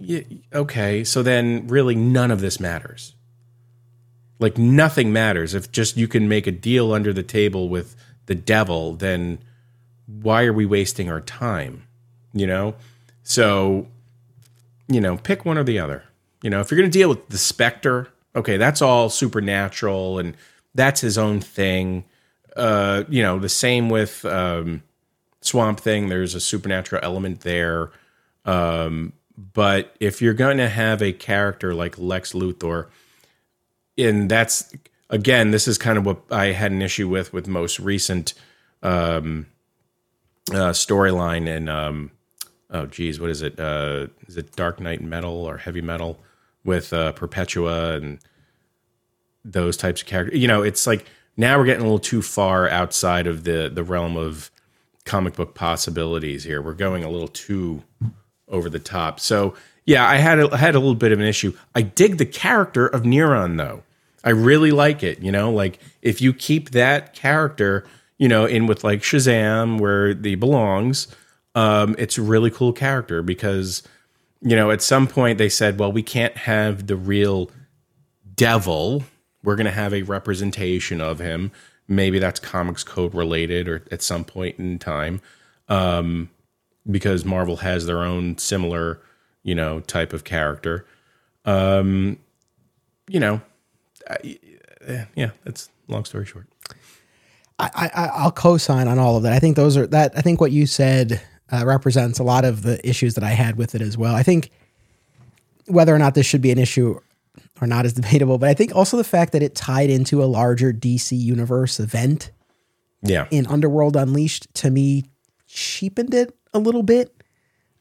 okay, 0.54 1.04
so 1.04 1.24
then 1.24 1.68
really 1.68 1.96
none 1.96 2.32
of 2.32 2.39
this 2.39 2.60
matters. 2.60 3.16
Like 4.39 4.58
nothing 4.58 5.12
matters. 5.12 5.54
If 5.54 5.72
just 5.72 5.98
you 5.98 6.08
can 6.08 6.30
make 6.30 6.48
a 6.48 6.52
deal 6.52 6.94
under 6.94 7.12
the 7.12 7.24
table 7.24 7.68
with 7.68 7.96
the 8.28 8.36
devil, 8.36 8.94
then 8.94 9.39
why 10.06 10.46
are 10.46 10.54
we 10.54 10.66
wasting 10.66 11.10
our 11.10 11.22
time? 11.22 11.88
You 12.34 12.48
know? 12.48 12.76
So, 13.24 13.88
you 14.88 15.01
know, 15.01 15.17
pick 15.17 15.45
one 15.45 15.57
or 15.57 15.63
the 15.63 15.80
other. 15.80 16.03
You 16.41 16.49
know, 16.49 16.59
if 16.59 16.72
you're 16.72 16.80
going 16.80 16.89
to 16.89 16.97
deal 16.97 17.09
with 17.09 17.30
the 17.30 17.38
Spectre, 17.38 18.07
okay, 18.36 18.57
that's 18.57 18.82
all 18.82 19.09
supernatural 19.09 20.19
and 20.19 20.36
that's 20.74 21.01
his 21.01 21.17
own 21.17 21.39
thing. 21.39 22.05
Uh, 22.55 23.03
you 23.09 23.22
know, 23.22 23.39
the 23.39 23.49
same 23.49 23.89
with 23.89 24.26
um, 24.26 24.84
Swamp 25.41 25.80
Thing, 25.80 26.09
there's 26.09 26.36
a 26.36 26.39
supernatural 26.39 27.03
element 27.03 27.41
there. 27.41 27.91
Um, 28.45 29.13
but 29.53 29.95
if 29.99 30.22
you're 30.22 30.34
going 30.34 30.57
to 30.57 30.69
have 30.69 31.01
a 31.01 31.13
character 31.13 31.74
like 31.74 31.97
Lex 31.97 32.34
Luthor, 32.34 32.88
and 33.97 34.30
that's 34.30 34.74
again, 35.09 35.51
this 35.51 35.67
is 35.67 35.78
kind 35.78 35.97
of 35.97 36.05
what 36.05 36.22
I 36.32 36.47
had 36.47 36.72
an 36.72 36.82
issue 36.82 37.07
with 37.07 37.34
with 37.34 37.47
most 37.47 37.80
recent 37.80 38.34
um, 38.84 39.47
uh, 40.51 40.72
storyline 40.72 41.47
and 41.47 41.69
um, 41.69 42.11
oh 42.72 42.86
geez, 42.86 43.19
what 43.19 43.30
is 43.30 43.41
it? 43.41 43.59
Uh, 43.59 44.07
is 44.28 44.38
it 44.38 44.55
Dark 44.55 44.80
Knight 44.80 45.01
Metal 45.01 45.45
or 45.45 45.57
Heavy 45.57 45.82
Metal 45.82 46.19
with 46.63 46.93
uh, 46.93 47.11
Perpetua 47.11 47.97
and 47.97 48.19
those 49.43 49.78
types 49.78 50.01
of 50.01 50.07
characters? 50.07 50.39
You 50.39 50.47
know, 50.47 50.63
it's 50.63 50.88
like 50.88 51.05
now 51.38 51.57
we're 51.57 51.65
getting 51.65 51.82
a 51.82 51.86
little 51.86 51.99
too 51.99 52.22
far 52.22 52.69
outside 52.69 53.28
of 53.28 53.43
the 53.43 53.69
the 53.74 53.84
realm 53.84 54.17
of 54.17 54.51
comic 55.05 55.36
book 55.36 55.55
possibilities 55.55 56.43
here. 56.43 56.61
We're 56.61 56.74
going 56.74 57.03
a 57.03 57.09
little 57.09 57.28
too 57.28 57.84
over 58.47 58.69
the 58.69 58.80
top. 58.80 59.19
So 59.19 59.55
yeah, 59.86 60.07
I 60.07 60.17
had 60.17 60.39
a, 60.39 60.53
I 60.53 60.57
had 60.57 60.76
a 60.76 60.80
little 60.80 60.95
bit 60.95 61.11
of 61.11 61.19
an 61.19 61.26
issue. 61.26 61.57
I 61.76 61.82
dig 61.82 62.17
the 62.17 62.26
character 62.26 62.88
of 62.88 63.03
Neron 63.03 63.57
though. 63.57 63.84
I 64.24 64.30
really 64.30 64.72
like 64.72 65.01
it. 65.03 65.19
You 65.19 65.32
know, 65.32 65.51
like 65.51 65.80
if 66.01 66.22
you 66.22 66.34
keep 66.34 66.72
that 66.72 67.13
character, 67.13 67.86
you 68.17 68.28
know, 68.28 68.45
in 68.45 68.67
with 68.67 68.84
like 68.84 69.01
Shazam 69.01 69.80
where 69.80 70.13
he 70.13 70.36
belongs, 70.36 71.07
um, 71.56 71.95
it's 71.97 72.18
a 72.18 72.22
really 72.22 72.49
cool 72.49 72.74
character 72.74 73.22
because 73.22 73.84
you 74.41 74.56
know 74.56 74.72
at 74.72 74.82
some 74.82 75.08
point 75.08 75.38
they 75.38 75.49
said, 75.49 75.80
well, 75.80 75.91
we 75.91 76.04
can't 76.04 76.38
have 76.38 76.88
the 76.88 76.95
real 76.95 77.49
devil. 78.36 79.04
We're 79.43 79.56
going 79.56 79.66
to 79.66 79.72
have 79.72 79.93
a 79.93 80.04
representation 80.04 81.02
of 81.02 81.20
him. 81.20 81.52
Maybe 81.88 82.20
that's 82.20 82.39
comics 82.39 82.84
code 82.84 83.14
related 83.14 83.68
or 83.68 83.84
at 83.91 84.02
some 84.02 84.24
point 84.24 84.60
in 84.60 84.80
time 84.80 85.20
um, 85.68 86.30
because 86.89 87.26
Marvel 87.26 87.58
has 87.58 87.86
their 87.86 88.04
own 88.04 88.38
similar, 88.38 89.02
you 89.43 89.56
know, 89.56 89.80
type 89.80 90.14
of 90.14 90.24
character. 90.24 90.86
Um, 91.45 92.20
you 93.08 93.20
know, 93.20 93.41
I, 94.10 94.39
eh, 94.86 95.06
yeah, 95.16 95.32
that's 95.43 95.70
long 95.88 96.06
story 96.06 96.26
short. 96.26 96.47
I, 97.60 97.89
I 97.93 98.06
I'll 98.16 98.32
co-sign 98.32 98.88
on 98.88 98.97
all 98.97 99.18
of 99.18 99.24
that. 99.24 99.34
I 99.34 99.39
think 99.39 99.56
those 99.56 99.78
are 99.78 99.86
that. 99.88 100.14
I 100.18 100.22
think 100.22 100.41
what 100.41 100.52
you 100.52 100.66
said 100.66 101.22
uh, 101.52 101.66
represents 101.66 102.20
a 102.20 102.24
lot 102.24 102.45
of 102.45 102.62
the 102.64 102.86
issues 102.88 103.16
that 103.16 103.24
I 103.24 103.32
had 103.32 103.58
with 103.58 103.76
it 103.76 103.82
as 103.82 103.97
well. 103.97 104.16
I 104.16 104.24
think 104.24 104.49
whether 105.68 105.93
or 105.93 105.99
not 105.99 106.16
this 106.16 106.26
should 106.26 106.41
be 106.41 106.52
an 106.52 106.58
issue 106.58 106.99
or 107.62 107.68
not 107.68 107.86
is 107.86 107.93
debatable, 108.02 108.38
but 108.38 108.49
I 108.49 108.54
think 108.54 108.76
also 108.76 108.97
the 108.97 109.04
fact 109.04 109.32
that 109.34 109.43
it 109.43 109.56
tied 109.56 109.89
into 109.89 110.24
a 110.24 110.26
larger 110.26 110.74
DC 110.74 111.18
universe 111.18 111.80
event 111.80 112.32
Yeah. 113.04 113.28
in 113.32 113.45
Underworld 113.47 113.95
Unleashed 113.95 114.54
to 114.56 114.70
me 114.72 115.06
cheapened 115.47 116.14
it 116.14 116.36
a 116.54 116.60
little 116.60 116.84
bit, 116.84 117.14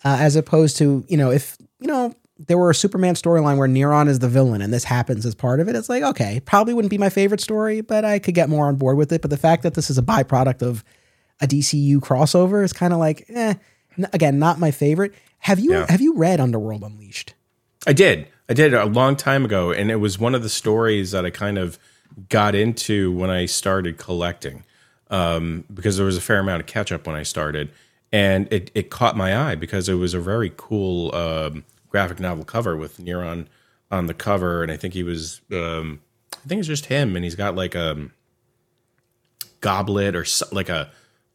uh, 0.04 0.16
as 0.20 0.36
opposed 0.36 0.76
to 0.78 1.04
you 1.08 1.16
know 1.16 1.30
if 1.30 1.56
you 1.80 1.86
know 1.88 2.14
there 2.48 2.56
were 2.58 2.70
a 2.70 2.74
Superman 2.74 3.14
storyline 3.14 3.58
where 3.58 3.68
Neron 3.68 4.08
is 4.08 4.18
the 4.20 4.28
villain 4.28 4.62
and 4.62 4.72
this 4.72 4.84
happens 4.84 5.26
as 5.26 5.34
part 5.34 5.60
of 5.60 5.68
it, 5.68 5.76
it's 5.76 5.88
like 5.88 6.02
okay, 6.02 6.40
probably 6.44 6.74
wouldn't 6.74 6.90
be 6.90 6.98
my 6.98 7.08
favorite 7.10 7.40
story, 7.40 7.80
but 7.80 8.04
I 8.04 8.18
could 8.18 8.34
get 8.34 8.48
more 8.48 8.66
on 8.66 8.76
board 8.76 8.96
with 8.96 9.12
it. 9.12 9.20
But 9.22 9.30
the 9.30 9.36
fact 9.36 9.62
that 9.62 9.74
this 9.74 9.90
is 9.90 9.98
a 9.98 10.02
byproduct 10.02 10.62
of 10.62 10.82
a 11.40 11.46
DCU 11.46 11.98
crossover 12.00 12.62
is 12.64 12.72
kind 12.72 12.92
of 12.92 12.98
like 12.98 13.24
eh. 13.28 13.54
N- 13.98 14.08
Again, 14.12 14.38
not 14.38 14.58
my 14.58 14.70
favorite. 14.70 15.14
Have 15.40 15.58
you 15.58 15.72
Yeah. 15.72 15.86
have 15.88 16.00
you 16.00 16.14
read 16.14 16.40
Underworld 16.40 16.82
Unleashed? 16.82 17.34
I 17.86 17.92
did. 17.92 18.26
I 18.48 18.54
did 18.54 18.74
a 18.74 18.84
long 18.84 19.16
time 19.16 19.44
ago, 19.44 19.70
and 19.72 19.90
it 19.90 19.96
was 19.96 20.18
one 20.18 20.34
of 20.34 20.42
the 20.42 20.48
stories 20.48 21.12
that 21.12 21.24
I 21.24 21.30
kind 21.30 21.56
of 21.58 21.78
got 22.28 22.54
into 22.54 23.10
when 23.12 23.30
I 23.30 23.46
started 23.46 23.96
collecting, 23.96 24.64
um, 25.10 25.64
because 25.72 25.96
there 25.96 26.04
was 26.06 26.16
a 26.16 26.20
fair 26.20 26.40
amount 26.40 26.60
of 26.60 26.66
catch 26.66 26.92
up 26.92 27.06
when 27.06 27.14
I 27.16 27.22
started, 27.22 27.70
and 28.12 28.52
it, 28.52 28.70
it 28.74 28.90
caught 28.90 29.16
my 29.16 29.36
eye 29.36 29.54
because 29.54 29.88
it 29.88 29.94
was 29.94 30.12
a 30.14 30.20
very 30.20 30.52
cool 30.56 31.14
um, 31.14 31.64
graphic 31.88 32.18
novel 32.20 32.44
cover 32.44 32.76
with 32.76 32.98
Neron 32.98 33.46
on 33.90 34.06
the 34.06 34.14
cover, 34.14 34.62
and 34.62 34.70
I 34.70 34.76
think 34.76 34.92
he 34.94 35.02
was, 35.04 35.40
um, 35.52 36.00
I 36.32 36.48
think 36.48 36.58
it's 36.58 36.68
just 36.68 36.86
him, 36.86 37.14
and 37.16 37.24
he's 37.24 37.36
got 37.36 37.54
like 37.54 37.74
a 37.76 38.10
goblet 39.60 40.14
or 40.16 40.24
so, 40.24 40.46
like 40.52 40.68
a, 40.68 40.90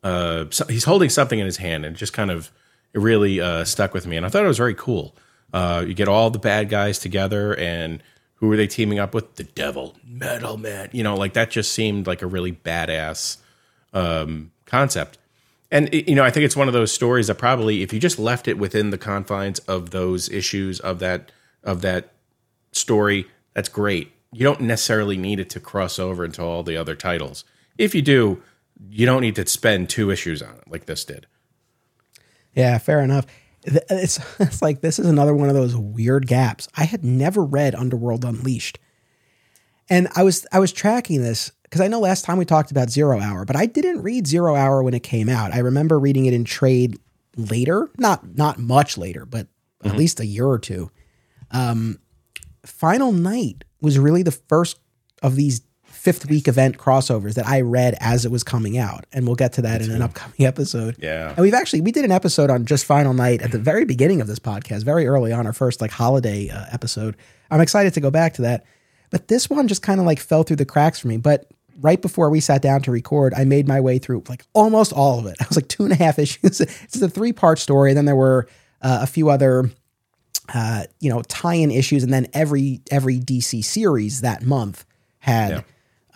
uh, 0.06 0.46
so, 0.52 0.66
he's 0.68 0.84
holding 0.86 1.10
something 1.10 1.40
in 1.40 1.46
his 1.46 1.58
hand, 1.58 1.84
and 1.86 1.96
just 1.96 2.14
kind 2.14 2.32
of 2.32 2.52
it 2.94 3.00
really 3.00 3.42
uh, 3.42 3.66
stuck 3.66 3.94
with 3.94 4.06
me, 4.08 4.16
and 4.18 4.26
I 4.26 4.30
thought 4.30 4.44
it 4.46 4.48
was 4.48 4.58
very 4.58 4.76
cool. 4.76 5.16
Uh, 5.54 5.84
you 5.88 5.94
get 5.94 6.08
all 6.08 6.30
the 6.30 6.40
bad 6.40 6.70
guys 6.70 7.00
together, 7.00 7.54
and 7.58 8.02
who 8.36 8.52
are 8.52 8.58
they 8.58 8.68
teaming 8.68 9.00
up 9.00 9.14
with? 9.14 9.36
The 9.36 9.44
Devil, 9.44 9.96
Metal 10.06 10.58
Man. 10.58 10.90
You 10.92 11.04
know, 11.04 11.16
like 11.16 11.34
that 11.34 11.50
just 11.50 11.72
seemed 11.74 12.08
like 12.08 12.22
a 12.22 12.28
really 12.28 12.52
badass 12.52 13.38
um, 13.94 14.52
concept. 14.66 15.18
And 15.72 15.94
it- 15.94 16.08
you 16.10 16.16
know, 16.16 16.24
I 16.24 16.30
think 16.32 16.46
it's 16.46 16.56
one 16.56 16.68
of 16.68 16.74
those 16.74 16.92
stories 16.92 17.28
that 17.28 17.36
probably, 17.36 17.82
if 17.82 17.92
you 17.94 18.00
just 18.00 18.20
left 18.20 18.48
it 18.48 18.58
within 18.58 18.90
the 18.92 18.98
confines 18.98 19.60
of 19.60 19.90
those 19.92 20.30
issues 20.30 20.80
of 20.80 21.00
that 21.00 21.32
of 21.64 21.82
that 21.82 22.12
story, 22.72 23.26
that's 23.54 23.70
great. 23.70 24.12
You 24.32 24.44
don't 24.44 24.62
necessarily 24.62 25.18
need 25.18 25.40
it 25.40 25.50
to 25.52 25.60
cross 25.60 25.98
over 25.98 26.24
into 26.26 26.42
all 26.44 26.62
the 26.64 26.78
other 26.78 26.96
titles. 26.96 27.44
If 27.78 27.96
you 27.96 28.02
do, 28.02 28.42
you 28.90 29.06
don't 29.06 29.22
need 29.22 29.36
to 29.36 29.48
spend 29.48 29.90
two 29.90 30.12
issues 30.12 30.42
on 30.42 30.56
it 30.56 30.64
like 30.70 30.86
this 30.86 31.06
did. 31.06 31.28
Yeah, 32.54 32.78
fair 32.78 33.02
enough. 33.02 33.26
It's, 33.64 34.20
it's 34.40 34.62
like 34.62 34.82
this 34.82 35.00
is 35.00 35.08
another 35.08 35.36
one 35.36 35.50
of 35.50 35.56
those 35.56 35.76
weird 35.76 36.28
gaps. 36.28 36.68
I 36.76 36.86
had 36.86 37.04
never 37.04 37.44
read 37.44 37.76
Underworld 37.76 38.24
Unleashed. 38.26 38.80
And 39.90 40.08
I 40.16 40.24
was 40.24 40.48
I 40.52 40.60
was 40.60 40.72
tracking 40.72 41.22
this 41.22 41.52
because 41.64 41.80
I 41.80 41.88
know 41.88 42.00
last 42.00 42.26
time 42.26 42.38
we 42.38 42.46
talked 42.46 42.72
about 42.72 42.90
Zero 42.90 43.20
Hour, 43.20 43.46
but 43.46 43.56
I 43.56 43.68
didn't 43.68 44.02
read 44.02 44.26
Zero 44.26 44.56
Hour 44.56 44.82
when 44.82 44.96
it 44.96 45.04
came 45.04 45.30
out. 45.30 45.54
I 45.54 45.60
remember 45.60 46.00
reading 46.00 46.26
it 46.26 46.34
in 46.34 46.44
trade 46.44 46.98
later, 47.38 47.90
not 47.98 48.36
not 48.36 48.58
much 48.58 48.98
later, 48.98 49.26
but 49.26 49.46
mm-hmm. 49.46 49.90
at 49.90 49.96
least 49.96 50.20
a 50.20 50.26
year 50.26 50.48
or 50.48 50.58
two. 50.58 50.90
Um, 51.52 52.00
Final 52.66 53.12
Night 53.12 53.64
was 53.80 54.00
really 54.00 54.24
the 54.24 54.32
first 54.32 54.80
of 55.22 55.36
these 55.36 55.62
fifth 55.96 56.30
week 56.30 56.48
event 56.48 56.78
crossovers 56.78 57.34
that 57.36 57.48
I 57.48 57.62
read 57.62 57.96
as 58.00 58.26
it 58.26 58.32
was 58.32 58.44
coming 58.44 58.78
out, 58.78 59.06
and 59.14 59.26
we'll 59.26 59.36
get 59.36 59.54
to 59.54 59.62
that 59.64 59.82
in 59.82 59.92
an 59.92 60.02
upcoming 60.02 60.40
episode. 60.46 60.98
Yeah, 61.00 61.30
and 61.30 61.40
we've 61.40 61.54
actually 61.54 61.82
we 61.82 61.92
did 61.92 62.06
an 62.06 62.12
episode 62.12 62.50
on 62.50 62.66
just 62.66 62.86
Final 62.86 63.14
Night 63.14 63.42
at 63.42 63.52
the 63.52 63.60
very 63.60 63.86
beginning 63.86 64.22
of 64.22 64.28
this 64.28 64.40
podcast, 64.40 64.84
very 64.84 65.08
early 65.08 65.32
on 65.32 65.46
our 65.46 65.54
first 65.54 65.82
like 65.82 65.92
holiday 65.92 66.50
uh, 66.50 66.66
episode. 66.72 67.16
I'm 67.52 67.62
excited 67.62 67.94
to 67.94 68.02
go 68.02 68.12
back 68.12 68.34
to 68.36 68.44
that, 68.44 68.66
but 69.10 69.28
this 69.28 69.50
one 69.50 69.68
just 69.68 69.82
kind 69.82 70.00
of 70.00 70.06
like 70.06 70.20
fell 70.20 70.44
through 70.44 70.58
the 70.58 70.66
cracks 70.66 71.00
for 71.00 71.08
me. 71.08 71.18
But 71.18 71.50
right 71.82 72.02
before 72.02 72.30
we 72.30 72.40
sat 72.40 72.62
down 72.62 72.82
to 72.84 72.92
record, 72.92 73.34
I 73.34 73.46
made 73.46 73.68
my 73.68 73.80
way 73.80 73.98
through 73.98 74.24
like 74.30 74.46
almost 74.54 74.94
all 74.94 75.20
of 75.20 75.26
it. 75.26 75.36
I 75.42 75.46
was 75.48 75.58
like 75.58 75.68
two 75.68 75.84
and 75.84 75.92
a 75.92 75.96
half 75.96 76.20
issues. 76.20 76.62
it's 76.62 77.02
a 77.02 77.10
three 77.10 77.34
part 77.34 77.60
story. 77.60 77.92
And 77.92 77.98
then 77.98 78.06
there 78.06 78.16
were 78.16 78.48
uh, 78.82 79.00
a 79.02 79.08
few 79.08 79.30
other, 79.30 79.70
uh, 80.54 80.84
you 81.00 81.10
know, 81.10 81.22
tie 81.24 81.56
in 81.56 81.72
issues. 81.72 82.04
And 82.04 82.14
then 82.14 82.28
every 82.34 82.82
every 82.92 83.20
DC 83.20 83.64
series 83.64 84.22
that 84.22 84.44
month 84.44 84.86
had. 85.20 85.52
Yeah. 85.52 85.62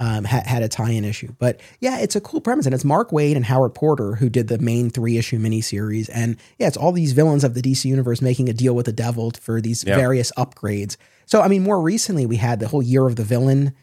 Um, 0.01 0.23
had, 0.23 0.47
had 0.47 0.63
a 0.63 0.69
tie-in 0.69 1.03
issue, 1.03 1.33
but 1.39 1.59
yeah, 1.81 1.99
it's 1.99 2.15
a 2.15 2.21
cool 2.21 2.39
premise, 2.39 2.65
and 2.65 2.73
it's 2.73 2.85
Mark 2.85 3.09
Waid 3.09 3.35
and 3.35 3.43
Howard 3.43 3.75
Porter 3.75 4.15
who 4.15 4.29
did 4.29 4.47
the 4.47 4.57
main 4.57 4.89
three-issue 4.89 5.37
miniseries, 5.39 6.09
and 6.13 6.37
yeah, 6.57 6.67
it's 6.67 6.77
all 6.77 6.93
these 6.93 7.11
villains 7.11 7.43
of 7.43 7.53
the 7.53 7.61
DC 7.61 7.83
universe 7.83 8.21
making 8.21 8.47
a 8.47 8.53
deal 8.53 8.73
with 8.73 8.85
the 8.85 8.93
devil 8.93 9.31
for 9.41 9.59
these 9.59 9.83
yeah. 9.83 9.97
various 9.97 10.31
upgrades. 10.37 10.95
So, 11.25 11.41
I 11.41 11.49
mean, 11.49 11.63
more 11.63 11.81
recently 11.81 12.25
we 12.25 12.37
had 12.37 12.61
the 12.61 12.67
whole 12.69 12.81
Year 12.81 13.05
of 13.07 13.17
the 13.17 13.25
Villain 13.25 13.75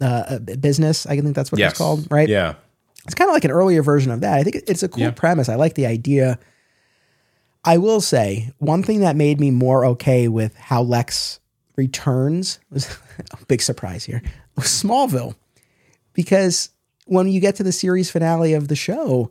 uh, 0.00 0.38
business. 0.38 1.06
I 1.06 1.18
think 1.20 1.34
that's 1.34 1.50
what 1.50 1.58
yes. 1.58 1.72
it's 1.72 1.78
called, 1.78 2.06
right? 2.10 2.28
Yeah. 2.28 2.54
It's 3.06 3.14
kind 3.14 3.30
of 3.30 3.34
like 3.34 3.44
an 3.44 3.50
earlier 3.50 3.82
version 3.82 4.12
of 4.12 4.20
that. 4.20 4.34
I 4.34 4.42
think 4.42 4.56
it's 4.66 4.82
a 4.82 4.88
cool 4.88 5.04
yeah. 5.04 5.10
premise. 5.10 5.48
I 5.48 5.54
like 5.54 5.74
the 5.74 5.86
idea. 5.86 6.38
I 7.64 7.78
will 7.78 8.00
say 8.00 8.52
one 8.58 8.82
thing 8.82 9.00
that 9.00 9.16
made 9.16 9.40
me 9.40 9.50
more 9.50 9.84
okay 9.86 10.28
with 10.28 10.54
how 10.56 10.82
Lex 10.82 11.40
returns 11.76 12.58
was 12.70 12.88
a 13.30 13.44
big 13.46 13.62
surprise 13.62 14.04
here 14.04 14.22
Smallville, 14.58 15.34
because 16.16 16.70
when 17.04 17.28
you 17.28 17.40
get 17.40 17.54
to 17.56 17.62
the 17.62 17.70
series 17.70 18.10
finale 18.10 18.54
of 18.54 18.66
the 18.66 18.74
show, 18.74 19.30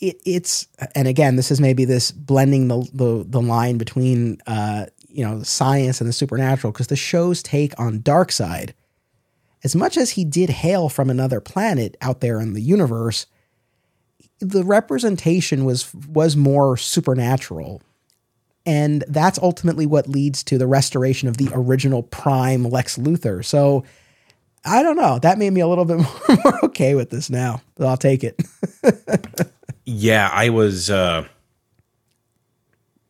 it, 0.00 0.18
it's 0.24 0.66
and 0.94 1.06
again 1.06 1.36
this 1.36 1.50
is 1.50 1.60
maybe 1.60 1.84
this 1.84 2.10
blending 2.10 2.68
the 2.68 2.88
the, 2.94 3.24
the 3.28 3.40
line 3.42 3.76
between 3.76 4.40
uh, 4.46 4.86
you 5.08 5.22
know 5.22 5.42
science 5.42 6.00
and 6.00 6.08
the 6.08 6.14
supernatural 6.14 6.72
because 6.72 6.86
the 6.86 6.96
show's 6.96 7.42
take 7.42 7.78
on 7.78 7.98
Darkseid 7.98 8.72
as 9.64 9.76
much 9.76 9.96
as 9.96 10.10
he 10.10 10.24
did 10.24 10.50
hail 10.50 10.88
from 10.88 11.08
another 11.08 11.40
planet 11.40 11.96
out 12.00 12.20
there 12.20 12.40
in 12.40 12.52
the 12.52 12.60
universe, 12.60 13.26
the 14.40 14.64
representation 14.64 15.64
was 15.64 15.92
was 15.94 16.36
more 16.36 16.76
supernatural. 16.76 17.80
And 18.64 19.04
that's 19.08 19.40
ultimately 19.40 19.86
what 19.86 20.08
leads 20.08 20.44
to 20.44 20.56
the 20.56 20.68
restoration 20.68 21.28
of 21.28 21.36
the 21.36 21.50
original 21.52 22.04
prime 22.04 22.64
Lex 22.64 22.96
Luthor. 22.96 23.44
So 23.44 23.84
I 24.64 24.82
don't 24.82 24.96
know. 24.96 25.18
That 25.18 25.38
made 25.38 25.52
me 25.52 25.60
a 25.60 25.66
little 25.66 25.84
bit 25.84 25.98
more, 26.44 26.64
okay 26.64 26.94
with 26.94 27.10
this 27.10 27.30
now, 27.30 27.62
but 27.74 27.86
I'll 27.86 27.96
take 27.96 28.22
it. 28.24 28.40
yeah, 29.84 30.28
I 30.32 30.50
was 30.50 30.90
uh 30.90 31.26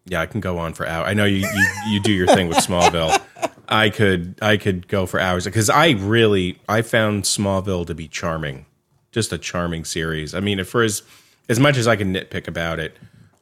yeah, 0.07 0.20
I 0.20 0.26
can 0.26 0.40
go 0.40 0.59
on 0.59 0.74
for 0.74 0.86
hours. 0.86 1.09
I 1.09 1.14
know 1.14 1.24
you, 1.24 1.38
you 1.46 1.66
you 1.88 2.00
do 2.00 2.12
your 2.12 2.26
thing 2.26 2.48
with 2.48 2.59
Smallville. 2.59 3.20
I 3.68 3.88
could 3.90 4.38
I 4.42 4.57
could 4.57 4.88
go 4.88 5.07
for 5.07 5.20
hours 5.20 5.44
because 5.44 5.70
I 5.70 5.90
really 5.90 6.59
I 6.68 6.82
found 6.82 7.24
Smallville 7.24 7.86
to 7.86 7.94
be 7.94 8.09
charming, 8.09 8.66
just 9.12 9.32
a 9.32 9.38
charming 9.38 9.84
series. 9.84 10.34
I 10.34 10.40
mean, 10.40 10.62
for 10.64 10.82
as 10.82 11.03
as 11.48 11.61
much 11.61 11.76
as 11.76 11.86
I 11.86 11.96
can 11.96 12.12
nitpick 12.14 12.48
about 12.48 12.78
it, 12.78 12.96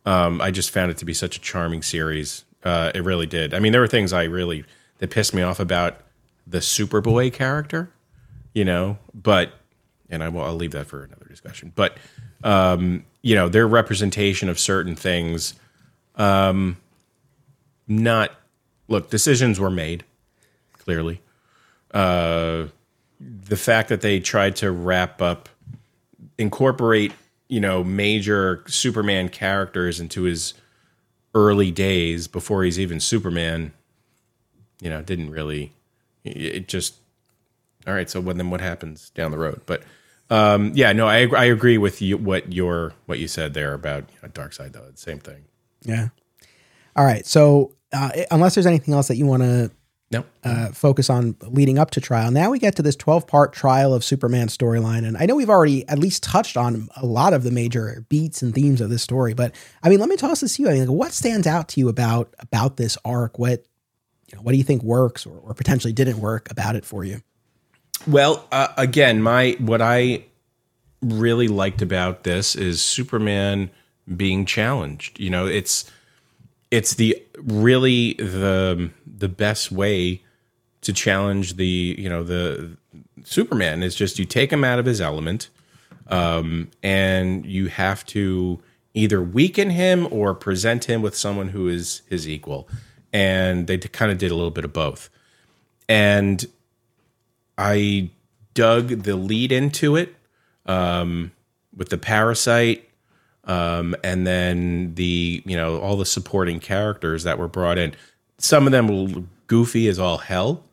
um, 0.04 0.40
I 0.40 0.50
just 0.50 0.70
found 0.70 0.90
it 0.90 0.98
to 0.98 1.04
be 1.04 1.14
such 1.14 1.36
a 1.36 1.40
charming 1.40 1.82
series. 1.82 2.44
Uh, 2.62 2.92
it 2.94 3.02
really 3.02 3.26
did. 3.26 3.54
I 3.54 3.58
mean, 3.58 3.72
there 3.72 3.80
were 3.80 3.86
things 3.88 4.12
I 4.12 4.24
really 4.24 4.64
that 4.98 5.10
pissed 5.10 5.32
me 5.32 5.42
off 5.42 5.58
about 5.60 5.96
the 6.46 6.58
Superboy 6.58 7.32
character, 7.32 7.90
you 8.54 8.64
know, 8.64 8.98
but 9.14 9.52
and 10.08 10.22
I 10.22 10.28
will 10.28 10.42
I'll 10.42 10.54
leave 10.54 10.72
that 10.72 10.86
for 10.86 11.04
another 11.04 11.26
discussion. 11.26 11.72
But 11.74 11.96
um, 12.42 13.04
you 13.22 13.34
know, 13.34 13.48
their 13.48 13.68
representation 13.68 14.48
of 14.48 14.58
certain 14.58 14.96
things, 14.96 15.54
um, 16.16 16.76
not 17.86 18.32
look 18.88 19.10
decisions 19.10 19.60
were 19.60 19.70
made 19.70 20.04
clearly. 20.78 21.20
Uh, 21.92 22.66
the 23.20 23.56
fact 23.56 23.88
that 23.88 24.00
they 24.00 24.18
tried 24.20 24.56
to 24.56 24.70
wrap 24.70 25.20
up, 25.20 25.48
incorporate, 26.38 27.12
you 27.48 27.60
know, 27.60 27.84
major 27.84 28.64
Superman 28.66 29.28
characters 29.28 30.00
into 30.00 30.22
his 30.22 30.54
early 31.34 31.70
days 31.70 32.26
before 32.26 32.64
he's 32.64 32.78
even 32.80 32.98
Superman, 32.98 33.72
you 34.80 34.88
know, 34.90 35.02
didn't 35.02 35.30
really. 35.30 35.72
It 36.24 36.68
just. 36.68 36.96
All 37.86 37.94
right, 37.94 38.10
so 38.10 38.20
when, 38.20 38.36
then 38.36 38.50
what 38.50 38.60
happens 38.60 39.10
down 39.10 39.30
the 39.30 39.38
road? 39.38 39.62
But 39.66 39.82
um, 40.28 40.72
yeah, 40.74 40.92
no, 40.92 41.06
I 41.06 41.26
I 41.26 41.46
agree 41.46 41.78
with 41.78 42.00
you 42.02 42.16
what 42.16 42.52
your 42.52 42.92
what 43.06 43.18
you 43.18 43.28
said 43.28 43.54
there 43.54 43.74
about 43.74 44.08
you 44.10 44.18
know, 44.22 44.28
Darkseid 44.28 44.72
though. 44.72 44.86
Same 44.94 45.18
thing. 45.18 45.44
Yeah. 45.82 46.08
All 46.94 47.04
right. 47.04 47.26
So 47.26 47.74
uh, 47.92 48.10
unless 48.30 48.54
there's 48.54 48.66
anything 48.66 48.94
else 48.94 49.08
that 49.08 49.16
you 49.16 49.26
want 49.26 49.42
to 49.42 49.70
Nope. 50.12 50.26
Uh, 50.42 50.72
focus 50.72 51.08
on 51.08 51.36
leading 51.42 51.78
up 51.78 51.92
to 51.92 52.00
trial. 52.00 52.32
Now 52.32 52.50
we 52.50 52.58
get 52.58 52.74
to 52.76 52.82
this 52.82 52.96
12 52.96 53.28
part 53.28 53.52
trial 53.52 53.94
of 53.94 54.02
Superman 54.02 54.48
storyline. 54.48 55.06
And 55.06 55.16
I 55.16 55.24
know 55.24 55.36
we've 55.36 55.48
already 55.48 55.88
at 55.88 56.00
least 56.00 56.24
touched 56.24 56.56
on 56.56 56.88
a 56.96 57.06
lot 57.06 57.32
of 57.32 57.44
the 57.44 57.52
major 57.52 58.04
beats 58.08 58.42
and 58.42 58.52
themes 58.52 58.80
of 58.80 58.90
this 58.90 59.04
story, 59.04 59.34
but 59.34 59.54
I 59.84 59.88
mean, 59.88 60.00
let 60.00 60.08
me 60.08 60.16
toss 60.16 60.40
this 60.40 60.56
to 60.56 60.62
you. 60.62 60.68
I 60.68 60.72
mean, 60.72 60.88
like, 60.88 60.98
what 60.98 61.12
stands 61.12 61.46
out 61.46 61.68
to 61.68 61.80
you 61.80 61.88
about, 61.88 62.34
about 62.40 62.76
this 62.76 62.98
arc? 63.04 63.38
What, 63.38 63.64
you 64.26 64.36
know, 64.36 64.42
what 64.42 64.50
do 64.50 64.58
you 64.58 64.64
think 64.64 64.82
works 64.82 65.26
or, 65.26 65.38
or 65.38 65.54
potentially 65.54 65.92
didn't 65.92 66.18
work 66.18 66.50
about 66.50 66.74
it 66.74 66.84
for 66.84 67.04
you? 67.04 67.22
Well, 68.06 68.46
uh, 68.50 68.68
again, 68.76 69.22
my, 69.22 69.56
what 69.58 69.82
I 69.82 70.24
really 71.02 71.48
liked 71.48 71.82
about 71.82 72.24
this 72.24 72.56
is 72.56 72.82
Superman 72.82 73.70
being 74.16 74.46
challenged. 74.46 75.20
You 75.20 75.30
know, 75.30 75.46
it's, 75.46 75.90
it's 76.70 76.94
the 76.94 77.20
really 77.36 78.14
the 78.14 78.90
the 79.06 79.28
best 79.28 79.72
way 79.72 80.22
to 80.82 80.92
challenge 80.92 81.56
the 81.56 81.96
you 81.98 82.08
know 82.08 82.22
the 82.22 82.76
Superman 83.24 83.82
is 83.82 83.94
just 83.94 84.18
you 84.18 84.24
take 84.24 84.52
him 84.52 84.64
out 84.64 84.78
of 84.78 84.86
his 84.86 85.00
element, 85.00 85.48
um, 86.08 86.70
and 86.82 87.44
you 87.44 87.68
have 87.68 88.04
to 88.06 88.62
either 88.94 89.22
weaken 89.22 89.70
him 89.70 90.08
or 90.10 90.34
present 90.34 90.84
him 90.84 91.02
with 91.02 91.14
someone 91.16 91.48
who 91.48 91.68
is 91.68 92.02
his 92.08 92.28
equal, 92.28 92.68
and 93.12 93.66
they 93.66 93.78
kind 93.78 94.10
of 94.10 94.18
did 94.18 94.30
a 94.30 94.34
little 94.34 94.50
bit 94.50 94.64
of 94.64 94.72
both, 94.72 95.10
and 95.88 96.46
I 97.60 98.08
dug 98.54 98.88
the 99.02 99.16
lead 99.16 99.52
into 99.52 99.96
it 99.96 100.14
um, 100.64 101.32
with 101.76 101.90
the 101.90 101.98
parasite 101.98 102.88
um, 103.44 103.94
and 104.02 104.26
then 104.26 104.94
the 104.94 105.42
you 105.44 105.56
know 105.56 105.78
all 105.80 105.96
the 105.96 106.06
supporting 106.06 106.58
characters 106.58 107.24
that 107.24 107.38
were 107.38 107.48
brought 107.48 107.78
in. 107.78 107.94
Some 108.38 108.66
of 108.66 108.72
them 108.72 108.86
were 108.88 109.22
goofy 109.46 109.88
as 109.88 109.98
all 109.98 110.18
hell. 110.18 110.64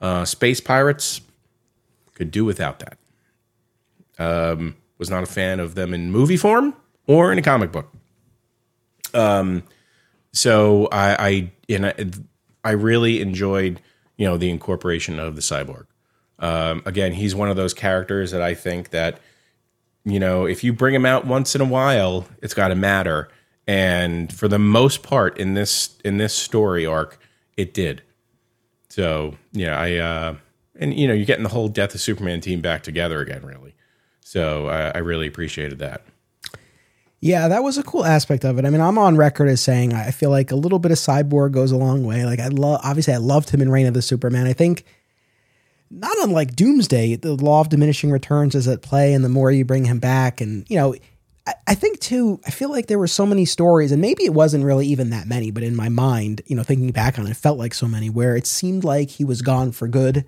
Uh, 0.00 0.24
Space 0.24 0.60
Pirates 0.60 1.20
could 2.14 2.30
do 2.30 2.44
without 2.44 2.78
that. 2.80 2.98
Um, 4.18 4.76
was 4.98 5.10
not 5.10 5.22
a 5.22 5.26
fan 5.26 5.60
of 5.60 5.74
them 5.74 5.92
in 5.92 6.10
movie 6.12 6.36
form 6.36 6.74
or 7.06 7.32
in 7.32 7.38
a 7.38 7.42
comic 7.42 7.72
book. 7.72 7.92
Um, 9.12 9.64
so 10.32 10.86
I, 10.92 11.26
I 11.28 11.52
and 11.68 11.86
I, 11.86 11.94
I 12.62 12.70
really 12.72 13.20
enjoyed 13.20 13.80
you 14.16 14.26
know 14.26 14.36
the 14.36 14.50
incorporation 14.50 15.18
of 15.18 15.34
the 15.34 15.42
cyborg. 15.42 15.86
Um, 16.38 16.82
again, 16.84 17.12
he's 17.12 17.34
one 17.34 17.48
of 17.48 17.56
those 17.56 17.74
characters 17.74 18.30
that 18.30 18.42
I 18.42 18.54
think 18.54 18.90
that 18.90 19.20
you 20.06 20.20
know, 20.20 20.46
if 20.46 20.62
you 20.62 20.72
bring 20.72 20.94
him 20.94 21.04
out 21.04 21.26
once 21.26 21.56
in 21.56 21.60
a 21.60 21.64
while, 21.64 22.26
it's 22.40 22.54
got 22.54 22.68
to 22.68 22.76
matter. 22.76 23.28
And 23.66 24.32
for 24.32 24.46
the 24.46 24.58
most 24.58 25.02
part 25.02 25.36
in 25.36 25.54
this 25.54 25.98
in 26.04 26.18
this 26.18 26.32
story 26.32 26.86
arc, 26.86 27.18
it 27.56 27.74
did. 27.74 28.02
So 28.88 29.34
yeah, 29.52 29.78
I 29.78 29.96
uh, 29.96 30.36
and 30.76 30.94
you 30.94 31.08
know 31.08 31.14
you're 31.14 31.26
getting 31.26 31.42
the 31.42 31.50
whole 31.50 31.68
Death 31.68 31.92
of 31.94 32.00
Superman 32.00 32.40
team 32.40 32.60
back 32.60 32.84
together 32.84 33.20
again, 33.20 33.44
really. 33.44 33.74
So 34.20 34.68
I, 34.68 34.90
I 34.90 34.98
really 34.98 35.26
appreciated 35.26 35.80
that. 35.80 36.02
Yeah, 37.18 37.48
that 37.48 37.64
was 37.64 37.76
a 37.76 37.82
cool 37.82 38.04
aspect 38.04 38.44
of 38.44 38.58
it. 38.58 38.64
I 38.64 38.70
mean, 38.70 38.80
I'm 38.80 38.98
on 38.98 39.16
record 39.16 39.48
as 39.48 39.60
saying 39.60 39.92
I 39.92 40.12
feel 40.12 40.30
like 40.30 40.52
a 40.52 40.56
little 40.56 40.78
bit 40.78 40.92
of 40.92 40.98
Cyborg 40.98 41.50
goes 41.50 41.72
a 41.72 41.76
long 41.76 42.04
way. 42.04 42.24
Like 42.24 42.38
I 42.38 42.48
love, 42.48 42.80
obviously, 42.84 43.14
I 43.14 43.18
loved 43.18 43.50
him 43.50 43.60
in 43.60 43.70
Reign 43.70 43.86
of 43.86 43.94
the 43.94 44.02
Supermen. 44.02 44.46
I 44.46 44.52
think 44.52 44.84
not 45.90 46.16
unlike 46.18 46.56
Doomsday, 46.56 47.16
the 47.16 47.34
law 47.34 47.60
of 47.60 47.68
diminishing 47.68 48.10
returns 48.10 48.54
is 48.54 48.68
at 48.68 48.82
play, 48.82 49.12
and 49.12 49.24
the 49.24 49.28
more 49.28 49.50
you 49.50 49.64
bring 49.64 49.84
him 49.84 49.98
back, 49.98 50.40
and 50.40 50.68
you 50.68 50.76
know, 50.76 50.94
I, 51.46 51.54
I, 51.68 51.74
think 51.74 52.00
too, 52.00 52.40
I 52.46 52.50
feel 52.50 52.70
like 52.70 52.86
there 52.86 52.98
were 52.98 53.06
so 53.06 53.26
many 53.26 53.44
stories, 53.44 53.92
and 53.92 54.00
maybe 54.00 54.24
it 54.24 54.34
wasn't 54.34 54.64
really 54.64 54.86
even 54.88 55.10
that 55.10 55.26
many, 55.26 55.50
but 55.50 55.62
in 55.62 55.76
my 55.76 55.88
mind, 55.88 56.42
you 56.46 56.56
know, 56.56 56.62
thinking 56.62 56.90
back 56.90 57.18
on 57.18 57.26
it, 57.26 57.30
it 57.30 57.36
felt 57.36 57.58
like 57.58 57.74
so 57.74 57.86
many 57.86 58.10
where 58.10 58.36
it 58.36 58.46
seemed 58.46 58.84
like 58.84 59.10
he 59.10 59.24
was 59.24 59.42
gone 59.42 59.72
for 59.72 59.86
good, 59.86 60.24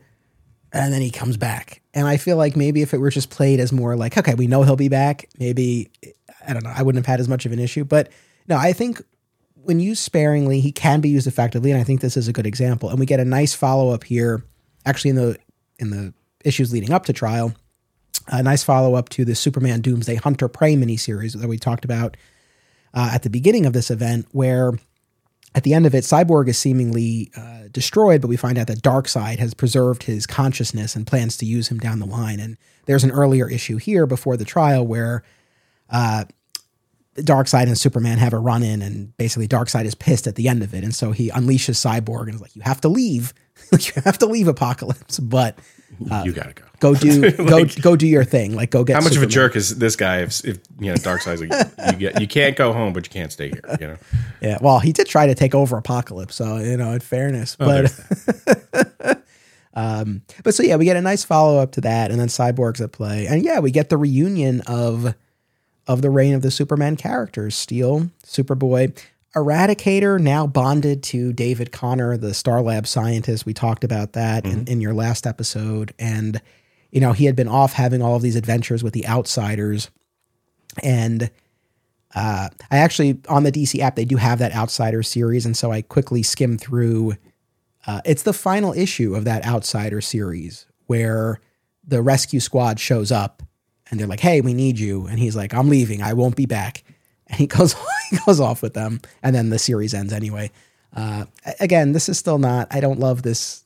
and 0.72 0.92
then 0.92 1.00
he 1.00 1.10
comes 1.10 1.36
back. 1.36 1.82
And 1.94 2.06
I 2.06 2.18
feel 2.18 2.36
like 2.36 2.56
maybe 2.56 2.82
if 2.82 2.94
it 2.94 2.98
were 2.98 3.10
just 3.10 3.30
played 3.30 3.58
as 3.58 3.72
more 3.72 3.96
like, 3.96 4.16
okay, 4.16 4.34
we 4.34 4.46
know 4.46 4.62
he'll 4.62 4.76
be 4.76 4.88
back, 4.88 5.28
maybe 5.38 5.90
I 6.46 6.52
don't 6.52 6.62
know, 6.62 6.72
I 6.74 6.82
wouldn't 6.82 7.04
have 7.04 7.10
had 7.10 7.20
as 7.20 7.28
much 7.28 7.46
of 7.46 7.52
an 7.52 7.58
issue. 7.58 7.84
But 7.84 8.10
no, 8.46 8.56
I 8.56 8.72
think 8.72 9.02
when 9.54 9.80
used 9.80 10.02
sparingly, 10.02 10.60
he 10.60 10.72
can 10.72 11.00
be 11.00 11.08
used 11.08 11.26
effectively, 11.26 11.72
and 11.72 11.80
I 11.80 11.84
think 11.84 12.00
this 12.00 12.16
is 12.16 12.28
a 12.28 12.32
good 12.32 12.46
example. 12.46 12.90
And 12.90 12.98
we 12.98 13.06
get 13.06 13.18
a 13.18 13.24
nice 13.24 13.54
follow 13.54 13.92
up 13.92 14.04
here, 14.04 14.44
actually 14.86 15.10
in 15.10 15.16
the 15.16 15.38
in 15.78 15.90
the 15.90 16.14
issues 16.44 16.72
leading 16.72 16.92
up 16.92 17.06
to 17.06 17.12
trial, 17.12 17.54
a 18.28 18.42
nice 18.42 18.62
follow 18.62 18.94
up 18.94 19.08
to 19.10 19.24
the 19.24 19.34
Superman 19.34 19.80
Doomsday 19.80 20.16
Hunter 20.16 20.48
Prey 20.48 20.74
miniseries 20.74 21.38
that 21.38 21.48
we 21.48 21.58
talked 21.58 21.84
about 21.84 22.16
uh, 22.94 23.10
at 23.12 23.22
the 23.22 23.30
beginning 23.30 23.66
of 23.66 23.72
this 23.72 23.90
event, 23.90 24.26
where 24.32 24.72
at 25.54 25.62
the 25.62 25.74
end 25.74 25.86
of 25.86 25.94
it, 25.94 26.04
Cyborg 26.04 26.48
is 26.48 26.58
seemingly 26.58 27.30
uh, 27.36 27.68
destroyed, 27.70 28.20
but 28.20 28.28
we 28.28 28.36
find 28.36 28.58
out 28.58 28.66
that 28.66 28.82
Darkseid 28.82 29.38
has 29.38 29.54
preserved 29.54 30.04
his 30.04 30.26
consciousness 30.26 30.94
and 30.94 31.06
plans 31.06 31.36
to 31.38 31.46
use 31.46 31.68
him 31.68 31.78
down 31.78 32.00
the 32.00 32.06
line. 32.06 32.38
And 32.38 32.56
there's 32.86 33.04
an 33.04 33.10
earlier 33.10 33.48
issue 33.48 33.76
here 33.76 34.06
before 34.06 34.36
the 34.36 34.44
trial 34.44 34.86
where 34.86 35.22
uh, 35.90 36.24
Darkseid 37.16 37.66
and 37.66 37.78
Superman 37.78 38.18
have 38.18 38.32
a 38.32 38.38
run 38.38 38.62
in, 38.62 38.82
and 38.82 39.16
basically 39.16 39.48
Darkseid 39.48 39.84
is 39.84 39.94
pissed 39.94 40.26
at 40.26 40.36
the 40.36 40.48
end 40.48 40.62
of 40.62 40.74
it, 40.74 40.84
and 40.84 40.94
so 40.94 41.12
he 41.12 41.30
unleashes 41.30 41.76
Cyborg 41.76 42.26
and 42.26 42.34
is 42.34 42.40
like, 42.40 42.54
"You 42.54 42.62
have 42.62 42.80
to 42.82 42.88
leave, 42.88 43.34
you 43.78 44.02
have 44.04 44.18
to 44.18 44.26
leave 44.26 44.46
Apokolips, 44.46 45.18
but 45.22 45.58
uh, 46.10 46.22
you 46.24 46.32
gotta 46.32 46.52
go, 46.52 46.64
go 46.80 46.94
do 46.94 47.22
like, 47.38 47.38
go 47.38 47.64
go 47.80 47.96
do 47.96 48.06
your 48.06 48.24
thing, 48.24 48.54
like 48.54 48.70
go 48.70 48.84
get." 48.84 48.94
How 48.94 49.00
much 49.00 49.14
Superman. 49.14 49.24
of 49.24 49.30
a 49.30 49.32
jerk 49.32 49.56
is 49.56 49.78
this 49.78 49.96
guy? 49.96 50.20
If, 50.20 50.44
if 50.44 50.58
you 50.78 50.86
know 50.86 50.94
Darkseid's 50.94 51.40
like, 51.40 51.92
you 51.92 51.98
get 51.98 52.20
you 52.20 52.28
can't 52.28 52.56
go 52.56 52.72
home, 52.72 52.92
but 52.92 53.06
you 53.06 53.10
can't 53.10 53.32
stay 53.32 53.48
here. 53.48 53.62
You 53.80 53.86
know. 53.88 53.96
Yeah, 54.40 54.58
well, 54.60 54.78
he 54.78 54.92
did 54.92 55.08
try 55.08 55.26
to 55.26 55.34
take 55.34 55.52
over 55.52 55.80
Apokolips, 55.80 56.30
so 56.32 56.58
you 56.58 56.76
know, 56.76 56.92
in 56.92 57.00
fairness, 57.00 57.56
oh, 57.58 57.66
but. 57.66 59.24
um, 59.74 60.22
but 60.44 60.54
so 60.54 60.62
yeah, 60.62 60.76
we 60.76 60.84
get 60.84 60.96
a 60.96 61.00
nice 61.00 61.24
follow 61.24 61.58
up 61.58 61.72
to 61.72 61.80
that, 61.80 62.12
and 62.12 62.20
then 62.20 62.28
Cyborg's 62.28 62.80
at 62.80 62.92
play, 62.92 63.26
and 63.26 63.42
yeah, 63.42 63.58
we 63.58 63.72
get 63.72 63.88
the 63.88 63.96
reunion 63.96 64.60
of 64.68 65.12
of 65.88 66.02
the 66.02 66.10
reign 66.10 66.34
of 66.34 66.42
the 66.42 66.52
Supermen 66.52 66.96
characters 66.96 67.56
Steel, 67.56 68.10
Superboy, 68.24 68.96
Eradicator, 69.34 70.20
now 70.20 70.46
bonded 70.46 71.02
to 71.04 71.32
David 71.32 71.70
Connor, 71.70 72.16
the 72.16 72.34
Star 72.34 72.62
Lab 72.62 72.86
scientist. 72.86 73.46
We 73.46 73.54
talked 73.54 73.84
about 73.84 74.14
that 74.14 74.44
mm-hmm. 74.44 74.60
in, 74.60 74.68
in 74.68 74.80
your 74.80 74.94
last 74.94 75.26
episode. 75.26 75.92
And, 75.98 76.40
you 76.90 77.00
know, 77.00 77.12
he 77.12 77.26
had 77.26 77.36
been 77.36 77.48
off 77.48 77.74
having 77.74 78.02
all 78.02 78.16
of 78.16 78.22
these 78.22 78.36
adventures 78.36 78.82
with 78.82 78.94
the 78.94 79.06
outsiders. 79.06 79.90
And 80.82 81.30
uh, 82.14 82.48
I 82.70 82.78
actually, 82.78 83.20
on 83.28 83.42
the 83.42 83.52
DC 83.52 83.78
app, 83.80 83.96
they 83.96 84.06
do 84.06 84.16
have 84.16 84.38
that 84.38 84.54
Outsider 84.54 85.02
series. 85.02 85.44
And 85.44 85.56
so 85.56 85.70
I 85.70 85.82
quickly 85.82 86.22
skimmed 86.22 86.60
through. 86.60 87.14
Uh, 87.86 88.00
it's 88.04 88.22
the 88.22 88.32
final 88.32 88.72
issue 88.72 89.14
of 89.14 89.24
that 89.24 89.44
Outsider 89.44 90.00
series 90.00 90.66
where 90.86 91.40
the 91.86 92.00
rescue 92.02 92.40
squad 92.40 92.80
shows 92.80 93.12
up 93.12 93.42
and 93.90 93.98
they're 93.98 94.06
like, 94.06 94.20
"Hey, 94.20 94.40
we 94.40 94.54
need 94.54 94.78
you," 94.78 95.06
and 95.06 95.18
he's 95.18 95.36
like, 95.36 95.54
"I'm 95.54 95.68
leaving. 95.68 96.02
I 96.02 96.12
won't 96.12 96.36
be 96.36 96.46
back." 96.46 96.84
And 97.28 97.38
he 97.38 97.46
goes 97.46 97.74
he 98.10 98.18
goes 98.26 98.40
off 98.40 98.62
with 98.62 98.74
them, 98.74 99.00
and 99.22 99.34
then 99.34 99.50
the 99.50 99.58
series 99.58 99.94
ends 99.94 100.12
anyway. 100.12 100.50
Uh, 100.94 101.26
again, 101.60 101.92
this 101.92 102.08
is 102.08 102.18
still 102.18 102.38
not. 102.38 102.68
I 102.70 102.80
don't 102.80 102.98
love 102.98 103.22
this 103.22 103.64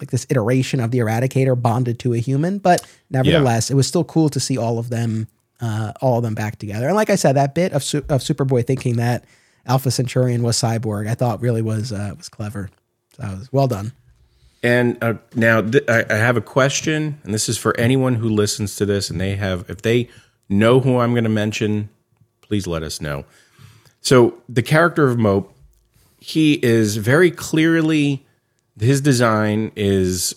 like 0.00 0.10
this 0.10 0.26
iteration 0.30 0.80
of 0.80 0.90
the 0.90 0.98
Eradicator 0.98 1.60
bonded 1.60 1.98
to 2.00 2.14
a 2.14 2.18
human, 2.18 2.58
but 2.58 2.86
nevertheless, 3.10 3.70
yeah. 3.70 3.74
it 3.74 3.76
was 3.76 3.86
still 3.86 4.04
cool 4.04 4.28
to 4.30 4.40
see 4.40 4.58
all 4.58 4.78
of 4.78 4.90
them, 4.90 5.28
uh, 5.60 5.92
all 6.00 6.16
of 6.16 6.24
them 6.24 6.34
back 6.34 6.58
together. 6.58 6.86
And 6.86 6.96
like 6.96 7.10
I 7.10 7.14
said, 7.14 7.36
that 7.36 7.54
bit 7.54 7.72
of 7.72 7.82
of 8.08 8.20
Superboy 8.20 8.66
thinking 8.66 8.96
that 8.96 9.24
Alpha 9.66 9.90
Centurion 9.90 10.42
was 10.42 10.56
Cyborg, 10.60 11.08
I 11.08 11.14
thought 11.14 11.40
really 11.40 11.62
was 11.62 11.92
uh, 11.92 12.14
was 12.16 12.28
clever. 12.28 12.70
So 13.16 13.22
was 13.24 13.52
well 13.52 13.68
done. 13.68 13.92
And 14.62 14.96
uh, 15.02 15.14
now 15.34 15.60
th- 15.60 15.84
I, 15.88 16.04
I 16.08 16.14
have 16.14 16.36
a 16.36 16.40
question, 16.40 17.20
and 17.24 17.34
this 17.34 17.48
is 17.48 17.58
for 17.58 17.78
anyone 17.78 18.14
who 18.14 18.28
listens 18.28 18.76
to 18.76 18.86
this, 18.86 19.10
and 19.10 19.20
they 19.20 19.34
have, 19.34 19.68
if 19.68 19.82
they 19.82 20.08
know 20.48 20.80
who 20.80 20.98
I'm 20.98 21.12
going 21.12 21.24
to 21.24 21.30
mention, 21.30 21.88
please 22.52 22.66
let 22.66 22.82
us 22.82 23.00
know. 23.00 23.24
So 24.02 24.34
the 24.46 24.60
character 24.60 25.08
of 25.08 25.18
Mope, 25.18 25.56
he 26.20 26.62
is 26.62 26.98
very 26.98 27.30
clearly 27.30 28.26
his 28.78 29.00
design 29.00 29.72
is 29.74 30.34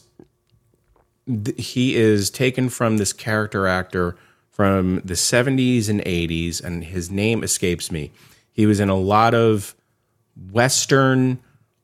he 1.58 1.98
is 1.98 2.30
taken 2.30 2.70
from 2.70 3.00
this 3.00 3.12
character 3.12 3.68
actor 3.68 4.16
from 4.50 5.02
the 5.04 5.16
70s 5.16 5.90
and 5.90 6.00
80s, 6.06 6.64
and 6.64 6.86
his 6.86 7.12
name 7.12 7.44
escapes 7.44 7.92
me. 7.92 8.12
He 8.54 8.66
was 8.66 8.80
in 8.80 8.88
a 8.88 8.96
lot 8.96 9.34
of 9.34 9.76
Western 10.54 11.40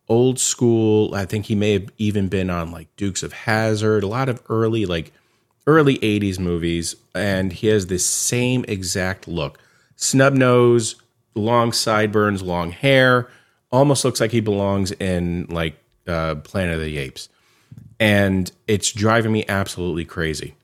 old 0.08 0.40
school. 0.40 1.14
I 1.14 1.26
think 1.26 1.48
he 1.48 1.56
may 1.56 1.74
have 1.74 1.90
even 1.98 2.30
been 2.30 2.50
on 2.50 2.72
like 2.72 2.88
Dukes 2.96 3.22
of 3.22 3.34
Hazzard, 3.34 4.04
a 4.04 4.08
lot 4.08 4.30
of 4.30 4.42
early 4.48 4.86
like 4.86 5.12
early 5.68 5.98
80s 6.00 6.40
movies 6.40 6.96
and 7.14 7.52
he 7.52 7.68
has 7.68 7.88
this 7.88 8.06
same 8.06 8.64
exact 8.70 9.28
look. 9.28 9.60
Snub 10.02 10.34
nose, 10.34 10.96
long 11.36 11.72
sideburns, 11.72 12.42
long 12.42 12.72
hair, 12.72 13.30
almost 13.72 14.04
looks 14.04 14.20
like 14.20 14.32
he 14.32 14.40
belongs 14.42 14.92
in 14.94 15.46
like 15.48 15.78
uh, 16.08 16.36
Planet 16.36 16.76
of 16.76 16.82
the 16.82 16.98
Apes. 16.98 17.30
And 18.00 18.52
it's 18.68 18.92
driving 18.92 19.32
me 19.32 19.46
absolutely 19.48 20.04
crazy. 20.04 20.56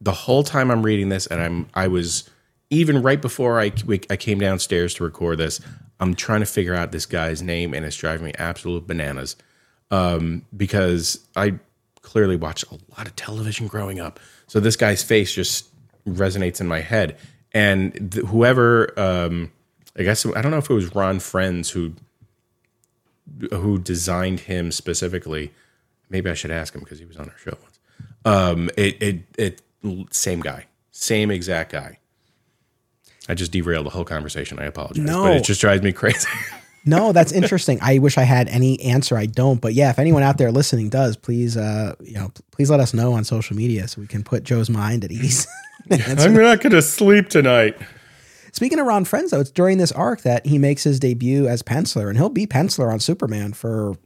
The 0.00 0.12
whole 0.12 0.42
time 0.42 0.70
I'm 0.70 0.82
reading 0.82 1.10
this 1.10 1.26
and 1.26 1.40
I'm 1.40 1.68
I 1.74 1.88
was 1.88 2.28
even 2.70 3.02
right 3.02 3.20
before 3.20 3.60
I, 3.60 3.72
I 4.10 4.16
came 4.16 4.38
downstairs 4.38 4.94
to 4.94 5.04
record 5.04 5.38
this, 5.38 5.60
I'm 6.00 6.14
trying 6.14 6.40
to 6.40 6.46
figure 6.46 6.74
out 6.74 6.90
this 6.90 7.06
guy's 7.06 7.42
name, 7.42 7.74
and 7.74 7.84
it's 7.84 7.96
driving 7.96 8.26
me 8.26 8.32
absolute 8.38 8.86
bananas. 8.86 9.36
Um, 9.90 10.44
because 10.56 11.18
I 11.34 11.58
clearly 12.02 12.36
watched 12.36 12.64
a 12.70 12.78
lot 12.96 13.06
of 13.06 13.16
television 13.16 13.66
growing 13.66 14.00
up, 14.00 14.20
so 14.46 14.60
this 14.60 14.76
guy's 14.76 15.02
face 15.02 15.32
just 15.32 15.68
resonates 16.06 16.60
in 16.60 16.66
my 16.66 16.80
head. 16.80 17.16
And 17.52 18.12
th- 18.12 18.26
whoever, 18.26 18.98
um, 18.98 19.52
I 19.96 20.02
guess 20.02 20.26
I 20.26 20.42
don't 20.42 20.50
know 20.50 20.58
if 20.58 20.68
it 20.70 20.74
was 20.74 20.94
Ron 20.94 21.18
Frenz 21.20 21.70
who 21.70 21.94
who 23.50 23.78
designed 23.78 24.40
him 24.40 24.72
specifically. 24.72 25.52
Maybe 26.10 26.30
I 26.30 26.34
should 26.34 26.50
ask 26.50 26.74
him 26.74 26.80
because 26.80 26.98
he 26.98 27.04
was 27.04 27.16
on 27.16 27.28
our 27.28 27.38
show 27.38 27.56
once. 27.62 27.78
Um, 28.24 28.70
it, 28.76 29.02
it 29.02 29.22
it 29.38 29.62
same 30.10 30.40
guy, 30.40 30.66
same 30.90 31.30
exact 31.30 31.72
guy. 31.72 31.98
I 33.28 33.34
just 33.34 33.52
derailed 33.52 33.86
the 33.86 33.90
whole 33.90 34.04
conversation. 34.04 34.58
I 34.58 34.64
apologize. 34.64 35.04
No. 35.04 35.24
But 35.24 35.36
it 35.36 35.44
just 35.44 35.60
drives 35.60 35.82
me 35.82 35.92
crazy. 35.92 36.28
no, 36.84 37.12
that's 37.12 37.32
interesting. 37.32 37.78
I 37.82 37.98
wish 37.98 38.18
I 38.18 38.22
had 38.22 38.48
any 38.48 38.80
answer. 38.80 39.16
I 39.16 39.26
don't. 39.26 39.60
But 39.60 39.74
yeah, 39.74 39.90
if 39.90 39.98
anyone 39.98 40.22
out 40.22 40.38
there 40.38 40.50
listening 40.50 40.88
does, 40.88 41.16
please, 41.16 41.56
uh, 41.56 41.94
you 42.00 42.14
know, 42.14 42.32
please 42.50 42.70
let 42.70 42.80
us 42.80 42.94
know 42.94 43.12
on 43.12 43.24
social 43.24 43.56
media 43.56 43.88
so 43.88 44.00
we 44.00 44.06
can 44.06 44.22
put 44.22 44.44
Joe's 44.44 44.70
mind 44.70 45.04
at 45.04 45.12
ease. 45.12 45.46
I'm 45.90 46.34
not 46.34 46.60
going 46.60 46.72
to 46.72 46.82
sleep 46.82 47.28
tonight. 47.28 47.76
Speaking 48.52 48.78
of 48.78 48.86
Ron 48.86 49.04
Frenz, 49.04 49.30
though, 49.30 49.40
it's 49.40 49.50
during 49.50 49.78
this 49.78 49.92
arc 49.92 50.22
that 50.22 50.46
he 50.46 50.58
makes 50.58 50.82
his 50.82 50.98
debut 50.98 51.46
as 51.46 51.62
penciler, 51.62 52.08
and 52.08 52.16
he'll 52.16 52.28
be 52.28 52.46
penciler 52.46 52.92
on 52.92 53.00
Superman 53.00 53.52
for 53.52 53.96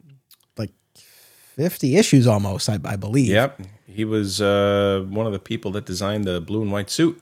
like 0.57 0.73
50 0.95 1.97
issues 1.97 2.27
almost, 2.27 2.69
I, 2.69 2.79
I 2.85 2.97
believe. 2.97 3.29
Yep. 3.29 3.63
He 3.87 4.05
was 4.05 4.41
uh, 4.41 5.05
one 5.09 5.27
of 5.27 5.33
the 5.33 5.39
people 5.39 5.71
that 5.73 5.87
designed 5.87 6.25
the 6.25 6.41
blue 6.41 6.63
and 6.63 6.73
white 6.73 6.91
suit. 6.91 7.21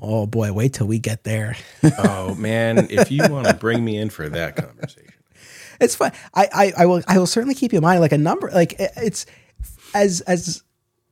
Oh 0.00 0.26
boy, 0.26 0.52
wait 0.52 0.74
till 0.74 0.86
we 0.86 0.98
get 0.98 1.24
there. 1.24 1.56
oh 1.98 2.34
man, 2.34 2.88
if 2.90 3.10
you 3.10 3.22
want 3.28 3.46
to 3.46 3.54
bring 3.54 3.84
me 3.84 3.96
in 3.96 4.10
for 4.10 4.28
that 4.28 4.56
conversation, 4.56 5.14
it's 5.80 5.94
fine. 5.94 6.12
I, 6.34 6.48
I, 6.52 6.72
I 6.78 6.86
will 6.86 7.02
I 7.06 7.18
will 7.18 7.26
certainly 7.26 7.54
keep 7.54 7.72
you 7.72 7.78
in 7.78 7.82
mind. 7.82 8.00
Like 8.00 8.12
a 8.12 8.18
number, 8.18 8.50
like 8.52 8.74
it's 8.78 9.26
as 9.94 10.20
as 10.22 10.62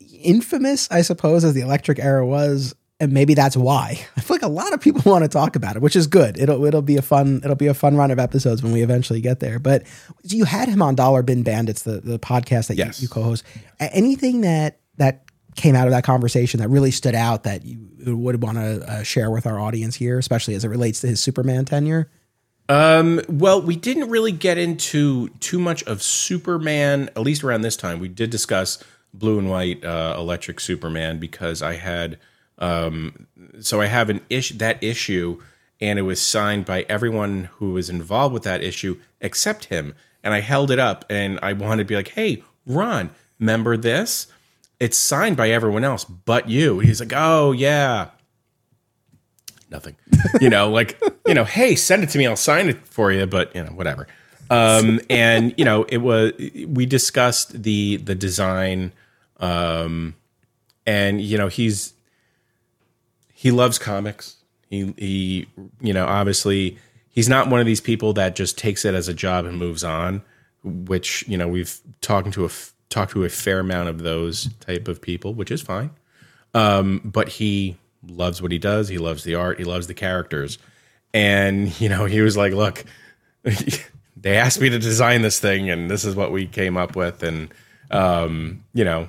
infamous, 0.01 0.91
I 0.91 1.03
suppose, 1.03 1.45
as 1.45 1.55
the 1.55 1.61
electric 1.61 1.99
era 1.99 2.27
was, 2.27 2.75
and 3.01 3.13
maybe 3.13 3.35
that's 3.35 3.57
why. 3.57 4.05
I 4.17 4.21
feel 4.21 4.35
like 4.35 4.43
a 4.43 4.49
lot 4.49 4.73
of 4.73 4.81
people 4.81 5.11
want 5.11 5.25
to 5.25 5.29
talk 5.29 5.57
about 5.57 5.77
it, 5.77 5.83
which 5.83 5.97
is 5.97 6.07
good. 6.07 6.39
It'll 6.39 6.65
it'll 6.65 6.83
be 6.83 6.97
a 6.97 7.03
fun 7.03 7.41
it'll 7.45 7.57
be 7.57 7.69
a 7.69 7.75
fun 7.75 7.97
run 7.97 8.11
of 8.11 8.19
episodes 8.19 8.63
when 8.63 8.73
we 8.73 8.83
eventually 8.83 9.21
get 9.21 9.41
there. 9.41 9.59
But 9.59 9.85
you 10.23 10.45
had 10.45 10.69
him 10.69 10.83
on 10.83 10.95
Dollar 10.95 11.23
Bin 11.23 11.43
Bandits, 11.43 11.83
the 11.83 12.01
the 12.01 12.19
podcast 12.19 12.69
that 12.69 12.77
yes. 12.77 13.01
you, 13.01 13.05
you 13.05 13.09
co-host. 13.09 13.45
Anything 13.81 14.43
that 14.43 14.81
that 14.99 15.25
came 15.55 15.75
out 15.75 15.87
of 15.87 15.93
that 15.93 16.05
conversation 16.05 16.61
that 16.61 16.69
really 16.69 16.91
stood 16.91 17.15
out 17.15 17.43
that 17.45 17.65
you 17.65 17.89
would 18.05 18.43
want 18.43 18.59
to 18.59 18.83
uh, 18.91 19.03
share 19.03 19.31
with 19.31 19.47
our 19.47 19.59
audience 19.59 19.97
here, 19.97 20.19
especially 20.19 20.55
as 20.55 20.65
it 20.65 20.69
relates 20.69 21.01
to 21.01 21.07
his 21.07 21.21
Superman 21.21 21.65
tenure? 21.65 22.09
Um, 22.69 23.21
well, 23.29 23.61
we 23.61 23.77
didn't 23.77 24.09
really 24.09 24.33
get 24.33 24.57
into 24.57 25.29
too 25.41 25.59
much 25.59 25.83
of 25.85 26.03
Superman, 26.03 27.11
at 27.17 27.23
least 27.23 27.45
around 27.45 27.63
this 27.63 27.77
time. 27.77 28.01
We 28.01 28.09
did 28.09 28.31
discuss 28.31 28.83
blue 29.13 29.39
and 29.39 29.51
white 29.51 29.85
uh, 29.85 30.15
electric 30.17 30.61
Superman 30.61 31.19
because 31.19 31.61
I 31.61 31.75
had, 31.75 32.19
um, 32.59 33.27
so 33.61 33.81
I 33.81 33.87
have 33.87 34.11
an 34.11 34.21
issue 34.31 34.57
that 34.59 34.83
issue, 34.83 35.43
and 35.81 35.99
it 35.99 36.03
was 36.03 36.21
signed 36.21 36.65
by 36.65 36.87
everyone 36.89 37.51
who 37.55 37.73
was 37.73 37.91
involved 37.91 38.33
with 38.33 38.45
that 38.45 38.63
issue 38.63 38.99
except 39.21 39.67
him. 39.67 39.95
And 40.25 40.33
I 40.33 40.41
held 40.41 40.71
it 40.71 40.79
up, 40.79 41.05
and 41.11 41.41
I 41.43 41.53
wanted 41.53 41.83
to 41.83 41.89
be 41.89 41.97
like, 41.97 42.09
"Hey, 42.09 42.45
Ron, 42.65 43.11
remember 43.41 43.77
this?" 43.77 44.29
It's 44.83 44.99
signed 44.99 45.37
by 45.37 45.51
everyone 45.51 45.85
else 45.85 46.05
but 46.05 46.49
you. 46.49 46.81
He's 46.81 46.99
like, 46.99 47.13
oh 47.15 47.53
yeah, 47.53 48.09
nothing. 49.71 49.95
you 50.41 50.51
know, 50.51 50.69
like 50.69 51.01
you 51.25 51.35
know, 51.35 51.45
hey, 51.45 51.77
send 51.77 52.03
it 52.03 52.09
to 52.11 52.19
me. 52.19 52.27
I'll 52.27 52.35
sign 52.35 52.69
it 52.69 52.85
for 52.87 53.13
you. 53.13 53.25
But 53.27 53.55
you 53.55 53.63
know, 53.63 53.71
whatever. 53.71 54.09
Um, 54.51 55.01
and 55.09 55.55
you 55.57 55.65
know, 55.65 55.85
it 55.85 55.99
was 55.99 56.33
we 56.67 56.85
discussed 56.85 57.63
the 57.63 57.97
the 57.99 58.17
design 58.17 58.93
Um, 59.39 60.15
and 60.85 61.21
you 61.21 61.39
know 61.39 61.49
he's 61.49 61.95
he 63.33 63.53
loves 63.53 63.79
comics. 63.79 64.37
He 64.69 64.95
he 64.99 65.47
you 65.81 65.93
know 65.93 66.07
obviously 66.07 66.77
he's 67.09 67.29
not 67.29 67.49
one 67.49 67.61
of 67.61 67.67
these 67.67 67.81
people 67.81 68.15
that 68.15 68.35
just 68.35 68.59
takes 68.59 68.85
it 68.85 68.95
as 68.95 69.07
a 69.07 69.15
job 69.15 69.45
and 69.45 69.59
moves 69.59 69.85
on. 69.85 70.23
Which 70.65 71.27
you 71.29 71.37
know 71.37 71.47
we've 71.47 71.81
talking 72.01 72.33
to 72.33 72.45
a 72.45 72.51
talked 72.93 73.13
to 73.13 73.25
a 73.25 73.29
fair 73.29 73.61
amount 73.61 73.89
of 73.89 73.99
those 74.03 74.49
type 74.61 74.89
of 74.89 75.01
people, 75.01 75.35
which 75.35 75.51
is 75.51 75.63
fine. 75.63 75.91
Um, 76.55 77.01
but 77.05 77.29
he 77.29 77.77
loves 78.07 78.43
what 78.43 78.53
he 78.53 78.59
does. 78.59 78.89
He 78.89 78.99
loves 78.99 79.25
the 79.25 79.35
art. 79.35 79.59
He 79.59 79.65
loves 79.65 79.87
the 79.87 79.95
characters. 79.95 80.59
And 81.15 81.79
you 81.81 81.89
know 81.89 82.05
he 82.05 82.21
was 82.21 82.37
like, 82.37 82.53
look. 82.53 82.85
they 84.23 84.37
asked 84.37 84.61
me 84.61 84.71
to 84.71 84.79
design 84.79 85.23
this 85.23 85.41
thing 85.41 85.69
and 85.69 85.91
this 85.91 86.05
is 86.05 86.15
what 86.15 86.33
we 86.33 86.47
came 86.47 86.77
up 86.77 86.97
with 86.97 87.23
and 87.23 87.53
um, 87.91 88.65
you 88.73 88.85
know 88.85 89.09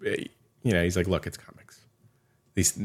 you 0.00 0.72
know 0.72 0.82
he's 0.82 0.96
like 0.96 1.08
look 1.08 1.26
it's 1.26 1.36
comics 1.36 1.80
these 2.54 2.78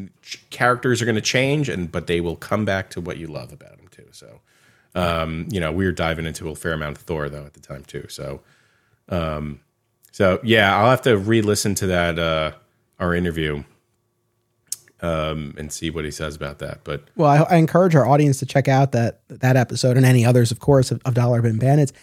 characters 0.50 1.02
are 1.02 1.06
going 1.06 1.16
to 1.16 1.22
change 1.22 1.70
and 1.70 1.92
but 1.92 2.08
they 2.08 2.22
will 2.22 2.36
come 2.36 2.66
back 2.66 2.90
to 2.90 3.00
what 3.00 3.18
you 3.18 3.28
love 3.28 3.54
about 3.54 3.78
them 3.78 3.88
too 3.90 4.08
so 4.12 4.40
um, 4.96 5.48
you 5.52 5.60
know 5.60 5.72
we 5.72 5.86
were 5.86 5.92
diving 5.92 6.26
into 6.26 6.50
a 6.50 6.56
fair 6.56 6.74
amount 6.74 6.98
of 6.98 7.04
thor 7.04 7.30
though 7.30 7.46
at 7.46 7.54
the 7.54 7.60
time 7.60 7.84
too 7.84 8.06
so 8.10 8.42
um, 9.10 9.60
so 10.12 10.40
yeah 10.44 10.78
i'll 10.78 10.90
have 10.90 11.02
to 11.02 11.18
re-listen 11.18 11.76
to 11.76 11.88
that 11.88 12.20
uh, 12.20 12.52
our 13.00 13.14
interview 13.14 13.64
um, 15.02 15.54
and 15.58 15.72
see 15.72 15.90
what 15.90 16.06
he 16.06 16.12
says 16.12 16.36
about 16.36 16.60
that. 16.60 16.82
But 16.84 17.04
well, 17.16 17.30
I, 17.30 17.56
I, 17.56 17.58
encourage 17.58 17.96
our 17.96 18.06
audience 18.06 18.40
to 18.40 18.46
check 18.46 18.68
out 18.68 18.92
that 18.92 19.22
that 19.30 19.56
episode 19.56 19.98
and 19.98 20.06
any 20.06 20.26
others, 20.26 20.52
of 20.52 20.60
course, 20.60 20.92
of, 20.92 21.02
of 21.06 21.14
Dollar 21.14 21.42
Bin 21.42 21.58
Bandits. 21.58 21.94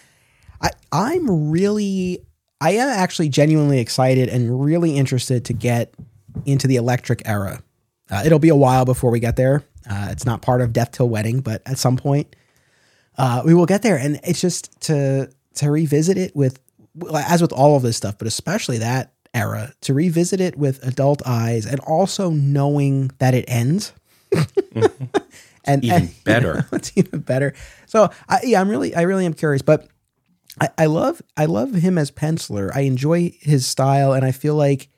I 0.61 0.71
I'm 0.91 1.51
really 1.51 2.25
I 2.59 2.71
am 2.71 2.89
actually 2.89 3.29
genuinely 3.29 3.79
excited 3.79 4.29
and 4.29 4.63
really 4.63 4.97
interested 4.97 5.45
to 5.45 5.53
get 5.53 5.93
into 6.45 6.67
the 6.67 6.75
electric 6.75 7.21
era. 7.25 7.61
Uh, 8.09 8.23
it'll 8.25 8.39
be 8.39 8.49
a 8.49 8.55
while 8.55 8.85
before 8.85 9.11
we 9.11 9.19
get 9.19 9.35
there. 9.35 9.63
Uh, 9.89 10.07
it's 10.09 10.25
not 10.25 10.41
part 10.41 10.61
of 10.61 10.73
Death 10.73 10.91
Till 10.91 11.09
Wedding, 11.09 11.41
but 11.41 11.61
at 11.65 11.77
some 11.77 11.97
point 11.97 12.35
uh, 13.17 13.41
we 13.45 13.53
will 13.53 13.65
get 13.65 13.83
there. 13.83 13.97
And 13.97 14.19
it's 14.23 14.41
just 14.41 14.79
to 14.81 15.29
to 15.55 15.71
revisit 15.71 16.17
it 16.17 16.35
with, 16.35 16.59
as 17.13 17.41
with 17.41 17.53
all 17.53 17.75
of 17.75 17.83
this 17.83 17.97
stuff, 17.97 18.17
but 18.17 18.27
especially 18.27 18.79
that 18.79 19.13
era 19.33 19.73
to 19.81 19.93
revisit 19.93 20.41
it 20.41 20.57
with 20.57 20.83
adult 20.85 21.21
eyes 21.25 21.65
and 21.65 21.79
also 21.81 22.29
knowing 22.29 23.11
that 23.19 23.33
it 23.33 23.45
ends. 23.47 23.93
mm-hmm. 24.31 25.05
and 25.65 25.83
even 25.83 26.03
and, 26.03 26.15
better. 26.23 26.47
You 26.47 26.53
know, 26.55 26.67
it's 26.73 26.91
even 26.95 27.19
better. 27.19 27.53
So 27.85 28.09
I, 28.27 28.41
yeah, 28.43 28.61
I'm 28.61 28.69
really, 28.69 28.95
I 28.95 29.03
really 29.03 29.25
am 29.25 29.33
curious, 29.33 29.61
but 29.61 29.87
I, 30.59 30.69
I 30.77 30.85
love, 30.87 31.21
I 31.35 31.45
love 31.45 31.73
him 31.73 31.97
as 31.97 32.09
penciler. 32.09 32.71
I 32.73 32.81
enjoy 32.81 33.33
his 33.39 33.67
style, 33.67 34.13
and 34.13 34.25
I 34.25 34.31
feel 34.31 34.55
like 34.55 34.89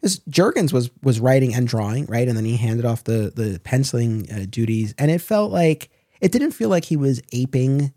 this 0.00 0.18
Jurgens 0.30 0.72
was 0.72 0.90
was 1.02 1.20
writing 1.20 1.54
and 1.54 1.66
drawing, 1.66 2.06
right, 2.06 2.26
and 2.26 2.36
then 2.36 2.44
he 2.44 2.56
handed 2.56 2.84
off 2.84 3.04
the 3.04 3.32
the 3.34 3.60
penciling 3.64 4.28
uh, 4.32 4.46
duties, 4.48 4.94
and 4.98 5.10
it 5.10 5.20
felt 5.20 5.50
like 5.50 5.90
it 6.20 6.32
didn't 6.32 6.52
feel 6.52 6.68
like 6.68 6.84
he 6.84 6.96
was 6.96 7.22
aping 7.32 7.92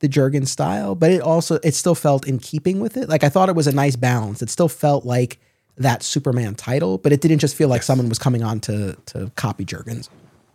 the 0.00 0.08
Jurgen 0.08 0.46
style, 0.46 0.94
but 0.94 1.10
it 1.10 1.20
also 1.20 1.58
it 1.62 1.74
still 1.74 1.94
felt 1.94 2.26
in 2.26 2.38
keeping 2.38 2.80
with 2.80 2.96
it. 2.96 3.08
Like 3.08 3.24
I 3.24 3.28
thought 3.28 3.48
it 3.48 3.56
was 3.56 3.66
a 3.66 3.72
nice 3.72 3.96
balance. 3.96 4.42
It 4.42 4.50
still 4.50 4.68
felt 4.68 5.04
like 5.04 5.38
that 5.78 6.02
Superman 6.02 6.54
title, 6.54 6.98
but 6.98 7.12
it 7.12 7.20
didn't 7.20 7.38
just 7.38 7.54
feel 7.54 7.68
like 7.68 7.80
yes. 7.80 7.86
someone 7.86 8.08
was 8.08 8.18
coming 8.18 8.42
on 8.42 8.60
to 8.60 8.96
to 9.06 9.30
copy 9.36 9.64
Jurgens. 9.64 10.08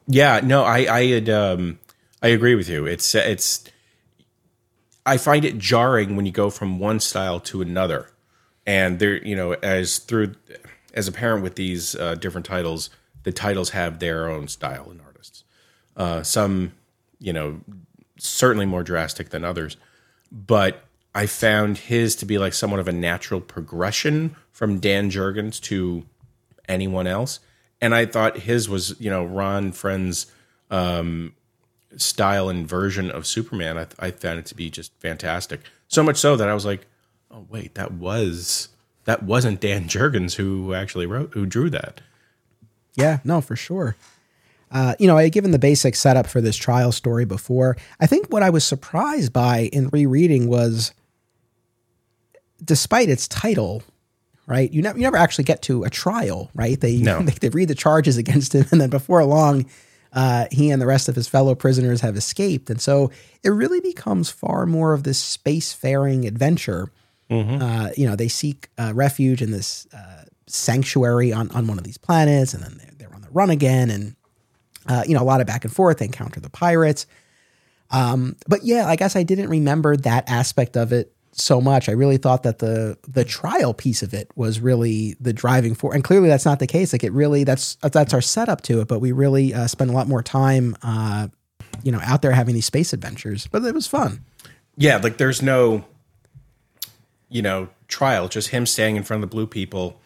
Yeah, 0.07 0.41
no, 0.43 0.63
I 0.63 0.93
I 0.93 1.05
had 1.07 1.29
um 1.29 1.79
I 2.21 2.29
agree 2.29 2.55
with 2.55 2.69
you. 2.69 2.85
It's 2.85 3.15
it's 3.15 3.63
I 5.05 5.17
find 5.17 5.45
it 5.45 5.57
jarring 5.57 6.15
when 6.15 6.25
you 6.25 6.31
go 6.31 6.49
from 6.49 6.79
one 6.79 6.99
style 6.99 7.39
to 7.41 7.61
another. 7.61 8.09
And 8.65 8.99
there, 8.99 9.17
you 9.25 9.35
know, 9.35 9.53
as 9.53 9.97
through 9.97 10.35
as 10.93 11.07
a 11.07 11.11
parent 11.11 11.43
with 11.43 11.55
these 11.55 11.95
uh, 11.95 12.15
different 12.15 12.45
titles, 12.45 12.89
the 13.23 13.31
titles 13.31 13.71
have 13.71 13.99
their 13.99 14.29
own 14.29 14.47
style 14.47 14.89
and 14.89 15.01
artists. 15.01 15.43
Uh, 15.95 16.21
some, 16.23 16.73
you 17.19 17.33
know, 17.33 17.61
certainly 18.21 18.65
more 18.65 18.83
drastic 18.83 19.29
than 19.29 19.43
others. 19.43 19.77
But 20.31 20.83
I 21.13 21.25
found 21.25 21.77
his 21.77 22.15
to 22.17 22.25
be 22.25 22.37
like 22.37 22.53
somewhat 22.53 22.79
of 22.79 22.87
a 22.87 22.93
natural 22.93 23.41
progression 23.41 24.35
from 24.51 24.79
Dan 24.79 25.09
Jurgens 25.09 25.59
to 25.61 26.05
anyone 26.67 27.07
else. 27.07 27.39
And 27.81 27.95
I 27.95 28.05
thought 28.05 28.37
his 28.37 28.69
was, 28.69 28.95
you 28.99 29.09
know, 29.09 29.25
Ron 29.25 29.71
Frenz's 29.71 30.27
um, 30.69 31.33
style 31.97 32.47
and 32.47 32.67
version 32.67 33.09
of 33.11 33.25
Superman. 33.25 33.77
I, 33.77 33.87
I 33.99 34.11
found 34.11 34.39
it 34.39 34.45
to 34.47 34.55
be 34.55 34.69
just 34.69 34.93
fantastic. 34.99 35.61
So 35.87 36.03
much 36.03 36.17
so 36.17 36.35
that 36.37 36.47
I 36.47 36.53
was 36.53 36.65
like, 36.65 36.85
oh 37.31 37.45
wait, 37.49 37.75
that 37.75 37.91
was 37.91 38.69
that 39.05 39.23
wasn't 39.23 39.59
Dan 39.59 39.87
Jurgens 39.87 40.35
who 40.35 40.73
actually 40.73 41.07
wrote 41.07 41.33
who 41.33 41.45
drew 41.45 41.69
that. 41.71 42.01
Yeah, 42.95 43.19
no, 43.23 43.41
for 43.41 43.55
sure. 43.55 43.95
Uh, 44.71 44.95
you 44.99 45.07
know, 45.07 45.17
I 45.17 45.23
had 45.23 45.33
given 45.33 45.51
the 45.51 45.59
basic 45.59 45.95
setup 45.95 46.27
for 46.27 46.39
this 46.39 46.55
trial 46.55 46.91
story 46.91 47.25
before. 47.25 47.75
I 47.99 48.07
think 48.07 48.27
what 48.27 48.41
I 48.41 48.49
was 48.49 48.63
surprised 48.63 49.33
by 49.33 49.69
in 49.73 49.89
rereading 49.89 50.47
was, 50.47 50.93
despite 52.63 53.09
its 53.09 53.27
title, 53.27 53.83
right? 54.47 54.71
You 54.71 54.81
never, 54.81 54.97
you 54.97 55.03
never 55.03 55.17
actually 55.17 55.43
get 55.43 55.61
to 55.63 55.83
a 55.83 55.89
trial, 55.89 56.49
right? 56.55 56.79
They, 56.79 56.97
no. 56.97 57.21
they, 57.21 57.31
they 57.41 57.49
read 57.49 57.67
the 57.67 57.75
charges 57.75 58.17
against 58.17 58.55
him, 58.55 58.65
and 58.71 58.79
then 58.79 58.89
before 58.89 59.23
long, 59.25 59.65
uh, 60.13 60.45
he 60.51 60.71
and 60.71 60.81
the 60.81 60.85
rest 60.85 61.09
of 61.09 61.15
his 61.15 61.27
fellow 61.27 61.53
prisoners 61.53 62.01
have 62.01 62.15
escaped, 62.15 62.69
and 62.69 62.81
so 62.81 63.11
it 63.43 63.49
really 63.49 63.81
becomes 63.81 64.29
far 64.29 64.65
more 64.65 64.93
of 64.93 65.03
this 65.03 65.37
spacefaring 65.37 66.25
adventure. 66.25 66.91
Mm-hmm. 67.29 67.61
Uh, 67.61 67.89
you 67.95 68.05
know, 68.07 68.17
they 68.17 68.27
seek 68.27 68.69
uh, 68.77 68.91
refuge 68.93 69.41
in 69.41 69.51
this 69.51 69.87
uh, 69.93 70.25
sanctuary 70.47 71.31
on 71.31 71.49
on 71.51 71.65
one 71.65 71.77
of 71.77 71.85
these 71.85 71.97
planets, 71.97 72.53
and 72.53 72.61
then 72.61 72.77
they're, 72.77 72.91
they're 72.97 73.15
on 73.15 73.21
the 73.21 73.29
run 73.29 73.49
again, 73.49 73.89
and 73.89 74.15
uh, 74.87 75.03
you 75.07 75.13
know, 75.13 75.21
a 75.21 75.25
lot 75.25 75.41
of 75.41 75.47
back 75.47 75.63
and 75.63 75.73
forth. 75.73 75.97
They 75.97 76.05
encounter 76.05 76.39
the 76.39 76.49
pirates. 76.49 77.05
Um, 77.91 78.37
but 78.47 78.63
yeah, 78.63 78.87
I 78.87 78.95
guess 78.95 79.15
I 79.15 79.23
didn't 79.23 79.49
remember 79.49 79.97
that 79.97 80.29
aspect 80.29 80.77
of 80.77 80.93
it 80.93 81.13
so 81.33 81.61
much. 81.61 81.89
I 81.89 81.93
really 81.93 82.17
thought 82.17 82.43
that 82.43 82.59
the 82.59 82.97
the 83.07 83.23
trial 83.23 83.73
piece 83.73 84.03
of 84.03 84.13
it 84.13 84.29
was 84.35 84.59
really 84.59 85.15
the 85.19 85.33
driving 85.33 85.75
force, 85.75 85.95
and 85.95 86.03
clearly 86.03 86.29
that's 86.29 86.45
not 86.45 86.59
the 86.59 86.67
case. 86.67 86.93
Like 86.93 87.03
it 87.03 87.11
really 87.11 87.43
that's 87.43 87.75
that's 87.75 88.13
our 88.13 88.21
setup 88.21 88.61
to 88.63 88.81
it. 88.81 88.87
But 88.87 88.99
we 88.99 89.11
really 89.11 89.53
uh, 89.53 89.67
spend 89.67 89.89
a 89.89 89.93
lot 89.93 90.07
more 90.07 90.23
time, 90.23 90.75
uh, 90.81 91.27
you 91.83 91.91
know, 91.91 91.99
out 92.03 92.21
there 92.21 92.31
having 92.31 92.55
these 92.55 92.65
space 92.65 92.93
adventures. 92.93 93.47
But 93.47 93.63
it 93.63 93.73
was 93.73 93.87
fun. 93.87 94.23
Yeah, 94.77 94.97
like 94.97 95.17
there's 95.17 95.41
no, 95.41 95.85
you 97.29 97.41
know, 97.41 97.69
trial. 97.87 98.27
Just 98.27 98.49
him 98.49 98.65
standing 98.65 98.95
in 98.95 99.03
front 99.03 99.23
of 99.23 99.29
the 99.29 99.33
blue 99.33 99.47
people, 99.47 99.99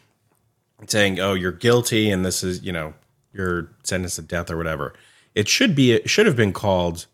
saying, 0.88 1.20
"Oh, 1.20 1.34
you're 1.34 1.52
guilty," 1.52 2.10
and 2.10 2.26
this 2.26 2.44
is, 2.44 2.64
you 2.64 2.72
know, 2.72 2.94
your 3.36 3.70
sentence 3.84 4.18
of 4.18 4.28
death 4.28 4.50
or 4.50 4.58
whatever. 4.58 4.94
It 5.34 5.48
should 5.48 5.76
be 5.76 5.92
it 5.92 6.10
should 6.10 6.26
have 6.26 6.36
been 6.36 6.54
called 6.54 7.06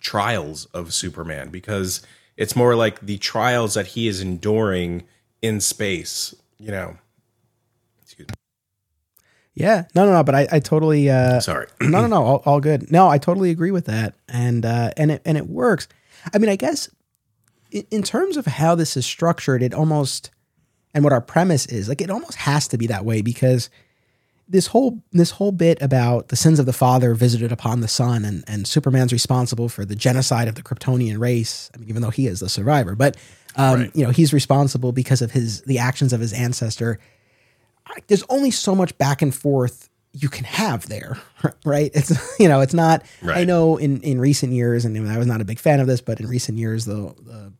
Trials 0.00 0.66
of 0.66 0.94
Superman 0.94 1.50
because 1.50 2.02
it's 2.36 2.56
more 2.56 2.74
like 2.74 3.00
the 3.00 3.18
trials 3.18 3.74
that 3.74 3.88
he 3.88 4.08
is 4.08 4.20
enduring 4.20 5.04
in 5.42 5.60
space, 5.60 6.34
you 6.58 6.70
know. 6.70 6.96
Excuse 8.02 8.28
me. 8.28 8.34
Yeah, 9.54 9.84
no, 9.94 10.04
no, 10.04 10.12
no. 10.12 10.24
But 10.24 10.34
I, 10.34 10.48
I 10.52 10.60
totally. 10.60 11.10
Uh, 11.10 11.40
Sorry. 11.40 11.66
no, 11.80 12.00
no, 12.00 12.06
no. 12.06 12.22
All, 12.24 12.42
all, 12.44 12.60
good. 12.60 12.90
No, 12.90 13.08
I 13.08 13.18
totally 13.18 13.50
agree 13.50 13.70
with 13.70 13.86
that, 13.86 14.14
and 14.28 14.64
uh, 14.64 14.92
and 14.96 15.10
it 15.12 15.22
and 15.24 15.38
it 15.38 15.48
works. 15.48 15.86
I 16.32 16.38
mean, 16.38 16.50
I 16.50 16.56
guess 16.56 16.88
in, 17.70 17.84
in 17.90 18.02
terms 18.02 18.36
of 18.36 18.46
how 18.46 18.74
this 18.74 18.96
is 18.96 19.06
structured, 19.06 19.62
it 19.62 19.74
almost 19.74 20.30
and 20.94 21.02
what 21.02 21.12
our 21.12 21.20
premise 21.20 21.66
is 21.66 21.88
like, 21.88 22.00
it 22.00 22.10
almost 22.10 22.36
has 22.36 22.68
to 22.68 22.78
be 22.78 22.86
that 22.86 23.04
way 23.04 23.20
because 23.20 23.68
this 24.48 24.68
whole 24.68 25.02
this 25.12 25.32
whole 25.32 25.52
bit 25.52 25.80
about 25.80 26.28
the 26.28 26.36
sins 26.36 26.58
of 26.58 26.66
the 26.66 26.72
father 26.72 27.14
visited 27.14 27.50
upon 27.50 27.80
the 27.80 27.88
son 27.88 28.24
and 28.24 28.44
and 28.46 28.66
Superman's 28.66 29.12
responsible 29.12 29.68
for 29.68 29.84
the 29.84 29.96
genocide 29.96 30.48
of 30.48 30.54
the 30.54 30.62
Kryptonian 30.62 31.18
race. 31.18 31.70
I 31.74 31.78
mean, 31.78 31.88
even 31.88 32.02
though 32.02 32.10
he 32.10 32.26
is 32.26 32.40
the 32.40 32.48
survivor, 32.48 32.94
but 32.94 33.16
um, 33.56 33.80
right. 33.80 33.90
you 33.94 34.04
know 34.04 34.10
he's 34.10 34.32
responsible 34.32 34.92
because 34.92 35.22
of 35.22 35.30
his 35.30 35.62
the 35.62 35.78
actions 35.78 36.12
of 36.12 36.20
his 36.20 36.32
ancestor. 36.32 36.98
There's 38.06 38.24
only 38.28 38.50
so 38.50 38.74
much 38.74 38.96
back 38.98 39.22
and 39.22 39.34
forth 39.34 39.88
you 40.12 40.28
can 40.28 40.44
have 40.44 40.86
there, 40.88 41.18
right? 41.64 41.90
It's 41.94 42.12
you 42.40 42.48
know 42.48 42.60
it's 42.60 42.74
not. 42.74 43.04
Right. 43.22 43.38
I 43.38 43.44
know 43.44 43.76
in 43.76 44.00
in 44.02 44.20
recent 44.20 44.52
years, 44.52 44.84
and 44.84 45.10
I 45.10 45.18
was 45.18 45.26
not 45.26 45.40
a 45.40 45.44
big 45.44 45.58
fan 45.58 45.80
of 45.80 45.86
this, 45.86 46.00
but 46.00 46.20
in 46.20 46.26
recent 46.26 46.58
years 46.58 46.84
the 46.84 47.14
the, 47.22 47.52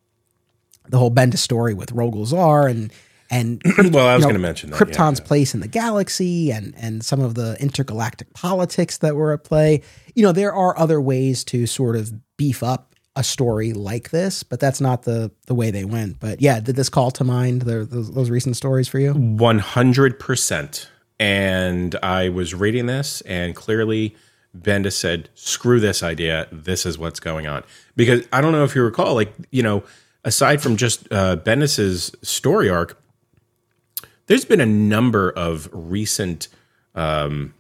the 0.89 0.99
whole 0.99 1.11
Bendis 1.11 1.39
story 1.39 1.75
with 1.75 1.95
Rogol 1.95 2.27
Zaar 2.27 2.71
and 2.71 2.93
and 3.35 3.63
well, 3.93 4.07
I 4.07 4.15
was 4.15 4.25
going 4.25 4.35
to 4.35 4.41
mention 4.41 4.71
that, 4.71 4.79
Krypton's 4.79 5.19
yeah, 5.19 5.25
yeah. 5.25 5.29
place 5.29 5.55
in 5.55 5.61
the 5.61 5.69
galaxy 5.69 6.53
and 6.53 6.75
and 6.77 7.05
some 7.05 7.21
of 7.21 7.35
the 7.35 7.57
intergalactic 7.61 8.33
politics 8.33 8.99
that 8.99 9.17
were 9.17 9.33
at 9.33 9.45
play. 9.45 9.83
You 10.15 10.23
know, 10.23 10.33
there 10.33 10.55
are 10.55 10.79
other 10.79 11.01
ways 11.01 11.45
to 11.45 11.67
sort 11.67 11.97
of 11.97 12.13
beef 12.37 12.63
up 12.63 12.95
a 13.17 13.25
story 13.25 13.73
like 13.73 14.11
this, 14.11 14.43
but 14.43 14.61
that's 14.61 14.81
not 14.81 15.03
the 15.03 15.31
the 15.47 15.55
way 15.55 15.71
they 15.71 15.85
went. 15.85 16.21
But 16.21 16.41
yeah, 16.41 16.61
did 16.61 16.77
this 16.77 16.89
call 16.89 17.11
to 17.13 17.25
mind 17.25 17.63
the, 17.63 17.85
those, 17.85 18.13
those 18.13 18.31
recent 18.31 18.57
stories 18.57 18.89
for 18.89 18.99
you? 18.99 19.13
One 19.13 19.59
hundred 19.59 20.19
percent. 20.19 20.89
And 21.21 21.95
I 22.03 22.29
was 22.29 22.55
reading 22.55 22.87
this, 22.87 23.21
and 23.23 23.55
clearly 23.55 24.17
Bendis 24.57 24.95
said, 24.95 25.29
"Screw 25.35 25.81
this 25.81 26.03
idea. 26.03 26.49
This 26.51 26.87
is 26.87 26.99
what's 26.99 27.21
going 27.21 27.47
on." 27.47 27.63
Because 27.97 28.27
I 28.33 28.41
don't 28.41 28.53
know 28.53 28.65
if 28.65 28.75
you 28.75 28.83
recall, 28.83 29.15
like 29.15 29.33
you 29.51 29.63
know, 29.63 29.85
aside 30.25 30.61
from 30.61 30.77
just 30.77 31.07
uh, 31.13 31.37
Bendis's 31.37 32.13
story 32.23 32.69
arc, 32.69 33.01
there's 34.27 34.45
been 34.45 34.61
a 34.61 34.67
number 34.67 35.31
of 35.31 35.69
recent, 35.73 36.49
um, 36.95 37.55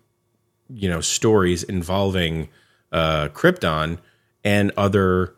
you 0.69 0.89
know, 0.89 1.01
stories 1.01 1.63
involving 1.63 2.49
uh, 2.93 3.29
Krypton 3.29 3.99
and 4.43 4.73
other 4.77 5.35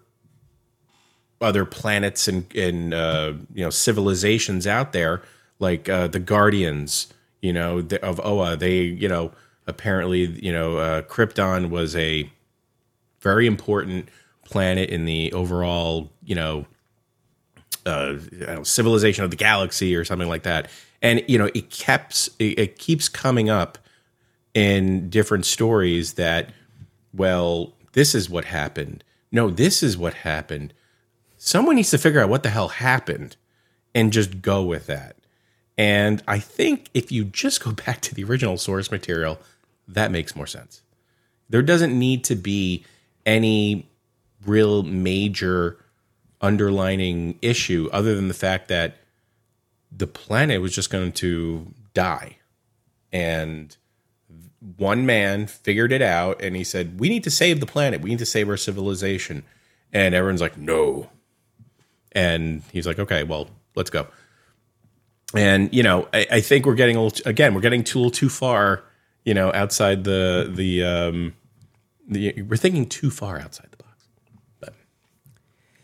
other 1.41 1.65
planets 1.65 2.29
and 2.29 2.55
and 2.55 2.95
uh, 2.95 3.35
you 3.53 3.65
know 3.65 3.71
civilizations 3.71 4.67
out 4.67 4.93
there, 4.93 5.23
like 5.59 5.89
uh, 5.89 6.07
the 6.09 6.21
Guardians, 6.21 7.13
you 7.41 7.53
know, 7.53 7.83
the, 7.83 8.03
of 8.05 8.21
Oa. 8.25 8.57
They, 8.57 8.83
you 8.83 9.09
know, 9.09 9.33
apparently, 9.67 10.27
you 10.43 10.53
know, 10.53 10.79
uh, 10.79 11.03
Krypton 11.03 11.71
was 11.71 11.97
a 11.97 12.31
very 13.21 13.47
important 13.47 14.09
planet 14.45 14.91
in 14.91 15.05
the 15.05 15.33
overall, 15.33 16.11
you 16.25 16.35
know, 16.35 16.67
uh, 17.87 18.19
know, 18.33 18.63
civilization 18.63 19.25
of 19.25 19.31
the 19.31 19.37
galaxy 19.37 19.95
or 19.95 20.05
something 20.05 20.29
like 20.29 20.43
that. 20.43 20.71
And 21.03 21.23
you 21.29 21.39
know, 21.39 21.51
it 21.55 21.71
keeps 21.71 22.29
it, 22.39 22.59
it 22.59 22.79
keeps 22.79 23.09
coming 23.09 23.49
up 23.49 23.79
in 24.55 25.11
different 25.11 25.45
stories 25.45 26.15
that, 26.15 26.51
well, 27.13 27.75
this 27.93 28.15
is 28.15 28.29
what 28.29 28.47
happened. 28.47 29.05
No, 29.31 29.51
this 29.51 29.83
is 29.83 29.97
what 29.97 30.15
happened. 30.15 30.73
Someone 31.37 31.77
needs 31.77 31.91
to 31.91 31.99
figure 31.99 32.21
out 32.21 32.31
what 32.31 32.43
the 32.43 32.51
hell 32.51 32.69
happened 32.69 33.37
and 33.95 34.13
just 34.13 34.41
go 34.43 34.63
with 34.63 34.87
that. 34.87 35.17
And 35.79 36.23
I 36.27 36.39
think 36.39 36.89
if 36.95 37.13
you 37.13 37.25
just 37.25 37.63
go 37.63 37.73
back 37.87 38.01
to 38.03 38.15
the 38.15 38.25
original 38.25 38.57
source 38.57 38.91
material, 38.91 39.39
that 39.89 40.11
makes 40.11 40.35
more 40.35 40.47
sense. 40.47 40.83
There 41.49 41.63
doesn't 41.63 41.97
need 41.97 42.25
to 42.25 42.35
be 42.35 42.85
any 43.25 43.89
real 44.45 44.83
major 44.83 45.79
underlining 46.41 47.39
issue 47.43 47.89
other 47.93 48.15
than 48.15 48.29
the 48.29 48.35
fact 48.35 48.69
that 48.69 48.99
the 49.91 50.07
planet 50.07 50.61
was 50.61 50.75
just 50.75 50.91
going 50.91 51.13
to 51.13 51.73
die. 51.95 52.37
And 53.13 53.77
one 54.77 55.07
man 55.07 55.47
figured 55.47 55.93
it 55.93 56.03
out 56.03 56.43
and 56.43 56.57
he 56.57 56.65
said, 56.65 57.01
We 57.01 57.09
need 57.09 57.25
to 57.25 57.31
save 57.31 57.61
the 57.61 57.67
planet. 57.67 58.01
We 58.01 58.11
need 58.11 58.19
to 58.19 58.27
save 58.27 58.49
our 58.49 58.57
civilization. 58.57 59.45
And 59.93 60.15
everyone's 60.15 60.41
like, 60.41 60.59
No. 60.59 61.11
And 62.13 62.63
he's 62.73 62.87
like, 62.87 62.99
Okay, 62.99 63.23
well, 63.23 63.49
let's 63.75 63.91
go. 63.91 64.07
And, 65.35 65.73
you 65.75 65.83
know, 65.83 66.09
I, 66.13 66.27
I 66.33 66.41
think 66.41 66.67
we're 66.67 66.75
getting 66.75 66.97
a 66.97 67.03
little, 67.03 67.29
again, 67.29 67.55
we're 67.55 67.61
getting 67.61 67.85
too, 67.85 68.11
too 68.11 68.29
far, 68.29 68.85
you 69.25 69.35
know, 69.35 69.53
outside 69.53 70.05
the, 70.05 70.51
the, 70.55 70.85
um, 70.85 71.35
the, 72.09 72.43
we're 72.43 72.57
thinking 72.57 72.89
too 72.89 73.11
far 73.11 73.39
outside 73.39 73.69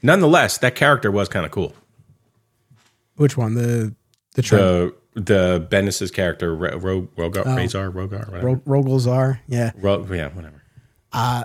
nonetheless, 0.02 0.58
that 0.58 0.74
character 0.74 1.10
was 1.10 1.28
kind 1.28 1.46
of 1.46 1.52
cool. 1.52 1.74
Which 3.16 3.36
one? 3.36 3.54
The, 3.54 3.94
the, 4.34 4.42
the 4.42 4.94
the 5.14 5.66
Bendis's 5.70 6.10
character 6.10 6.54
Ro, 6.54 6.76
Ro, 6.76 7.02
Rogar, 7.16 7.42
oh. 7.44 7.56
Razor, 7.56 7.90
Rogar, 7.90 8.30
whatever. 8.30 8.60
Ro, 8.64 9.38
yeah, 9.46 9.72
Ro, 9.76 10.06
yeah, 10.10 10.28
whatever. 10.30 10.62
Uh, 11.12 11.44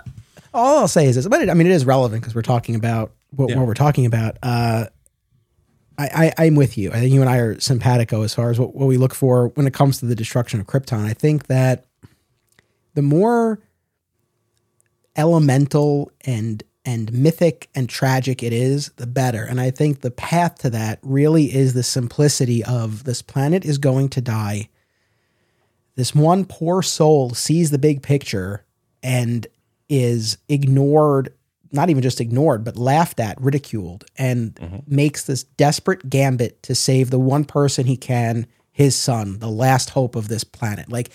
all 0.53 0.79
I'll 0.79 0.87
say 0.87 1.05
is 1.05 1.15
this, 1.15 1.27
but 1.27 1.41
it, 1.41 1.49
I 1.49 1.53
mean, 1.53 1.67
it 1.67 1.73
is 1.73 1.85
relevant 1.85 2.21
because 2.21 2.33
we're 2.33 2.41
talking 2.41 2.75
about 2.75 3.11
what, 3.31 3.49
yeah. 3.49 3.57
what, 3.57 3.67
we're 3.67 3.73
talking 3.73 4.05
about. 4.05 4.37
Uh, 4.41 4.85
I, 5.97 6.31
I, 6.37 6.45
am 6.45 6.55
with 6.55 6.77
you. 6.77 6.91
I 6.91 6.99
think 6.99 7.11
you 7.11 7.21
and 7.21 7.29
I 7.29 7.37
are 7.37 7.59
simpatico 7.59 8.21
as 8.21 8.33
far 8.33 8.51
as 8.51 8.59
what, 8.59 8.75
what 8.75 8.85
we 8.85 8.97
look 8.97 9.15
for 9.15 9.47
when 9.49 9.65
it 9.65 9.73
comes 9.73 9.99
to 9.99 10.05
the 10.05 10.15
destruction 10.15 10.59
of 10.59 10.67
Krypton. 10.67 11.03
I 11.03 11.13
think 11.13 11.47
that 11.47 11.85
the 12.93 13.01
more 13.01 13.59
elemental 15.15 16.11
and 16.21 16.63
and 16.87 17.11
mythic 17.11 17.69
and 17.75 17.89
tragic 17.89 18.41
it 18.41 18.53
is, 18.53 18.91
the 18.95 19.05
better. 19.05 19.43
And 19.43 19.59
I 19.59 19.71
think 19.71 19.99
the 19.99 20.09
path 20.09 20.59
to 20.59 20.69
that 20.69 20.99
really 21.01 21.53
is 21.53 21.73
the 21.73 21.83
simplicity 21.83 22.63
of 22.63 23.03
this 23.03 23.21
planet 23.21 23.65
is 23.65 23.77
going 23.77 24.07
to 24.09 24.21
die. 24.21 24.69
This 25.95 26.15
one 26.15 26.45
poor 26.45 26.81
soul 26.81 27.31
sees 27.31 27.71
the 27.71 27.77
big 27.77 28.01
picture 28.01 28.63
and 29.03 29.45
is 29.89 30.37
ignored, 30.47 31.33
not 31.73 31.89
even 31.89 32.01
just 32.01 32.21
ignored, 32.21 32.63
but 32.63 32.77
laughed 32.77 33.19
at, 33.19 33.39
ridiculed, 33.41 34.05
and 34.17 34.55
mm-hmm. 34.55 34.77
makes 34.87 35.25
this 35.25 35.43
desperate 35.43 36.09
gambit 36.09 36.63
to 36.63 36.73
save 36.73 37.09
the 37.09 37.19
one 37.19 37.43
person 37.43 37.85
he 37.85 37.97
can, 37.97 38.47
his 38.71 38.95
son, 38.95 39.39
the 39.39 39.49
last 39.49 39.89
hope 39.89 40.15
of 40.15 40.29
this 40.29 40.45
planet. 40.45 40.89
Like 40.89 41.09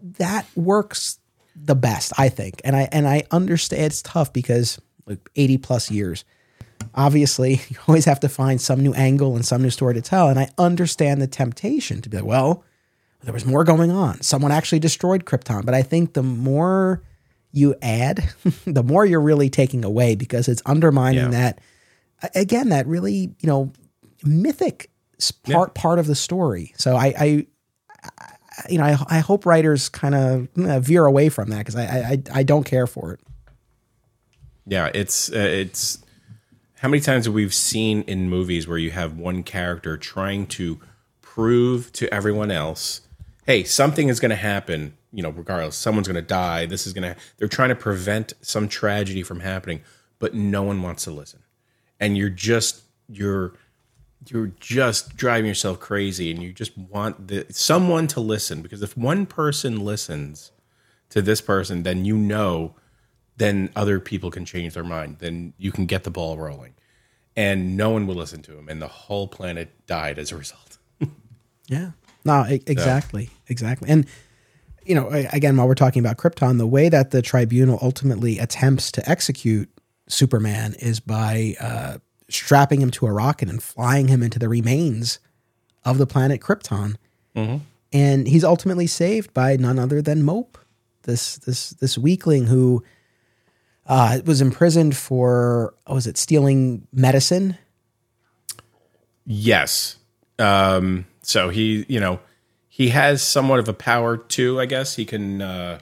that 0.00 0.46
works 0.56 1.18
the 1.64 1.74
best, 1.74 2.12
I 2.18 2.28
think. 2.28 2.60
And 2.64 2.76
I 2.76 2.88
and 2.92 3.06
I 3.06 3.24
understand 3.30 3.82
it's 3.82 4.02
tough 4.02 4.32
because 4.32 4.80
like 5.06 5.28
80 5.36 5.58
plus 5.58 5.90
years. 5.90 6.24
Obviously, 6.94 7.60
you 7.68 7.76
always 7.86 8.04
have 8.04 8.20
to 8.20 8.28
find 8.28 8.60
some 8.60 8.80
new 8.80 8.94
angle 8.94 9.36
and 9.36 9.44
some 9.44 9.62
new 9.62 9.70
story 9.70 9.94
to 9.94 10.02
tell. 10.02 10.28
And 10.28 10.38
I 10.38 10.48
understand 10.58 11.20
the 11.20 11.26
temptation 11.26 12.00
to 12.02 12.08
be 12.08 12.18
like, 12.18 12.26
well, 12.26 12.64
there 13.22 13.34
was 13.34 13.44
more 13.44 13.64
going 13.64 13.90
on. 13.90 14.20
Someone 14.22 14.52
actually 14.52 14.78
destroyed 14.78 15.24
Krypton. 15.24 15.64
But 15.64 15.74
I 15.74 15.82
think 15.82 16.12
the 16.12 16.22
more 16.22 17.02
you 17.52 17.74
add, 17.82 18.32
the 18.64 18.82
more 18.82 19.04
you're 19.04 19.20
really 19.20 19.50
taking 19.50 19.84
away 19.84 20.14
because 20.14 20.48
it's 20.48 20.62
undermining 20.66 21.24
yeah. 21.24 21.30
that 21.30 21.60
again, 22.34 22.70
that 22.70 22.86
really, 22.86 23.34
you 23.40 23.46
know, 23.46 23.72
mythic 24.24 24.90
part 25.44 25.72
yeah. 25.74 25.82
part 25.82 25.98
of 25.98 26.06
the 26.06 26.14
story. 26.14 26.72
So 26.76 26.96
I, 26.96 27.14
I 27.18 27.46
you 28.68 28.78
know, 28.78 28.84
I, 28.84 28.96
I 29.08 29.18
hope 29.20 29.46
writers 29.46 29.88
kind 29.88 30.14
of 30.14 30.48
uh, 30.58 30.80
veer 30.80 31.06
away 31.06 31.28
from 31.28 31.50
that 31.50 31.58
because 31.58 31.76
I, 31.76 31.84
I 31.84 32.22
I 32.40 32.42
don't 32.42 32.64
care 32.64 32.86
for 32.86 33.12
it. 33.12 33.20
Yeah, 34.66 34.90
it's 34.94 35.30
uh, 35.30 35.38
it's 35.38 35.98
how 36.80 36.88
many 36.88 37.00
times 37.00 37.24
have 37.24 37.34
we 37.34 37.48
seen 37.48 38.02
in 38.02 38.28
movies 38.28 38.68
where 38.68 38.78
you 38.78 38.90
have 38.90 39.16
one 39.16 39.42
character 39.42 39.96
trying 39.96 40.46
to 40.46 40.80
prove 41.20 41.92
to 41.92 42.12
everyone 42.12 42.50
else, 42.50 43.00
hey, 43.46 43.64
something 43.64 44.08
is 44.08 44.20
going 44.20 44.30
to 44.30 44.36
happen. 44.36 44.94
You 45.12 45.22
know, 45.22 45.30
regardless, 45.30 45.76
someone's 45.76 46.06
going 46.06 46.16
to 46.16 46.22
die. 46.22 46.66
This 46.66 46.86
is 46.86 46.92
going 46.92 47.14
to. 47.14 47.20
They're 47.38 47.48
trying 47.48 47.70
to 47.70 47.74
prevent 47.74 48.34
some 48.42 48.68
tragedy 48.68 49.22
from 49.22 49.40
happening, 49.40 49.80
but 50.18 50.34
no 50.34 50.62
one 50.62 50.82
wants 50.82 51.04
to 51.04 51.10
listen, 51.10 51.40
and 51.98 52.18
you're 52.18 52.28
just 52.28 52.82
you're 53.08 53.54
you're 54.30 54.52
just 54.60 55.16
driving 55.16 55.46
yourself 55.46 55.80
crazy 55.80 56.30
and 56.30 56.42
you 56.42 56.52
just 56.52 56.76
want 56.76 57.28
the, 57.28 57.46
someone 57.50 58.06
to 58.08 58.20
listen. 58.20 58.62
Because 58.62 58.82
if 58.82 58.96
one 58.96 59.26
person 59.26 59.84
listens 59.84 60.52
to 61.10 61.22
this 61.22 61.40
person 61.40 61.82
then 61.82 62.04
you 62.04 62.16
know 62.16 62.74
then 63.38 63.70
other 63.76 64.00
people 64.00 64.30
can 64.30 64.44
change 64.44 64.74
their 64.74 64.84
mind. 64.84 65.18
Then 65.20 65.54
you 65.58 65.70
can 65.70 65.86
get 65.86 66.04
the 66.04 66.10
ball 66.10 66.36
rolling. 66.36 66.74
And 67.36 67.76
no 67.76 67.90
one 67.90 68.06
will 68.06 68.16
listen 68.16 68.42
to 68.42 68.58
him. 68.58 68.68
And 68.68 68.82
the 68.82 68.88
whole 68.88 69.28
planet 69.28 69.86
died 69.86 70.18
as 70.18 70.32
a 70.32 70.36
result. 70.36 70.78
Yeah. 71.70 71.90
No 72.24 72.46
exactly 72.48 73.26
so. 73.26 73.32
exactly. 73.48 73.90
And 73.90 74.06
you 74.86 74.94
know 74.94 75.08
again 75.10 75.54
while 75.56 75.68
we're 75.68 75.74
talking 75.74 76.00
about 76.00 76.16
krypton 76.16 76.56
the 76.56 76.66
way 76.66 76.88
that 76.88 77.10
the 77.10 77.20
tribunal 77.20 77.78
ultimately 77.82 78.38
attempts 78.38 78.90
to 78.92 79.06
execute 79.08 79.68
superman 80.08 80.74
is 80.80 80.98
by 80.98 81.54
uh, 81.60 81.98
strapping 82.28 82.80
him 82.80 82.90
to 82.92 83.06
a 83.06 83.12
rocket 83.12 83.48
and 83.48 83.62
flying 83.62 84.08
him 84.08 84.22
into 84.22 84.38
the 84.38 84.48
remains 84.48 85.18
of 85.84 85.98
the 85.98 86.06
planet 86.06 86.40
Krypton. 86.40 86.96
Mm-hmm. 87.34 87.58
And 87.92 88.28
he's 88.28 88.44
ultimately 88.44 88.86
saved 88.86 89.32
by 89.32 89.56
none 89.56 89.78
other 89.78 90.02
than 90.02 90.22
Mope, 90.22 90.58
this 91.04 91.36
this 91.38 91.70
this 91.70 91.96
weakling 91.96 92.46
who 92.46 92.84
uh, 93.86 94.20
was 94.26 94.42
imprisoned 94.42 94.94
for 94.94 95.74
oh, 95.86 95.94
was 95.94 96.06
it 96.06 96.18
stealing 96.18 96.86
medicine? 96.92 97.56
Yes. 99.24 99.96
Um, 100.38 101.06
so 101.22 101.48
he, 101.48 101.86
you 101.88 101.98
know, 101.98 102.20
he 102.68 102.90
has 102.90 103.22
somewhat 103.22 103.58
of 103.58 103.68
a 103.68 103.74
power 103.74 104.16
too. 104.18 104.60
I 104.60 104.66
guess 104.66 104.96
he 104.96 105.04
can. 105.04 105.40
Uh, 105.40 105.80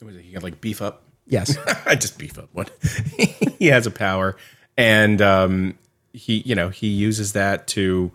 he 0.00 0.32
can 0.32 0.42
like 0.42 0.62
beef 0.62 0.80
up. 0.80 1.02
Yes, 1.26 1.56
I 1.86 1.94
just 1.94 2.18
beef 2.18 2.38
up. 2.38 2.48
What 2.52 2.70
he 3.58 3.66
has 3.66 3.86
a 3.86 3.90
power 3.90 4.36
and 4.80 5.20
um, 5.20 5.78
he 6.12 6.38
you 6.46 6.54
know 6.54 6.70
he 6.70 6.88
uses 6.88 7.34
that 7.34 7.66
to 7.68 8.10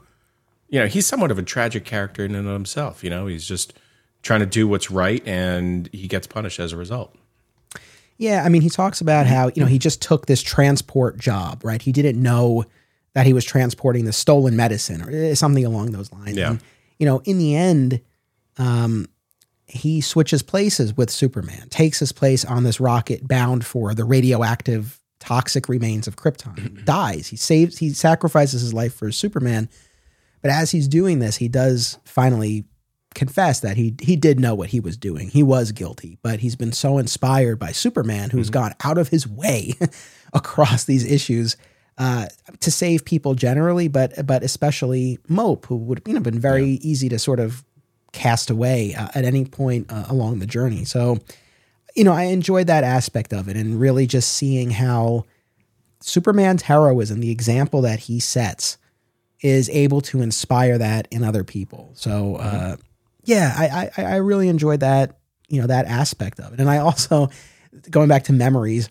you 0.69 0.79
know 0.79 0.87
he's 0.87 1.05
somewhat 1.05 1.31
of 1.31 1.37
a 1.37 1.43
tragic 1.43 1.85
character 1.85 2.25
in 2.25 2.35
and 2.35 2.47
of 2.47 2.53
himself 2.53 3.03
you 3.03 3.09
know? 3.09 3.27
He's 3.27 3.47
just 3.47 3.73
trying 4.23 4.39
to 4.39 4.45
do 4.45 4.67
what's 4.67 4.89
right 4.89 5.25
and 5.27 5.87
he 5.93 6.07
gets 6.07 6.25
punished 6.27 6.59
as 6.59 6.73
a 6.73 6.77
result. 6.77 7.15
Yeah 8.17 8.43
i 8.43 8.49
mean 8.49 8.61
he 8.61 8.69
talks 8.69 9.01
about 9.01 9.27
how 9.27 9.51
you 9.53 9.61
know 9.61 9.67
he 9.67 9.77
just 9.77 10.01
took 10.01 10.25
this 10.25 10.41
transport 10.41 11.17
job 11.19 11.63
right? 11.63 11.81
He 11.81 11.91
didn't 11.91 12.21
know 12.21 12.65
that 13.13 13.25
he 13.25 13.33
was 13.33 13.45
transporting 13.45 14.05
the 14.05 14.13
stolen 14.13 14.57
medicine 14.57 15.01
or 15.01 15.11
eh, 15.11 15.35
something 15.35 15.65
along 15.65 15.91
those 15.91 16.11
lines. 16.11 16.35
Yeah. 16.35 16.51
And, 16.51 16.63
you 16.97 17.05
know 17.05 17.21
in 17.25 17.37
the 17.37 17.55
end 17.55 18.01
um, 18.57 19.09
he 19.67 19.99
switches 19.99 20.41
places 20.41 20.95
with 20.95 21.11
superman 21.11 21.67
takes 21.69 21.99
his 21.99 22.11
place 22.11 22.45
on 22.45 22.63
this 22.63 22.79
rocket 22.79 23.27
bound 23.27 23.65
for 23.65 23.93
the 23.93 24.05
radioactive 24.05 24.99
toxic 25.19 25.69
remains 25.69 26.07
of 26.07 26.15
Krypton. 26.15 26.83
dies. 26.85 27.27
He 27.27 27.35
saves. 27.35 27.77
He 27.77 27.91
sacrifices 27.91 28.61
his 28.61 28.73
life 28.73 28.93
for 28.93 29.11
Superman. 29.11 29.69
But 30.41 30.51
as 30.51 30.71
he's 30.71 30.87
doing 30.87 31.19
this, 31.19 31.37
he 31.37 31.47
does 31.47 31.97
finally 32.05 32.65
confess 33.13 33.61
that 33.61 33.77
he 33.77 33.95
he 34.01 34.15
did 34.15 34.39
know 34.39 34.53
what 34.53 34.69
he 34.69 34.79
was 34.79 34.97
doing. 34.97 35.29
He 35.29 35.41
was 35.41 35.71
guilty, 35.71 36.17
but 36.21 36.39
he's 36.39 36.55
been 36.55 36.73
so 36.73 36.97
inspired 36.97 37.57
by 37.57 37.71
Superman, 37.71 38.29
who's 38.29 38.47
mm-hmm. 38.47 38.61
gone 38.61 38.75
out 38.83 38.97
of 38.97 39.09
his 39.09 39.27
way 39.27 39.73
across 40.33 40.83
these 40.83 41.09
issues 41.09 41.57
uh, 41.97 42.27
to 42.59 42.71
save 42.71 43.05
people 43.05 43.35
generally, 43.35 43.87
but 43.87 44.25
but 44.27 44.43
especially 44.43 45.17
Mope, 45.27 45.65
who 45.65 45.77
would 45.77 46.01
you 46.05 46.13
know 46.13 46.19
been 46.19 46.39
very 46.39 46.65
yeah. 46.65 46.79
easy 46.81 47.09
to 47.09 47.17
sort 47.17 47.39
of 47.39 47.63
cast 48.11 48.49
away 48.49 48.93
uh, 48.95 49.07
at 49.13 49.25
any 49.25 49.45
point 49.45 49.91
uh, 49.91 50.05
along 50.09 50.39
the 50.39 50.45
journey. 50.45 50.85
So, 50.85 51.19
you 51.95 52.03
know, 52.03 52.13
I 52.13 52.23
enjoyed 52.23 52.67
that 52.67 52.83
aspect 52.83 53.33
of 53.33 53.47
it, 53.47 53.55
and 53.55 53.79
really 53.79 54.05
just 54.05 54.33
seeing 54.33 54.71
how 54.71 55.25
Superman's 56.01 56.63
heroism, 56.63 57.19
the 57.19 57.31
example 57.31 57.81
that 57.81 57.99
he 58.01 58.19
sets, 58.19 58.77
is 59.41 59.69
able 59.69 60.01
to 60.01 60.21
inspire 60.21 60.77
that 60.77 61.07
in 61.09 61.23
other 61.23 61.43
people. 61.43 61.91
So, 61.95 62.35
uh, 62.35 62.51
mm-hmm. 62.51 62.81
yeah, 63.23 63.53
I, 63.55 63.89
I 63.97 64.03
I 64.03 64.15
really 64.17 64.49
enjoyed 64.49 64.81
that 64.81 65.17
you 65.47 65.61
know 65.61 65.67
that 65.67 65.85
aspect 65.85 66.39
of 66.39 66.53
it, 66.53 66.59
and 66.59 66.69
I 66.69 66.77
also 66.77 67.29
going 67.89 68.09
back 68.09 68.23
to 68.25 68.33
memories 68.33 68.89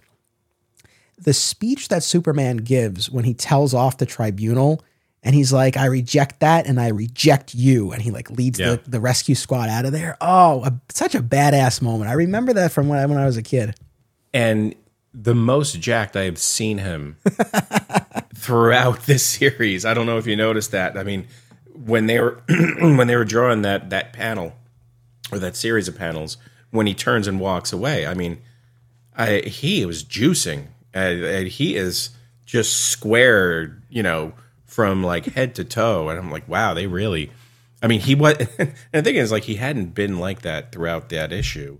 the 1.19 1.33
speech 1.33 1.89
that 1.89 2.03
Superman 2.03 2.59
gives 2.59 3.11
when 3.11 3.25
he 3.25 3.35
tells 3.35 3.73
off 3.73 3.99
the 3.99 4.07
tribunal 4.07 4.85
and 5.25 5.35
he's 5.35 5.53
like, 5.53 5.79
I 5.79 5.87
reject 5.87 6.41
that 6.41 6.67
and 6.67 6.79
I 6.79 6.89
reject 6.89 7.55
you. 7.55 7.93
And 7.93 8.03
he 8.03 8.11
like 8.11 8.31
leads 8.31 8.61
yeah. 8.61 8.77
the, 8.77 8.91
the 8.91 9.01
rescue 9.01 9.35
squad 9.35 9.71
out 9.71 9.87
of 9.87 9.93
there. 9.93 10.19
Oh, 10.21 10.63
a, 10.65 10.79
such 10.91 11.15
a 11.15 11.23
badass 11.23 11.81
moment. 11.81 12.11
I 12.11 12.13
remember 12.13 12.53
that 12.53 12.73
from 12.73 12.89
when 12.89 12.99
I, 12.99 13.07
when 13.07 13.17
I 13.17 13.25
was 13.25 13.39
a 13.39 13.43
kid. 13.43 13.75
And 14.35 14.75
the 15.15 15.35
most 15.35 15.81
jacked 15.81 16.15
I 16.15 16.25
have 16.25 16.39
seen 16.39 16.79
him 16.79 17.17
throughout 18.35 19.07
this 19.07 19.25
series. 19.25 19.87
I 19.87 19.95
don't 19.95 20.05
know 20.05 20.19
if 20.19 20.27
you 20.27 20.37
noticed 20.37 20.73
that. 20.73 20.99
I 20.99 21.03
mean, 21.05 21.27
when 21.73 22.07
they 22.07 22.21
were 22.21 22.43
when 22.79 23.07
they 23.07 23.17
were 23.17 23.25
drawing 23.25 23.63
that 23.63 23.91
that 23.91 24.13
panel 24.13 24.53
or 25.33 25.39
that 25.39 25.57
series 25.57 25.89
of 25.89 25.97
panels, 25.97 26.37
when 26.71 26.87
he 26.87 26.95
turns 26.95 27.27
and 27.27 27.41
walks 27.41 27.73
away, 27.73 28.07
I 28.07 28.13
mean, 28.13 28.43
I, 29.17 29.39
he 29.47 29.87
was 29.87 30.05
juicing 30.05 30.67
and, 30.93 31.25
and 31.25 31.49
he 31.49 31.77
is 31.77 32.11
just 32.45 32.91
squared, 32.91 33.83
you 33.89 34.03
know, 34.03 34.35
from 34.75 35.05
like 35.05 35.27
head 35.27 35.55
to 35.55 35.65
toe. 35.65 36.09
And 36.09 36.19
I'm 36.19 36.33
like, 36.33 36.49
wow, 36.49 36.75
they 36.75 36.89
really. 36.89 37.31
I 37.81 37.87
mean, 37.87 38.01
he 38.01 38.15
was. 38.17 38.37
and 38.59 38.75
the 38.93 39.03
thing 39.03 39.15
is, 39.15 39.31
like, 39.31 39.45
he 39.45 39.55
hadn't 39.55 39.95
been 39.95 40.19
like 40.19 40.43
that 40.43 40.73
throughout 40.73 41.11
that 41.11 41.33
issue, 41.33 41.79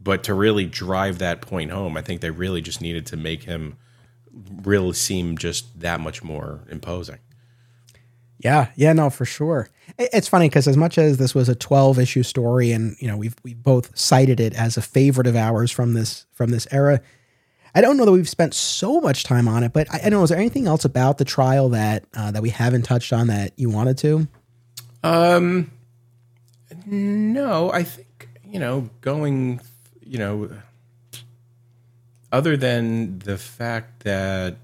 but 0.00 0.22
to 0.24 0.34
really 0.34 0.64
drive 0.64 1.18
that 1.18 1.40
point 1.40 1.72
home, 1.72 1.96
I 1.96 2.02
think 2.02 2.20
they 2.20 2.30
really 2.30 2.60
just 2.60 2.80
needed 2.80 3.06
to 3.06 3.16
make 3.16 3.44
him 3.44 3.78
really 4.62 4.92
seem 4.92 5.36
just 5.36 5.80
that 5.80 5.98
much 5.98 6.22
more 6.22 6.60
imposing. 6.70 7.18
Yeah, 8.38 8.68
yeah, 8.76 8.92
no, 8.92 9.10
for 9.10 9.24
sure. 9.24 9.68
It's 9.98 10.28
funny 10.28 10.48
because 10.48 10.68
as 10.68 10.76
much 10.76 10.98
as 10.98 11.16
this 11.16 11.34
was 11.34 11.48
a 11.48 11.54
12 11.54 11.98
issue 11.98 12.22
story, 12.22 12.70
and 12.70 12.94
you 13.00 13.08
know 13.08 13.16
we've 13.16 13.34
we 13.42 13.54
both 13.54 13.96
cited 13.98 14.38
it 14.38 14.54
as 14.54 14.76
a 14.76 14.82
favorite 14.82 15.26
of 15.26 15.34
ours 15.34 15.72
from 15.72 15.94
this 15.94 16.26
from 16.32 16.50
this 16.50 16.68
era, 16.70 17.00
I 17.76 17.82
don't 17.82 17.98
know 17.98 18.06
that 18.06 18.12
we've 18.12 18.28
spent 18.28 18.54
so 18.54 19.02
much 19.02 19.22
time 19.22 19.46
on 19.46 19.62
it, 19.62 19.74
but 19.74 19.92
I, 19.92 19.98
I 19.98 20.02
don't 20.04 20.12
know. 20.12 20.22
Is 20.22 20.30
there 20.30 20.38
anything 20.38 20.66
else 20.66 20.86
about 20.86 21.18
the 21.18 21.26
trial 21.26 21.68
that 21.68 22.04
uh, 22.14 22.30
that 22.30 22.40
we 22.40 22.48
haven't 22.48 22.82
touched 22.84 23.12
on 23.12 23.26
that 23.26 23.52
you 23.56 23.68
wanted 23.68 23.98
to? 23.98 24.26
Um, 25.04 25.70
no, 26.86 27.70
I 27.70 27.82
think 27.82 28.30
you 28.48 28.58
know 28.58 28.88
going, 29.02 29.60
you 30.00 30.16
know, 30.18 30.50
other 32.32 32.56
than 32.56 33.18
the 33.18 33.36
fact 33.36 34.04
that 34.04 34.56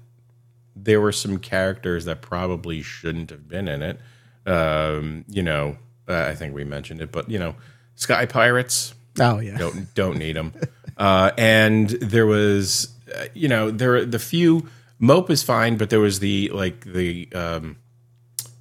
there 0.75 0.99
were 0.99 1.11
some 1.11 1.37
characters 1.37 2.05
that 2.05 2.23
probably 2.23 2.81
shouldn't 2.81 3.29
have 3.29 3.47
been 3.47 3.67
in 3.67 3.83
it. 3.83 3.99
Um, 4.47 5.23
you 5.29 5.43
know, 5.43 5.77
uh, 6.09 6.23
I 6.23 6.33
think 6.33 6.55
we 6.55 6.63
mentioned 6.63 6.99
it, 6.99 7.11
but 7.11 7.29
you 7.29 7.37
know, 7.37 7.53
Sky 7.93 8.25
Pirates. 8.25 8.95
Oh 9.19 9.37
yeah, 9.37 9.55
don't 9.55 9.93
don't 9.93 10.17
need 10.17 10.35
them. 10.35 10.53
Uh, 10.97 11.31
and 11.37 11.89
there 11.89 12.25
was 12.25 12.92
you 13.33 13.47
know, 13.47 13.71
there 13.71 14.05
the 14.05 14.19
few 14.19 14.67
Mope 14.99 15.29
is 15.29 15.43
fine, 15.43 15.77
but 15.77 15.89
there 15.89 15.99
was 15.99 16.19
the 16.19 16.49
like 16.53 16.85
the 16.85 17.27
um, 17.33 17.77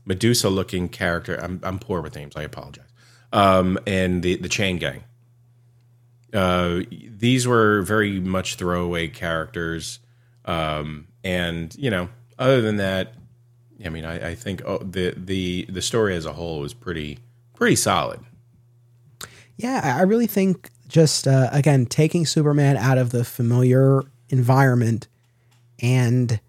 Medusa 0.04 0.50
looking 0.50 0.88
character. 0.88 1.36
I'm 1.36 1.60
I'm 1.62 1.78
poor 1.78 2.00
with 2.00 2.16
names. 2.16 2.34
I 2.36 2.42
apologize. 2.42 2.88
Um, 3.32 3.78
and 3.86 4.22
the 4.22 4.36
the 4.36 4.48
Chain 4.48 4.78
Gang. 4.78 5.04
Uh, 6.34 6.80
these 6.90 7.46
were 7.46 7.82
very 7.82 8.18
much 8.18 8.56
throwaway 8.56 9.06
characters, 9.08 10.00
um, 10.44 11.06
and 11.22 11.74
you 11.76 11.90
know, 11.90 12.08
other 12.38 12.62
than 12.62 12.78
that, 12.78 13.14
I 13.84 13.90
mean, 13.90 14.04
I, 14.04 14.30
I 14.30 14.34
think 14.34 14.62
oh, 14.64 14.78
the 14.78 15.14
the 15.16 15.66
the 15.68 15.82
story 15.82 16.16
as 16.16 16.26
a 16.26 16.32
whole 16.32 16.60
was 16.60 16.74
pretty 16.74 17.18
pretty 17.54 17.76
solid. 17.76 18.20
Yeah, 19.56 19.96
I 19.98 20.02
really 20.02 20.26
think 20.26 20.70
just 20.88 21.28
uh, 21.28 21.48
again 21.52 21.86
taking 21.86 22.26
Superman 22.26 22.76
out 22.76 22.98
of 22.98 23.10
the 23.10 23.24
familiar 23.24 24.02
environment 24.32 25.06
and 25.80 26.40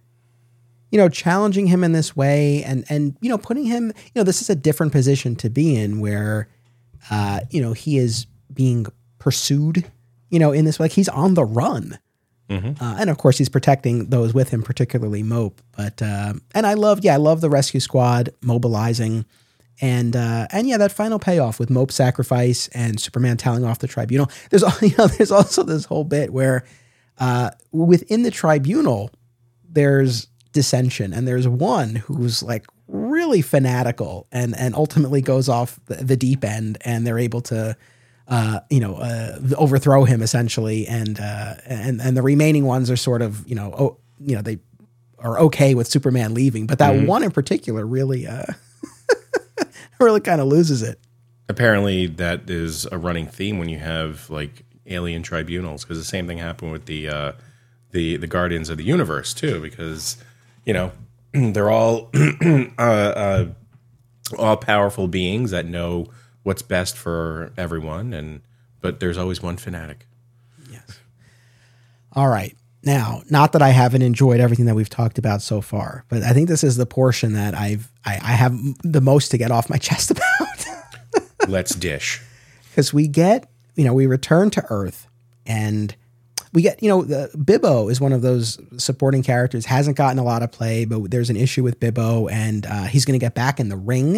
you 0.89 0.97
know 0.97 1.09
challenging 1.09 1.67
him 1.67 1.83
in 1.83 1.91
this 1.91 2.15
way 2.15 2.63
and 2.63 2.85
and 2.89 3.15
you 3.21 3.29
know 3.29 3.37
putting 3.37 3.65
him 3.65 3.87
you 3.87 4.11
know 4.15 4.23
this 4.23 4.41
is 4.41 4.49
a 4.49 4.55
different 4.55 4.91
position 4.91 5.35
to 5.35 5.49
be 5.49 5.75
in 5.75 5.99
where 5.99 6.47
uh 7.11 7.41
you 7.51 7.61
know 7.61 7.73
he 7.73 7.97
is 7.97 8.25
being 8.53 8.85
pursued 9.19 9.91
you 10.29 10.39
know 10.39 10.51
in 10.51 10.65
this 10.65 10.79
like 10.79 10.91
he's 10.91 11.09
on 11.09 11.33
the 11.33 11.43
run 11.43 11.99
mm-hmm. 12.49 12.83
uh, 12.83 12.95
and 12.97 13.09
of 13.09 13.17
course 13.17 13.37
he's 13.37 13.49
protecting 13.49 14.09
those 14.09 14.33
with 14.33 14.49
him 14.49 14.63
particularly 14.63 15.21
mope 15.21 15.61
but 15.75 16.01
uh, 16.01 16.33
and 16.55 16.65
i 16.65 16.73
love 16.73 17.03
yeah 17.03 17.13
i 17.13 17.17
love 17.17 17.41
the 17.41 17.49
rescue 17.49 17.79
squad 17.79 18.29
mobilizing 18.41 19.25
and 19.81 20.15
uh, 20.15 20.47
and 20.51 20.67
yeah, 20.67 20.77
that 20.77 20.91
final 20.91 21.19
payoff 21.19 21.59
with 21.59 21.69
Mope's 21.69 21.95
sacrifice 21.95 22.67
and 22.69 22.99
Superman 22.99 23.37
telling 23.37 23.65
off 23.65 23.79
the 23.79 23.87
tribunal. 23.87 24.29
There's 24.49 24.63
you 24.81 24.95
know 24.97 25.07
there's 25.07 25.31
also 25.31 25.63
this 25.63 25.85
whole 25.85 26.03
bit 26.03 26.31
where 26.31 26.63
uh, 27.19 27.51
within 27.71 28.23
the 28.23 28.31
tribunal, 28.31 29.11
there's 29.69 30.27
dissension, 30.51 31.13
and 31.13 31.27
there's 31.27 31.47
one 31.47 31.95
who's 31.95 32.43
like 32.43 32.65
really 32.87 33.41
fanatical 33.41 34.27
and 34.31 34.55
and 34.55 34.75
ultimately 34.75 35.21
goes 35.21 35.49
off 35.49 35.79
the, 35.85 35.95
the 35.95 36.17
deep 36.17 36.43
end, 36.43 36.77
and 36.81 37.05
they're 37.05 37.19
able 37.19 37.41
to. 37.41 37.75
Uh, 38.25 38.61
you 38.69 38.79
know, 38.79 38.95
uh, 38.95 39.37
overthrow 39.57 40.05
him 40.05 40.21
essentially, 40.21 40.87
and 40.87 41.19
uh, 41.19 41.55
and 41.65 42.01
and 42.01 42.15
the 42.15 42.21
remaining 42.21 42.63
ones 42.63 42.89
are 42.89 42.95
sort 42.95 43.21
of, 43.21 43.45
you 43.45 43.53
know, 43.53 43.75
oh, 43.77 43.97
you 44.17 44.33
know, 44.33 44.41
they 44.41 44.59
are 45.19 45.39
okay 45.39 45.75
with 45.75 45.87
Superman 45.87 46.33
leaving, 46.33 46.65
but 46.65 46.79
that 46.79 46.93
mm-hmm. 46.93 47.05
one 47.05 47.23
in 47.23 47.31
particular 47.31 47.85
really, 47.85 48.25
uh, 48.25 48.45
really 49.99 50.21
kind 50.21 50.39
of 50.39 50.47
loses 50.47 50.81
it. 50.81 50.99
Apparently, 51.49 52.07
that 52.07 52.49
is 52.49 52.85
a 52.93 52.97
running 52.97 53.27
theme 53.27 53.57
when 53.57 53.67
you 53.67 53.79
have 53.79 54.29
like 54.29 54.63
alien 54.87 55.23
tribunals 55.23 55.83
because 55.83 55.97
the 55.97 56.03
same 56.03 56.27
thing 56.27 56.37
happened 56.37 56.71
with 56.71 56.85
the 56.85 57.07
uh, 57.09 57.31
the 57.91 58.17
the 58.17 58.27
Guardians 58.27 58.69
of 58.69 58.77
the 58.77 58.83
Universe 58.83 59.33
too 59.33 59.61
because 59.61 60.17
you 60.65 60.73
know 60.73 60.91
they're 61.33 61.69
all 61.69 62.09
uh, 62.77 62.81
uh, 62.81 63.45
all 64.37 64.57
powerful 64.57 65.07
beings 65.07 65.51
that 65.51 65.65
know 65.65 66.07
what's 66.43 66.61
best 66.61 66.97
for 66.97 67.51
everyone 67.57 68.13
and 68.13 68.41
but 68.81 68.99
there's 68.99 69.17
always 69.17 69.41
one 69.41 69.55
fanatic. 69.55 70.05
Yes. 70.69 70.99
All 72.11 72.27
right. 72.27 72.55
Now, 72.85 73.23
not 73.29 73.53
that 73.53 73.61
I 73.61 73.69
haven't 73.69 74.01
enjoyed 74.01 74.41
everything 74.41 74.65
that 74.65 74.75
we've 74.75 74.89
talked 74.89 75.17
about 75.17 75.41
so 75.41 75.61
far, 75.61 76.03
but 76.09 76.21
I 76.21 76.33
think 76.33 76.49
this 76.49 76.65
is 76.65 76.75
the 76.75 76.85
portion 76.85 77.33
that 77.33 77.55
I've 77.55 77.89
I, 78.05 78.15
I 78.15 78.31
have 78.33 78.53
the 78.83 78.99
most 78.99 79.31
to 79.31 79.37
get 79.37 79.51
off 79.51 79.69
my 79.69 79.77
chest 79.79 80.11
about. 80.11 80.65
Let's 81.47 81.73
dish. 81.75 82.21
Because 82.73 82.91
we 82.91 83.07
get 83.07 83.51
you 83.75 83.83
know, 83.83 83.93
we 83.93 84.05
return 84.05 84.49
to 84.51 84.65
Earth 84.69 85.07
and 85.45 85.95
we 86.53 86.61
get, 86.61 86.81
you 86.83 86.89
know, 86.89 87.01
the, 87.03 87.29
Bibbo 87.35 87.91
is 87.91 87.99
one 87.99 88.13
of 88.13 88.21
those 88.21 88.59
supporting 88.77 89.23
characters, 89.23 89.65
hasn't 89.65 89.97
gotten 89.97 90.19
a 90.19 90.23
lot 90.23 90.43
of 90.43 90.51
play, 90.51 90.85
but 90.85 91.09
there's 91.09 91.29
an 91.29 91.37
issue 91.37 91.63
with 91.63 91.79
Bibbo 91.79 92.31
and 92.31 92.65
uh, 92.65 92.83
he's 92.83 93.05
going 93.05 93.19
to 93.19 93.23
get 93.23 93.33
back 93.33 93.59
in 93.59 93.69
the 93.69 93.75
ring 93.75 94.17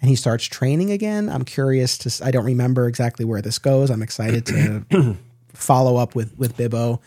and 0.00 0.08
he 0.08 0.16
starts 0.16 0.44
training 0.44 0.90
again. 0.90 1.28
I'm 1.28 1.44
curious 1.44 1.98
to, 1.98 2.24
I 2.24 2.30
don't 2.30 2.44
remember 2.44 2.86
exactly 2.88 3.24
where 3.24 3.42
this 3.42 3.58
goes. 3.58 3.90
I'm 3.90 4.02
excited 4.02 4.46
to 4.46 5.16
follow 5.52 5.96
up 5.96 6.14
with, 6.14 6.36
with 6.38 6.56
Bibbo. 6.56 7.00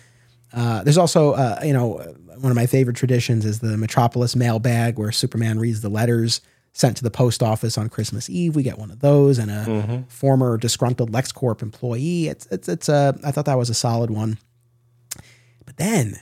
Uh, 0.53 0.83
there's 0.83 0.97
also, 0.97 1.33
uh, 1.33 1.59
you 1.63 1.73
know, 1.73 2.15
one 2.37 2.51
of 2.51 2.55
my 2.55 2.67
favorite 2.67 2.95
traditions 2.95 3.45
is 3.45 3.59
the 3.59 3.77
Metropolis 3.77 4.35
mailbag 4.35 4.97
where 4.97 5.11
Superman 5.11 5.59
reads 5.59 5.81
the 5.81 5.89
letters 5.89 6.41
sent 6.77 6.95
to 6.95 7.03
the 7.03 7.09
post 7.09 7.41
office 7.41 7.77
on 7.77 7.89
Christmas 7.89 8.29
Eve. 8.29 8.55
We 8.55 8.61
get 8.61 8.77
one 8.77 8.91
of 8.91 8.99
those, 8.99 9.39
and 9.39 9.49
a 9.49 9.65
mm-hmm. 9.65 10.01
former 10.03 10.57
disgruntled 10.57 11.11
LexCorp 11.11 11.61
employee. 11.61 12.27
It's 12.27 12.45
it's 12.47 12.69
it's 12.69 12.87
a. 12.87 13.17
I 13.23 13.31
thought 13.31 13.45
that 13.45 13.57
was 13.57 13.69
a 13.69 13.73
solid 13.73 14.11
one. 14.11 14.37
But 15.65 15.77
then 15.77 16.19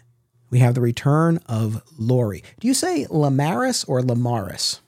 we 0.49 0.59
have 0.59 0.73
the 0.73 0.81
return 0.81 1.39
of 1.47 1.83
Lori. 1.97 2.41
Do 2.59 2.67
you 2.67 2.73
say 2.73 3.05
Lamaris 3.05 3.87
or 3.87 4.01
Lamaris? 4.01 4.79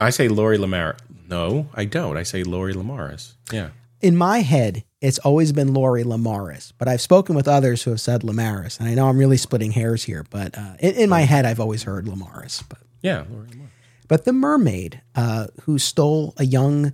I 0.00 0.10
say 0.10 0.28
Lori 0.28 0.56
Lamaris. 0.56 0.98
No, 1.28 1.68
I 1.74 1.84
don't. 1.84 2.16
I 2.16 2.22
say 2.22 2.44
Lori 2.44 2.72
Lamaris. 2.72 3.34
Yeah. 3.52 3.70
In 4.00 4.16
my 4.16 4.38
head, 4.38 4.84
it's 5.00 5.18
always 5.18 5.50
been 5.50 5.74
Lori 5.74 6.04
Lamaris, 6.04 6.72
but 6.78 6.86
I've 6.86 7.00
spoken 7.00 7.34
with 7.34 7.48
others 7.48 7.82
who 7.82 7.90
have 7.90 8.00
said 8.00 8.22
Lamaris, 8.22 8.78
and 8.78 8.88
I 8.88 8.94
know 8.94 9.08
I'm 9.08 9.18
really 9.18 9.36
splitting 9.36 9.72
hairs 9.72 10.04
here, 10.04 10.24
but 10.30 10.56
uh, 10.56 10.74
in, 10.78 10.94
in, 10.94 11.10
my 11.10 11.22
head, 11.22 11.44
I've 11.44 11.58
always 11.58 11.82
heard 11.82 12.06
Lamaris. 12.06 12.62
But 12.68 12.78
yeah, 13.02 13.24
Lori 13.28 13.48
Lamaris. 13.48 13.67
But 14.08 14.24
the 14.24 14.32
mermaid 14.32 15.02
uh, 15.14 15.48
who 15.62 15.78
stole 15.78 16.34
a 16.38 16.44
young 16.44 16.92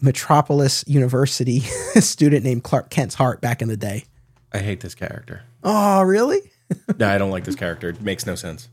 Metropolis 0.00 0.84
University 0.86 1.60
student 2.00 2.44
named 2.44 2.62
Clark 2.62 2.90
Kent's 2.90 3.14
heart 3.14 3.40
back 3.40 3.62
in 3.62 3.68
the 3.68 3.76
day. 3.76 4.04
I 4.52 4.58
hate 4.58 4.80
this 4.80 4.94
character. 4.94 5.42
Oh, 5.62 6.02
really? 6.02 6.52
no, 6.98 7.08
I 7.08 7.18
don't 7.18 7.30
like 7.30 7.44
this 7.44 7.56
character. 7.56 7.88
It 7.88 8.02
makes 8.02 8.26
no 8.26 8.34
sense. 8.34 8.68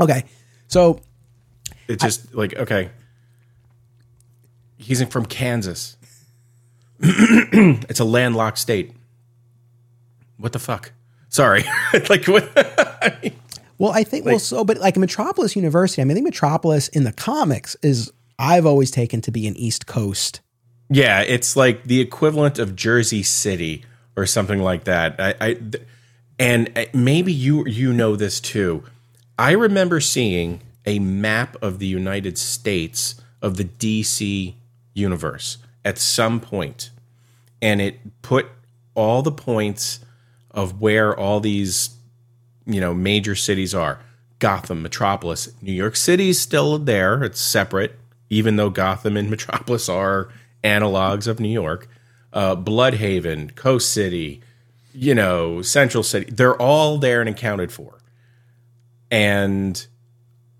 Okay, 0.00 0.24
so 0.66 1.00
It's 1.88 2.02
just 2.02 2.34
like 2.34 2.54
okay, 2.56 2.90
he's 4.76 5.02
from 5.04 5.24
Kansas. 5.26 5.96
it's 7.00 8.00
a 8.00 8.04
landlocked 8.04 8.58
state. 8.58 8.92
What 10.36 10.52
the 10.52 10.58
fuck? 10.58 10.92
Sorry, 11.28 11.64
like 12.10 12.26
what? 12.26 12.44
Well, 13.78 13.92
I 13.92 14.04
think 14.04 14.24
well, 14.24 14.38
so, 14.38 14.64
but 14.64 14.78
like 14.78 14.96
Metropolis 14.96 15.54
University, 15.54 16.00
I 16.00 16.04
mean, 16.04 16.12
I 16.12 16.14
think 16.14 16.24
Metropolis 16.24 16.88
in 16.88 17.04
the 17.04 17.12
comics 17.12 17.76
is 17.82 18.12
I've 18.38 18.66
always 18.66 18.90
taken 18.90 19.20
to 19.22 19.30
be 19.30 19.46
an 19.46 19.56
East 19.56 19.86
Coast. 19.86 20.40
yeah, 20.88 21.20
it's 21.22 21.56
like 21.56 21.84
the 21.84 22.00
equivalent 22.00 22.58
of 22.58 22.76
Jersey 22.76 23.22
City 23.22 23.84
or 24.16 24.26
something 24.26 24.60
like 24.60 24.84
that. 24.84 25.16
I, 25.18 25.34
I 25.40 25.54
th- 25.54 25.82
and 26.38 26.70
uh, 26.76 26.84
maybe 26.94 27.32
you 27.32 27.66
you 27.66 27.92
know 27.92 28.16
this 28.16 28.40
too. 28.40 28.84
I 29.38 29.52
remember 29.52 30.00
seeing 30.00 30.62
a 30.86 30.98
map 30.98 31.56
of 31.62 31.78
the 31.78 31.86
United 31.86 32.38
States 32.38 33.20
of 33.42 33.56
the 33.56 33.64
DC 33.64 34.54
universe 34.94 35.58
at 35.84 35.98
some 35.98 36.40
point, 36.40 36.90
and 37.60 37.80
it 37.80 38.22
put 38.22 38.46
all 38.94 39.22
the 39.22 39.32
points 39.32 40.00
of 40.50 40.80
where 40.80 41.18
all 41.18 41.40
these 41.40 41.95
you 42.66 42.80
know 42.80 42.94
major 42.94 43.34
cities 43.34 43.74
are. 43.74 44.00
Gotham, 44.38 44.82
Metropolis, 44.82 45.48
New 45.62 45.72
York 45.72 45.96
City 45.96 46.28
is 46.28 46.40
still 46.40 46.78
there. 46.78 47.24
It's 47.24 47.40
separate, 47.40 47.98
even 48.28 48.56
though 48.56 48.70
Gotham 48.70 49.16
and 49.16 49.30
Metropolis 49.30 49.88
are 49.88 50.28
analogs 50.62 51.26
of 51.26 51.40
New 51.40 51.48
York. 51.48 51.88
Uh, 52.32 52.54
Blüdhaven, 52.54 53.54
Coast 53.54 53.92
City, 53.92 54.42
you 54.92 55.14
know, 55.14 55.62
Central 55.62 56.02
City, 56.02 56.30
they're 56.30 56.60
all 56.60 56.98
there 56.98 57.20
and 57.20 57.30
accounted 57.30 57.72
for. 57.72 57.98
And 59.10 59.86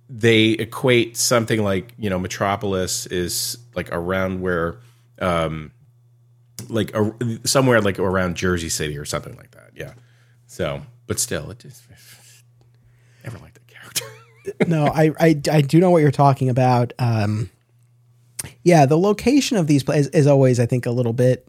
they 0.08 0.50
equate 0.50 1.16
something 1.16 1.62
like, 1.62 1.92
you 1.98 2.08
know, 2.08 2.18
Metropolis 2.18 3.06
is 3.06 3.58
like 3.74 3.90
around 3.92 4.40
where, 4.40 4.78
um, 5.20 5.72
like 6.68 6.94
a, 6.94 7.12
somewhere 7.44 7.80
like 7.82 7.98
around 7.98 8.36
Jersey 8.36 8.70
City 8.70 8.96
or 8.96 9.04
something 9.04 9.36
like 9.36 9.50
that. 9.50 9.70
Yeah. 9.74 9.92
So, 10.46 10.80
but 11.06 11.18
still, 11.18 11.50
it 11.50 11.58
just 11.58 11.82
never 13.24 13.38
liked 13.38 13.54
that 13.54 13.66
character. 13.66 14.04
no, 14.66 14.86
I, 14.86 15.12
I 15.18 15.40
I 15.50 15.60
do 15.60 15.80
know 15.80 15.90
what 15.90 16.02
you're 16.02 16.10
talking 16.10 16.48
about. 16.48 16.92
Um, 16.98 17.50
yeah, 18.62 18.86
the 18.86 18.98
location 18.98 19.56
of 19.56 19.66
these 19.66 19.82
places 19.82 20.08
is 20.08 20.26
always, 20.26 20.60
I 20.60 20.66
think, 20.66 20.86
a 20.86 20.90
little 20.90 21.12
bit 21.12 21.48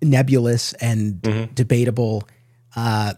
nebulous 0.00 0.72
and 0.74 1.54
debatable. 1.54 2.28
Uh, 2.74 3.14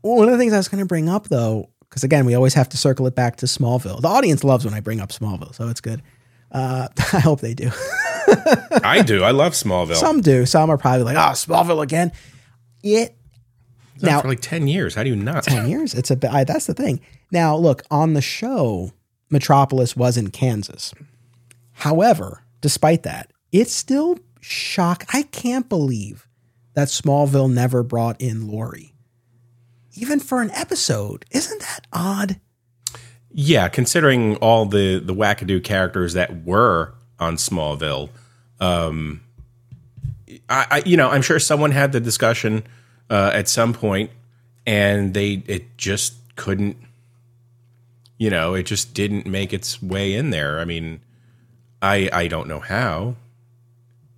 one 0.00 0.26
of 0.26 0.32
the 0.32 0.38
things 0.38 0.52
I 0.52 0.56
was 0.56 0.68
going 0.68 0.82
to 0.82 0.86
bring 0.86 1.08
up, 1.08 1.28
though, 1.28 1.70
because 1.88 2.04
again, 2.04 2.24
we 2.24 2.34
always 2.34 2.54
have 2.54 2.68
to 2.70 2.76
circle 2.76 3.06
it 3.06 3.14
back 3.14 3.36
to 3.36 3.46
Smallville. 3.46 4.00
The 4.00 4.08
audience 4.08 4.44
loves 4.44 4.64
when 4.64 4.74
I 4.74 4.80
bring 4.80 5.00
up 5.00 5.10
Smallville, 5.10 5.54
so 5.54 5.68
it's 5.68 5.80
good. 5.80 6.02
Uh, 6.50 6.88
I 7.12 7.20
hope 7.20 7.40
they 7.40 7.54
do. 7.54 7.70
I 8.82 9.02
do. 9.04 9.22
I 9.22 9.30
love 9.30 9.52
Smallville. 9.52 9.96
Some 9.96 10.20
do. 10.20 10.46
Some 10.46 10.70
are 10.70 10.78
probably 10.78 11.04
like, 11.04 11.16
"Oh, 11.16 11.32
Smallville 11.32 11.82
again." 11.82 12.12
It 12.82 13.16
now- 14.06 14.20
for 14.20 14.28
like 14.28 14.40
10 14.40 14.68
years. 14.68 14.94
How 14.94 15.02
do 15.02 15.10
you 15.10 15.16
not? 15.16 15.44
10 15.44 15.68
years. 15.68 15.94
It's 15.94 16.10
a 16.10 16.16
bit, 16.16 16.30
that's 16.46 16.66
the 16.66 16.74
thing. 16.74 17.00
Now, 17.30 17.56
look, 17.56 17.82
on 17.90 18.14
the 18.14 18.22
show, 18.22 18.92
Metropolis 19.30 19.96
was 19.96 20.16
in 20.16 20.30
Kansas. 20.30 20.94
However, 21.72 22.42
despite 22.60 23.02
that, 23.04 23.30
it's 23.52 23.72
still 23.72 24.18
shock. 24.40 25.04
I 25.12 25.22
can't 25.22 25.68
believe 25.68 26.26
that 26.74 26.88
Smallville 26.88 27.52
never 27.52 27.82
brought 27.82 28.20
in 28.20 28.48
Lori. 28.48 28.94
Even 29.94 30.20
for 30.20 30.42
an 30.42 30.50
episode. 30.52 31.24
Isn't 31.30 31.60
that 31.60 31.86
odd? 31.92 32.40
Yeah, 33.30 33.68
considering 33.68 34.36
all 34.36 34.64
the 34.64 35.00
the 35.00 35.14
wackadoo 35.14 35.62
characters 35.62 36.14
that 36.14 36.44
were 36.44 36.94
on 37.18 37.36
Smallville, 37.36 38.10
um, 38.60 39.20
I, 40.48 40.66
I 40.70 40.82
you 40.86 40.96
know 40.96 41.10
I'm 41.10 41.22
sure 41.22 41.38
someone 41.38 41.72
had 41.72 41.92
the 41.92 42.00
discussion 42.00 42.64
uh, 43.10 43.30
at 43.34 43.48
some 43.48 43.72
point, 43.72 44.10
and 44.66 45.14
they 45.14 45.42
it 45.46 45.76
just 45.76 46.14
couldn't, 46.36 46.76
you 48.18 48.30
know, 48.30 48.54
it 48.54 48.64
just 48.64 48.94
didn't 48.94 49.26
make 49.26 49.52
its 49.52 49.82
way 49.82 50.14
in 50.14 50.30
there. 50.30 50.60
I 50.60 50.64
mean, 50.64 51.00
I 51.80 52.08
I 52.12 52.28
don't 52.28 52.48
know 52.48 52.60
how. 52.60 53.16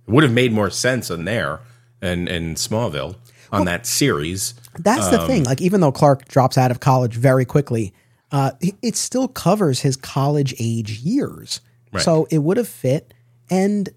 It 0.07 0.11
would 0.11 0.23
have 0.23 0.33
made 0.33 0.51
more 0.51 0.69
sense 0.69 1.09
in 1.09 1.25
there 1.25 1.59
and 2.01 2.27
in 2.27 2.55
Smallville 2.55 3.15
on 3.51 3.65
that 3.65 3.85
series. 3.85 4.53
That's 4.79 5.07
the 5.09 5.27
thing. 5.27 5.43
Like, 5.43 5.61
even 5.61 5.81
though 5.81 5.91
Clark 5.91 6.27
drops 6.27 6.57
out 6.57 6.71
of 6.71 6.79
college 6.79 7.15
very 7.15 7.45
quickly, 7.45 7.93
uh, 8.31 8.51
it- 8.81 8.95
still 8.95 9.27
covers 9.27 9.81
his 9.81 9.95
college 9.97 10.53
age 10.59 10.99
years. 10.99 11.59
So 12.03 12.27
it 12.31 12.39
would 12.39 12.57
have 12.57 12.67
fit. 12.69 13.13
And, 13.49 13.89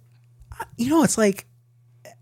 uh, 0.60 0.64
you 0.76 0.90
know, 0.90 1.04
it's 1.04 1.16
like, 1.16 1.46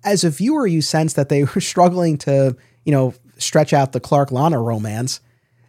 as 0.04 0.24
a 0.24 0.30
viewer, 0.30 0.66
you 0.66 0.82
sense 0.82 1.14
that 1.14 1.28
they 1.28 1.44
were 1.54 1.60
struggling 1.60 2.18
to, 2.18 2.56
you 2.84 2.92
know, 2.92 3.14
stretch 3.38 3.72
out 3.72 3.92
the 3.92 4.00
Clark 4.00 4.30
Lana 4.32 4.60
romance. 4.60 5.20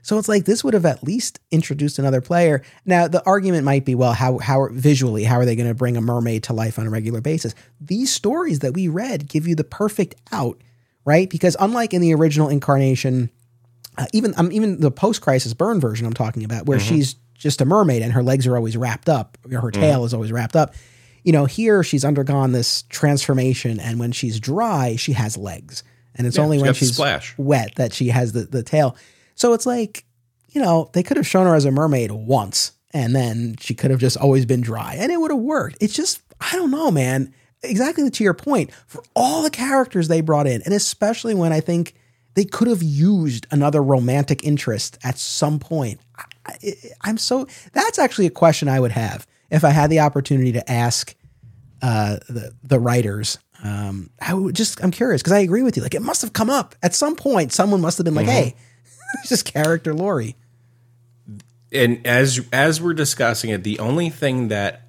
So 0.03 0.17
it's 0.17 0.27
like 0.27 0.43
this 0.43 0.65
would 0.65 0.73
have 0.73 0.85
at 0.85 1.01
least 1.03 1.39
introduced 1.49 1.97
another 1.97 2.19
player. 2.19 2.61
Now 2.85 3.07
the 3.07 3.25
argument 3.25 3.63
might 3.63 3.85
be, 3.85 3.95
well, 3.95 4.11
how 4.11 4.37
how 4.37 4.67
visually 4.69 5.23
how 5.23 5.37
are 5.37 5.45
they 5.45 5.55
going 5.55 5.69
to 5.69 5.73
bring 5.73 5.95
a 5.95 6.01
mermaid 6.01 6.43
to 6.43 6.53
life 6.53 6.77
on 6.77 6.85
a 6.85 6.89
regular 6.89 7.21
basis? 7.21 7.55
These 7.79 8.11
stories 8.11 8.59
that 8.59 8.73
we 8.73 8.89
read 8.89 9.29
give 9.29 9.47
you 9.47 9.55
the 9.55 9.63
perfect 9.63 10.15
out, 10.33 10.61
right? 11.05 11.29
Because 11.29 11.55
unlike 11.57 11.93
in 11.93 12.01
the 12.01 12.13
original 12.13 12.49
incarnation, 12.49 13.29
uh, 13.97 14.05
even 14.11 14.33
um, 14.35 14.51
even 14.51 14.81
the 14.81 14.91
post 14.91 15.21
crisis 15.21 15.53
Byrne 15.53 15.79
version 15.79 16.05
I'm 16.05 16.13
talking 16.13 16.43
about, 16.43 16.65
where 16.65 16.79
she's 16.81 17.15
just 17.37 17.61
a 17.61 17.65
mermaid 17.65 18.01
and 18.01 18.11
her 18.11 18.23
legs 18.23 18.45
are 18.45 18.57
always 18.57 18.75
wrapped 18.75 19.07
up, 19.07 19.37
or 19.49 19.61
her 19.61 19.71
tail 19.71 20.03
is 20.03 20.13
always 20.13 20.33
wrapped 20.33 20.57
up. 20.57 20.75
You 21.23 21.31
know, 21.31 21.45
here 21.45 21.83
she's 21.83 22.03
undergone 22.03 22.51
this 22.51 22.83
transformation, 22.83 23.79
and 23.79 23.99
when 23.99 24.11
she's 24.11 24.39
dry, 24.39 24.95
she 24.97 25.13
has 25.13 25.37
legs, 25.37 25.83
and 26.15 26.27
it's 26.27 26.37
only 26.37 26.57
she's 26.57 26.63
when 26.63 26.73
she's 26.73 26.93
splash. 26.93 27.33
wet 27.37 27.75
that 27.75 27.93
she 27.93 28.09
has 28.09 28.33
the 28.33 28.41
the 28.43 28.63
tail. 28.63 28.95
So 29.35 29.53
it's 29.53 29.65
like, 29.65 30.05
you 30.49 30.61
know, 30.61 30.89
they 30.93 31.03
could 31.03 31.17
have 31.17 31.27
shown 31.27 31.47
her 31.47 31.55
as 31.55 31.65
a 31.65 31.71
mermaid 31.71 32.11
once, 32.11 32.73
and 32.91 33.15
then 33.15 33.55
she 33.59 33.73
could 33.73 33.91
have 33.91 33.99
just 33.99 34.17
always 34.17 34.45
been 34.45 34.61
dry, 34.61 34.95
and 34.99 35.11
it 35.11 35.19
would 35.19 35.31
have 35.31 35.39
worked. 35.39 35.77
It's 35.79 35.93
just, 35.93 36.21
I 36.39 36.55
don't 36.55 36.71
know, 36.71 36.91
man. 36.91 37.33
Exactly 37.63 38.09
to 38.09 38.23
your 38.25 38.33
point, 38.33 38.73
for 38.87 39.01
all 39.15 39.41
the 39.41 39.49
characters 39.49 40.09
they 40.09 40.19
brought 40.19 40.47
in, 40.47 40.61
and 40.63 40.73
especially 40.73 41.33
when 41.33 41.53
I 41.53 41.61
think 41.61 41.93
they 42.33 42.43
could 42.43 42.67
have 42.67 42.83
used 42.83 43.47
another 43.51 43.81
romantic 43.81 44.43
interest 44.43 44.97
at 45.03 45.17
some 45.17 45.59
point. 45.59 46.01
I, 46.17 46.23
I, 46.45 46.73
I'm 47.01 47.17
so 47.17 47.47
that's 47.71 47.97
actually 47.97 48.25
a 48.27 48.31
question 48.31 48.67
I 48.67 48.81
would 48.81 48.91
have 48.91 49.25
if 49.53 49.63
I 49.63 49.69
had 49.69 49.89
the 49.89 50.01
opportunity 50.01 50.51
to 50.53 50.71
ask 50.71 51.15
uh, 51.81 52.17
the 52.27 52.53
the 52.63 52.79
writers. 52.79 53.39
Um, 53.63 54.09
I 54.19 54.33
would 54.33 54.55
just 54.55 54.83
I'm 54.83 54.91
curious 54.91 55.21
because 55.21 55.31
I 55.31 55.39
agree 55.39 55.63
with 55.63 55.77
you. 55.77 55.83
Like 55.83 55.95
it 55.95 56.01
must 56.01 56.21
have 56.21 56.33
come 56.33 56.49
up 56.49 56.75
at 56.83 56.93
some 56.93 57.15
point. 57.15 57.53
Someone 57.53 57.79
must 57.79 57.97
have 57.97 58.03
been 58.03 58.15
like, 58.15 58.27
"Hey, 58.27 58.55
this 59.23 59.31
is 59.31 59.43
character 59.43 59.93
Lori." 59.93 60.35
and 61.73 62.05
as 62.05 62.47
as 62.53 62.79
we're 62.79 62.93
discussing 62.93 63.49
it, 63.49 63.63
the 63.63 63.79
only 63.79 64.09
thing 64.09 64.49
that 64.49 64.83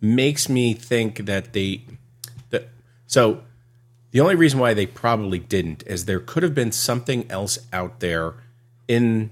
makes 0.00 0.48
me 0.48 0.74
think 0.74 1.26
that 1.26 1.52
they 1.52 1.84
that 2.50 2.68
so 3.06 3.42
the 4.10 4.20
only 4.20 4.34
reason 4.34 4.58
why 4.58 4.74
they 4.74 4.86
probably 4.86 5.38
didn't 5.38 5.84
is 5.86 6.04
there 6.04 6.20
could 6.20 6.42
have 6.42 6.54
been 6.54 6.72
something 6.72 7.30
else 7.30 7.58
out 7.72 8.00
there 8.00 8.34
in 8.88 9.30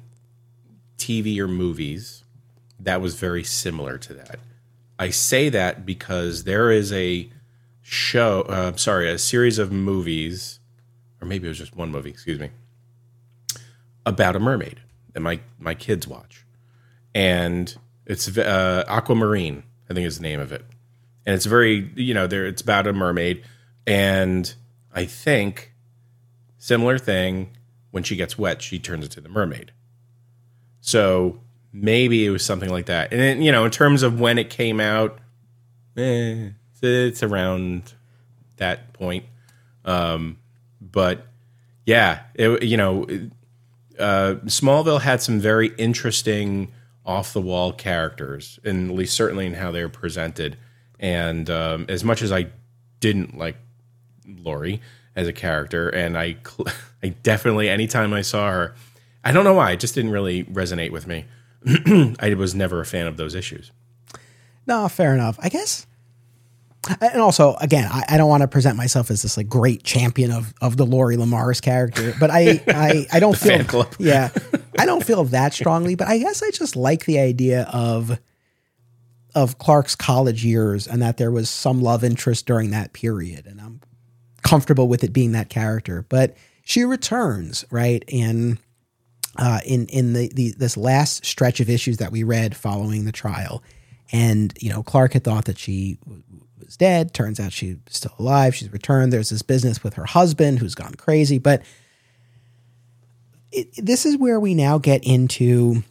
TV 0.97 1.39
or 1.39 1.49
movies 1.49 2.20
that 2.83 3.01
was 3.01 3.15
very 3.15 3.45
similar 3.45 3.99
to 3.99 4.15
that. 4.15 4.39
I 4.99 5.11
say 5.11 5.49
that 5.49 5.87
because 5.87 6.45
there 6.45 6.71
is 6.71 6.93
a 6.93 7.31
show, 7.83 8.43
uh, 8.43 8.77
sorry, 8.77 9.11
a 9.11 9.19
series 9.19 9.59
of 9.59 9.73
movies, 9.73 10.61
or 11.21 11.27
maybe 11.27 11.47
it 11.47 11.49
was 11.49 11.59
just 11.59 11.77
one 11.77 11.91
movie, 11.91 12.11
excuse 12.11 12.39
me, 12.39 12.51
about 14.05 14.37
a 14.37 14.41
mermaid 14.41 14.81
that 15.13 15.21
my 15.21 15.41
my 15.59 15.75
kids 15.75 16.07
watch, 16.07 16.45
and 17.15 17.75
it's 18.07 18.37
uh, 18.37 18.85
Aquamarine, 18.89 19.63
I 19.89 19.95
think 19.95 20.07
is 20.07 20.19
the 20.19 20.23
name 20.23 20.41
of 20.41 20.53
it, 20.53 20.65
and 21.27 21.35
it's 21.35 21.47
very 21.47 21.91
you 21.97 22.15
know 22.15 22.27
there 22.27 22.47
it's 22.47 22.63
about 22.63 22.87
a 22.87 22.93
mermaid, 22.93 23.43
and 23.87 24.53
I 24.95 25.05
think 25.05 25.73
similar 26.59 26.99
thing 26.99 27.57
when 27.91 28.03
she 28.03 28.17
gets 28.17 28.39
wet 28.39 28.63
she 28.63 28.79
turns 28.79 29.05
into 29.05 29.21
the 29.21 29.29
mermaid, 29.29 29.73
so 30.81 31.41
maybe 31.73 32.25
it 32.27 32.31
was 32.31 32.45
something 32.45 32.71
like 32.71 32.87
that, 32.87 33.13
and 33.13 33.21
then, 33.21 33.43
you 33.43 33.53
know 33.53 33.65
in 33.65 33.71
terms 33.71 34.03
of 34.03 34.21
when 34.21 34.39
it 34.39 34.51
came 34.51 34.81
out, 34.81 35.19
eh, 35.97 36.51
it's, 36.83 37.23
around 37.23 37.95
that 38.57 38.93
point, 38.93 39.25
um, 39.85 40.39
but 40.81 41.27
yeah, 41.87 42.21
it, 42.35 42.63
you 42.63 42.77
know 42.77 43.07
uh, 44.01 44.37
Smallville 44.47 45.03
had 45.03 45.21
some 45.21 45.39
very 45.39 45.69
interesting 45.77 46.73
off 47.05 47.33
the 47.33 47.41
wall 47.41 47.73
characters, 47.73 48.59
and 48.65 48.91
at 48.91 48.97
least 48.97 49.15
certainly 49.15 49.47
in 49.47 49.55
how 49.55 49.71
they 49.71 49.83
were 49.83 49.89
presented. 49.89 50.57
And 50.99 51.49
um, 51.51 51.87
as 51.89 52.03
much 52.03 52.23
as 52.23 52.33
I 52.33 52.49
didn't 53.01 53.37
like 53.37 53.57
Lori 54.27 54.81
as 55.15 55.29
a 55.29 55.33
character, 55.33 55.89
and 55.89 56.17
I, 56.17 56.37
I 57.03 57.09
definitely 57.09 57.69
anytime 57.69 58.13
I 58.13 58.23
saw 58.23 58.51
her, 58.51 58.75
I 59.23 59.33
don't 59.33 59.45
know 59.45 59.55
why. 59.55 59.73
It 59.73 59.81
just 59.81 59.95
didn't 59.95 60.13
really 60.13 60.45
resonate 60.45 60.91
with 60.91 61.07
me. 61.07 61.27
I 62.21 62.35
was 62.35 62.55
never 62.55 62.81
a 62.81 62.87
fan 62.87 63.07
of 63.07 63.17
those 63.17 63.35
issues. 63.35 63.73
No, 64.67 64.89
fair 64.89 65.15
enough. 65.15 65.39
I 65.43 65.49
guess. 65.49 65.87
And 67.01 67.21
also, 67.21 67.57
again, 67.57 67.89
I, 67.93 68.05
I 68.09 68.17
don't 68.17 68.29
want 68.29 68.41
to 68.41 68.49
present 68.49 68.77
myself 68.79 69.11
as 69.11 69.21
this 69.21 69.37
like 69.37 69.49
great 69.49 69.83
champion 69.85 70.31
of 70.33 70.55
of 70.63 70.79
the 70.79 70.87
Lori 70.87 71.17
Lemaris 71.17 71.61
character, 71.61 72.15
but 72.19 72.31
I 72.31 72.63
I, 72.69 73.07
I 73.13 73.21
don't 73.21 73.37
feel 73.37 73.87
yeah, 73.99 74.31
I 74.79 74.87
don't 74.87 75.05
feel 75.05 75.25
that 75.25 75.53
strongly. 75.53 75.95
But 75.95 76.09
I 76.09 76.19
guess 76.19 76.43
I 76.43 76.51
just 76.51 76.77
like 76.77 77.05
the 77.05 77.19
idea 77.19 77.69
of 77.73 78.19
of 79.35 79.59
Clark's 79.59 79.95
college 79.95 80.45
years 80.45 80.89
and 80.89 81.03
that 81.03 81.19
there 81.19 81.31
was 81.31 81.51
some 81.51 81.83
love 81.83 82.03
interest 82.03 82.47
during 82.47 82.71
that 82.71 82.95
period, 82.95 83.47
and 83.47 83.61
I'm 83.61 83.81
comfortable 84.43 84.89
with 84.89 85.05
it 85.05 85.13
being 85.13 85.33
that 85.33 85.51
character. 85.51 86.07
But 86.09 86.35
she 86.65 86.85
returns 86.85 87.65
right 87.71 88.03
and 88.11 88.59
uh, 89.37 89.61
in 89.65 89.87
in 89.87 90.13
the, 90.13 90.31
the 90.35 90.53
this 90.57 90.77
last 90.77 91.25
stretch 91.25 91.61
of 91.61 91.71
issues 91.71 91.99
that 91.99 92.13
we 92.13 92.23
read 92.23 92.57
following 92.57 93.05
the 93.05 93.13
trial, 93.13 93.63
and 94.13 94.53
you 94.61 94.71
know 94.71 94.83
Clark 94.83 95.13
had 95.13 95.25
thought 95.25 95.45
that 95.45 95.59
she 95.59 95.99
was 96.59 96.77
dead. 96.77 97.15
Turns 97.15 97.39
out 97.39 97.53
she's 97.53 97.77
still 97.89 98.15
alive. 98.19 98.55
She's 98.55 98.73
returned. 98.73 99.13
There's 99.13 99.31
this 99.31 99.43
business 99.43 99.83
with 99.83 99.95
her 99.95 100.07
husband 100.07 100.59
who's 100.59 100.75
gone 100.75 100.95
crazy, 100.95 101.39
but 101.39 101.63
it, 103.53 103.69
this 103.77 104.05
is 104.05 104.17
where 104.17 104.41
we 104.41 104.55
now 104.55 104.79
get 104.79 105.05
into 105.05 105.83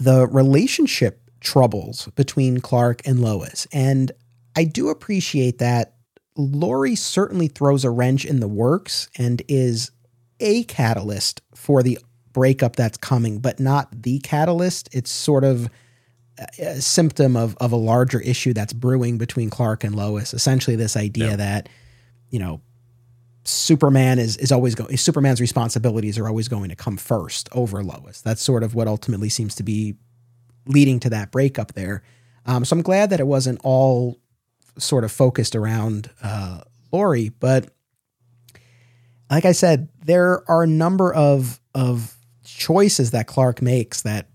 the 0.00 0.26
relationship 0.26 1.20
troubles 1.40 2.08
between 2.14 2.60
Clark 2.60 3.06
and 3.06 3.20
Lois, 3.20 3.66
and 3.72 4.12
I 4.56 4.64
do 4.64 4.88
appreciate 4.88 5.58
that. 5.58 5.94
Lori 6.40 6.94
certainly 6.94 7.48
throws 7.48 7.84
a 7.84 7.90
wrench 7.90 8.24
in 8.24 8.38
the 8.38 8.46
works 8.46 9.08
and 9.18 9.42
is 9.48 9.90
a 10.38 10.62
catalyst 10.64 11.42
for 11.52 11.82
the 11.82 11.98
breakup 12.38 12.76
that's 12.76 12.96
coming, 12.98 13.40
but 13.40 13.58
not 13.58 13.88
the 14.02 14.18
catalyst. 14.20 14.88
It's 14.92 15.10
sort 15.10 15.42
of 15.44 15.68
a 16.58 16.80
symptom 16.80 17.36
of 17.36 17.56
of 17.56 17.72
a 17.72 17.76
larger 17.76 18.20
issue 18.20 18.52
that's 18.52 18.72
brewing 18.72 19.18
between 19.18 19.50
Clark 19.50 19.82
and 19.84 19.94
Lois. 19.94 20.32
Essentially, 20.32 20.76
this 20.76 20.96
idea 20.96 21.30
Yeah. 21.30 21.36
that 21.36 21.68
you 22.30 22.38
know 22.38 22.60
Superman 23.44 24.18
is 24.18 24.36
is 24.36 24.52
always 24.52 24.74
going. 24.76 24.96
Superman's 24.96 25.40
responsibilities 25.40 26.16
are 26.18 26.28
always 26.28 26.48
going 26.48 26.68
to 26.68 26.76
come 26.76 26.96
first 26.96 27.48
over 27.52 27.82
Lois. 27.82 28.20
That's 28.20 28.42
sort 28.42 28.62
of 28.62 28.74
what 28.74 28.86
ultimately 28.86 29.28
seems 29.30 29.54
to 29.56 29.62
be 29.64 29.96
leading 30.66 31.00
to 31.00 31.10
that 31.10 31.32
breakup 31.32 31.72
there. 31.72 32.02
Um, 32.46 32.64
so 32.64 32.76
I'm 32.76 32.82
glad 32.82 33.10
that 33.10 33.20
it 33.20 33.26
wasn't 33.26 33.58
all 33.64 34.18
sort 34.78 35.02
of 35.04 35.10
focused 35.10 35.56
around 35.56 36.10
uh, 36.22 36.60
Lori, 36.92 37.30
but 37.40 37.70
like 39.30 39.44
I 39.44 39.52
said, 39.52 39.88
there 40.04 40.48
are 40.48 40.62
a 40.62 40.66
number 40.68 41.12
of 41.12 41.60
of 41.74 42.17
choices 42.58 43.12
that 43.12 43.26
Clark 43.26 43.62
makes 43.62 44.02
that 44.02 44.28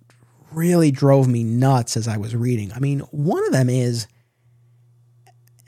really 0.52 0.92
drove 0.92 1.28
me 1.28 1.44
nuts 1.44 1.98
as 1.98 2.08
I 2.08 2.18
was 2.18 2.36
reading. 2.36 2.72
I 2.74 2.80
mean, 2.80 3.00
one 3.12 3.46
of 3.46 3.52
them 3.52 3.70
is, 3.70 4.08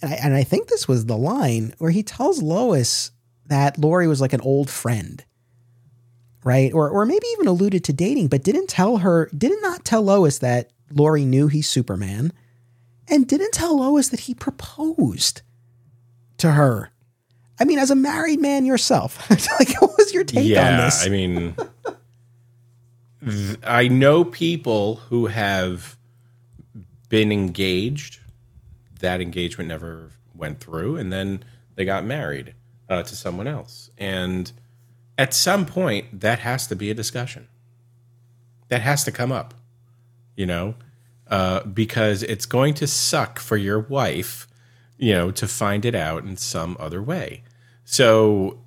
and 0.02 0.14
I, 0.14 0.16
and 0.16 0.34
I 0.34 0.44
think 0.44 0.68
this 0.68 0.88
was 0.88 1.06
the 1.06 1.18
line 1.18 1.74
where 1.78 1.92
he 1.92 2.04
tells 2.04 2.42
Lois 2.42 3.12
that 3.48 3.78
Lori 3.78 4.08
was 4.08 4.22
like 4.22 4.34
an 4.34 4.42
old 4.42 4.70
friend, 4.70 5.24
right? 6.44 6.74
Or 6.74 6.90
or 6.90 7.06
maybe 7.06 7.26
even 7.34 7.48
alluded 7.48 7.84
to 7.86 7.94
dating, 7.94 8.28
but 8.28 8.44
didn't 8.44 8.68
tell 8.68 8.98
her, 8.98 9.30
did 9.36 9.52
not 9.62 9.66
not 9.76 9.86
tell 9.86 10.02
Lois 10.02 10.40
that 10.40 10.72
Lori 10.92 11.26
knew 11.26 11.48
he's 11.48 11.68
Superman, 11.68 12.32
and 13.08 13.28
didn't 13.28 13.52
tell 13.52 13.78
Lois 13.78 14.10
that 14.10 14.22
he 14.22 14.34
proposed 14.34 15.42
to 16.38 16.52
her. 16.52 16.92
I 17.60 17.66
mean, 17.66 17.80
as 17.80 17.92
a 17.92 17.96
married 17.96 18.40
man 18.40 18.66
yourself, 18.66 19.30
like, 19.60 19.82
what 19.82 19.98
was 19.98 20.14
your 20.14 20.24
take 20.24 20.40
on 20.40 20.46
yeah, 20.46 20.86
this? 20.86 21.06
I 21.06 21.10
mean, 21.10 21.56
th- 23.26 23.58
I 23.64 23.88
know 23.88 24.24
people 24.24 24.96
who 24.96 25.28
have 25.28 25.98
been 27.10 27.32
engaged. 27.32 28.20
That 29.00 29.22
engagement 29.22 29.68
never 29.70 30.12
went 30.34 30.60
through, 30.60 30.98
and 30.98 31.12
then 31.12 31.44
they 31.76 31.86
got 31.86 32.06
married 32.06 32.54
uh, 32.90 33.04
to 33.04 33.16
someone 33.16 33.48
else. 33.48 33.90
And 33.98 34.52
at 35.18 35.34
some 35.34 35.66
point, 35.66 36.22
that 36.22 36.40
has 36.40 36.68
to 36.68 36.76
be 36.76 36.90
a 36.90 36.94
discussion. 36.94 37.48
That 38.70 38.82
has 38.82 39.04
to 39.04 39.12
come 39.12 39.32
up, 39.32 39.54
you 40.36 40.46
know, 40.46 40.76
uh, 41.28 41.64
because 41.64 42.24
it's 42.24 42.46
going 42.46 42.74
to 42.76 42.88
suck 42.88 43.40
for 43.40 43.58
your 43.58 43.80
wife, 43.80 44.48
you 44.98 45.14
know, 45.14 45.32
to 45.32 45.48
find 45.48 45.86
it 45.86 45.94
out 45.94 46.24
in 46.24 46.38
some 46.38 46.76
other 46.80 47.02
way. 47.02 47.44
So 47.84 48.60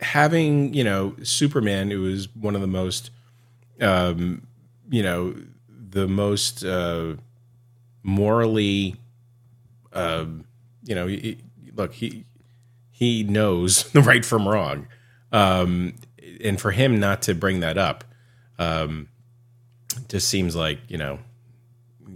having 0.00 0.72
you 0.74 0.84
know 0.84 1.14
Superman, 1.22 1.90
who 1.90 2.06
is 2.06 2.34
one 2.34 2.54
of 2.54 2.60
the 2.60 2.66
most, 2.66 3.10
um, 3.80 4.46
you 4.90 5.02
know, 5.02 5.34
the 5.68 6.08
most 6.08 6.64
uh, 6.64 7.14
morally, 8.02 8.96
um, 9.92 10.44
you 10.84 10.94
know, 10.94 11.06
he, 11.06 11.38
look 11.74 11.94
he 11.94 12.24
he 12.90 13.22
knows 13.22 13.84
the 13.92 14.02
right 14.02 14.24
from 14.24 14.48
wrong, 14.48 14.88
um, 15.32 15.94
and 16.42 16.60
for 16.60 16.70
him 16.70 16.98
not 16.98 17.22
to 17.22 17.34
bring 17.34 17.60
that 17.60 17.78
up, 17.78 18.04
um, 18.58 19.08
just 20.08 20.28
seems 20.28 20.56
like 20.56 20.78
you 20.88 20.98
know 20.98 21.18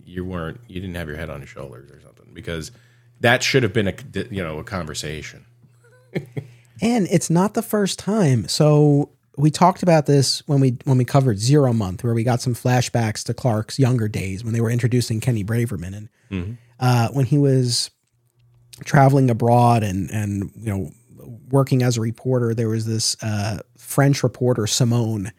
you 0.05 0.24
weren't 0.24 0.60
you 0.68 0.80
didn't 0.80 0.97
have 0.97 1.09
your 1.09 1.16
head 1.16 1.30
on 1.30 1.40
your 1.40 1.47
shoulders 1.47 1.90
or 1.90 2.01
something 2.01 2.30
because 2.32 2.72
that 3.20 3.43
should 3.43 3.62
have 3.62 3.72
been 3.72 3.89
a 3.89 3.94
you 4.30 4.43
know 4.43 4.59
a 4.59 4.64
conversation. 4.64 5.47
And 6.80 7.06
it's 7.10 7.30
not 7.30 7.55
the 7.55 7.62
first 7.62 7.98
time. 7.98 8.48
So 8.48 9.10
we 9.36 9.50
talked 9.50 9.82
about 9.82 10.06
this 10.06 10.46
when 10.46 10.60
we 10.60 10.76
when 10.84 10.98
we 10.98 11.04
covered 11.04 11.38
Zero 11.38 11.72
Month, 11.72 12.04
where 12.04 12.14
we 12.14 12.24
got 12.24 12.40
some 12.40 12.54
flashbacks 12.54 13.24
to 13.24 13.34
Clark's 13.34 13.78
younger 13.78 14.09
days 14.09 14.44
when 14.44 14.52
they 14.52 14.60
were 14.60 14.70
introducing 14.70 15.20
Kenny 15.20 15.44
Braverman, 15.44 15.94
and 15.94 16.09
uh, 16.80 17.09
when 17.09 17.26
he 17.26 17.38
was 17.38 17.90
traveling 18.84 19.30
abroad 19.30 19.82
and 19.82 20.10
and 20.10 20.50
you 20.56 20.66
know 20.66 20.90
working 21.50 21.82
as 21.82 21.96
a 21.96 22.00
reporter. 22.00 22.54
There 22.54 22.68
was 22.68 22.86
this 22.86 23.16
uh, 23.22 23.60
French 23.76 24.22
reporter 24.22 24.66
Simone 24.66 25.32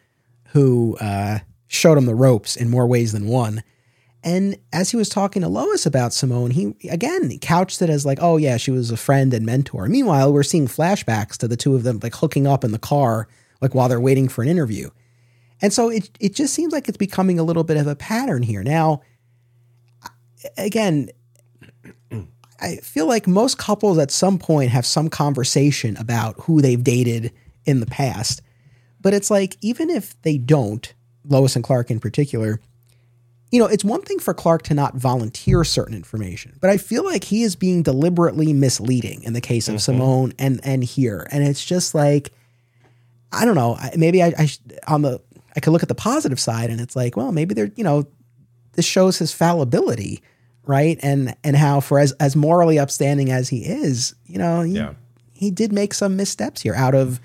who 0.48 0.96
uh, 1.00 1.40
showed 1.66 1.98
him 1.98 2.06
the 2.06 2.14
ropes 2.14 2.56
in 2.56 2.70
more 2.70 2.86
ways 2.86 3.12
than 3.12 3.26
one. 3.26 3.62
And 4.22 4.56
as 4.72 4.90
he 4.90 4.96
was 4.96 5.10
talking 5.10 5.42
to 5.42 5.48
Lois 5.48 5.84
about 5.84 6.14
Simone, 6.14 6.50
he 6.52 6.74
again 6.88 7.38
couched 7.40 7.82
it 7.82 7.90
as 7.90 8.06
like, 8.06 8.18
oh 8.22 8.38
yeah, 8.38 8.56
she 8.56 8.70
was 8.70 8.90
a 8.90 8.96
friend 8.96 9.34
and 9.34 9.44
mentor. 9.44 9.86
Meanwhile, 9.86 10.32
we're 10.32 10.42
seeing 10.42 10.66
flashbacks 10.66 11.36
to 11.38 11.48
the 11.48 11.56
two 11.56 11.74
of 11.74 11.82
them 11.82 12.00
like 12.02 12.14
hooking 12.14 12.46
up 12.46 12.64
in 12.64 12.72
the 12.72 12.78
car, 12.78 13.28
like 13.64 13.74
while 13.74 13.88
they're 13.88 14.00
waiting 14.00 14.28
for 14.28 14.42
an 14.42 14.48
interview. 14.48 14.90
And 15.60 15.72
so 15.72 15.88
it 15.88 16.10
it 16.20 16.34
just 16.34 16.54
seems 16.54 16.72
like 16.72 16.88
it's 16.88 16.96
becoming 16.96 17.38
a 17.38 17.42
little 17.42 17.64
bit 17.64 17.76
of 17.76 17.86
a 17.86 17.96
pattern 17.96 18.42
here. 18.42 18.62
Now, 18.62 19.02
again, 20.56 21.08
I 22.60 22.76
feel 22.76 23.06
like 23.06 23.26
most 23.26 23.58
couples 23.58 23.98
at 23.98 24.10
some 24.10 24.38
point 24.38 24.70
have 24.70 24.86
some 24.86 25.08
conversation 25.08 25.96
about 25.96 26.40
who 26.42 26.60
they've 26.62 26.82
dated 26.82 27.32
in 27.64 27.80
the 27.80 27.86
past. 27.86 28.42
But 29.00 29.12
it's 29.12 29.30
like, 29.30 29.56
even 29.60 29.90
if 29.90 30.20
they 30.22 30.38
don't, 30.38 30.92
Lois 31.26 31.56
and 31.56 31.64
Clark 31.64 31.90
in 31.90 32.00
particular, 32.00 32.60
you 33.50 33.58
know, 33.58 33.66
it's 33.66 33.84
one 33.84 34.02
thing 34.02 34.18
for 34.18 34.34
Clark 34.34 34.62
to 34.64 34.74
not 34.74 34.96
volunteer 34.96 35.62
certain 35.62 35.94
information, 35.94 36.56
but 36.60 36.70
I 36.70 36.76
feel 36.76 37.04
like 37.04 37.24
he 37.24 37.42
is 37.42 37.54
being 37.54 37.82
deliberately 37.82 38.52
misleading 38.52 39.22
in 39.22 39.32
the 39.32 39.40
case 39.40 39.68
of 39.68 39.74
mm-hmm. 39.74 39.92
Simone 39.92 40.32
and 40.38 40.60
and 40.64 40.82
here, 40.82 41.26
and 41.30 41.44
it's 41.44 41.64
just 41.64 41.94
like, 41.94 42.32
I 43.34 43.44
don't 43.44 43.54
know, 43.54 43.76
maybe 43.96 44.22
I, 44.22 44.32
I 44.38 44.48
on 44.86 45.02
the 45.02 45.20
I 45.56 45.60
could 45.60 45.72
look 45.72 45.82
at 45.82 45.88
the 45.88 45.94
positive 45.94 46.40
side, 46.40 46.70
and 46.70 46.80
it's 46.80 46.96
like, 46.96 47.16
well, 47.16 47.32
maybe 47.32 47.54
they're 47.54 47.70
you 47.76 47.84
know, 47.84 48.06
this 48.72 48.84
shows 48.84 49.18
his 49.18 49.32
fallibility, 49.32 50.22
right? 50.64 50.98
And 51.02 51.34
and 51.44 51.56
how 51.56 51.80
for 51.80 51.98
as 51.98 52.12
as 52.12 52.34
morally 52.36 52.78
upstanding 52.78 53.30
as 53.30 53.48
he 53.48 53.64
is, 53.64 54.14
you 54.26 54.38
know, 54.38 54.62
he, 54.62 54.72
Yeah. 54.74 54.94
he 55.32 55.50
did 55.50 55.72
make 55.72 55.94
some 55.94 56.16
missteps 56.16 56.62
here 56.62 56.74
out 56.74 56.94
of 56.94 57.20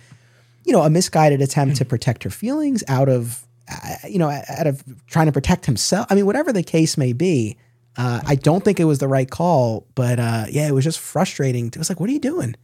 you 0.65 0.73
know 0.73 0.81
a 0.81 0.89
misguided 0.89 1.41
attempt 1.41 1.77
to 1.77 1.85
protect 1.85 2.23
her 2.23 2.29
feelings 2.29 2.83
out 2.87 3.09
of 3.09 3.45
uh, 3.71 3.95
you 4.07 4.19
know 4.19 4.29
out 4.29 4.67
of 4.67 4.83
trying 5.07 5.25
to 5.25 5.31
protect 5.31 5.65
himself 5.65 6.05
i 6.09 6.15
mean 6.15 6.25
whatever 6.25 6.51
the 6.53 6.61
case 6.61 6.97
may 6.97 7.13
be 7.13 7.57
uh, 7.97 8.19
i 8.27 8.35
don't 8.35 8.63
think 8.65 8.79
it 8.79 8.83
was 8.83 8.99
the 8.99 9.07
right 9.07 9.31
call 9.31 9.87
but 9.95 10.19
uh, 10.19 10.45
yeah 10.51 10.67
it 10.67 10.73
was 10.73 10.83
just 10.83 10.99
frustrating 10.99 11.67
it 11.67 11.77
was 11.77 11.89
like 11.89 11.99
what 11.99 12.09
are 12.09 12.13
you 12.13 12.19
doing 12.19 12.55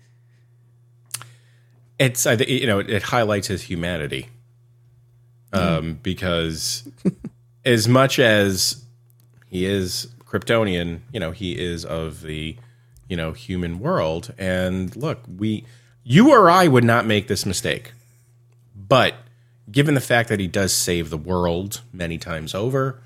It's 1.97 2.25
I 2.25 2.35
think 2.35 2.49
you 2.49 2.67
know 2.67 2.79
it, 2.79 2.89
it 2.89 3.03
highlights 3.03 3.47
his 3.47 3.63
humanity, 3.63 4.29
um, 5.53 5.99
because 6.03 6.87
as 7.63 7.87
much 7.87 8.19
as 8.19 8.83
he 9.47 9.65
is 9.65 10.07
Kryptonian, 10.25 10.99
you 11.13 11.19
know 11.19 11.31
he 11.31 11.57
is 11.57 11.85
of 11.85 12.21
the 12.21 12.57
you 13.07 13.15
know 13.15 13.31
human 13.31 13.79
world. 13.79 14.33
And 14.37 14.95
look, 14.95 15.21
we 15.37 15.65
you 16.03 16.31
or 16.31 16.49
I 16.49 16.67
would 16.67 16.83
not 16.83 17.05
make 17.05 17.27
this 17.27 17.45
mistake, 17.45 17.93
but 18.75 19.15
given 19.71 19.95
the 19.95 20.01
fact 20.01 20.29
that 20.29 20.39
he 20.39 20.47
does 20.47 20.73
save 20.73 21.09
the 21.09 21.17
world 21.17 21.81
many 21.91 22.17
times 22.17 22.53
over, 22.53 23.01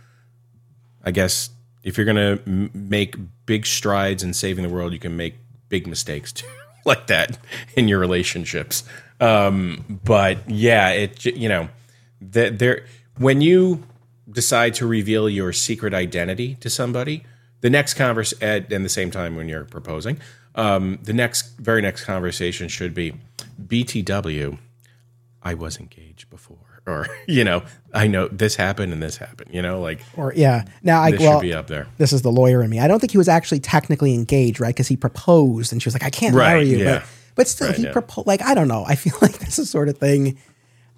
I 1.03 1.11
guess 1.11 1.51
if 1.83 1.97
you're 1.97 2.05
gonna 2.05 2.39
m- 2.45 2.71
make 2.73 3.15
big 3.45 3.65
strides 3.65 4.23
in 4.23 4.33
saving 4.33 4.63
the 4.63 4.69
world, 4.69 4.93
you 4.93 4.99
can 4.99 5.15
make 5.15 5.35
big 5.69 5.87
mistakes 5.87 6.31
too, 6.33 6.47
like 6.85 7.07
that 7.07 7.37
in 7.75 7.87
your 7.87 7.99
relationships. 7.99 8.83
Um, 9.19 9.99
but 10.03 10.49
yeah, 10.49 10.89
it 10.89 11.25
you 11.25 11.49
know 11.49 11.69
that 12.21 12.59
there 12.59 12.85
when 13.17 13.41
you 13.41 13.83
decide 14.31 14.73
to 14.75 14.87
reveal 14.87 15.29
your 15.29 15.51
secret 15.51 15.93
identity 15.93 16.55
to 16.55 16.69
somebody, 16.69 17.23
the 17.61 17.69
next 17.69 17.95
converse 17.95 18.33
at 18.41 18.71
and 18.71 18.85
the 18.85 18.89
same 18.89 19.11
time 19.11 19.35
when 19.35 19.49
you're 19.49 19.65
proposing, 19.65 20.19
um, 20.55 20.99
the 21.03 21.13
next 21.13 21.57
very 21.57 21.81
next 21.81 22.05
conversation 22.05 22.67
should 22.67 22.93
be 22.93 23.13
BTW. 23.61 24.57
I 25.41 25.53
was 25.53 25.77
engaged 25.77 26.29
before, 26.29 26.57
or 26.87 27.07
you 27.27 27.43
know, 27.43 27.63
I 27.93 28.07
know 28.07 28.27
this 28.27 28.55
happened 28.55 28.93
and 28.93 29.01
this 29.01 29.17
happened. 29.17 29.53
You 29.53 29.61
know, 29.61 29.79
like 29.81 29.99
Or 30.15 30.33
yeah. 30.35 30.65
Now 30.83 31.01
I 31.01 31.11
this 31.11 31.19
well 31.21 31.39
should 31.39 31.45
be 31.47 31.53
up 31.53 31.67
there. 31.67 31.87
this 31.97 32.13
is 32.13 32.21
the 32.21 32.31
lawyer 32.31 32.61
in 32.63 32.69
me. 32.69 32.79
I 32.79 32.87
don't 32.87 32.99
think 32.99 33.11
he 33.11 33.17
was 33.17 33.29
actually 33.29 33.59
technically 33.59 34.13
engaged, 34.13 34.59
right? 34.59 34.73
Because 34.73 34.87
he 34.87 34.95
proposed, 34.97 35.71
and 35.71 35.81
she 35.81 35.87
was 35.87 35.93
like, 35.95 36.03
"I 36.03 36.09
can't 36.09 36.35
Right, 36.35 36.49
marry 36.53 36.69
you," 36.69 36.77
yeah. 36.79 36.99
but 36.99 37.03
but 37.35 37.47
still, 37.47 37.67
Right, 37.67 37.75
he 37.77 37.83
yeah. 37.83 37.91
proposed. 37.91 38.27
Like 38.27 38.41
I 38.41 38.53
don't 38.53 38.67
know. 38.67 38.83
I 38.87 38.95
feel 39.03 39.13
like 39.21 39.39
this 39.39 39.59
is 39.59 39.69
sort 39.69 39.89
of 39.89 39.97
thing. 39.97 40.37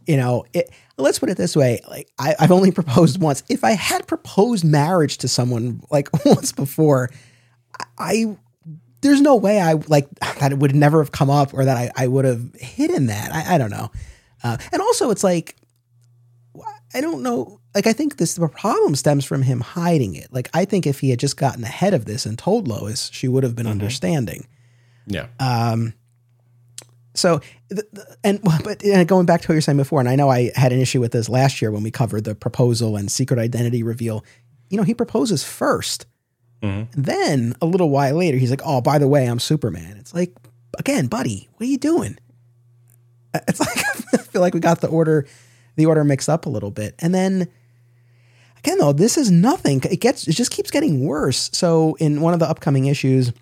You 0.08 0.18
know, 0.18 0.46
it, 0.54 0.70
let's 0.98 1.20
put 1.20 1.30
it 1.30 1.38
this 1.38 1.56
way: 1.56 1.82
like 1.90 2.10
I, 2.20 2.36
I've 2.40 2.52
only 2.52 2.72
proposed 2.82 3.22
once. 3.22 3.44
If 3.50 3.64
I 3.64 3.72
had 3.72 4.08
proposed 4.08 4.64
marriage 4.66 5.18
to 5.20 5.28
someone 5.28 5.82
like 5.92 6.10
once 6.26 6.52
before, 6.52 7.10
I, 7.80 7.86
I 8.00 8.38
there's 9.02 9.22
no 9.22 9.36
way 9.36 9.60
I 9.60 9.74
like 9.88 10.08
that 10.40 10.52
it 10.52 10.60
would 10.60 10.76
never 10.76 11.02
have 11.02 11.12
come 11.12 11.30
up 11.30 11.54
or 11.56 11.66
that 11.66 11.76
I, 11.78 11.92
I 11.96 12.08
would 12.08 12.26
have 12.26 12.54
hidden 12.56 13.08
that. 13.08 13.32
I, 13.34 13.56
I 13.56 13.58
don't 13.58 13.72
know. 13.72 13.92
Uh, 14.44 14.58
and 14.72 14.82
also, 14.82 15.10
it's 15.12 15.24
like 15.24 15.56
I 16.94 17.02
don't 17.02 17.22
know. 17.24 17.60
Like, 17.74 17.88
I 17.88 17.94
think 17.94 18.18
this 18.18 18.34
the 18.36 18.48
problem 18.48 18.96
stems 18.96 19.24
from 19.26 19.42
him 19.44 19.62
hiding 19.62 20.16
it. 20.16 20.28
Like, 20.32 20.50
I 20.54 20.66
think 20.66 20.86
if 20.86 21.00
he 21.00 21.10
had 21.10 21.20
just 21.20 21.38
gotten 21.38 21.64
ahead 21.64 21.94
of 21.94 22.06
this 22.06 22.26
and 22.26 22.38
told 22.38 22.68
Lois, 22.68 23.10
she 23.14 23.28
would 23.28 23.44
have 23.44 23.56
been 23.56 23.68
understanding. 23.68 24.48
Yeah, 25.08 25.28
Um. 25.40 25.94
So, 27.14 27.42
the, 27.70 27.86
the- 27.92 28.18
and 28.24 28.42
but 28.42 28.86
uh, 28.86 29.04
going 29.04 29.26
back 29.26 29.42
to 29.42 29.48
what 29.50 29.54
you 29.54 29.58
were 29.58 29.62
saying 29.62 29.78
before, 29.78 30.00
and 30.00 30.08
I 30.08 30.16
know 30.16 30.30
I 30.30 30.52
had 30.56 30.72
an 30.72 30.80
issue 30.80 31.02
with 31.02 31.12
this 31.12 31.28
last 31.28 31.62
year 31.62 31.70
when 31.72 31.84
we 31.84 31.92
covered 31.92 32.24
the 32.24 32.36
proposal 32.36 32.96
and 32.96 33.12
secret 33.12 33.38
identity 33.38 33.84
reveal. 33.84 34.24
You 34.70 34.78
know, 34.78 34.84
he 34.84 34.94
proposes 34.94 35.44
1st 35.44 36.06
And 36.62 36.88
then 36.94 37.54
a 37.62 37.66
little 37.66 37.90
while 37.90 38.16
later, 38.16 38.38
he's 38.38 38.50
like, 38.50 38.62
"Oh, 38.64 38.80
by 38.82 38.98
the 38.98 39.08
way, 39.10 39.26
I'm 39.26 39.40
Superman." 39.40 39.98
It's 39.98 40.14
like, 40.14 40.34
again, 40.80 41.08
buddy, 41.08 41.50
what 41.58 41.66
are 41.66 41.70
you 41.70 41.78
doing? 41.78 42.18
It's 43.34 43.60
like 43.66 43.78
I 44.14 44.18
feel 44.18 44.42
like 44.42 44.54
we 44.54 44.60
got 44.62 44.80
the 44.80 44.88
order, 44.88 45.26
the 45.76 45.86
order 45.86 46.04
mixed 46.04 46.30
up 46.30 46.46
a 46.46 46.50
little 46.50 46.72
bit, 46.72 46.96
and 47.00 47.14
then 47.14 47.48
again, 48.64 48.78
though, 48.78 48.94
this 48.94 49.18
is 49.18 49.32
nothing. 49.32 49.82
It 49.90 50.00
gets, 50.00 50.28
it 50.28 50.34
just 50.34 50.52
keeps 50.52 50.72
getting 50.72 51.06
worse. 51.06 51.50
So, 51.54 51.96
in 51.96 52.22
one 52.22 52.34
of 52.34 52.40
the 52.40 52.50
upcoming 52.50 52.86
issues, 52.86 53.34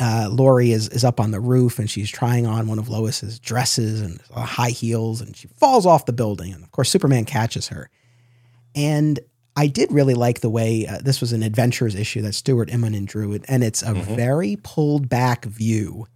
uh, 0.00 0.28
Lori 0.30 0.72
is 0.72 0.88
is 0.88 1.04
up 1.04 1.20
on 1.20 1.32
the 1.32 1.40
roof 1.40 1.78
and 1.78 1.88
she's 1.90 2.10
trying 2.10 2.46
on 2.46 2.66
one 2.66 2.78
of 2.78 2.88
Lois's 2.88 3.38
dresses 3.38 4.00
and 4.00 4.20
uh, 4.34 4.42
high 4.42 4.70
heels, 4.70 5.20
and 5.20 5.36
she 5.36 5.48
falls 5.48 5.86
off 5.86 6.06
the 6.06 6.12
building. 6.12 6.52
And 6.52 6.62
of 6.62 6.70
course, 6.72 6.90
Superman 6.90 7.24
catches 7.24 7.68
her. 7.68 7.90
And 8.74 9.20
I 9.54 9.66
did 9.66 9.92
really 9.92 10.14
like 10.14 10.40
the 10.40 10.48
way 10.48 10.86
uh, 10.86 10.98
this 11.02 11.20
was 11.20 11.34
an 11.34 11.42
adventures 11.42 11.94
issue 11.94 12.22
that 12.22 12.32
Stuart 12.32 12.70
Immonen 12.70 13.04
drew 13.04 13.34
it, 13.34 13.44
and 13.48 13.62
it's 13.62 13.82
a 13.82 13.92
very 13.92 14.56
pulled 14.62 15.10
back 15.10 15.44
view 15.44 16.06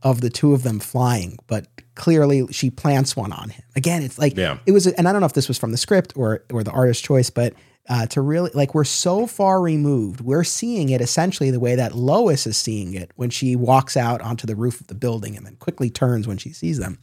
of 0.00 0.20
the 0.20 0.30
two 0.30 0.52
of 0.52 0.62
them 0.62 0.78
flying, 0.78 1.38
but 1.48 1.66
clearly 1.94 2.46
she 2.52 2.70
plants 2.70 3.16
one 3.16 3.32
on 3.32 3.50
him. 3.50 3.62
Again, 3.76 4.02
it's 4.02 4.18
like 4.18 4.36
Yeah. 4.36 4.58
it 4.66 4.72
was, 4.72 4.86
and 4.86 5.08
I 5.08 5.12
don't 5.12 5.20
know 5.20 5.26
if 5.26 5.32
this 5.34 5.48
was 5.48 5.58
from 5.58 5.70
the 5.72 5.76
script 5.78 6.12
or 6.16 6.44
or 6.52 6.62
the 6.64 6.70
artist's 6.70 7.02
choice, 7.02 7.30
but 7.30 7.54
uh, 7.88 8.06
to 8.06 8.20
really 8.22 8.50
like 8.54 8.74
we're 8.74 8.82
so 8.84 9.26
far 9.26 9.60
removed, 9.60 10.20
we're 10.22 10.42
seeing 10.44 10.88
it 10.88 11.00
essentially 11.00 11.50
the 11.50 11.60
way 11.60 11.74
that 11.74 11.94
Lois 11.94 12.46
is 12.46 12.56
seeing 12.56 12.94
it 12.94 13.10
when 13.16 13.28
she 13.30 13.54
walks 13.56 13.96
out 13.96 14.22
onto 14.22 14.46
the 14.46 14.56
roof 14.56 14.80
of 14.80 14.86
the 14.86 14.94
building 14.94 15.36
and 15.36 15.44
then 15.44 15.56
quickly 15.56 15.90
turns 15.90 16.26
when 16.26 16.38
she 16.38 16.50
sees 16.50 16.78
them. 16.78 16.98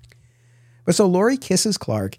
But 0.86 0.96
so 0.96 1.06
Lori 1.06 1.38
kisses 1.38 1.78
Clark, 1.78 2.18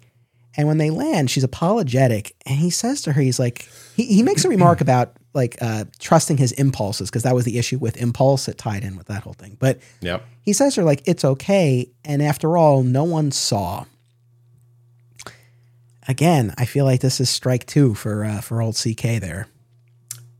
and 0.55 0.67
when 0.67 0.77
they 0.77 0.89
land, 0.89 1.31
she's 1.31 1.43
apologetic, 1.43 2.35
and 2.45 2.57
he 2.57 2.69
says 2.69 3.01
to 3.03 3.13
her, 3.13 3.21
he's 3.21 3.39
like, 3.39 3.67
he, 3.95 4.05
he 4.05 4.23
makes 4.23 4.45
a 4.45 4.49
remark 4.49 4.81
about 4.81 5.17
like 5.33 5.57
uh, 5.61 5.85
trusting 5.99 6.37
his 6.37 6.51
impulses 6.53 7.09
because 7.09 7.23
that 7.23 7.33
was 7.33 7.45
the 7.45 7.57
issue 7.57 7.79
with 7.79 7.97
impulse 7.97 8.45
that 8.45 8.57
tied 8.57 8.83
in 8.83 8.95
with 8.95 9.07
that 9.07 9.23
whole 9.23 9.33
thing. 9.33 9.57
But 9.59 9.79
yep. 9.99 10.23
he 10.41 10.53
says 10.53 10.75
to 10.75 10.81
her 10.81 10.85
like, 10.85 11.01
it's 11.05 11.25
okay, 11.25 11.89
and 12.05 12.21
after 12.21 12.55
all, 12.55 12.83
no 12.83 13.03
one 13.03 13.31
saw. 13.31 13.85
Again, 16.07 16.53
I 16.57 16.65
feel 16.65 16.85
like 16.85 17.01
this 17.01 17.19
is 17.19 17.29
strike 17.29 17.65
two 17.65 17.95
for 17.95 18.25
uh, 18.25 18.41
for 18.41 18.61
old 18.61 18.75
CK 18.75 19.19
there. 19.21 19.47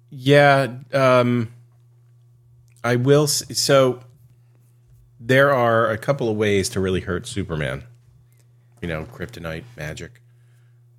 Yeah, 0.10 0.76
um, 0.94 1.54
I 2.84 2.98
will. 2.98 3.28
So 3.28 4.02
there 5.20 5.54
are 5.54 5.90
a 5.90 5.98
couple 5.98 6.30
of 6.30 6.36
ways 6.36 6.68
to 6.70 6.80
really 6.80 7.00
hurt 7.00 7.26
Superman. 7.26 7.86
You 8.84 8.90
know, 8.90 9.06
kryptonite 9.06 9.64
magic, 9.78 10.22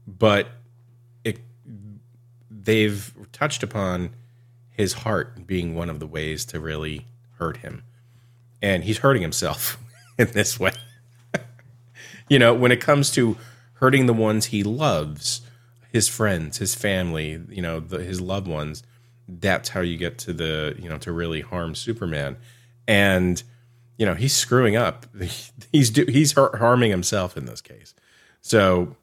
but 0.07 0.49
it 1.23 1.39
they've 2.51 3.15
touched 3.31 3.63
upon 3.63 4.11
his 4.71 4.95
heart 4.95 5.47
being 5.47 5.75
one 5.75 5.91
of 5.91 6.01
the 6.01 6.07
ways 6.07 6.45
to 6.47 6.59
really 6.59 7.07
hurt 7.39 7.59
him, 7.59 7.85
and 8.63 8.85
he's 8.85 8.99
hurting 8.99 9.23
himself 9.23 9.79
in 10.19 10.33
this 10.33 10.59
way. 10.59 10.73
you 12.29 12.39
know, 12.39 12.55
when 12.55 12.73
it 12.73 12.81
comes 12.81 13.11
to 13.13 13.37
hurting 13.75 14.07
the 14.07 14.15
ones 14.15 14.47
he 14.47 14.63
loves, 14.63 15.43
his 15.93 16.09
friends, 16.09 16.57
his 16.57 16.75
family, 16.75 17.41
you 17.51 17.61
know, 17.61 17.81
the, 17.81 17.99
his 17.99 18.21
loved 18.21 18.49
ones, 18.49 18.83
that's 19.29 19.69
how 19.69 19.81
you 19.81 19.97
get 19.99 20.19
to 20.19 20.33
the, 20.33 20.75
you 20.79 20.89
know, 20.89 20.99
to 20.99 21.13
really 21.13 21.43
harm 21.43 21.75
Superman. 21.75 22.37
And, 22.89 23.43
you 23.97 24.07
know, 24.07 24.15
he's 24.15 24.35
screwing 24.35 24.77
up. 24.77 25.07
He's 25.73 25.91
do, 25.91 26.05
he's 26.07 26.33
harming 26.33 26.93
himself 26.93 27.37
in 27.37 27.47
this 27.47 27.61
case. 27.61 27.95
So, 28.41 28.95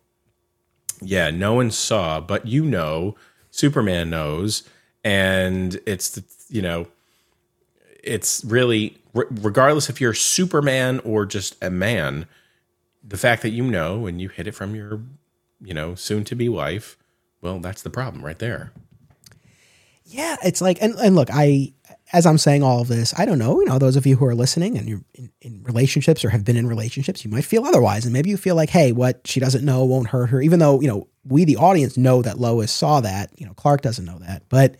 yeah, 1.01 1.30
no 1.30 1.55
one 1.55 1.69
saw, 1.69 2.22
but 2.22 2.45
you 2.47 2.63
know, 2.63 3.15
Superman 3.49 4.09
knows, 4.09 4.63
and 5.03 5.81
it's 5.85 6.11
the, 6.11 6.23
you 6.47 6.61
know, 6.61 6.88
it's 8.01 8.45
really 8.45 8.97
re- 9.13 9.26
regardless 9.30 9.89
if 9.89 9.99
you're 9.99 10.13
Superman 10.13 10.99
or 11.03 11.26
just 11.26 11.61
a 11.61 11.69
man, 11.69 12.26
the 13.03 13.18
fact 13.18 13.41
that 13.41 13.49
you 13.49 13.63
know 13.63 14.05
and 14.05 14.22
you 14.22 14.30
hid 14.30 14.47
it 14.47 14.55
from 14.55 14.76
your, 14.76 15.01
you 15.61 15.73
know, 15.73 15.95
soon 15.95 16.23
to 16.26 16.35
be 16.35 16.47
wife, 16.47 16.97
well, 17.41 17.59
that's 17.59 17.81
the 17.81 17.89
problem 17.89 18.23
right 18.23 18.39
there. 18.39 18.72
Yeah, 20.05 20.38
it's 20.43 20.61
like, 20.61 20.81
and, 20.81 20.93
and 20.95 21.15
look, 21.15 21.30
I, 21.31 21.73
as 22.13 22.25
I'm 22.25 22.38
saying 22.38 22.63
all 22.63 22.81
of 22.81 22.88
this, 22.88 23.13
I 23.17 23.25
don't 23.25 23.39
know, 23.39 23.59
you 23.59 23.65
know, 23.65 23.79
those 23.79 23.95
of 23.95 24.05
you 24.05 24.17
who 24.17 24.25
are 24.25 24.35
listening 24.35 24.77
and 24.77 24.88
you're 24.88 25.03
in, 25.13 25.31
in 25.41 25.63
relationships 25.63 26.25
or 26.25 26.29
have 26.29 26.43
been 26.43 26.57
in 26.57 26.67
relationships, 26.67 27.23
you 27.23 27.31
might 27.31 27.45
feel 27.45 27.65
otherwise. 27.65 28.05
And 28.05 28.11
maybe 28.11 28.29
you 28.29 28.38
feel 28.38 28.55
like, 28.55 28.69
hey, 28.69 28.91
what 28.91 29.21
she 29.25 29.39
doesn't 29.39 29.63
know 29.63 29.85
won't 29.85 30.07
hurt 30.07 30.27
her, 30.27 30.41
even 30.41 30.59
though, 30.59 30.81
you 30.81 30.88
know, 30.88 31.07
we, 31.23 31.45
the 31.45 31.57
audience, 31.57 31.97
know 31.97 32.21
that 32.21 32.39
Lois 32.39 32.71
saw 32.71 32.99
that. 33.01 33.31
You 33.38 33.45
know, 33.45 33.53
Clark 33.53 33.81
doesn't 33.81 34.03
know 34.03 34.19
that. 34.19 34.43
But 34.49 34.75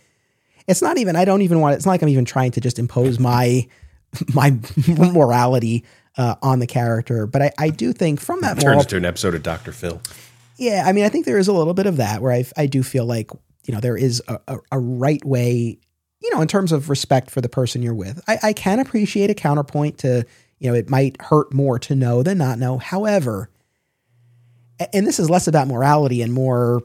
it's 0.68 0.82
not 0.82 0.98
even, 0.98 1.16
I 1.16 1.24
don't 1.24 1.42
even 1.42 1.60
want, 1.60 1.76
it's 1.76 1.86
not 1.86 1.94
like 1.94 2.02
I'm 2.02 2.10
even 2.10 2.26
trying 2.26 2.52
to 2.52 2.62
just 2.62 2.80
impose 2.80 3.20
my, 3.20 3.68
my 4.34 4.58
morality 4.88 5.86
uh, 6.18 6.36
on 6.42 6.60
the 6.60 6.68
character. 6.68 7.28
But 7.28 7.42
I, 7.42 7.52
I 7.58 7.70
do 7.70 7.94
think 7.94 8.20
from 8.20 8.42
that 8.42 8.62
moral 8.62 8.80
Turns 8.80 8.86
into 8.86 8.98
an 8.98 9.06
episode 9.06 9.36
of 9.36 9.44
Dr. 9.44 9.72
Phil. 9.72 10.02
yeah, 10.58 10.84
I 10.86 10.92
mean, 10.92 11.06
I 11.06 11.10
think 11.10 11.26
there 11.26 11.38
is 11.38 11.48
a 11.48 11.54
little 11.54 11.74
bit 11.74 11.86
of 11.86 11.98
that 11.98 12.22
where 12.22 12.32
I, 12.34 12.46
I 12.58 12.66
do 12.66 12.84
feel 12.84 13.06
like, 13.06 13.32
you 13.66 13.74
know, 13.74 13.80
there 13.80 13.96
is 13.96 14.22
a, 14.28 14.40
a, 14.48 14.58
a 14.74 14.80
right 14.80 15.24
way, 15.24 15.80
you 16.22 16.34
know, 16.34 16.42
in 16.42 16.48
terms 16.48 16.72
of 16.72 16.90
respect 16.90 17.30
for 17.30 17.42
the 17.42 17.50
person 17.50 17.82
you're 17.82 17.94
with. 17.94 18.22
I, 18.28 18.38
I 18.44 18.54
can 18.54 18.80
appreciate 18.80 19.30
a 19.30 19.34
counterpoint 19.34 19.98
to, 20.00 20.26
you 20.60 20.70
know, 20.70 20.76
it 20.76 20.90
might 20.90 21.20
hurt 21.22 21.54
more 21.54 21.80
to 21.80 21.96
know 21.96 22.22
than 22.24 22.38
not 22.38 22.60
know. 22.60 22.78
However, 22.78 23.50
and 24.94 25.06
this 25.06 25.20
is 25.20 25.30
less 25.30 25.48
about 25.48 25.68
morality 25.68 26.22
and 26.22 26.34
more 26.34 26.84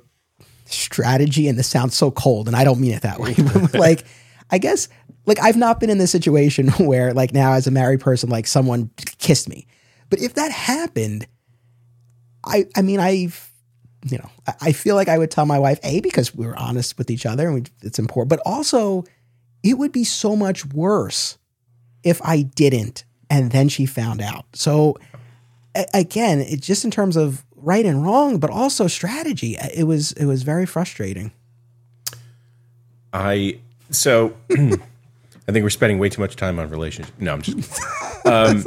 strategy, 0.65 1.49
and 1.49 1.59
this 1.59 1.69
sounds 1.69 1.95
so 1.95 2.11
cold, 2.11 2.47
and 2.49 2.57
I 2.57 2.65
don't 2.65 2.81
mean 2.81 2.93
it 2.93 3.03
that 3.03 3.21
way. 3.21 3.35
but 3.53 3.75
like, 3.79 4.05
I 4.51 4.59
guess, 4.59 4.89
like, 5.27 5.41
I've 5.41 5.57
not 5.57 5.81
been 5.81 5.91
in 5.91 5.99
this 5.99 6.11
situation 6.11 6.69
where, 6.79 7.13
like, 7.13 7.33
now 7.33 7.53
as 7.53 7.67
a 7.67 7.71
married 7.71 8.01
person, 8.01 8.31
like, 8.31 8.47
someone 8.47 8.91
kissed 9.19 9.49
me. 9.49 9.67
But 10.09 10.21
if 10.21 10.35
that 10.35 10.53
happened, 10.53 11.27
I, 12.45 12.67
I 12.77 12.83
mean, 12.83 13.01
I've, 13.01 13.51
you 14.09 14.19
know, 14.19 14.31
I, 14.47 14.55
I 14.63 14.73
feel 14.73 14.95
like 14.95 15.09
I 15.09 15.19
would 15.19 15.31
tell 15.31 15.47
my 15.47 15.59
wife, 15.59 15.81
A, 15.83 16.01
because 16.01 16.35
we 16.35 16.47
were 16.47 16.57
honest 16.57 16.97
with 16.97 17.11
each 17.11 17.27
other 17.27 17.47
and 17.47 17.55
we, 17.55 17.65
it's 17.83 17.99
important, 17.99 18.31
but 18.31 18.41
also 18.47 19.05
it 19.67 19.79
would 19.79 19.93
be 19.93 20.05
so 20.05 20.37
much 20.37 20.65
worse 20.65 21.39
if 22.05 22.21
I 22.23 22.43
didn't 22.43 23.05
and 23.29 23.51
then 23.51 23.69
she 23.69 23.85
found 23.85 24.23
out. 24.23 24.45
So 24.53 24.97
a- 25.75 25.87
again, 25.93 26.41
it 26.41 26.61
just 26.61 26.85
in 26.85 26.91
terms 26.91 27.17
of 27.17 27.45
right 27.57 27.85
and 27.85 28.05
wrong, 28.05 28.39
but 28.39 28.51
also 28.51 28.87
strategy, 28.87 29.57
it 29.75 29.85
was, 29.85 30.13
it 30.13 30.27
was 30.27 30.45
very 30.45 30.67
frustrating. 30.67 31.33
I 33.13 33.61
so 33.91 34.37
I 34.51 35.53
think 35.53 35.63
we're 35.63 35.71
spending 35.71 35.99
way 35.99 36.09
too 36.09 36.21
much 36.21 36.37
time 36.37 36.59
on 36.59 36.69
relationships. 36.71 37.19
No, 37.19 37.33
I'm 37.35 37.43
just 37.43 37.81
um, 38.27 38.65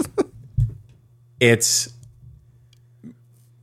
it's 1.40 1.94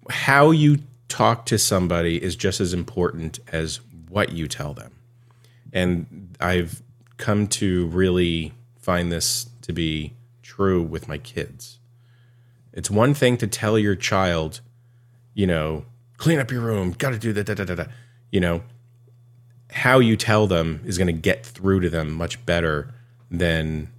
how 0.09 0.53
you 0.53 0.79
talk 1.09 1.47
to 1.47 1.59
somebody 1.59 2.23
is 2.23 2.37
just 2.37 2.61
as 2.61 2.73
important 2.73 3.41
as 3.53 3.81
what 4.09 4.33
you 4.33 4.47
tell 4.47 4.75
them. 4.75 4.93
And 5.73 6.37
I've 6.41 6.83
come 7.17 7.47
to 7.49 7.87
really 7.87 8.53
find 8.79 9.11
this 9.11 9.49
to 9.63 9.73
be 9.73 10.15
true 10.43 10.83
with 10.83 11.09
my 11.09 11.19
kids. 11.19 11.79
It's 12.73 12.91
one 12.91 13.15
thing 13.15 13.37
to 13.39 13.47
tell 13.47 13.79
your 13.79 13.97
child, 13.97 14.61
you 15.35 15.47
know, 15.47 15.85
clean 16.19 16.39
up 16.39 16.51
your 16.51 16.61
room, 16.61 16.93
got 16.93 17.11
to 17.11 17.19
do 17.19 17.33
that, 17.33 17.47
da, 17.47 17.55
da, 17.55 17.65
da, 17.65 17.75
da. 17.75 17.85
You 18.31 18.41
know, 18.41 18.63
how 19.71 19.99
you 19.99 20.17
tell 20.17 20.47
them 20.47 20.81
is 20.85 20.99
going 20.99 21.07
to 21.07 21.13
get 21.13 21.45
through 21.45 21.81
to 21.81 21.91
them 21.91 22.13
much 22.13 22.45
better 22.47 22.95
than 23.31 23.91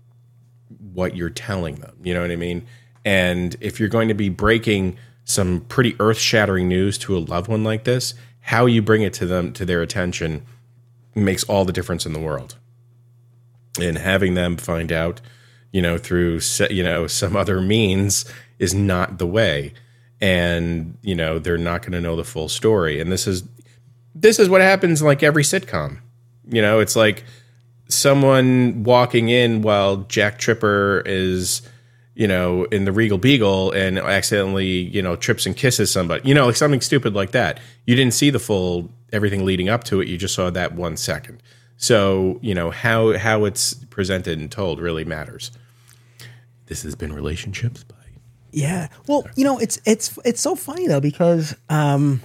what 0.94 1.16
you're 1.16 1.30
telling 1.30 1.76
them. 1.76 1.96
You 2.04 2.14
know 2.14 2.22
what 2.22 2.32
I 2.32 2.36
mean? 2.36 2.66
And 3.04 3.56
if 3.62 3.80
you're 3.80 3.90
going 3.90 4.08
to 4.10 4.14
be 4.14 4.30
breaking 4.30 4.98
some 5.24 5.62
pretty 5.62 5.96
earth 6.00 6.18
shattering 6.18 6.68
news 6.68 6.98
to 7.00 7.18
a 7.18 7.20
loved 7.20 7.48
one 7.48 7.64
like 7.64 7.84
this, 7.84 8.14
how 8.42 8.66
you 8.66 8.82
bring 8.82 9.02
it 9.02 9.14
to 9.14 9.26
them, 9.26 9.54
to 9.54 9.66
their 9.66 9.82
attention, 9.82 10.46
makes 11.16 11.44
all 11.46 11.66
the 11.66 11.74
difference 11.74 12.06
in 12.06 12.14
the 12.14 12.20
world. 12.20 12.56
And 13.80 13.98
having 13.98 14.34
them 14.34 14.58
find 14.58 14.92
out, 14.92 15.22
you 15.72 15.82
know, 15.82 15.98
through, 15.98 16.40
you 16.70 16.84
know, 16.84 17.08
some 17.08 17.36
other 17.36 17.62
means 17.62 18.26
is 18.60 18.74
not 18.74 19.18
the 19.18 19.28
way. 19.28 19.74
And, 20.20 20.98
you 21.02 21.16
know, 21.16 21.40
they're 21.40 21.58
not 21.58 21.82
going 21.82 21.92
to 21.92 22.02
know 22.02 22.16
the 22.16 22.24
full 22.24 22.50
story. 22.50 23.00
And 23.00 23.12
this 23.12 23.28
is, 23.28 23.44
this 24.16 24.40
is 24.40 24.50
what 24.50 24.62
happens 24.62 25.02
like 25.02 25.22
every 25.22 25.44
sitcom. 25.44 26.00
You 26.50 26.62
know, 26.62 26.80
it's 26.80 26.96
like 26.96 27.24
someone 27.90 28.84
walking 28.84 29.30
in 29.30 29.62
while 29.62 29.98
Jack 29.98 30.40
Tripper 30.40 31.04
is, 31.06 31.62
you 32.16 32.28
know, 32.28 32.64
in 32.66 32.86
the 32.86 32.92
Regal 32.92 33.20
Beagle 33.20 33.72
and 33.72 34.00
accidentally, 34.00 34.66
you 34.66 35.02
know, 35.02 35.16
trips 35.16 35.46
and 35.46 35.56
kisses 35.56 35.92
somebody. 35.92 36.28
You 36.28 36.34
know, 36.34 36.48
like 36.48 36.56
something 36.56 36.82
stupid 36.82 37.14
like 37.14 37.32
that. 37.32 37.60
You 37.86 37.96
didn't 37.96 38.16
see 38.16 38.32
the 38.32 38.40
full 38.40 38.90
everything 39.14 39.46
leading 39.46 39.70
up 39.70 39.84
to 39.86 40.02
it. 40.02 40.08
You 40.08 40.18
just 40.18 40.34
saw 40.34 40.50
that 40.50 40.74
one 40.74 40.98
second. 40.98 41.44
So, 41.78 42.40
you 42.42 42.56
know, 42.56 42.72
how 42.72 43.18
how 43.18 43.46
it's 43.46 43.76
presented 43.76 44.40
and 44.40 44.52
told 44.52 44.80
really 44.80 45.06
matters. 45.06 45.52
This 46.66 46.84
has 46.84 46.96
been 46.96 47.14
relationships 47.14 47.84
by 47.84 47.96
Yeah. 48.52 48.90
Well, 49.08 49.28
you 49.36 49.46
know, 49.46 49.58
it's 49.60 49.80
it's 49.86 50.18
it's 50.26 50.42
so 50.42 50.56
funny 50.56 50.88
though 50.88 51.00
because 51.00 51.56
um 51.70 52.22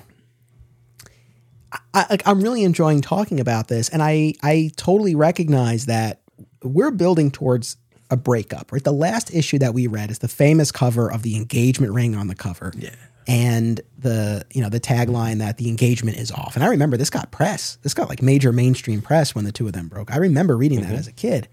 I, 1.94 2.18
I'm 2.26 2.42
really 2.42 2.64
enjoying 2.64 3.00
talking 3.00 3.40
about 3.40 3.68
this, 3.68 3.88
and 3.88 4.02
I 4.02 4.34
I 4.42 4.70
totally 4.76 5.14
recognize 5.14 5.86
that 5.86 6.20
we're 6.62 6.90
building 6.90 7.30
towards 7.30 7.76
a 8.10 8.16
breakup. 8.16 8.72
Right, 8.72 8.82
the 8.82 8.92
last 8.92 9.34
issue 9.34 9.58
that 9.58 9.74
we 9.74 9.86
read 9.86 10.10
is 10.10 10.18
the 10.18 10.28
famous 10.28 10.72
cover 10.72 11.10
of 11.10 11.22
the 11.22 11.36
engagement 11.36 11.92
ring 11.92 12.14
on 12.14 12.28
the 12.28 12.34
cover. 12.34 12.72
Yeah. 12.76 12.90
And 13.26 13.80
the 13.98 14.44
you 14.52 14.60
know 14.60 14.68
the 14.68 14.80
tagline 14.80 15.38
that 15.38 15.56
the 15.56 15.68
engagement 15.68 16.16
is 16.16 16.32
off, 16.32 16.56
and 16.56 16.64
I 16.64 16.68
remember 16.68 16.96
this 16.96 17.10
got 17.10 17.30
press. 17.30 17.78
This 17.82 17.94
got 17.94 18.08
like 18.08 18.20
major 18.20 18.52
mainstream 18.52 19.00
press 19.00 19.34
when 19.34 19.44
the 19.44 19.52
two 19.52 19.66
of 19.66 19.72
them 19.72 19.88
broke. 19.88 20.12
I 20.12 20.16
remember 20.16 20.56
reading 20.56 20.80
that 20.82 20.94
as 20.94 21.06
a 21.06 21.12
kid. 21.12 21.48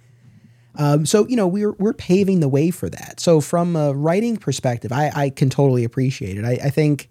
Um, 0.75 1.05
so 1.05 1.27
you 1.27 1.35
know 1.35 1.47
we're 1.47 1.73
we're 1.73 1.93
paving 1.93 2.39
the 2.39 2.49
way 2.49 2.71
for 2.71 2.89
that. 2.89 3.19
So 3.19 3.39
from 3.39 3.75
a 3.75 3.93
writing 3.93 4.37
perspective, 4.37 4.91
I, 4.91 5.11
I 5.13 5.29
can 5.29 5.49
totally 5.49 5.83
appreciate 5.83 6.37
it. 6.37 6.45
I, 6.45 6.53
I 6.53 6.69
think 6.69 7.09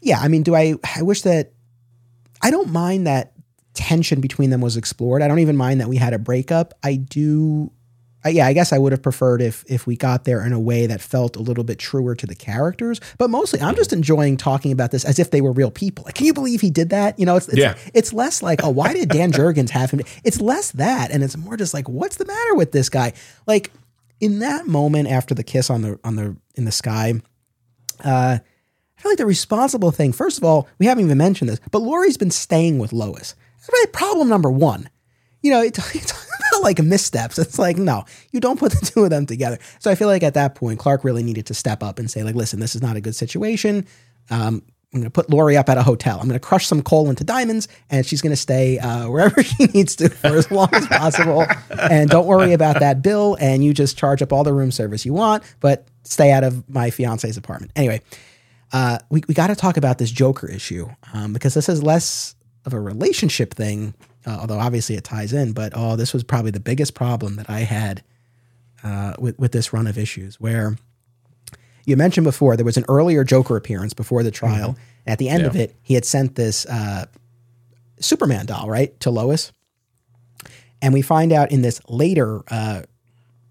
yeah, 0.00 0.18
I 0.20 0.28
mean, 0.28 0.42
do 0.42 0.54
I? 0.54 0.74
I 0.96 1.02
wish 1.02 1.22
that 1.22 1.52
I 2.42 2.50
don't 2.50 2.70
mind 2.70 3.06
that 3.06 3.32
tension 3.74 4.20
between 4.20 4.50
them 4.50 4.60
was 4.60 4.76
explored. 4.76 5.22
I 5.22 5.28
don't 5.28 5.38
even 5.38 5.56
mind 5.56 5.80
that 5.80 5.88
we 5.88 5.96
had 5.96 6.12
a 6.12 6.18
breakup. 6.18 6.74
I 6.82 6.96
do. 6.96 7.72
I, 8.24 8.28
yeah, 8.30 8.46
I 8.46 8.52
guess 8.52 8.72
I 8.72 8.78
would 8.78 8.92
have 8.92 9.02
preferred 9.02 9.40
if 9.40 9.64
if 9.66 9.86
we 9.86 9.96
got 9.96 10.24
there 10.24 10.44
in 10.44 10.52
a 10.52 10.60
way 10.60 10.86
that 10.86 11.00
felt 11.00 11.36
a 11.36 11.40
little 11.40 11.64
bit 11.64 11.78
truer 11.78 12.14
to 12.14 12.26
the 12.26 12.34
characters. 12.34 13.00
But 13.16 13.30
mostly, 13.30 13.60
I'm 13.60 13.74
just 13.74 13.92
enjoying 13.92 14.36
talking 14.36 14.72
about 14.72 14.90
this 14.90 15.04
as 15.04 15.18
if 15.18 15.30
they 15.30 15.40
were 15.40 15.52
real 15.52 15.70
people. 15.70 16.04
Like, 16.04 16.14
can 16.16 16.26
you 16.26 16.34
believe 16.34 16.60
he 16.60 16.70
did 16.70 16.90
that? 16.90 17.18
You 17.18 17.24
know, 17.26 17.36
it's 17.36 17.48
it's, 17.48 17.56
Yeah. 17.56 17.76
it's 17.94 18.12
less 18.12 18.42
like, 18.42 18.62
oh, 18.62 18.68
why 18.70 18.92
did 18.92 19.08
Dan 19.08 19.32
Jurgens 19.38 19.70
have 19.70 19.90
him? 19.90 20.00
It's 20.22 20.40
less 20.40 20.70
that, 20.72 21.10
and 21.10 21.22
it's 21.22 21.36
more 21.36 21.56
just 21.56 21.72
like, 21.72 21.88
what's 21.88 22.16
the 22.16 22.26
matter 22.26 22.54
with 22.54 22.72
this 22.72 22.88
guy? 22.90 23.14
Like 23.46 23.70
in 24.20 24.40
that 24.40 24.66
moment 24.66 25.08
after 25.08 25.34
the 25.34 25.42
kiss 25.42 25.70
on 25.70 25.80
the 25.82 25.98
on 26.04 26.16
the 26.16 26.36
in 26.56 26.66
the 26.66 26.72
sky, 26.72 27.14
uh, 28.04 28.38
I 28.42 29.00
feel 29.02 29.12
like 29.12 29.18
the 29.18 29.26
responsible 29.26 29.90
thing, 29.92 30.12
first 30.12 30.36
of 30.36 30.44
all, 30.44 30.68
we 30.78 30.84
haven't 30.86 31.04
even 31.06 31.16
mentioned 31.16 31.48
this, 31.48 31.60
but 31.70 31.80
Lori's 31.80 32.18
been 32.18 32.30
staying 32.30 32.78
with 32.78 32.92
Lois. 32.92 33.34
That's 33.56 33.68
really 33.72 33.90
problem 33.92 34.28
number 34.28 34.50
one. 34.50 34.90
You 35.42 35.52
know, 35.52 35.62
it, 35.62 35.78
it's 35.94 36.12
like 36.62 36.78
missteps. 36.80 37.38
It's 37.50 37.58
like, 37.58 37.78
no, 37.78 38.04
you 38.32 38.40
don't 38.40 38.58
put 38.58 38.72
the 38.80 38.86
two 38.86 39.04
of 39.04 39.10
them 39.10 39.26
together. 39.26 39.58
So 39.78 39.90
I 39.90 39.94
feel 39.94 40.08
like 40.08 40.22
at 40.22 40.34
that 40.34 40.54
point, 40.54 40.78
Clark 40.78 41.04
really 41.04 41.22
needed 41.22 41.46
to 41.46 41.54
step 41.54 41.82
up 41.82 41.98
and 41.98 42.10
say, 42.10 42.22
like, 42.22 42.34
listen, 42.34 42.60
this 42.60 42.74
is 42.74 42.82
not 42.82 42.96
a 42.96 43.00
good 43.00 43.16
situation. 43.16 43.86
Um, 44.30 44.62
I'm 44.92 45.00
going 45.00 45.04
to 45.04 45.10
put 45.10 45.30
Lori 45.30 45.56
up 45.56 45.68
at 45.68 45.78
a 45.78 45.84
hotel. 45.84 46.18
I'm 46.18 46.26
going 46.26 46.38
to 46.38 46.44
crush 46.44 46.66
some 46.66 46.82
coal 46.82 47.10
into 47.10 47.22
diamonds, 47.22 47.68
and 47.90 48.04
she's 48.04 48.20
going 48.20 48.32
to 48.32 48.36
stay 48.36 48.78
uh, 48.80 49.08
wherever 49.08 49.40
she 49.42 49.66
needs 49.66 49.94
to 49.96 50.08
for 50.08 50.28
as 50.36 50.50
long 50.50 50.68
as 50.72 50.86
possible. 50.88 51.46
And 51.70 52.10
don't 52.10 52.26
worry 52.26 52.52
about 52.52 52.80
that 52.80 53.00
bill. 53.00 53.36
And 53.40 53.64
you 53.64 53.72
just 53.72 53.96
charge 53.96 54.20
up 54.20 54.32
all 54.32 54.42
the 54.42 54.52
room 54.52 54.72
service 54.72 55.06
you 55.06 55.12
want, 55.12 55.44
but 55.60 55.86
stay 56.02 56.32
out 56.32 56.42
of 56.42 56.68
my 56.68 56.90
fiance's 56.90 57.36
apartment. 57.36 57.70
Anyway, 57.76 58.02
uh, 58.72 58.98
we, 59.10 59.22
we 59.28 59.34
got 59.34 59.46
to 59.46 59.54
talk 59.54 59.76
about 59.76 59.98
this 59.98 60.10
Joker 60.10 60.50
issue 60.50 60.88
um, 61.14 61.32
because 61.32 61.54
this 61.54 61.68
is 61.68 61.84
less 61.84 62.34
of 62.64 62.74
a 62.74 62.80
relationship 62.80 63.54
thing, 63.54 63.94
uh, 64.26 64.38
although 64.40 64.58
obviously 64.58 64.96
it 64.96 65.04
ties 65.04 65.32
in. 65.32 65.52
But 65.52 65.72
oh, 65.74 65.96
this 65.96 66.12
was 66.12 66.22
probably 66.22 66.50
the 66.50 66.60
biggest 66.60 66.94
problem 66.94 67.36
that 67.36 67.48
I 67.48 67.60
had 67.60 68.02
uh, 68.82 69.14
with 69.18 69.38
with 69.38 69.52
this 69.52 69.72
run 69.72 69.86
of 69.86 69.98
issues, 69.98 70.40
where 70.40 70.76
you 71.86 71.96
mentioned 71.96 72.24
before 72.24 72.56
there 72.56 72.64
was 72.64 72.76
an 72.76 72.84
earlier 72.88 73.24
Joker 73.24 73.56
appearance 73.56 73.94
before 73.94 74.22
the 74.22 74.30
trial. 74.30 74.76
At 75.06 75.18
the 75.18 75.28
end 75.28 75.44
of 75.44 75.56
it, 75.56 75.74
he 75.82 75.94
had 75.94 76.04
sent 76.04 76.36
this 76.36 76.66
uh, 76.66 77.06
Superman 77.98 78.46
doll 78.46 78.68
right 78.68 78.98
to 79.00 79.10
Lois, 79.10 79.52
and 80.82 80.92
we 80.92 81.02
find 81.02 81.32
out 81.32 81.50
in 81.50 81.62
this 81.62 81.80
later. 81.88 82.42
Uh, 82.48 82.82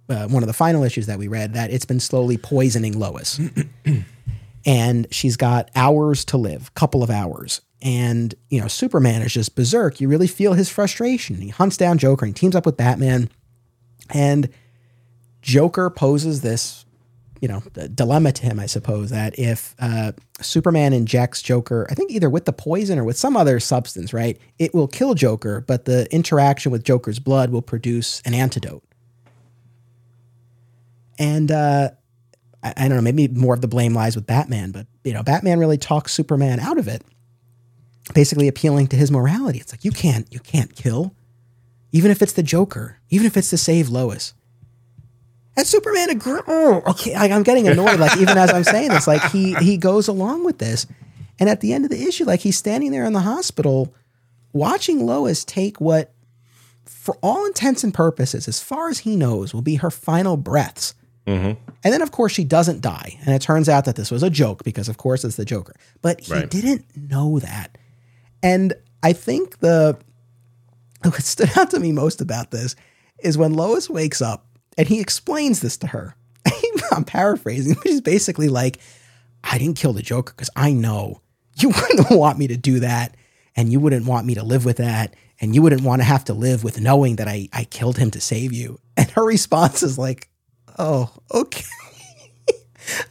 uh, 0.10 0.28
one 0.28 0.42
of 0.42 0.48
the 0.48 0.54
final 0.54 0.84
issues 0.84 1.06
that 1.06 1.20
we 1.20 1.28
read 1.28 1.54
that 1.54 1.70
it's 1.70 1.86
been 1.86 2.00
slowly 2.00 2.36
poisoning 2.36 2.98
Lois 2.98 3.40
and 4.66 5.08
she's 5.12 5.38
got 5.38 5.70
hours 5.76 6.26
to 6.26 6.38
live, 6.38 6.74
couple 6.74 7.04
of 7.04 7.10
hours. 7.10 7.62
And, 7.82 8.36
you 8.50 8.60
know, 8.60 8.68
Superman 8.68 9.22
is 9.22 9.34
just 9.34 9.56
berserk. 9.56 10.02
You 10.02 10.10
really 10.10 10.28
feel 10.28 10.54
his 10.54 10.70
frustration. 10.70 11.38
He 11.38 11.50
hunts 11.50 11.78
down 11.78 11.98
Joker 11.98 12.26
and 12.26 12.36
teams 12.36 12.56
up 12.56 12.66
with 12.66 12.76
Batman. 12.76 13.30
And 14.10 14.50
Joker 15.42 15.90
poses 15.90 16.42
this, 16.42 16.86
you 17.40 17.48
know, 17.48 17.62
dilemma 17.96 18.34
to 18.34 18.44
him, 18.44 18.60
I 18.60 18.66
suppose, 18.66 19.12
that 19.12 19.40
if 19.40 19.76
uh, 19.80 20.12
Superman 20.42 20.92
injects 20.92 21.42
Joker, 21.42 21.88
I 21.90 21.94
think 21.94 22.12
either 22.12 22.30
with 22.30 22.44
the 22.44 22.52
poison 22.52 23.00
or 23.00 23.06
with 23.06 23.18
some 23.18 23.38
other 23.38 23.62
substance, 23.62 24.14
right, 24.14 24.38
it 24.58 24.74
will 24.74 24.88
kill 24.90 25.14
Joker, 25.14 25.62
but 25.62 25.86
the 25.86 26.14
interaction 26.14 26.72
with 26.72 26.84
Joker's 26.84 27.20
blood 27.20 27.50
will 27.50 27.62
produce 27.62 28.22
an 28.26 28.34
antidote. 28.34 28.84
And 31.18 31.50
uh, 31.50 31.92
I, 32.62 32.74
I 32.76 32.88
don't 32.90 32.98
know, 32.98 33.02
maybe 33.02 33.30
more 33.30 33.54
of 33.54 33.62
the 33.62 33.68
blame 33.70 33.94
lies 33.94 34.16
with 34.16 34.26
Batman, 34.26 34.72
but 34.72 34.88
you 35.06 35.14
know, 35.14 35.24
Batman 35.24 35.60
really 35.60 35.78
talks 35.78 36.12
Superman 36.12 36.60
out 36.60 36.78
of 36.78 36.90
it, 36.90 37.04
basically 38.14 38.48
appealing 38.48 38.88
to 38.88 38.96
his 38.96 39.12
morality. 39.12 39.60
It's 39.60 39.74
like 39.74 39.86
you 39.86 39.92
can't, 39.92 40.32
you 40.32 40.40
can't 40.40 40.76
kill, 40.76 41.14
even 41.92 42.12
if 42.12 42.22
it's 42.22 42.34
the 42.34 42.44
Joker, 42.44 42.98
even 43.10 43.26
if 43.28 43.36
it's 43.38 43.50
to 43.52 43.58
save 43.58 43.90
Lois. 43.90 44.34
And 45.58 45.68
Superman 45.68 46.10
agrees. 46.10 46.42
Oh, 46.48 46.82
okay, 46.88 47.14
I, 47.16 47.26
I'm 47.26 47.44
getting 47.44 47.68
annoyed. 47.68 48.00
Like 48.00 48.18
even 48.18 48.38
as 48.38 48.54
I'm 48.54 48.64
saying 48.64 48.90
this, 48.90 49.08
like 49.08 49.24
he 49.32 49.56
he 49.56 49.76
goes 49.78 50.08
along 50.08 50.46
with 50.46 50.58
this, 50.58 50.88
and 51.40 51.50
at 51.50 51.60
the 51.60 51.74
end 51.74 51.84
of 51.86 51.92
the 51.92 52.02
issue, 52.02 52.24
like 52.26 52.40
he's 52.40 52.58
standing 52.58 52.92
there 52.92 53.04
in 53.04 53.12
the 53.14 53.20
hospital, 53.22 53.94
watching 54.54 55.06
Lois 55.06 55.44
take 55.44 55.82
what, 55.82 56.14
for 56.86 57.18
all 57.22 57.46
intents 57.46 57.84
and 57.84 57.94
purposes, 57.94 58.48
as 58.48 58.62
far 58.62 58.90
as 58.90 59.00
he 59.00 59.16
knows, 59.18 59.54
will 59.54 59.62
be 59.62 59.76
her 59.76 59.92
final 59.92 60.38
breaths. 60.38 60.94
Mm-hmm. 61.28 61.60
And 61.84 61.94
then, 61.94 62.02
of 62.02 62.12
course, 62.12 62.32
she 62.32 62.44
doesn't 62.44 62.82
die. 62.82 63.20
And 63.26 63.36
it 63.36 63.42
turns 63.42 63.68
out 63.70 63.86
that 63.86 63.96
this 63.96 64.10
was 64.12 64.24
a 64.24 64.30
joke 64.30 64.64
because, 64.64 64.88
of 64.90 64.98
course, 64.98 65.24
it's 65.24 65.36
the 65.36 65.46
Joker. 65.46 65.74
But 66.02 66.22
he 66.22 66.34
Right. 66.34 66.50
didn't 66.50 66.86
know 66.96 67.38
that. 67.40 67.78
And 68.42 68.74
I 69.04 69.14
think 69.14 69.60
the 69.60 69.98
what 71.04 71.24
stood 71.24 71.58
out 71.58 71.72
to 71.72 71.80
me 71.80 71.92
most 71.92 72.22
about 72.22 72.52
this 72.52 72.76
is 73.20 73.38
when 73.38 73.54
Lois 73.54 73.90
wakes 73.90 74.22
up 74.22 74.46
and 74.78 74.88
he 74.88 75.00
explains 75.00 75.62
this 75.62 75.78
to 75.78 75.88
her. 75.88 76.16
I'm 76.92 77.04
paraphrasing, 77.04 77.76
but 77.76 77.84
he's 77.84 78.02
basically 78.02 78.50
like, 78.50 78.80
I 79.44 79.58
didn't 79.58 79.78
kill 79.78 79.94
the 79.94 80.02
Joker 80.02 80.34
because 80.36 80.50
I 80.56 80.72
know 80.72 81.22
you 81.58 81.70
wouldn't 82.00 82.12
want 82.12 82.38
me 82.38 82.48
to 82.48 82.58
do 82.58 82.80
that. 82.80 83.16
And 83.56 83.72
you 83.72 83.80
wouldn't 83.80 84.06
want 84.06 84.26
me 84.26 84.36
to 84.36 84.44
live 84.44 84.64
with 84.64 84.78
that. 84.78 85.16
And 85.42 85.54
you 85.56 85.62
wouldn't 85.62 85.82
want 85.82 86.02
to 86.02 86.06
have 86.06 86.24
to 86.26 86.34
live 86.34 86.64
with 86.64 86.80
knowing 86.80 87.18
that 87.18 87.28
I, 87.28 87.50
I 87.52 87.64
killed 87.66 87.98
him 87.98 88.12
to 88.12 88.22
save 88.22 88.54
you. 88.54 88.80
And 88.96 89.10
her 89.12 89.24
response 89.24 89.84
is 89.84 89.98
like, 89.98 90.30
oh, 90.78 91.12
okay. 91.34 91.64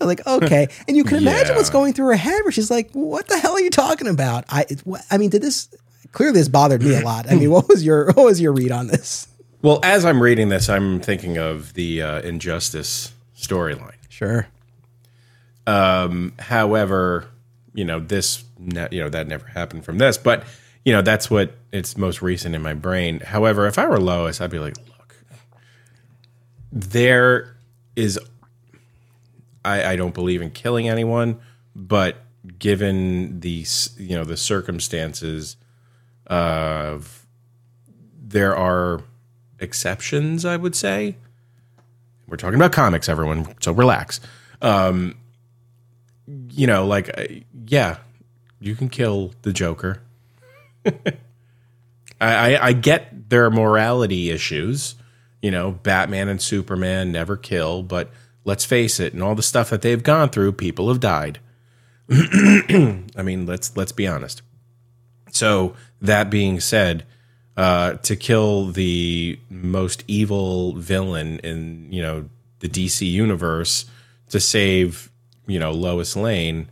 I'm 0.00 0.06
like, 0.06 0.26
okay. 0.26 0.68
And 0.88 0.96
you 0.96 1.04
can 1.04 1.18
imagine 1.18 1.56
what's 1.56 1.70
going 1.70 1.92
through 1.92 2.06
her 2.06 2.16
head 2.16 2.40
where 2.42 2.52
she's 2.52 2.70
like, 2.70 2.90
what 2.92 3.28
the 3.28 3.38
hell 3.38 3.52
are 3.52 3.60
you 3.60 3.70
talking 3.70 4.08
about? 4.08 4.44
I, 4.48 4.66
what, 4.84 5.02
I 5.10 5.18
mean, 5.18 5.30
did 5.30 5.42
this, 5.42 5.68
clearly 6.12 6.34
this 6.34 6.48
bothered 6.48 6.82
me 6.82 6.94
a 6.94 7.00
lot. 7.00 7.30
I 7.30 7.34
mean, 7.34 7.50
what 7.50 7.68
was 7.68 7.84
your, 7.84 8.06
what 8.12 8.24
was 8.24 8.40
your 8.40 8.52
read 8.52 8.72
on 8.72 8.86
this? 8.86 9.28
Well, 9.60 9.80
as 9.82 10.04
I'm 10.04 10.22
reading 10.22 10.48
this, 10.48 10.68
I'm 10.68 11.00
thinking 11.00 11.36
of 11.36 11.74
the 11.74 12.02
uh, 12.02 12.20
Injustice 12.22 13.12
storyline. 13.36 13.94
Sure. 14.08 14.46
Um, 15.66 16.32
However, 16.38 17.28
you 17.74 17.84
know 17.84 18.00
this, 18.00 18.42
you 18.90 19.00
know 19.00 19.08
that 19.08 19.28
never 19.28 19.46
happened 19.46 19.84
from 19.84 19.98
this, 19.98 20.16
but 20.18 20.44
you 20.84 20.92
know 20.92 21.02
that's 21.02 21.30
what 21.30 21.54
it's 21.72 21.96
most 21.96 22.22
recent 22.22 22.54
in 22.54 22.62
my 22.62 22.74
brain. 22.74 23.20
However, 23.20 23.66
if 23.66 23.78
I 23.78 23.86
were 23.86 24.00
Lois, 24.00 24.40
I'd 24.40 24.50
be 24.50 24.58
like, 24.58 24.76
look, 24.88 25.14
there 26.72 27.56
is. 27.94 28.18
I, 29.68 29.92
I 29.92 29.96
don't 29.96 30.14
believe 30.14 30.42
in 30.42 30.50
killing 30.50 30.88
anyone, 30.88 31.40
but 31.74 32.16
given 32.58 33.40
the 33.40 33.66
you 33.96 34.16
know 34.16 34.24
the 34.24 34.36
circumstances 34.36 35.56
of 36.26 37.26
there 38.20 38.56
are 38.56 39.02
exceptions, 39.58 40.44
I 40.44 40.56
would 40.56 40.74
say. 40.74 41.16
We're 42.26 42.36
talking 42.36 42.56
about 42.56 42.72
comics, 42.72 43.08
everyone, 43.08 43.54
so 43.60 43.72
relax. 43.72 44.20
Um, 44.60 45.16
you 46.50 46.66
know, 46.66 46.86
like 46.86 47.10
uh, 47.18 47.24
yeah, 47.66 47.98
you 48.60 48.74
can 48.74 48.88
kill 48.88 49.32
the 49.42 49.52
Joker. 49.52 50.02
I, 50.86 50.94
I, 52.20 52.66
I 52.68 52.72
get 52.72 53.30
there 53.30 53.44
are 53.44 53.50
morality 53.50 54.30
issues. 54.30 54.94
You 55.40 55.50
know, 55.52 55.70
Batman 55.70 56.28
and 56.28 56.42
Superman 56.42 57.12
never 57.12 57.36
kill, 57.36 57.82
but 57.82 58.10
let's 58.48 58.64
face 58.64 58.98
it, 58.98 59.12
and 59.12 59.22
all 59.22 59.34
the 59.34 59.42
stuff 59.42 59.68
that 59.68 59.82
they've 59.82 60.02
gone 60.02 60.30
through, 60.30 60.52
people 60.52 60.88
have 60.88 61.00
died. 61.00 61.38
I 62.10 63.22
mean, 63.22 63.44
let's 63.44 63.76
let's 63.76 63.92
be 63.92 64.08
honest. 64.08 64.40
So 65.30 65.76
that 66.00 66.30
being 66.30 66.58
said, 66.58 67.04
uh, 67.58 67.94
to 67.94 68.16
kill 68.16 68.66
the 68.72 69.38
most 69.50 70.02
evil 70.08 70.72
villain 70.76 71.38
in 71.40 71.92
you 71.92 72.00
know 72.00 72.30
the 72.60 72.68
DC 72.68 73.08
universe 73.08 73.84
to 74.30 74.40
save 74.40 75.10
you 75.46 75.58
know 75.58 75.70
Lois 75.70 76.16
Lane. 76.16 76.70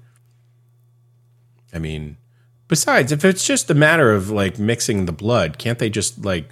I 1.74 1.78
mean, 1.78 2.16
besides, 2.68 3.12
if 3.12 3.22
it's 3.22 3.46
just 3.46 3.70
a 3.70 3.74
matter 3.74 4.12
of 4.12 4.30
like 4.30 4.58
mixing 4.58 5.04
the 5.04 5.12
blood, 5.12 5.58
can't 5.58 5.78
they 5.78 5.90
just 5.90 6.24
like? 6.24 6.50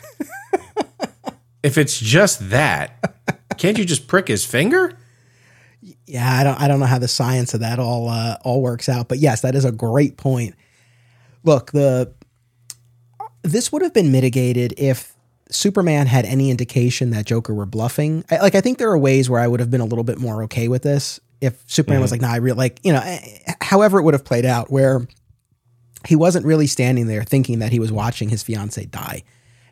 if 1.63 1.79
it's 1.79 1.99
just 1.99 2.51
that, 2.51 3.57
can't 3.57 3.79
you 3.79 3.87
just 3.87 4.07
prick 4.07 4.29
his 4.29 4.45
finger? 4.45 4.99
Yeah, 6.07 6.31
I 6.31 6.45
don't 6.45 6.61
I 6.61 6.69
don't 6.69 6.81
know 6.81 6.87
how 6.87 6.99
the 6.99 7.09
science 7.09 7.55
of 7.55 7.61
that 7.61 7.79
all 7.79 8.09
uh, 8.09 8.37
all 8.43 8.61
works 8.61 8.89
out, 8.89 9.09
but 9.09 9.19
yes, 9.19 9.41
that 9.41 9.55
is 9.55 9.65
a 9.65 9.73
great 9.73 10.17
point. 10.17 10.55
Look, 11.45 11.73
the 11.73 12.13
this 13.43 13.73
would 13.73 13.83
have 13.83 13.95
been 13.95 14.13
mitigated 14.13 14.75
if 14.77 15.15
Superman 15.51 16.07
had 16.07 16.25
any 16.25 16.51
indication 16.51 17.11
that 17.11 17.27
Joker 17.27 17.55
were 17.55 17.67
bluffing. 17.67 18.25
I, 18.31 18.39
like 18.39 18.55
I 18.55 18.61
think 18.61 18.79
there 18.79 18.91
are 18.91 18.99
ways 18.99 19.31
where 19.31 19.41
I 19.41 19.47
would 19.47 19.61
have 19.61 19.71
been 19.71 19.81
a 19.81 19.87
little 19.87 20.05
bit 20.05 20.19
more 20.19 20.43
okay 20.45 20.69
with 20.69 20.83
this 20.83 21.21
if 21.41 21.63
Superman 21.67 22.01
was 22.01 22.11
like, 22.11 22.21
"Nah, 22.21 22.33
I 22.33 22.37
really 22.37 22.57
like," 22.57 22.81
you 22.83 22.93
know, 22.93 23.01
eh, 23.03 23.55
however 23.61 23.99
it 23.99 24.03
would 24.03 24.15
have 24.15 24.25
played 24.25 24.47
out 24.47 24.71
where 24.71 25.07
he 26.07 26.17
wasn't 26.17 26.45
really 26.45 26.67
standing 26.67 27.07
there 27.07 27.23
thinking 27.23 27.61
that 27.61 27.73
he 27.73 27.79
was 27.79 27.93
watching 27.93 28.29
his 28.29 28.43
fiance 28.43 28.85
die. 28.87 29.23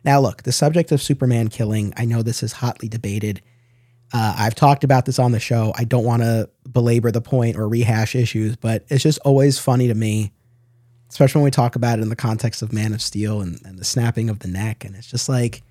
Now, 0.03 0.19
look, 0.19 0.43
the 0.43 0.51
subject 0.51 0.91
of 0.91 1.01
Superman 1.01 1.47
killing, 1.47 1.93
I 1.95 2.05
know 2.05 2.21
this 2.21 2.43
is 2.43 2.53
hotly 2.53 2.89
debated. 2.89 3.41
Uh, 4.13 4.35
I've 4.37 4.53
talked 4.53 4.83
about 4.83 5.05
this 5.05 5.17
on 5.17 5.31
the 5.31 5.39
show. 5.39 5.73
I 5.75 5.85
don't 5.85 6.05
want 6.05 6.21
to 6.21 6.47
belabor 6.71 7.11
the 7.11 7.21
point 7.21 7.57
or 7.57 7.67
rehash 7.67 8.15
issues, 8.15 8.55
but 8.55 8.85
it's 8.89 9.01
just 9.01 9.17
always 9.25 9.57
funny 9.57 9.87
to 9.87 9.95
me, 9.95 10.31
especially 11.09 11.39
when 11.39 11.45
we 11.45 11.51
talk 11.51 11.75
about 11.75 11.97
it 11.97 12.03
in 12.03 12.09
the 12.09 12.15
context 12.15 12.61
of 12.61 12.71
Man 12.71 12.93
of 12.93 13.01
Steel 13.01 13.41
and, 13.41 13.59
and 13.65 13.79
the 13.79 13.83
snapping 13.83 14.29
of 14.29 14.39
the 14.39 14.47
neck. 14.47 14.85
And 14.85 14.95
it's 14.95 15.09
just 15.09 15.27
like, 15.27 15.63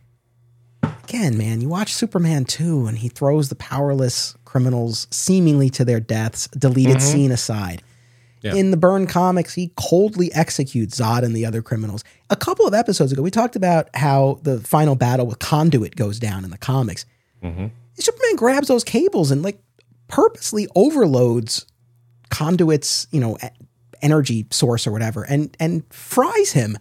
again, 1.04 1.38
man, 1.38 1.60
you 1.60 1.68
watch 1.68 1.94
Superman 1.94 2.44
2 2.44 2.86
and 2.86 2.98
he 2.98 3.08
throws 3.08 3.48
the 3.48 3.54
powerless 3.54 4.36
criminals 4.44 5.06
seemingly 5.12 5.70
to 5.70 5.84
their 5.84 6.00
deaths, 6.00 6.48
deleted 6.48 7.00
scene 7.00 7.30
aside. 7.30 7.80
Yeah. 8.42 8.56
In 8.56 8.72
the 8.72 8.76
Byrne 8.76 9.06
comics, 9.06 9.54
he 9.54 9.72
coldly 9.76 10.32
executes 10.34 10.98
Zod 10.98 11.22
and 11.22 11.32
the 11.32 11.46
other 11.46 11.62
criminals. 11.62 12.02
A 12.28 12.34
couple 12.34 12.66
of 12.66 12.74
episodes 12.74 13.12
ago, 13.12 13.22
we 13.22 13.30
talked 13.30 13.54
about 13.54 13.88
how 13.94 14.40
the 14.42 14.58
final 14.58 14.96
battle 14.96 15.28
with 15.28 15.38
Conduit 15.38 15.94
goes 15.94 16.18
down 16.18 16.44
in 16.44 16.50
the 16.50 16.58
comics. 16.58 17.06
Superman 18.02 18.36
grabs 18.36 18.68
those 18.68 18.84
cables 18.84 19.30
and 19.30 19.42
like 19.42 19.60
purposely 20.08 20.68
overloads 20.74 21.66
Conduit's, 22.30 23.06
you 23.10 23.20
know, 23.20 23.38
energy 24.00 24.46
source 24.50 24.86
or 24.86 24.92
whatever, 24.92 25.22
and 25.24 25.56
and 25.60 25.82
fries 25.92 26.52
him. 26.52 26.76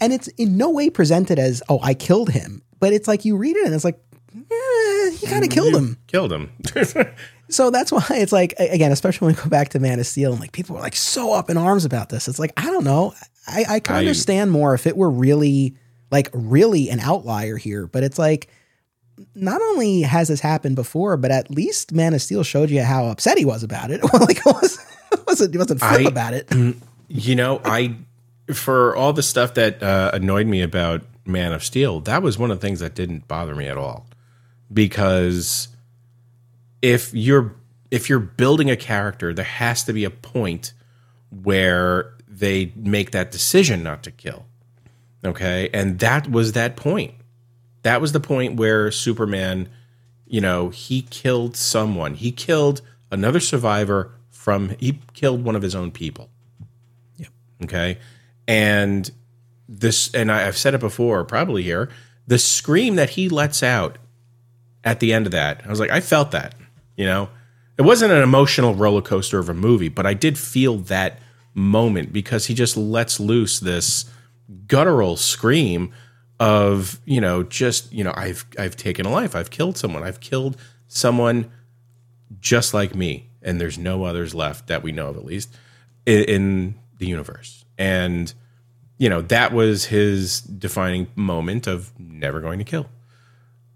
And 0.00 0.12
it's 0.12 0.28
in 0.28 0.56
no 0.56 0.70
way 0.70 0.90
presented 0.90 1.38
as, 1.38 1.62
oh, 1.70 1.80
I 1.82 1.94
killed 1.94 2.30
him. 2.30 2.62
But 2.80 2.92
it's 2.92 3.08
like 3.08 3.24
you 3.24 3.36
read 3.36 3.56
it 3.56 3.64
and 3.64 3.74
it's 3.74 3.84
like, 3.84 3.98
eh, 4.34 5.10
he 5.18 5.26
kind 5.26 5.42
of 5.42 5.50
killed 5.50 5.74
him. 5.74 5.96
Killed 6.06 6.32
him. 6.32 6.52
So 7.48 7.70
that's 7.70 7.92
why 7.92 8.04
it's 8.10 8.32
like 8.32 8.54
again, 8.58 8.90
especially 8.90 9.26
when 9.26 9.36
we 9.36 9.42
go 9.42 9.48
back 9.48 9.68
to 9.70 9.78
Man 9.78 10.00
of 10.00 10.06
Steel 10.06 10.32
and 10.32 10.40
like 10.40 10.50
people 10.50 10.76
are 10.76 10.80
like 10.80 10.96
so 10.96 11.32
up 11.32 11.48
in 11.48 11.56
arms 11.56 11.84
about 11.84 12.08
this. 12.08 12.26
It's 12.26 12.40
like 12.40 12.52
I 12.56 12.64
don't 12.72 12.82
know. 12.82 13.14
I, 13.46 13.64
I 13.68 13.78
can 13.80 13.94
I- 13.94 13.98
understand 14.00 14.50
more 14.50 14.74
if 14.74 14.86
it 14.86 14.96
were 14.96 15.08
really 15.10 15.76
like 16.10 16.28
really 16.32 16.90
an 16.90 16.98
outlier 16.98 17.56
here, 17.56 17.86
but 17.86 18.02
it's 18.02 18.18
like 18.18 18.48
not 19.34 19.60
only 19.60 20.02
has 20.02 20.28
this 20.28 20.40
happened 20.40 20.76
before, 20.76 21.16
but 21.16 21.30
at 21.30 21.50
least 21.50 21.92
Man 21.92 22.14
of 22.14 22.22
Steel 22.22 22.42
showed 22.42 22.70
you 22.70 22.82
how 22.82 23.06
upset 23.06 23.38
he 23.38 23.44
was 23.44 23.62
about 23.62 23.90
it. 23.90 24.02
like 24.12 24.38
it 24.38 24.44
was 24.46 24.78
wasn't 25.26 25.54
he 25.54 25.58
wasn't 25.58 25.80
flip 25.80 26.06
I- 26.06 26.08
about 26.08 26.34
it. 26.34 26.52
You 27.08 27.34
know, 27.36 27.60
I 27.64 27.96
for 28.52 28.94
all 28.96 29.12
the 29.12 29.22
stuff 29.22 29.54
that 29.54 29.82
uh, 29.82 30.10
annoyed 30.12 30.46
me 30.46 30.62
about 30.62 31.02
Man 31.24 31.52
of 31.52 31.64
Steel, 31.64 32.00
that 32.00 32.22
was 32.22 32.38
one 32.38 32.50
of 32.50 32.60
the 32.60 32.66
things 32.66 32.80
that 32.80 32.94
didn't 32.94 33.26
bother 33.28 33.54
me 33.54 33.66
at 33.66 33.76
all. 33.76 34.06
Because 34.72 35.68
if 36.82 37.12
you're 37.14 37.54
if 37.90 38.08
you're 38.08 38.18
building 38.18 38.70
a 38.70 38.76
character, 38.76 39.32
there 39.32 39.44
has 39.44 39.84
to 39.84 39.92
be 39.92 40.04
a 40.04 40.10
point 40.10 40.72
where 41.30 42.14
they 42.28 42.72
make 42.76 43.12
that 43.12 43.30
decision 43.30 43.82
not 43.82 44.02
to 44.02 44.10
kill. 44.10 44.46
Okay? 45.24 45.68
And 45.72 45.98
that 46.00 46.30
was 46.30 46.52
that 46.52 46.76
point. 46.76 47.14
That 47.86 48.00
was 48.00 48.10
the 48.10 48.18
point 48.18 48.56
where 48.56 48.90
Superman, 48.90 49.68
you 50.26 50.40
know, 50.40 50.70
he 50.70 51.02
killed 51.02 51.56
someone. 51.56 52.14
He 52.14 52.32
killed 52.32 52.82
another 53.12 53.38
survivor 53.38 54.10
from 54.32 54.70
he 54.80 54.98
killed 55.14 55.44
one 55.44 55.54
of 55.54 55.62
his 55.62 55.76
own 55.76 55.92
people. 55.92 56.28
Yep. 57.18 57.28
Okay. 57.62 57.98
And 58.48 59.08
this, 59.68 60.12
and 60.16 60.32
I, 60.32 60.48
I've 60.48 60.56
said 60.56 60.74
it 60.74 60.80
before, 60.80 61.22
probably 61.22 61.62
here, 61.62 61.88
the 62.26 62.40
scream 62.40 62.96
that 62.96 63.10
he 63.10 63.28
lets 63.28 63.62
out 63.62 63.98
at 64.82 64.98
the 64.98 65.12
end 65.12 65.26
of 65.26 65.30
that, 65.30 65.62
I 65.64 65.68
was 65.68 65.78
like, 65.78 65.90
I 65.90 66.00
felt 66.00 66.32
that, 66.32 66.56
you 66.96 67.06
know, 67.06 67.28
it 67.78 67.82
wasn't 67.82 68.12
an 68.12 68.22
emotional 68.24 68.74
roller 68.74 69.00
coaster 69.00 69.38
of 69.38 69.48
a 69.48 69.54
movie, 69.54 69.90
but 69.90 70.06
I 70.06 70.14
did 70.14 70.36
feel 70.40 70.78
that 70.78 71.20
moment 71.54 72.12
because 72.12 72.46
he 72.46 72.54
just 72.54 72.76
lets 72.76 73.20
loose 73.20 73.60
this 73.60 74.06
guttural 74.66 75.16
scream 75.16 75.92
of, 76.38 77.00
you 77.04 77.20
know, 77.20 77.42
just, 77.42 77.92
you 77.92 78.04
know, 78.04 78.12
I've, 78.14 78.44
I've 78.58 78.76
taken 78.76 79.06
a 79.06 79.10
life. 79.10 79.34
I've 79.34 79.50
killed 79.50 79.76
someone. 79.76 80.02
I've 80.02 80.20
killed 80.20 80.56
someone 80.88 81.50
just 82.40 82.74
like 82.74 82.94
me. 82.94 83.30
And 83.42 83.60
there's 83.60 83.78
no 83.78 84.04
others 84.04 84.34
left 84.34 84.66
that 84.66 84.82
we 84.82 84.92
know 84.92 85.08
of, 85.08 85.16
at 85.16 85.24
least 85.24 85.54
in, 86.04 86.24
in 86.24 86.74
the 86.98 87.06
universe. 87.06 87.64
And, 87.78 88.32
you 88.98 89.08
know, 89.08 89.22
that 89.22 89.52
was 89.52 89.86
his 89.86 90.40
defining 90.40 91.08
moment 91.14 91.66
of 91.66 91.92
never 91.98 92.40
going 92.40 92.58
to 92.58 92.64
kill. 92.64 92.88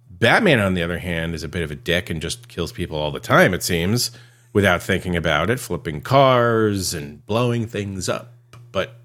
Batman, 0.08 0.60
on 0.60 0.74
the 0.74 0.82
other 0.82 0.98
hand, 0.98 1.34
is 1.34 1.42
a 1.42 1.48
bit 1.48 1.62
of 1.62 1.70
a 1.70 1.76
dick 1.76 2.10
and 2.10 2.20
just 2.20 2.48
kills 2.48 2.72
people 2.72 2.96
all 2.98 3.10
the 3.10 3.20
time, 3.20 3.54
it 3.54 3.62
seems, 3.62 4.10
without 4.52 4.82
thinking 4.82 5.16
about 5.16 5.48
it, 5.48 5.58
flipping 5.58 6.02
cars 6.02 6.92
and 6.92 7.24
blowing 7.24 7.66
things 7.66 8.08
up. 8.08 8.34
But 8.70 8.96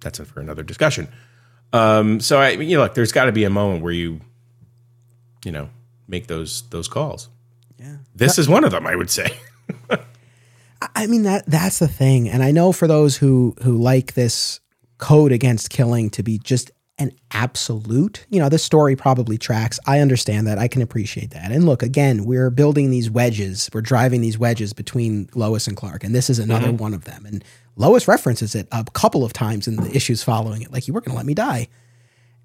that's 0.00 0.18
for 0.18 0.40
another 0.40 0.62
discussion. 0.62 1.08
Um, 1.72 2.20
so 2.20 2.40
I, 2.40 2.50
you 2.50 2.76
know, 2.76 2.82
look, 2.82 2.94
there's 2.94 3.12
got 3.12 3.26
to 3.26 3.32
be 3.32 3.44
a 3.44 3.50
moment 3.50 3.82
where 3.82 3.92
you, 3.92 4.20
you 5.44 5.52
know, 5.52 5.68
make 6.08 6.26
those 6.26 6.62
those 6.70 6.88
calls. 6.88 7.28
Yeah. 7.78 7.96
This 8.14 8.38
is 8.38 8.48
one 8.48 8.64
of 8.64 8.70
them, 8.70 8.86
I 8.86 8.96
would 8.96 9.10
say. 9.10 9.36
I 10.94 11.06
mean 11.06 11.22
that 11.24 11.46
that's 11.46 11.78
the 11.78 11.88
thing, 11.88 12.28
and 12.28 12.42
I 12.42 12.50
know 12.50 12.72
for 12.72 12.86
those 12.88 13.16
who 13.16 13.54
who 13.62 13.76
like 13.76 14.14
this 14.14 14.60
code 14.98 15.32
against 15.32 15.70
killing 15.70 16.10
to 16.10 16.22
be 16.22 16.38
just 16.38 16.70
an 16.98 17.12
absolute, 17.30 18.26
you 18.28 18.38
know, 18.38 18.50
this 18.50 18.62
story 18.62 18.94
probably 18.94 19.38
tracks. 19.38 19.80
I 19.86 20.00
understand 20.00 20.46
that. 20.46 20.58
I 20.58 20.68
can 20.68 20.82
appreciate 20.82 21.30
that. 21.30 21.50
And 21.50 21.64
look, 21.64 21.82
again, 21.82 22.26
we're 22.26 22.50
building 22.50 22.90
these 22.90 23.10
wedges. 23.10 23.70
We're 23.72 23.80
driving 23.80 24.20
these 24.20 24.38
wedges 24.38 24.74
between 24.74 25.30
Lois 25.34 25.66
and 25.66 25.76
Clark, 25.76 26.04
and 26.04 26.14
this 26.14 26.28
is 26.28 26.38
another 26.38 26.70
one 26.72 26.92
of 26.92 27.04
them. 27.04 27.24
And 27.24 27.42
Lois 27.80 28.06
references 28.06 28.54
it 28.54 28.68
a 28.70 28.84
couple 28.92 29.24
of 29.24 29.32
times 29.32 29.66
in 29.66 29.76
the 29.76 29.96
issues 29.96 30.22
following 30.22 30.60
it, 30.60 30.70
like 30.70 30.86
you 30.86 30.92
were 30.92 31.00
going 31.00 31.12
to 31.12 31.16
let 31.16 31.24
me 31.24 31.32
die. 31.32 31.68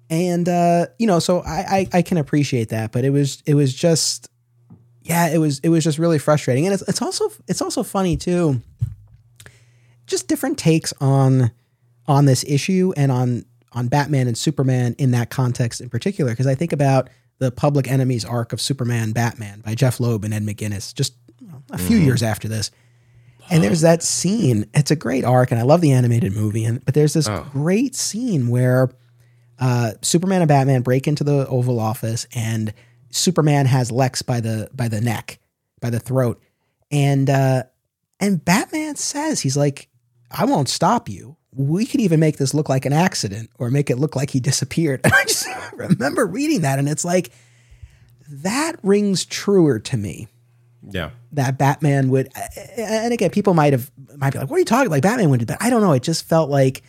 And 0.08 0.48
uh, 0.48 0.86
you 0.98 1.06
know, 1.06 1.18
so 1.18 1.40
I, 1.40 1.88
I 1.92 1.98
I 1.98 2.02
can 2.02 2.16
appreciate 2.16 2.70
that, 2.70 2.90
but 2.90 3.04
it 3.04 3.10
was 3.10 3.42
it 3.44 3.54
was 3.54 3.74
just 3.74 4.30
yeah, 5.02 5.28
it 5.28 5.38
was 5.38 5.58
it 5.60 5.68
was 5.68 5.84
just 5.84 5.98
really 5.98 6.18
frustrating, 6.18 6.64
and 6.64 6.72
it's 6.72 6.82
it's 6.88 7.02
also 7.02 7.30
it's 7.48 7.60
also 7.60 7.82
funny 7.82 8.16
too. 8.16 8.62
Just 10.06 10.26
different 10.26 10.58
takes 10.58 10.94
on 11.00 11.50
on 12.06 12.24
this 12.24 12.42
issue 12.44 12.94
and 12.96 13.12
on 13.12 13.44
on 13.72 13.88
Batman 13.88 14.28
and 14.28 14.38
Superman 14.38 14.94
in 14.96 15.10
that 15.10 15.28
context 15.28 15.82
in 15.82 15.90
particular, 15.90 16.30
because 16.32 16.46
I 16.46 16.54
think 16.54 16.72
about 16.72 17.10
the 17.40 17.50
Public 17.50 17.90
Enemies 17.90 18.24
arc 18.24 18.54
of 18.54 18.60
Superman 18.60 19.12
Batman 19.12 19.60
by 19.60 19.74
Jeph 19.74 20.00
Loeb 20.00 20.24
and 20.24 20.32
Ed 20.32 20.44
McGuinness, 20.44 20.94
just 20.94 21.14
a 21.70 21.76
few 21.78 21.98
years 21.98 22.22
after 22.22 22.48
this. 22.48 22.70
And 23.50 23.62
there's 23.62 23.82
that 23.82 24.02
scene. 24.02 24.66
It's 24.74 24.90
a 24.90 24.96
great 24.96 25.24
arc, 25.24 25.50
and 25.50 25.60
I 25.60 25.64
love 25.64 25.80
the 25.80 25.92
animated 25.92 26.32
movie. 26.32 26.64
And 26.64 26.84
but 26.84 26.94
there's 26.94 27.14
this 27.14 27.28
great 27.52 27.94
scene 27.94 28.48
where 28.48 28.90
uh, 29.58 29.92
Superman 30.02 30.42
and 30.42 30.48
Batman 30.48 30.82
break 30.82 31.06
into 31.06 31.24
the 31.24 31.46
Oval 31.48 31.80
Office, 31.80 32.26
and 32.34 32.74
Superman 33.10 33.66
has 33.66 33.90
Lex 33.90 34.22
by 34.22 34.40
the 34.40 34.68
by 34.74 34.88
the 34.88 35.00
neck, 35.00 35.38
by 35.80 35.90
the 35.90 36.00
throat, 36.00 36.42
and 36.90 37.30
uh, 37.30 37.64
and 38.20 38.44
Batman 38.44 38.96
says 38.96 39.40
he's 39.40 39.56
like, 39.56 39.88
I 40.30 40.44
won't 40.44 40.68
stop 40.68 41.08
you. 41.08 41.36
We 41.52 41.86
could 41.86 42.00
even 42.00 42.20
make 42.20 42.36
this 42.36 42.54
look 42.54 42.68
like 42.68 42.84
an 42.84 42.92
accident 42.92 43.50
or 43.58 43.70
make 43.70 43.90
it 43.90 43.98
look 43.98 44.16
like 44.16 44.30
he 44.30 44.40
disappeared. 44.40 45.00
And 45.04 45.14
I 45.14 45.24
just 45.24 45.48
remember 45.74 46.26
reading 46.26 46.62
that 46.62 46.78
and 46.78 46.88
it's 46.88 47.04
like, 47.04 47.30
that 48.28 48.76
rings 48.82 49.24
truer 49.24 49.78
to 49.80 49.96
me 49.96 50.28
Yeah. 50.88 51.10
that 51.32 51.58
Batman 51.58 52.10
would, 52.10 52.30
and 52.76 53.12
again, 53.12 53.30
people 53.30 53.54
might 53.54 53.72
have, 53.72 53.90
might 54.16 54.32
be 54.32 54.38
like, 54.38 54.48
what 54.48 54.56
are 54.56 54.60
you 54.60 54.64
talking 54.64 54.90
like 54.90 55.02
Batman 55.02 55.30
would 55.30 55.40
do 55.40 55.46
that? 55.46 55.58
I 55.60 55.70
don't 55.70 55.80
know. 55.82 55.92
It 55.92 56.02
just 56.02 56.26
felt 56.26 56.48
like, 56.48 56.82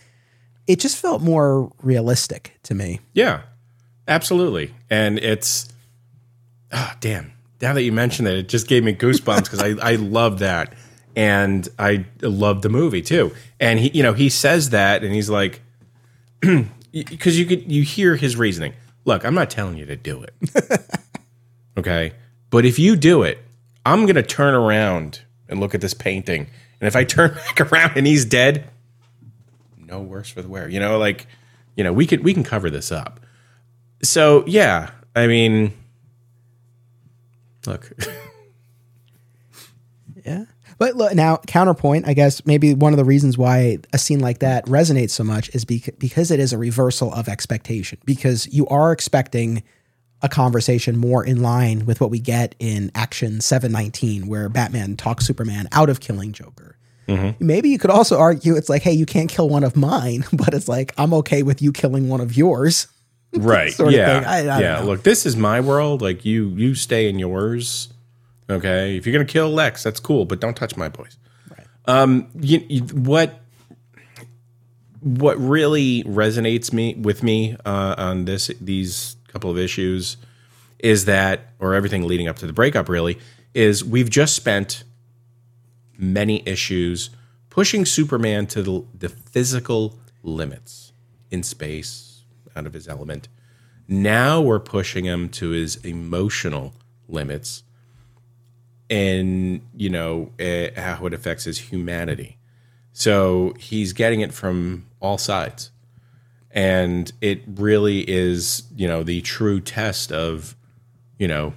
it 0.68 0.80
just 0.80 0.98
felt 0.98 1.22
more 1.22 1.72
realistic 1.82 2.57
to 2.64 2.76
me. 2.76 2.99
Yeah, 3.14 3.41
absolutely. 4.07 4.74
And 4.90 5.18
it's, 5.18 5.69
ah, 6.72 6.95
damn. 6.99 7.32
Now 7.61 7.74
that 7.74 7.84
you 7.84 7.91
mentioned 7.91 8.28
it, 8.28 8.38
it 8.38 8.49
just 8.49 8.68
gave 8.68 8.84
me 8.84 8.94
goosebumps 8.94 9.44
because 9.44 9.61
I, 9.61 9.94
I 9.94 9.95
love 9.95 10.40
that. 10.40 10.74
And 11.15 11.68
I 11.80 12.06
love 12.22 12.61
the 12.61 12.69
movie 12.69 13.02
too. 13.02 13.34
And 13.60 13.80
he, 13.80 13.90
you 13.90 14.03
know, 14.03 14.14
he 14.14 14.30
says 14.30 14.69
that 14.69 15.03
and 15.03 15.11
he's 15.15 15.30
like, 15.32 15.61
because 16.91 17.40
you 17.40 17.45
could, 17.48 17.72
you 17.72 17.82
hear 17.82 18.15
his 18.15 18.38
reasoning. 18.38 18.74
Look, 19.06 19.26
I'm 19.26 19.34
not 19.34 19.49
telling 19.49 19.78
you 19.78 19.86
to 19.88 19.95
do 19.95 20.22
it. 20.22 20.36
okay. 21.78 22.14
But 22.52 22.65
if 22.65 22.78
you 22.78 22.95
do 22.95 23.24
it, 23.24 23.40
I'm 23.91 24.01
going 24.01 24.15
to 24.15 24.23
turn 24.23 24.53
around 24.53 25.22
and 25.47 25.59
look 25.59 25.73
at 25.73 25.81
this 25.81 25.93
painting. 25.93 26.47
And 26.81 26.88
if 26.88 26.95
I 26.95 27.03
turn 27.03 27.34
back 27.35 27.61
around 27.61 27.93
and 27.95 28.05
he's 28.05 28.26
dead, 28.26 28.69
no 29.77 30.01
worse 30.01 30.30
for 30.30 30.41
the 30.41 30.49
wear. 30.49 30.68
You 30.69 30.80
know, 30.80 30.97
like, 30.97 31.27
you 31.76 31.84
know, 31.84 31.93
we 31.93 32.05
could 32.05 32.23
we 32.23 32.34
can 32.34 32.43
cover 32.43 32.69
this 32.69 32.91
up. 32.91 33.19
So 34.03 34.43
yeah, 34.47 34.91
I 35.15 35.27
mean, 35.27 35.73
look, 37.65 37.91
Yeah. 40.27 40.45
But 40.77 40.95
look, 40.95 41.15
now 41.15 41.38
counterpoint, 41.47 42.05
I 42.07 42.14
guess 42.14 42.45
maybe 42.45 42.73
one 42.73 42.93
of 42.93 42.97
the 42.97 43.05
reasons 43.05 43.38
why 43.38 43.77
a 43.93 43.97
scene 43.97 44.19
like 44.19 44.39
that 44.39 44.65
resonates 44.65 45.11
so 45.11 45.23
much 45.23 45.49
is 45.55 45.65
bec- 45.65 45.97
because 45.97 46.30
it 46.30 46.39
is 46.39 46.53
a 46.53 46.57
reversal 46.57 47.11
of 47.14 47.27
expectation. 47.30 47.97
Because 48.05 48.45
you 48.53 48.68
are 48.68 48.91
expecting 48.91 49.64
a 50.22 50.30
conversation 50.30 50.98
more 50.98 51.23
in 51.23 51.41
line 51.41 51.85
with 51.85 52.02
what 52.02 52.10
we 52.10 52.19
get 52.19 52.56
in 52.60 52.91
Action 52.95 53.39
719, 53.41 54.27
where 54.27 54.49
Batman 54.49 54.98
talks 54.98 55.26
Superman 55.26 55.68
out 55.72 55.89
of 55.89 55.99
killing 55.99 56.31
Joker. 56.31 56.76
Maybe 57.39 57.69
you 57.69 57.80
could 57.80 57.89
also 57.89 58.18
argue 58.19 58.56
it's 58.57 58.68
like, 58.68 58.81
hey, 58.81 58.91
you 58.91 59.06
can't 59.06 59.30
kill 59.30 59.48
one 59.48 59.64
of 59.64 59.77
mine, 59.77 60.26
but 60.34 60.53
it's 60.53 60.68
like, 60.68 60.94
I'm 60.98 61.14
okay 61.14 61.41
with 61.41 61.61
you 61.61 61.72
killing 61.72 62.10
one 62.10 62.19
of 62.19 62.35
yours. 62.35 62.88
right? 63.34 63.72
Sort 63.72 63.89
of 63.89 63.94
yeah, 63.94 64.19
thing. 64.19 64.27
I- 64.27 64.57
I 64.57 64.60
yeah. 64.61 64.80
Look, 64.81 65.03
this 65.03 65.26
is 65.26 65.35
my 65.35 65.60
world. 65.61 66.02
Like 66.02 66.26
you, 66.26 66.49
you 66.49 66.76
stay 66.76 67.07
in 67.10 67.19
yours. 67.19 67.94
Okay, 68.49 68.95
if 68.95 69.06
you're 69.06 69.11
gonna 69.11 69.26
kill 69.26 69.49
Lex, 69.49 69.84
that's 69.84 69.99
cool, 69.99 70.23
but 70.23 70.39
don't 70.39 70.56
touch 70.56 70.77
my 70.77 70.88
boys. 70.88 71.18
Um, 71.85 72.30
you, 72.39 72.65
you, 72.69 72.81
what 72.84 73.41
what 75.02 75.38
really 75.38 76.03
resonates 76.06 76.72
me 76.72 76.95
with 76.95 77.23
me 77.23 77.57
uh, 77.65 77.95
on 77.98 78.23
this 78.23 78.49
these 78.61 79.16
couple 79.38 79.51
of 79.51 79.59
issues 79.59 80.18
is 80.80 81.05
that, 81.05 81.53
or 81.59 81.76
everything 81.76 82.07
leading 82.07 82.27
up 82.27 82.38
to 82.38 82.47
the 82.47 82.53
breakup, 82.53 82.89
really, 82.89 83.19
is 83.53 83.84
we've 83.84 84.09
just 84.09 84.35
spent 84.35 84.84
many 85.95 86.41
issues 86.47 87.11
pushing 87.51 87.85
Superman 87.85 88.47
to 88.47 88.64
the, 88.64 88.84
the 88.97 89.09
physical 89.09 89.99
limits 90.23 90.91
in 91.30 91.43
space, 91.43 92.23
out 92.55 92.65
of 92.65 92.73
his 92.73 92.88
element. 92.88 93.27
Now 93.88 94.41
we're 94.41 94.59
pushing 94.59 95.05
him 95.05 95.30
to 95.30 95.49
his 95.49 95.76
emotional 95.77 96.73
limits 97.07 97.61
and, 98.89 99.61
you 99.76 99.91
know, 99.91 100.31
eh, 100.39 100.72
how 100.80 101.05
it 101.05 101.14
affects 101.14 101.43
his 101.43 101.59
humanity. 101.59 102.39
So 102.91 103.53
he's 103.59 103.93
getting 103.93 104.22
it 104.22 104.34
from 104.34 104.88
all 104.99 105.19
sides. 105.19 105.69
And 106.58 107.12
it 107.22 107.44
really 107.46 108.00
is, 108.10 108.64
you 108.76 108.88
know, 108.88 109.04
the 109.04 109.22
true 109.22 109.60
test 109.60 110.12
of, 110.12 110.56
you 111.20 111.28
know, 111.28 111.54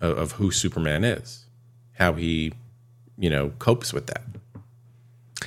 of, 0.00 0.16
of 0.16 0.32
who 0.32 0.52
Superman 0.52 1.02
is, 1.02 1.46
how 1.94 2.12
he, 2.12 2.52
you 3.18 3.28
know, 3.28 3.50
copes 3.58 3.92
with 3.92 4.06
that. 4.06 4.22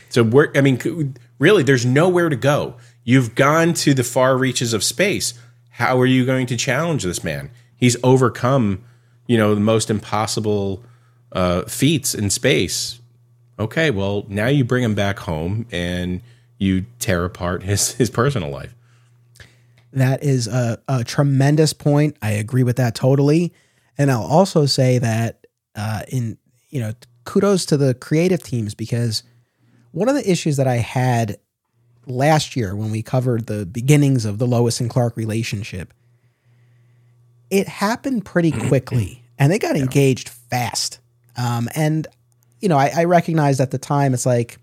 So 0.09 0.23
we're, 0.23 0.51
I 0.53 0.59
mean, 0.59 1.15
really, 1.39 1.63
there's 1.63 1.85
nowhere 1.85 2.27
to 2.27 2.35
go. 2.35 2.75
You've 3.05 3.33
gone 3.33 3.73
to 3.75 3.93
the 3.93 4.03
far 4.03 4.37
reaches 4.37 4.73
of 4.73 4.83
space. 4.83 5.33
How 5.69 5.97
are 6.01 6.05
you 6.05 6.25
going 6.25 6.45
to 6.47 6.57
challenge 6.57 7.03
this 7.03 7.23
man? 7.23 7.49
He's 7.77 7.95
overcome, 8.03 8.83
you 9.25 9.37
know, 9.37 9.55
the 9.55 9.61
most 9.61 9.89
impossible 9.89 10.83
uh, 11.31 11.61
feats 11.61 12.13
in 12.13 12.29
space. 12.29 12.99
Okay, 13.57 13.89
well, 13.89 14.25
now 14.27 14.47
you 14.47 14.65
bring 14.65 14.83
him 14.83 14.95
back 14.95 15.19
home 15.19 15.65
and 15.71 16.21
you 16.57 16.87
tear 16.99 17.23
apart 17.23 17.63
his 17.63 17.93
his 17.93 18.09
personal 18.09 18.49
life. 18.49 18.73
That 19.93 20.23
is 20.23 20.47
a, 20.47 20.79
a 20.87 21.03
tremendous 21.03 21.73
point. 21.73 22.17
I 22.21 22.31
agree 22.31 22.63
with 22.63 22.77
that 22.77 22.95
totally. 22.95 23.53
And 23.97 24.11
I'll 24.11 24.23
also 24.23 24.65
say 24.65 24.99
that 24.99 25.47
uh, 25.75 26.03
in 26.09 26.37
you 26.69 26.81
know 26.81 26.93
kudos 27.25 27.65
to 27.67 27.77
the 27.77 27.93
creative 27.93 28.43
teams 28.43 28.73
because 28.73 29.23
one 29.91 30.09
of 30.09 30.15
the 30.15 30.29
issues 30.29 30.57
that 30.57 30.67
I 30.67 30.75
had 30.75 31.37
last 32.05 32.55
year 32.55 32.75
when 32.75 32.91
we 32.91 33.01
covered 33.01 33.47
the 33.47 33.65
beginnings 33.65 34.25
of 34.25 34.37
the 34.37 34.47
Lois 34.47 34.79
and 34.79 34.89
Clark 34.89 35.17
relationship, 35.17 35.93
it 37.49 37.67
happened 37.67 38.25
pretty 38.25 38.51
quickly 38.51 39.23
and 39.37 39.51
they 39.51 39.59
got 39.59 39.75
engaged 39.75 40.29
fast. 40.29 40.99
Um, 41.35 41.69
and 41.75 42.07
you 42.59 42.69
know, 42.69 42.77
I, 42.77 42.91
I 42.95 43.03
recognized 43.05 43.61
at 43.61 43.71
the 43.71 43.77
time 43.77 44.13
it's 44.13 44.25
like 44.25 44.57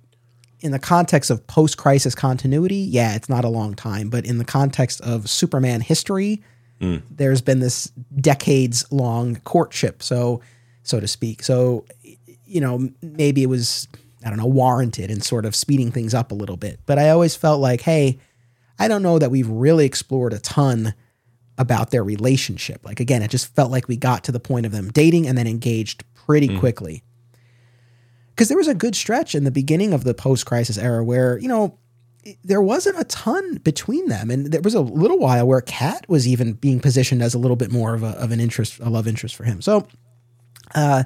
in 0.64 0.72
the 0.72 0.78
context 0.78 1.30
of 1.30 1.46
post 1.46 1.76
crisis 1.76 2.14
continuity, 2.14 2.76
yeah, 2.76 3.14
it's 3.14 3.28
not 3.28 3.44
a 3.44 3.48
long 3.48 3.74
time, 3.74 4.08
but 4.08 4.24
in 4.24 4.38
the 4.38 4.46
context 4.46 4.98
of 5.02 5.28
Superman 5.28 5.82
history, 5.82 6.42
hmm. 6.80 6.96
there's 7.10 7.42
been 7.42 7.60
this 7.60 7.92
decades 8.16 8.90
long 8.90 9.36
courtship, 9.44 10.02
so 10.02 10.40
so 10.82 10.98
to 10.98 11.06
speak. 11.06 11.42
So 11.42 11.84
you 12.46 12.62
know, 12.62 12.88
maybe 13.02 13.42
it 13.42 13.48
was 13.48 13.88
I 14.24 14.30
don't 14.30 14.38
know 14.38 14.46
warranted 14.46 15.10
and 15.10 15.22
sort 15.22 15.44
of 15.44 15.54
speeding 15.54 15.92
things 15.92 16.14
up 16.14 16.32
a 16.32 16.34
little 16.34 16.56
bit. 16.56 16.80
But 16.86 16.98
I 16.98 17.10
always 17.10 17.36
felt 17.36 17.60
like, 17.60 17.82
hey, 17.82 18.18
I 18.78 18.88
don't 18.88 19.02
know 19.02 19.18
that 19.18 19.30
we've 19.30 19.48
really 19.48 19.84
explored 19.84 20.32
a 20.32 20.38
ton 20.38 20.94
about 21.58 21.90
their 21.90 22.02
relationship. 22.02 22.80
Like 22.86 23.00
again, 23.00 23.20
it 23.20 23.30
just 23.30 23.54
felt 23.54 23.70
like 23.70 23.86
we 23.86 23.98
got 23.98 24.24
to 24.24 24.32
the 24.32 24.40
point 24.40 24.64
of 24.64 24.72
them 24.72 24.90
dating 24.90 25.26
and 25.26 25.36
then 25.36 25.46
engaged 25.46 26.04
pretty 26.14 26.46
hmm. 26.46 26.58
quickly 26.58 27.02
because 28.34 28.48
there 28.48 28.58
was 28.58 28.68
a 28.68 28.74
good 28.74 28.94
stretch 28.96 29.34
in 29.34 29.44
the 29.44 29.50
beginning 29.50 29.92
of 29.92 30.04
the 30.04 30.14
post-crisis 30.14 30.76
era 30.78 31.04
where 31.04 31.38
you 31.38 31.48
know 31.48 31.78
there 32.42 32.62
wasn't 32.62 32.98
a 32.98 33.04
ton 33.04 33.56
between 33.58 34.08
them. 34.08 34.30
And 34.30 34.46
there 34.46 34.62
was 34.62 34.74
a 34.74 34.80
little 34.80 35.18
while 35.18 35.46
where 35.46 35.60
cat 35.60 36.06
was 36.08 36.26
even 36.26 36.54
being 36.54 36.80
positioned 36.80 37.22
as 37.22 37.34
a 37.34 37.38
little 37.38 37.54
bit 37.56 37.70
more 37.70 37.92
of, 37.94 38.02
a, 38.02 38.12
of 38.18 38.30
an 38.30 38.40
interest 38.40 38.78
a 38.80 38.88
love 38.88 39.06
interest 39.06 39.36
for 39.36 39.44
him. 39.44 39.60
So 39.60 39.86
uh 40.74 41.04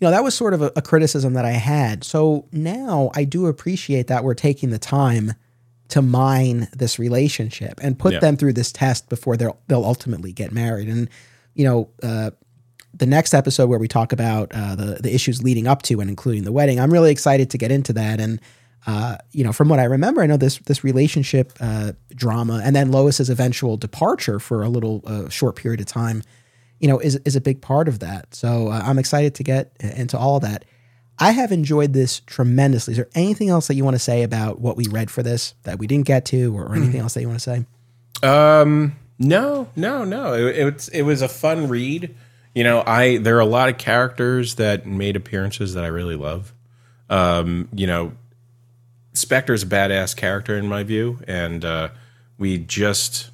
you 0.00 0.06
know 0.06 0.12
that 0.12 0.22
was 0.24 0.34
sort 0.34 0.54
of 0.54 0.62
a, 0.62 0.72
a 0.76 0.82
criticism 0.82 1.34
that 1.34 1.44
i 1.44 1.50
had. 1.52 2.04
So 2.04 2.46
now 2.52 3.10
i 3.14 3.24
do 3.24 3.46
appreciate 3.46 4.06
that 4.06 4.22
we're 4.24 4.34
taking 4.34 4.70
the 4.70 4.78
time 4.78 5.32
to 5.88 6.00
mine 6.02 6.68
this 6.72 7.00
relationship 7.00 7.80
and 7.82 7.98
put 7.98 8.12
Yeah. 8.12 8.20
them 8.20 8.36
through 8.36 8.52
this 8.52 8.70
test 8.70 9.08
before 9.08 9.36
they'll 9.36 9.58
they'll 9.66 9.84
ultimately 9.84 10.32
get 10.32 10.52
married. 10.52 10.88
And 10.88 11.08
you 11.54 11.64
know 11.64 11.90
uh 12.02 12.30
the 12.94 13.06
next 13.06 13.34
episode 13.34 13.68
where 13.68 13.78
we 13.78 13.88
talk 13.88 14.12
about 14.12 14.52
uh, 14.54 14.74
the 14.74 14.98
the 15.00 15.14
issues 15.14 15.42
leading 15.42 15.66
up 15.66 15.82
to 15.82 16.00
and 16.00 16.10
including 16.10 16.44
the 16.44 16.52
wedding. 16.52 16.80
I'm 16.80 16.92
really 16.92 17.10
excited 17.10 17.50
to 17.50 17.58
get 17.58 17.70
into 17.70 17.92
that. 17.94 18.20
And 18.20 18.40
uh, 18.86 19.16
you 19.32 19.44
know, 19.44 19.52
from 19.52 19.68
what 19.68 19.78
I 19.78 19.84
remember, 19.84 20.22
I 20.22 20.26
know 20.26 20.36
this 20.36 20.58
this 20.58 20.82
relationship 20.84 21.52
uh, 21.60 21.92
drama 22.14 22.60
and 22.64 22.74
then 22.74 22.90
Lois's 22.90 23.30
eventual 23.30 23.76
departure 23.76 24.38
for 24.38 24.62
a 24.62 24.68
little 24.68 25.02
uh, 25.06 25.28
short 25.28 25.56
period 25.56 25.80
of 25.80 25.86
time, 25.86 26.22
you 26.78 26.88
know, 26.88 26.98
is 26.98 27.16
is 27.24 27.36
a 27.36 27.40
big 27.40 27.60
part 27.60 27.88
of 27.88 28.00
that. 28.00 28.34
So 28.34 28.68
uh, 28.68 28.82
I'm 28.84 28.98
excited 28.98 29.34
to 29.36 29.42
get 29.42 29.72
into 29.80 30.18
all 30.18 30.36
of 30.36 30.42
that. 30.42 30.64
I 31.22 31.32
have 31.32 31.52
enjoyed 31.52 31.92
this 31.92 32.20
tremendously. 32.20 32.92
Is 32.92 32.96
there 32.96 33.10
anything 33.14 33.50
else 33.50 33.68
that 33.68 33.74
you 33.74 33.84
want 33.84 33.94
to 33.94 34.00
say 34.00 34.22
about 34.22 34.58
what 34.58 34.78
we 34.78 34.86
read 34.88 35.10
for 35.10 35.22
this 35.22 35.54
that 35.64 35.78
we 35.78 35.86
didn't 35.86 36.06
get 36.06 36.24
to, 36.26 36.56
or, 36.56 36.64
or 36.64 36.74
anything 36.74 37.00
else 37.00 37.12
that 37.14 37.20
you 37.20 37.28
want 37.28 37.40
to 37.40 37.44
say? 37.44 37.66
Um, 38.22 38.96
no, 39.18 39.68
no, 39.76 40.04
no. 40.04 40.32
It, 40.32 40.56
it, 40.56 40.88
it 40.94 41.02
was 41.02 41.20
a 41.20 41.28
fun 41.28 41.68
read. 41.68 42.14
You 42.54 42.64
know, 42.64 42.82
I 42.84 43.18
there 43.18 43.36
are 43.36 43.40
a 43.40 43.46
lot 43.46 43.68
of 43.68 43.78
characters 43.78 44.56
that 44.56 44.86
made 44.86 45.16
appearances 45.16 45.74
that 45.74 45.84
I 45.84 45.88
really 45.88 46.16
love. 46.16 46.52
Um, 47.08 47.68
you 47.72 47.86
know, 47.86 48.12
Spectre's 49.12 49.62
a 49.62 49.66
badass 49.66 50.16
character 50.16 50.56
in 50.56 50.68
my 50.68 50.82
view, 50.82 51.20
and 51.26 51.64
uh, 51.64 51.88
we 52.38 52.58
just 52.58 53.30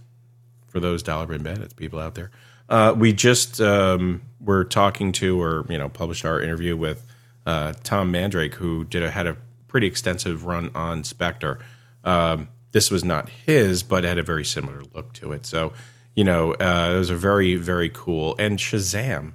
for 0.68 0.80
those 0.80 1.02
dollar 1.02 1.26
bin 1.26 1.42
bandits 1.42 1.72
people 1.72 1.98
out 1.98 2.14
there, 2.14 2.30
uh, 2.68 2.94
we 2.96 3.12
just 3.12 3.60
um, 3.60 4.22
were 4.40 4.64
talking 4.64 5.12
to 5.12 5.40
or 5.40 5.64
you 5.68 5.78
know 5.78 5.88
published 5.88 6.24
our 6.24 6.40
interview 6.40 6.76
with 6.76 7.04
uh, 7.46 7.72
Tom 7.84 8.10
Mandrake, 8.10 8.54
who 8.54 8.84
did 8.84 9.02
a, 9.02 9.10
had 9.10 9.26
a 9.26 9.36
pretty 9.68 9.86
extensive 9.86 10.44
run 10.44 10.70
on 10.74 11.04
Spectre. 11.04 11.58
Um, 12.04 12.48
this 12.72 12.90
was 12.90 13.04
not 13.04 13.28
his, 13.28 13.82
but 13.82 14.04
had 14.04 14.18
a 14.18 14.22
very 14.22 14.44
similar 14.44 14.82
look 14.94 15.12
to 15.14 15.32
it. 15.32 15.46
So, 15.46 15.72
you 16.16 16.24
know, 16.24 16.54
uh, 16.54 16.92
it 16.94 16.98
was 16.98 17.10
a 17.10 17.14
very, 17.14 17.54
very 17.54 17.90
cool. 17.90 18.34
And 18.38 18.58
Shazam 18.58 19.32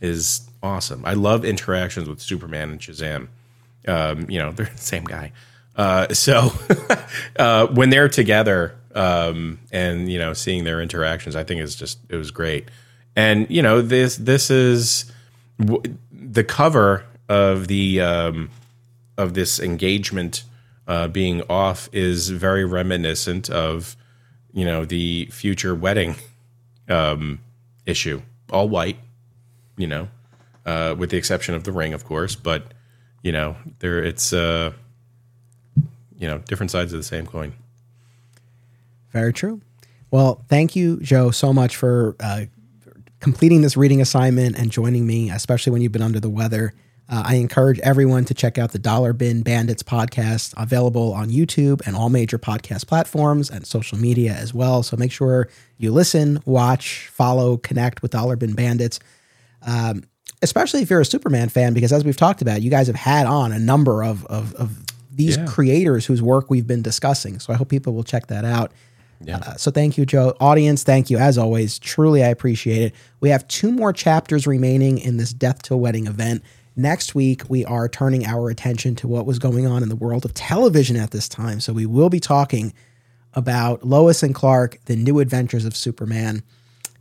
is 0.00 0.42
awesome. 0.62 1.02
I 1.06 1.14
love 1.14 1.44
interactions 1.44 2.08
with 2.08 2.20
Superman 2.20 2.70
and 2.70 2.80
Shazam. 2.80 3.28
Um, 3.88 4.28
you 4.28 4.38
know, 4.38 4.52
they're 4.52 4.66
the 4.66 4.78
same 4.78 5.04
guy. 5.04 5.32
Uh, 5.76 6.12
so 6.12 6.52
uh, 7.38 7.68
when 7.68 7.90
they're 7.90 8.08
together 8.08 8.74
um, 8.94 9.58
and 9.72 10.10
you 10.10 10.18
know 10.18 10.32
seeing 10.34 10.64
their 10.64 10.80
interactions, 10.80 11.34
I 11.34 11.42
think 11.44 11.60
is 11.60 11.74
just 11.74 11.98
it 12.08 12.16
was 12.16 12.30
great. 12.30 12.68
And 13.16 13.48
you 13.50 13.62
know 13.62 13.80
this 13.82 14.16
this 14.16 14.50
is 14.50 15.10
w- 15.58 15.82
the 16.12 16.44
cover 16.44 17.04
of 17.28 17.66
the 17.66 18.00
um, 18.00 18.50
of 19.18 19.34
this 19.34 19.58
engagement 19.58 20.44
uh, 20.86 21.08
being 21.08 21.42
off 21.50 21.88
is 21.92 22.28
very 22.30 22.64
reminiscent 22.64 23.50
of 23.50 23.96
you 24.54 24.64
know 24.64 24.84
the 24.84 25.26
future 25.26 25.74
wedding 25.74 26.14
um, 26.88 27.40
issue, 27.84 28.22
all 28.50 28.68
white, 28.68 28.96
you 29.76 29.86
know, 29.86 30.08
uh, 30.64 30.94
with 30.96 31.10
the 31.10 31.16
exception 31.16 31.54
of 31.54 31.64
the 31.64 31.72
ring, 31.72 31.92
of 31.92 32.04
course, 32.04 32.36
but 32.36 32.72
you 33.22 33.32
know 33.32 33.56
there 33.80 34.02
it's 34.02 34.32
uh, 34.32 34.72
you 36.16 36.28
know 36.28 36.38
different 36.38 36.70
sides 36.70 36.92
of 36.92 36.98
the 36.98 37.04
same 37.04 37.26
coin. 37.26 37.52
Very 39.10 39.32
true. 39.32 39.60
Well, 40.10 40.44
thank 40.48 40.76
you, 40.76 41.00
Joe, 41.00 41.32
so 41.32 41.52
much 41.52 41.76
for 41.76 42.14
uh, 42.20 42.44
completing 43.18 43.62
this 43.62 43.76
reading 43.76 44.00
assignment 44.00 44.56
and 44.56 44.70
joining 44.70 45.06
me, 45.06 45.30
especially 45.30 45.72
when 45.72 45.82
you've 45.82 45.92
been 45.92 46.02
under 46.02 46.20
the 46.20 46.30
weather. 46.30 46.72
Uh, 47.08 47.22
I 47.26 47.34
encourage 47.34 47.78
everyone 47.80 48.24
to 48.26 48.34
check 48.34 48.56
out 48.56 48.72
the 48.72 48.78
Dollar 48.78 49.12
Bin 49.12 49.42
Bandits 49.42 49.82
podcast, 49.82 50.54
available 50.56 51.12
on 51.12 51.28
YouTube 51.30 51.86
and 51.86 51.94
all 51.94 52.08
major 52.08 52.38
podcast 52.38 52.86
platforms 52.86 53.50
and 53.50 53.66
social 53.66 53.98
media 53.98 54.32
as 54.32 54.54
well. 54.54 54.82
So 54.82 54.96
make 54.96 55.12
sure 55.12 55.48
you 55.76 55.92
listen, 55.92 56.40
watch, 56.46 57.08
follow, 57.12 57.58
connect 57.58 58.00
with 58.00 58.10
Dollar 58.12 58.36
Bin 58.36 58.54
Bandits. 58.54 59.00
Um, 59.66 60.04
especially 60.40 60.80
if 60.82 60.88
you're 60.90 61.00
a 61.00 61.04
Superman 61.04 61.48
fan, 61.50 61.74
because 61.74 61.92
as 61.92 62.04
we've 62.04 62.16
talked 62.16 62.40
about, 62.42 62.62
you 62.62 62.70
guys 62.70 62.86
have 62.86 62.96
had 62.96 63.26
on 63.26 63.52
a 63.52 63.58
number 63.58 64.02
of 64.02 64.24
of, 64.26 64.54
of 64.54 64.70
these 65.12 65.36
Yeah. 65.36 65.46
creators 65.46 66.06
whose 66.06 66.20
work 66.22 66.48
we've 66.50 66.66
been 66.66 66.82
discussing. 66.82 67.38
So 67.38 67.52
I 67.52 67.56
hope 67.56 67.68
people 67.68 67.92
will 67.94 68.02
check 68.02 68.26
that 68.28 68.44
out. 68.44 68.72
Uh, 69.30 69.54
so 69.56 69.70
thank 69.70 69.96
you, 69.96 70.04
Joe. 70.04 70.34
Audience, 70.40 70.82
thank 70.82 71.08
you 71.08 71.16
as 71.18 71.38
always. 71.38 71.78
Truly, 71.78 72.22
I 72.24 72.28
appreciate 72.28 72.82
it. 72.82 72.94
We 73.20 73.28
have 73.30 73.46
two 73.48 73.70
more 73.70 73.92
chapters 73.92 74.46
remaining 74.46 74.98
in 74.98 75.16
this 75.18 75.32
Death 75.32 75.62
to 75.62 75.76
Wedding 75.76 76.06
event. 76.06 76.42
Next 76.76 77.14
week, 77.14 77.42
we 77.48 77.64
are 77.64 77.88
turning 77.88 78.26
our 78.26 78.50
attention 78.50 78.96
to 78.96 79.08
what 79.08 79.26
was 79.26 79.38
going 79.38 79.66
on 79.66 79.82
in 79.82 79.88
the 79.88 79.96
world 79.96 80.24
of 80.24 80.34
television 80.34 80.96
at 80.96 81.12
this 81.12 81.28
time. 81.28 81.60
So 81.60 81.72
we 81.72 81.86
will 81.86 82.10
be 82.10 82.20
talking 82.20 82.72
about 83.32 83.84
Lois 83.84 84.22
and 84.22 84.34
Clark, 84.34 84.78
the 84.86 84.96
new 84.96 85.20
adventures 85.20 85.64
of 85.64 85.76
Superman, 85.76 86.42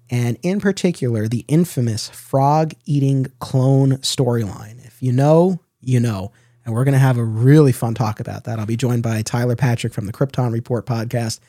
and 0.09 0.37
in 0.43 0.59
particular, 0.59 1.27
the 1.27 1.45
infamous 1.47 2.09
frog 2.09 2.73
eating 2.85 3.27
clone 3.39 3.93
storyline. 3.97 4.85
If 4.85 5.01
you 5.01 5.11
know, 5.11 5.59
you 5.81 5.99
know. 5.99 6.31
And 6.65 6.73
we're 6.73 6.83
going 6.83 6.93
to 6.93 6.99
have 6.99 7.17
a 7.17 7.23
really 7.23 7.71
fun 7.71 7.93
talk 7.93 8.19
about 8.19 8.43
that. 8.43 8.59
I'll 8.59 8.65
be 8.65 8.77
joined 8.77 9.03
by 9.03 9.21
Tyler 9.21 9.55
Patrick 9.55 9.93
from 9.93 10.05
the 10.05 10.13
Krypton 10.13 10.53
Report 10.53 10.85
podcast. 10.85 11.39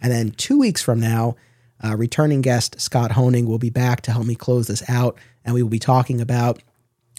And 0.00 0.12
then 0.12 0.30
two 0.30 0.58
weeks 0.58 0.82
from 0.82 1.00
now, 1.00 1.36
uh, 1.84 1.96
returning 1.96 2.42
guest 2.42 2.80
Scott 2.80 3.12
Honing 3.12 3.46
will 3.46 3.58
be 3.58 3.70
back 3.70 4.02
to 4.02 4.12
help 4.12 4.24
me 4.24 4.34
close 4.34 4.68
this 4.68 4.88
out. 4.88 5.18
And 5.44 5.54
we 5.54 5.62
will 5.62 5.70
be 5.70 5.78
talking 5.78 6.20
about 6.20 6.62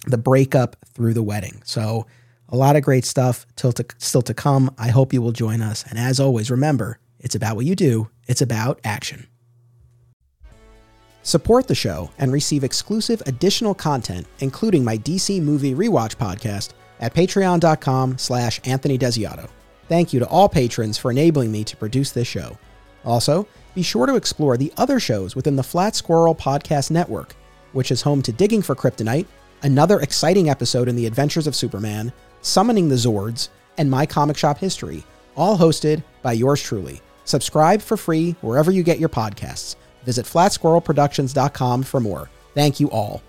the 0.05 0.17
breakup 0.17 0.75
through 0.93 1.13
the 1.13 1.23
wedding. 1.23 1.61
So, 1.65 2.05
a 2.49 2.57
lot 2.57 2.75
of 2.75 2.83
great 2.83 3.05
stuff 3.05 3.47
till 3.55 3.71
to, 3.73 3.85
still 3.97 4.21
to 4.21 4.33
come. 4.33 4.73
I 4.77 4.89
hope 4.89 5.11
you 5.11 5.21
will 5.21 5.31
join 5.31 5.61
us. 5.61 5.83
And 5.89 5.97
as 5.97 6.19
always, 6.19 6.51
remember, 6.51 6.99
it's 7.19 7.35
about 7.35 7.55
what 7.55 7.65
you 7.65 7.75
do, 7.75 8.09
it's 8.27 8.41
about 8.41 8.79
action. 8.83 9.27
Support 11.23 11.67
the 11.67 11.75
show 11.75 12.11
and 12.19 12.31
receive 12.31 12.63
exclusive 12.63 13.23
additional 13.25 13.73
content, 13.73 14.27
including 14.39 14.83
my 14.83 14.97
DC 14.97 15.41
movie 15.41 15.73
rewatch 15.73 16.15
podcast 16.15 16.71
at 16.99 17.13
patreon.com 17.13 18.17
slash 18.17 18.59
Anthony 18.65 18.97
Desiato. 18.97 19.49
Thank 19.87 20.13
you 20.13 20.19
to 20.19 20.27
all 20.27 20.49
patrons 20.49 20.97
for 20.97 21.11
enabling 21.11 21.51
me 21.51 21.63
to 21.63 21.77
produce 21.77 22.11
this 22.11 22.27
show. 22.27 22.57
Also, 23.05 23.47
be 23.73 23.81
sure 23.81 24.05
to 24.05 24.15
explore 24.15 24.57
the 24.57 24.71
other 24.77 24.99
shows 24.99 25.35
within 25.35 25.55
the 25.55 25.63
Flat 25.63 25.95
Squirrel 25.95 26.35
Podcast 26.35 26.91
Network, 26.91 27.35
which 27.71 27.91
is 27.91 28.01
home 28.01 28.21
to 28.21 28.31
Digging 28.31 28.61
for 28.61 28.75
Kryptonite, 28.75 29.25
another 29.63 29.99
exciting 30.01 30.49
episode 30.49 30.87
in 30.87 30.95
the 30.95 31.07
Adventures 31.07 31.47
of 31.47 31.55
Superman, 31.55 32.13
Summoning 32.41 32.89
the 32.89 32.95
Zords, 32.95 33.49
and 33.77 33.89
My 33.89 34.05
Comic 34.05 34.37
Shop 34.37 34.57
History, 34.57 35.03
all 35.35 35.57
hosted 35.57 36.03
by 36.21 36.33
yours 36.33 36.61
truly. 36.61 37.01
Subscribe 37.25 37.81
for 37.81 37.97
free 37.97 38.35
wherever 38.41 38.71
you 38.71 38.83
get 38.83 38.99
your 38.99 39.09
podcasts. 39.09 39.75
Visit 40.03 40.25
flatsquirrelproductions.com 40.25 41.83
for 41.83 41.99
more. 41.99 42.29
Thank 42.53 42.79
you 42.79 42.91
all. 42.91 43.23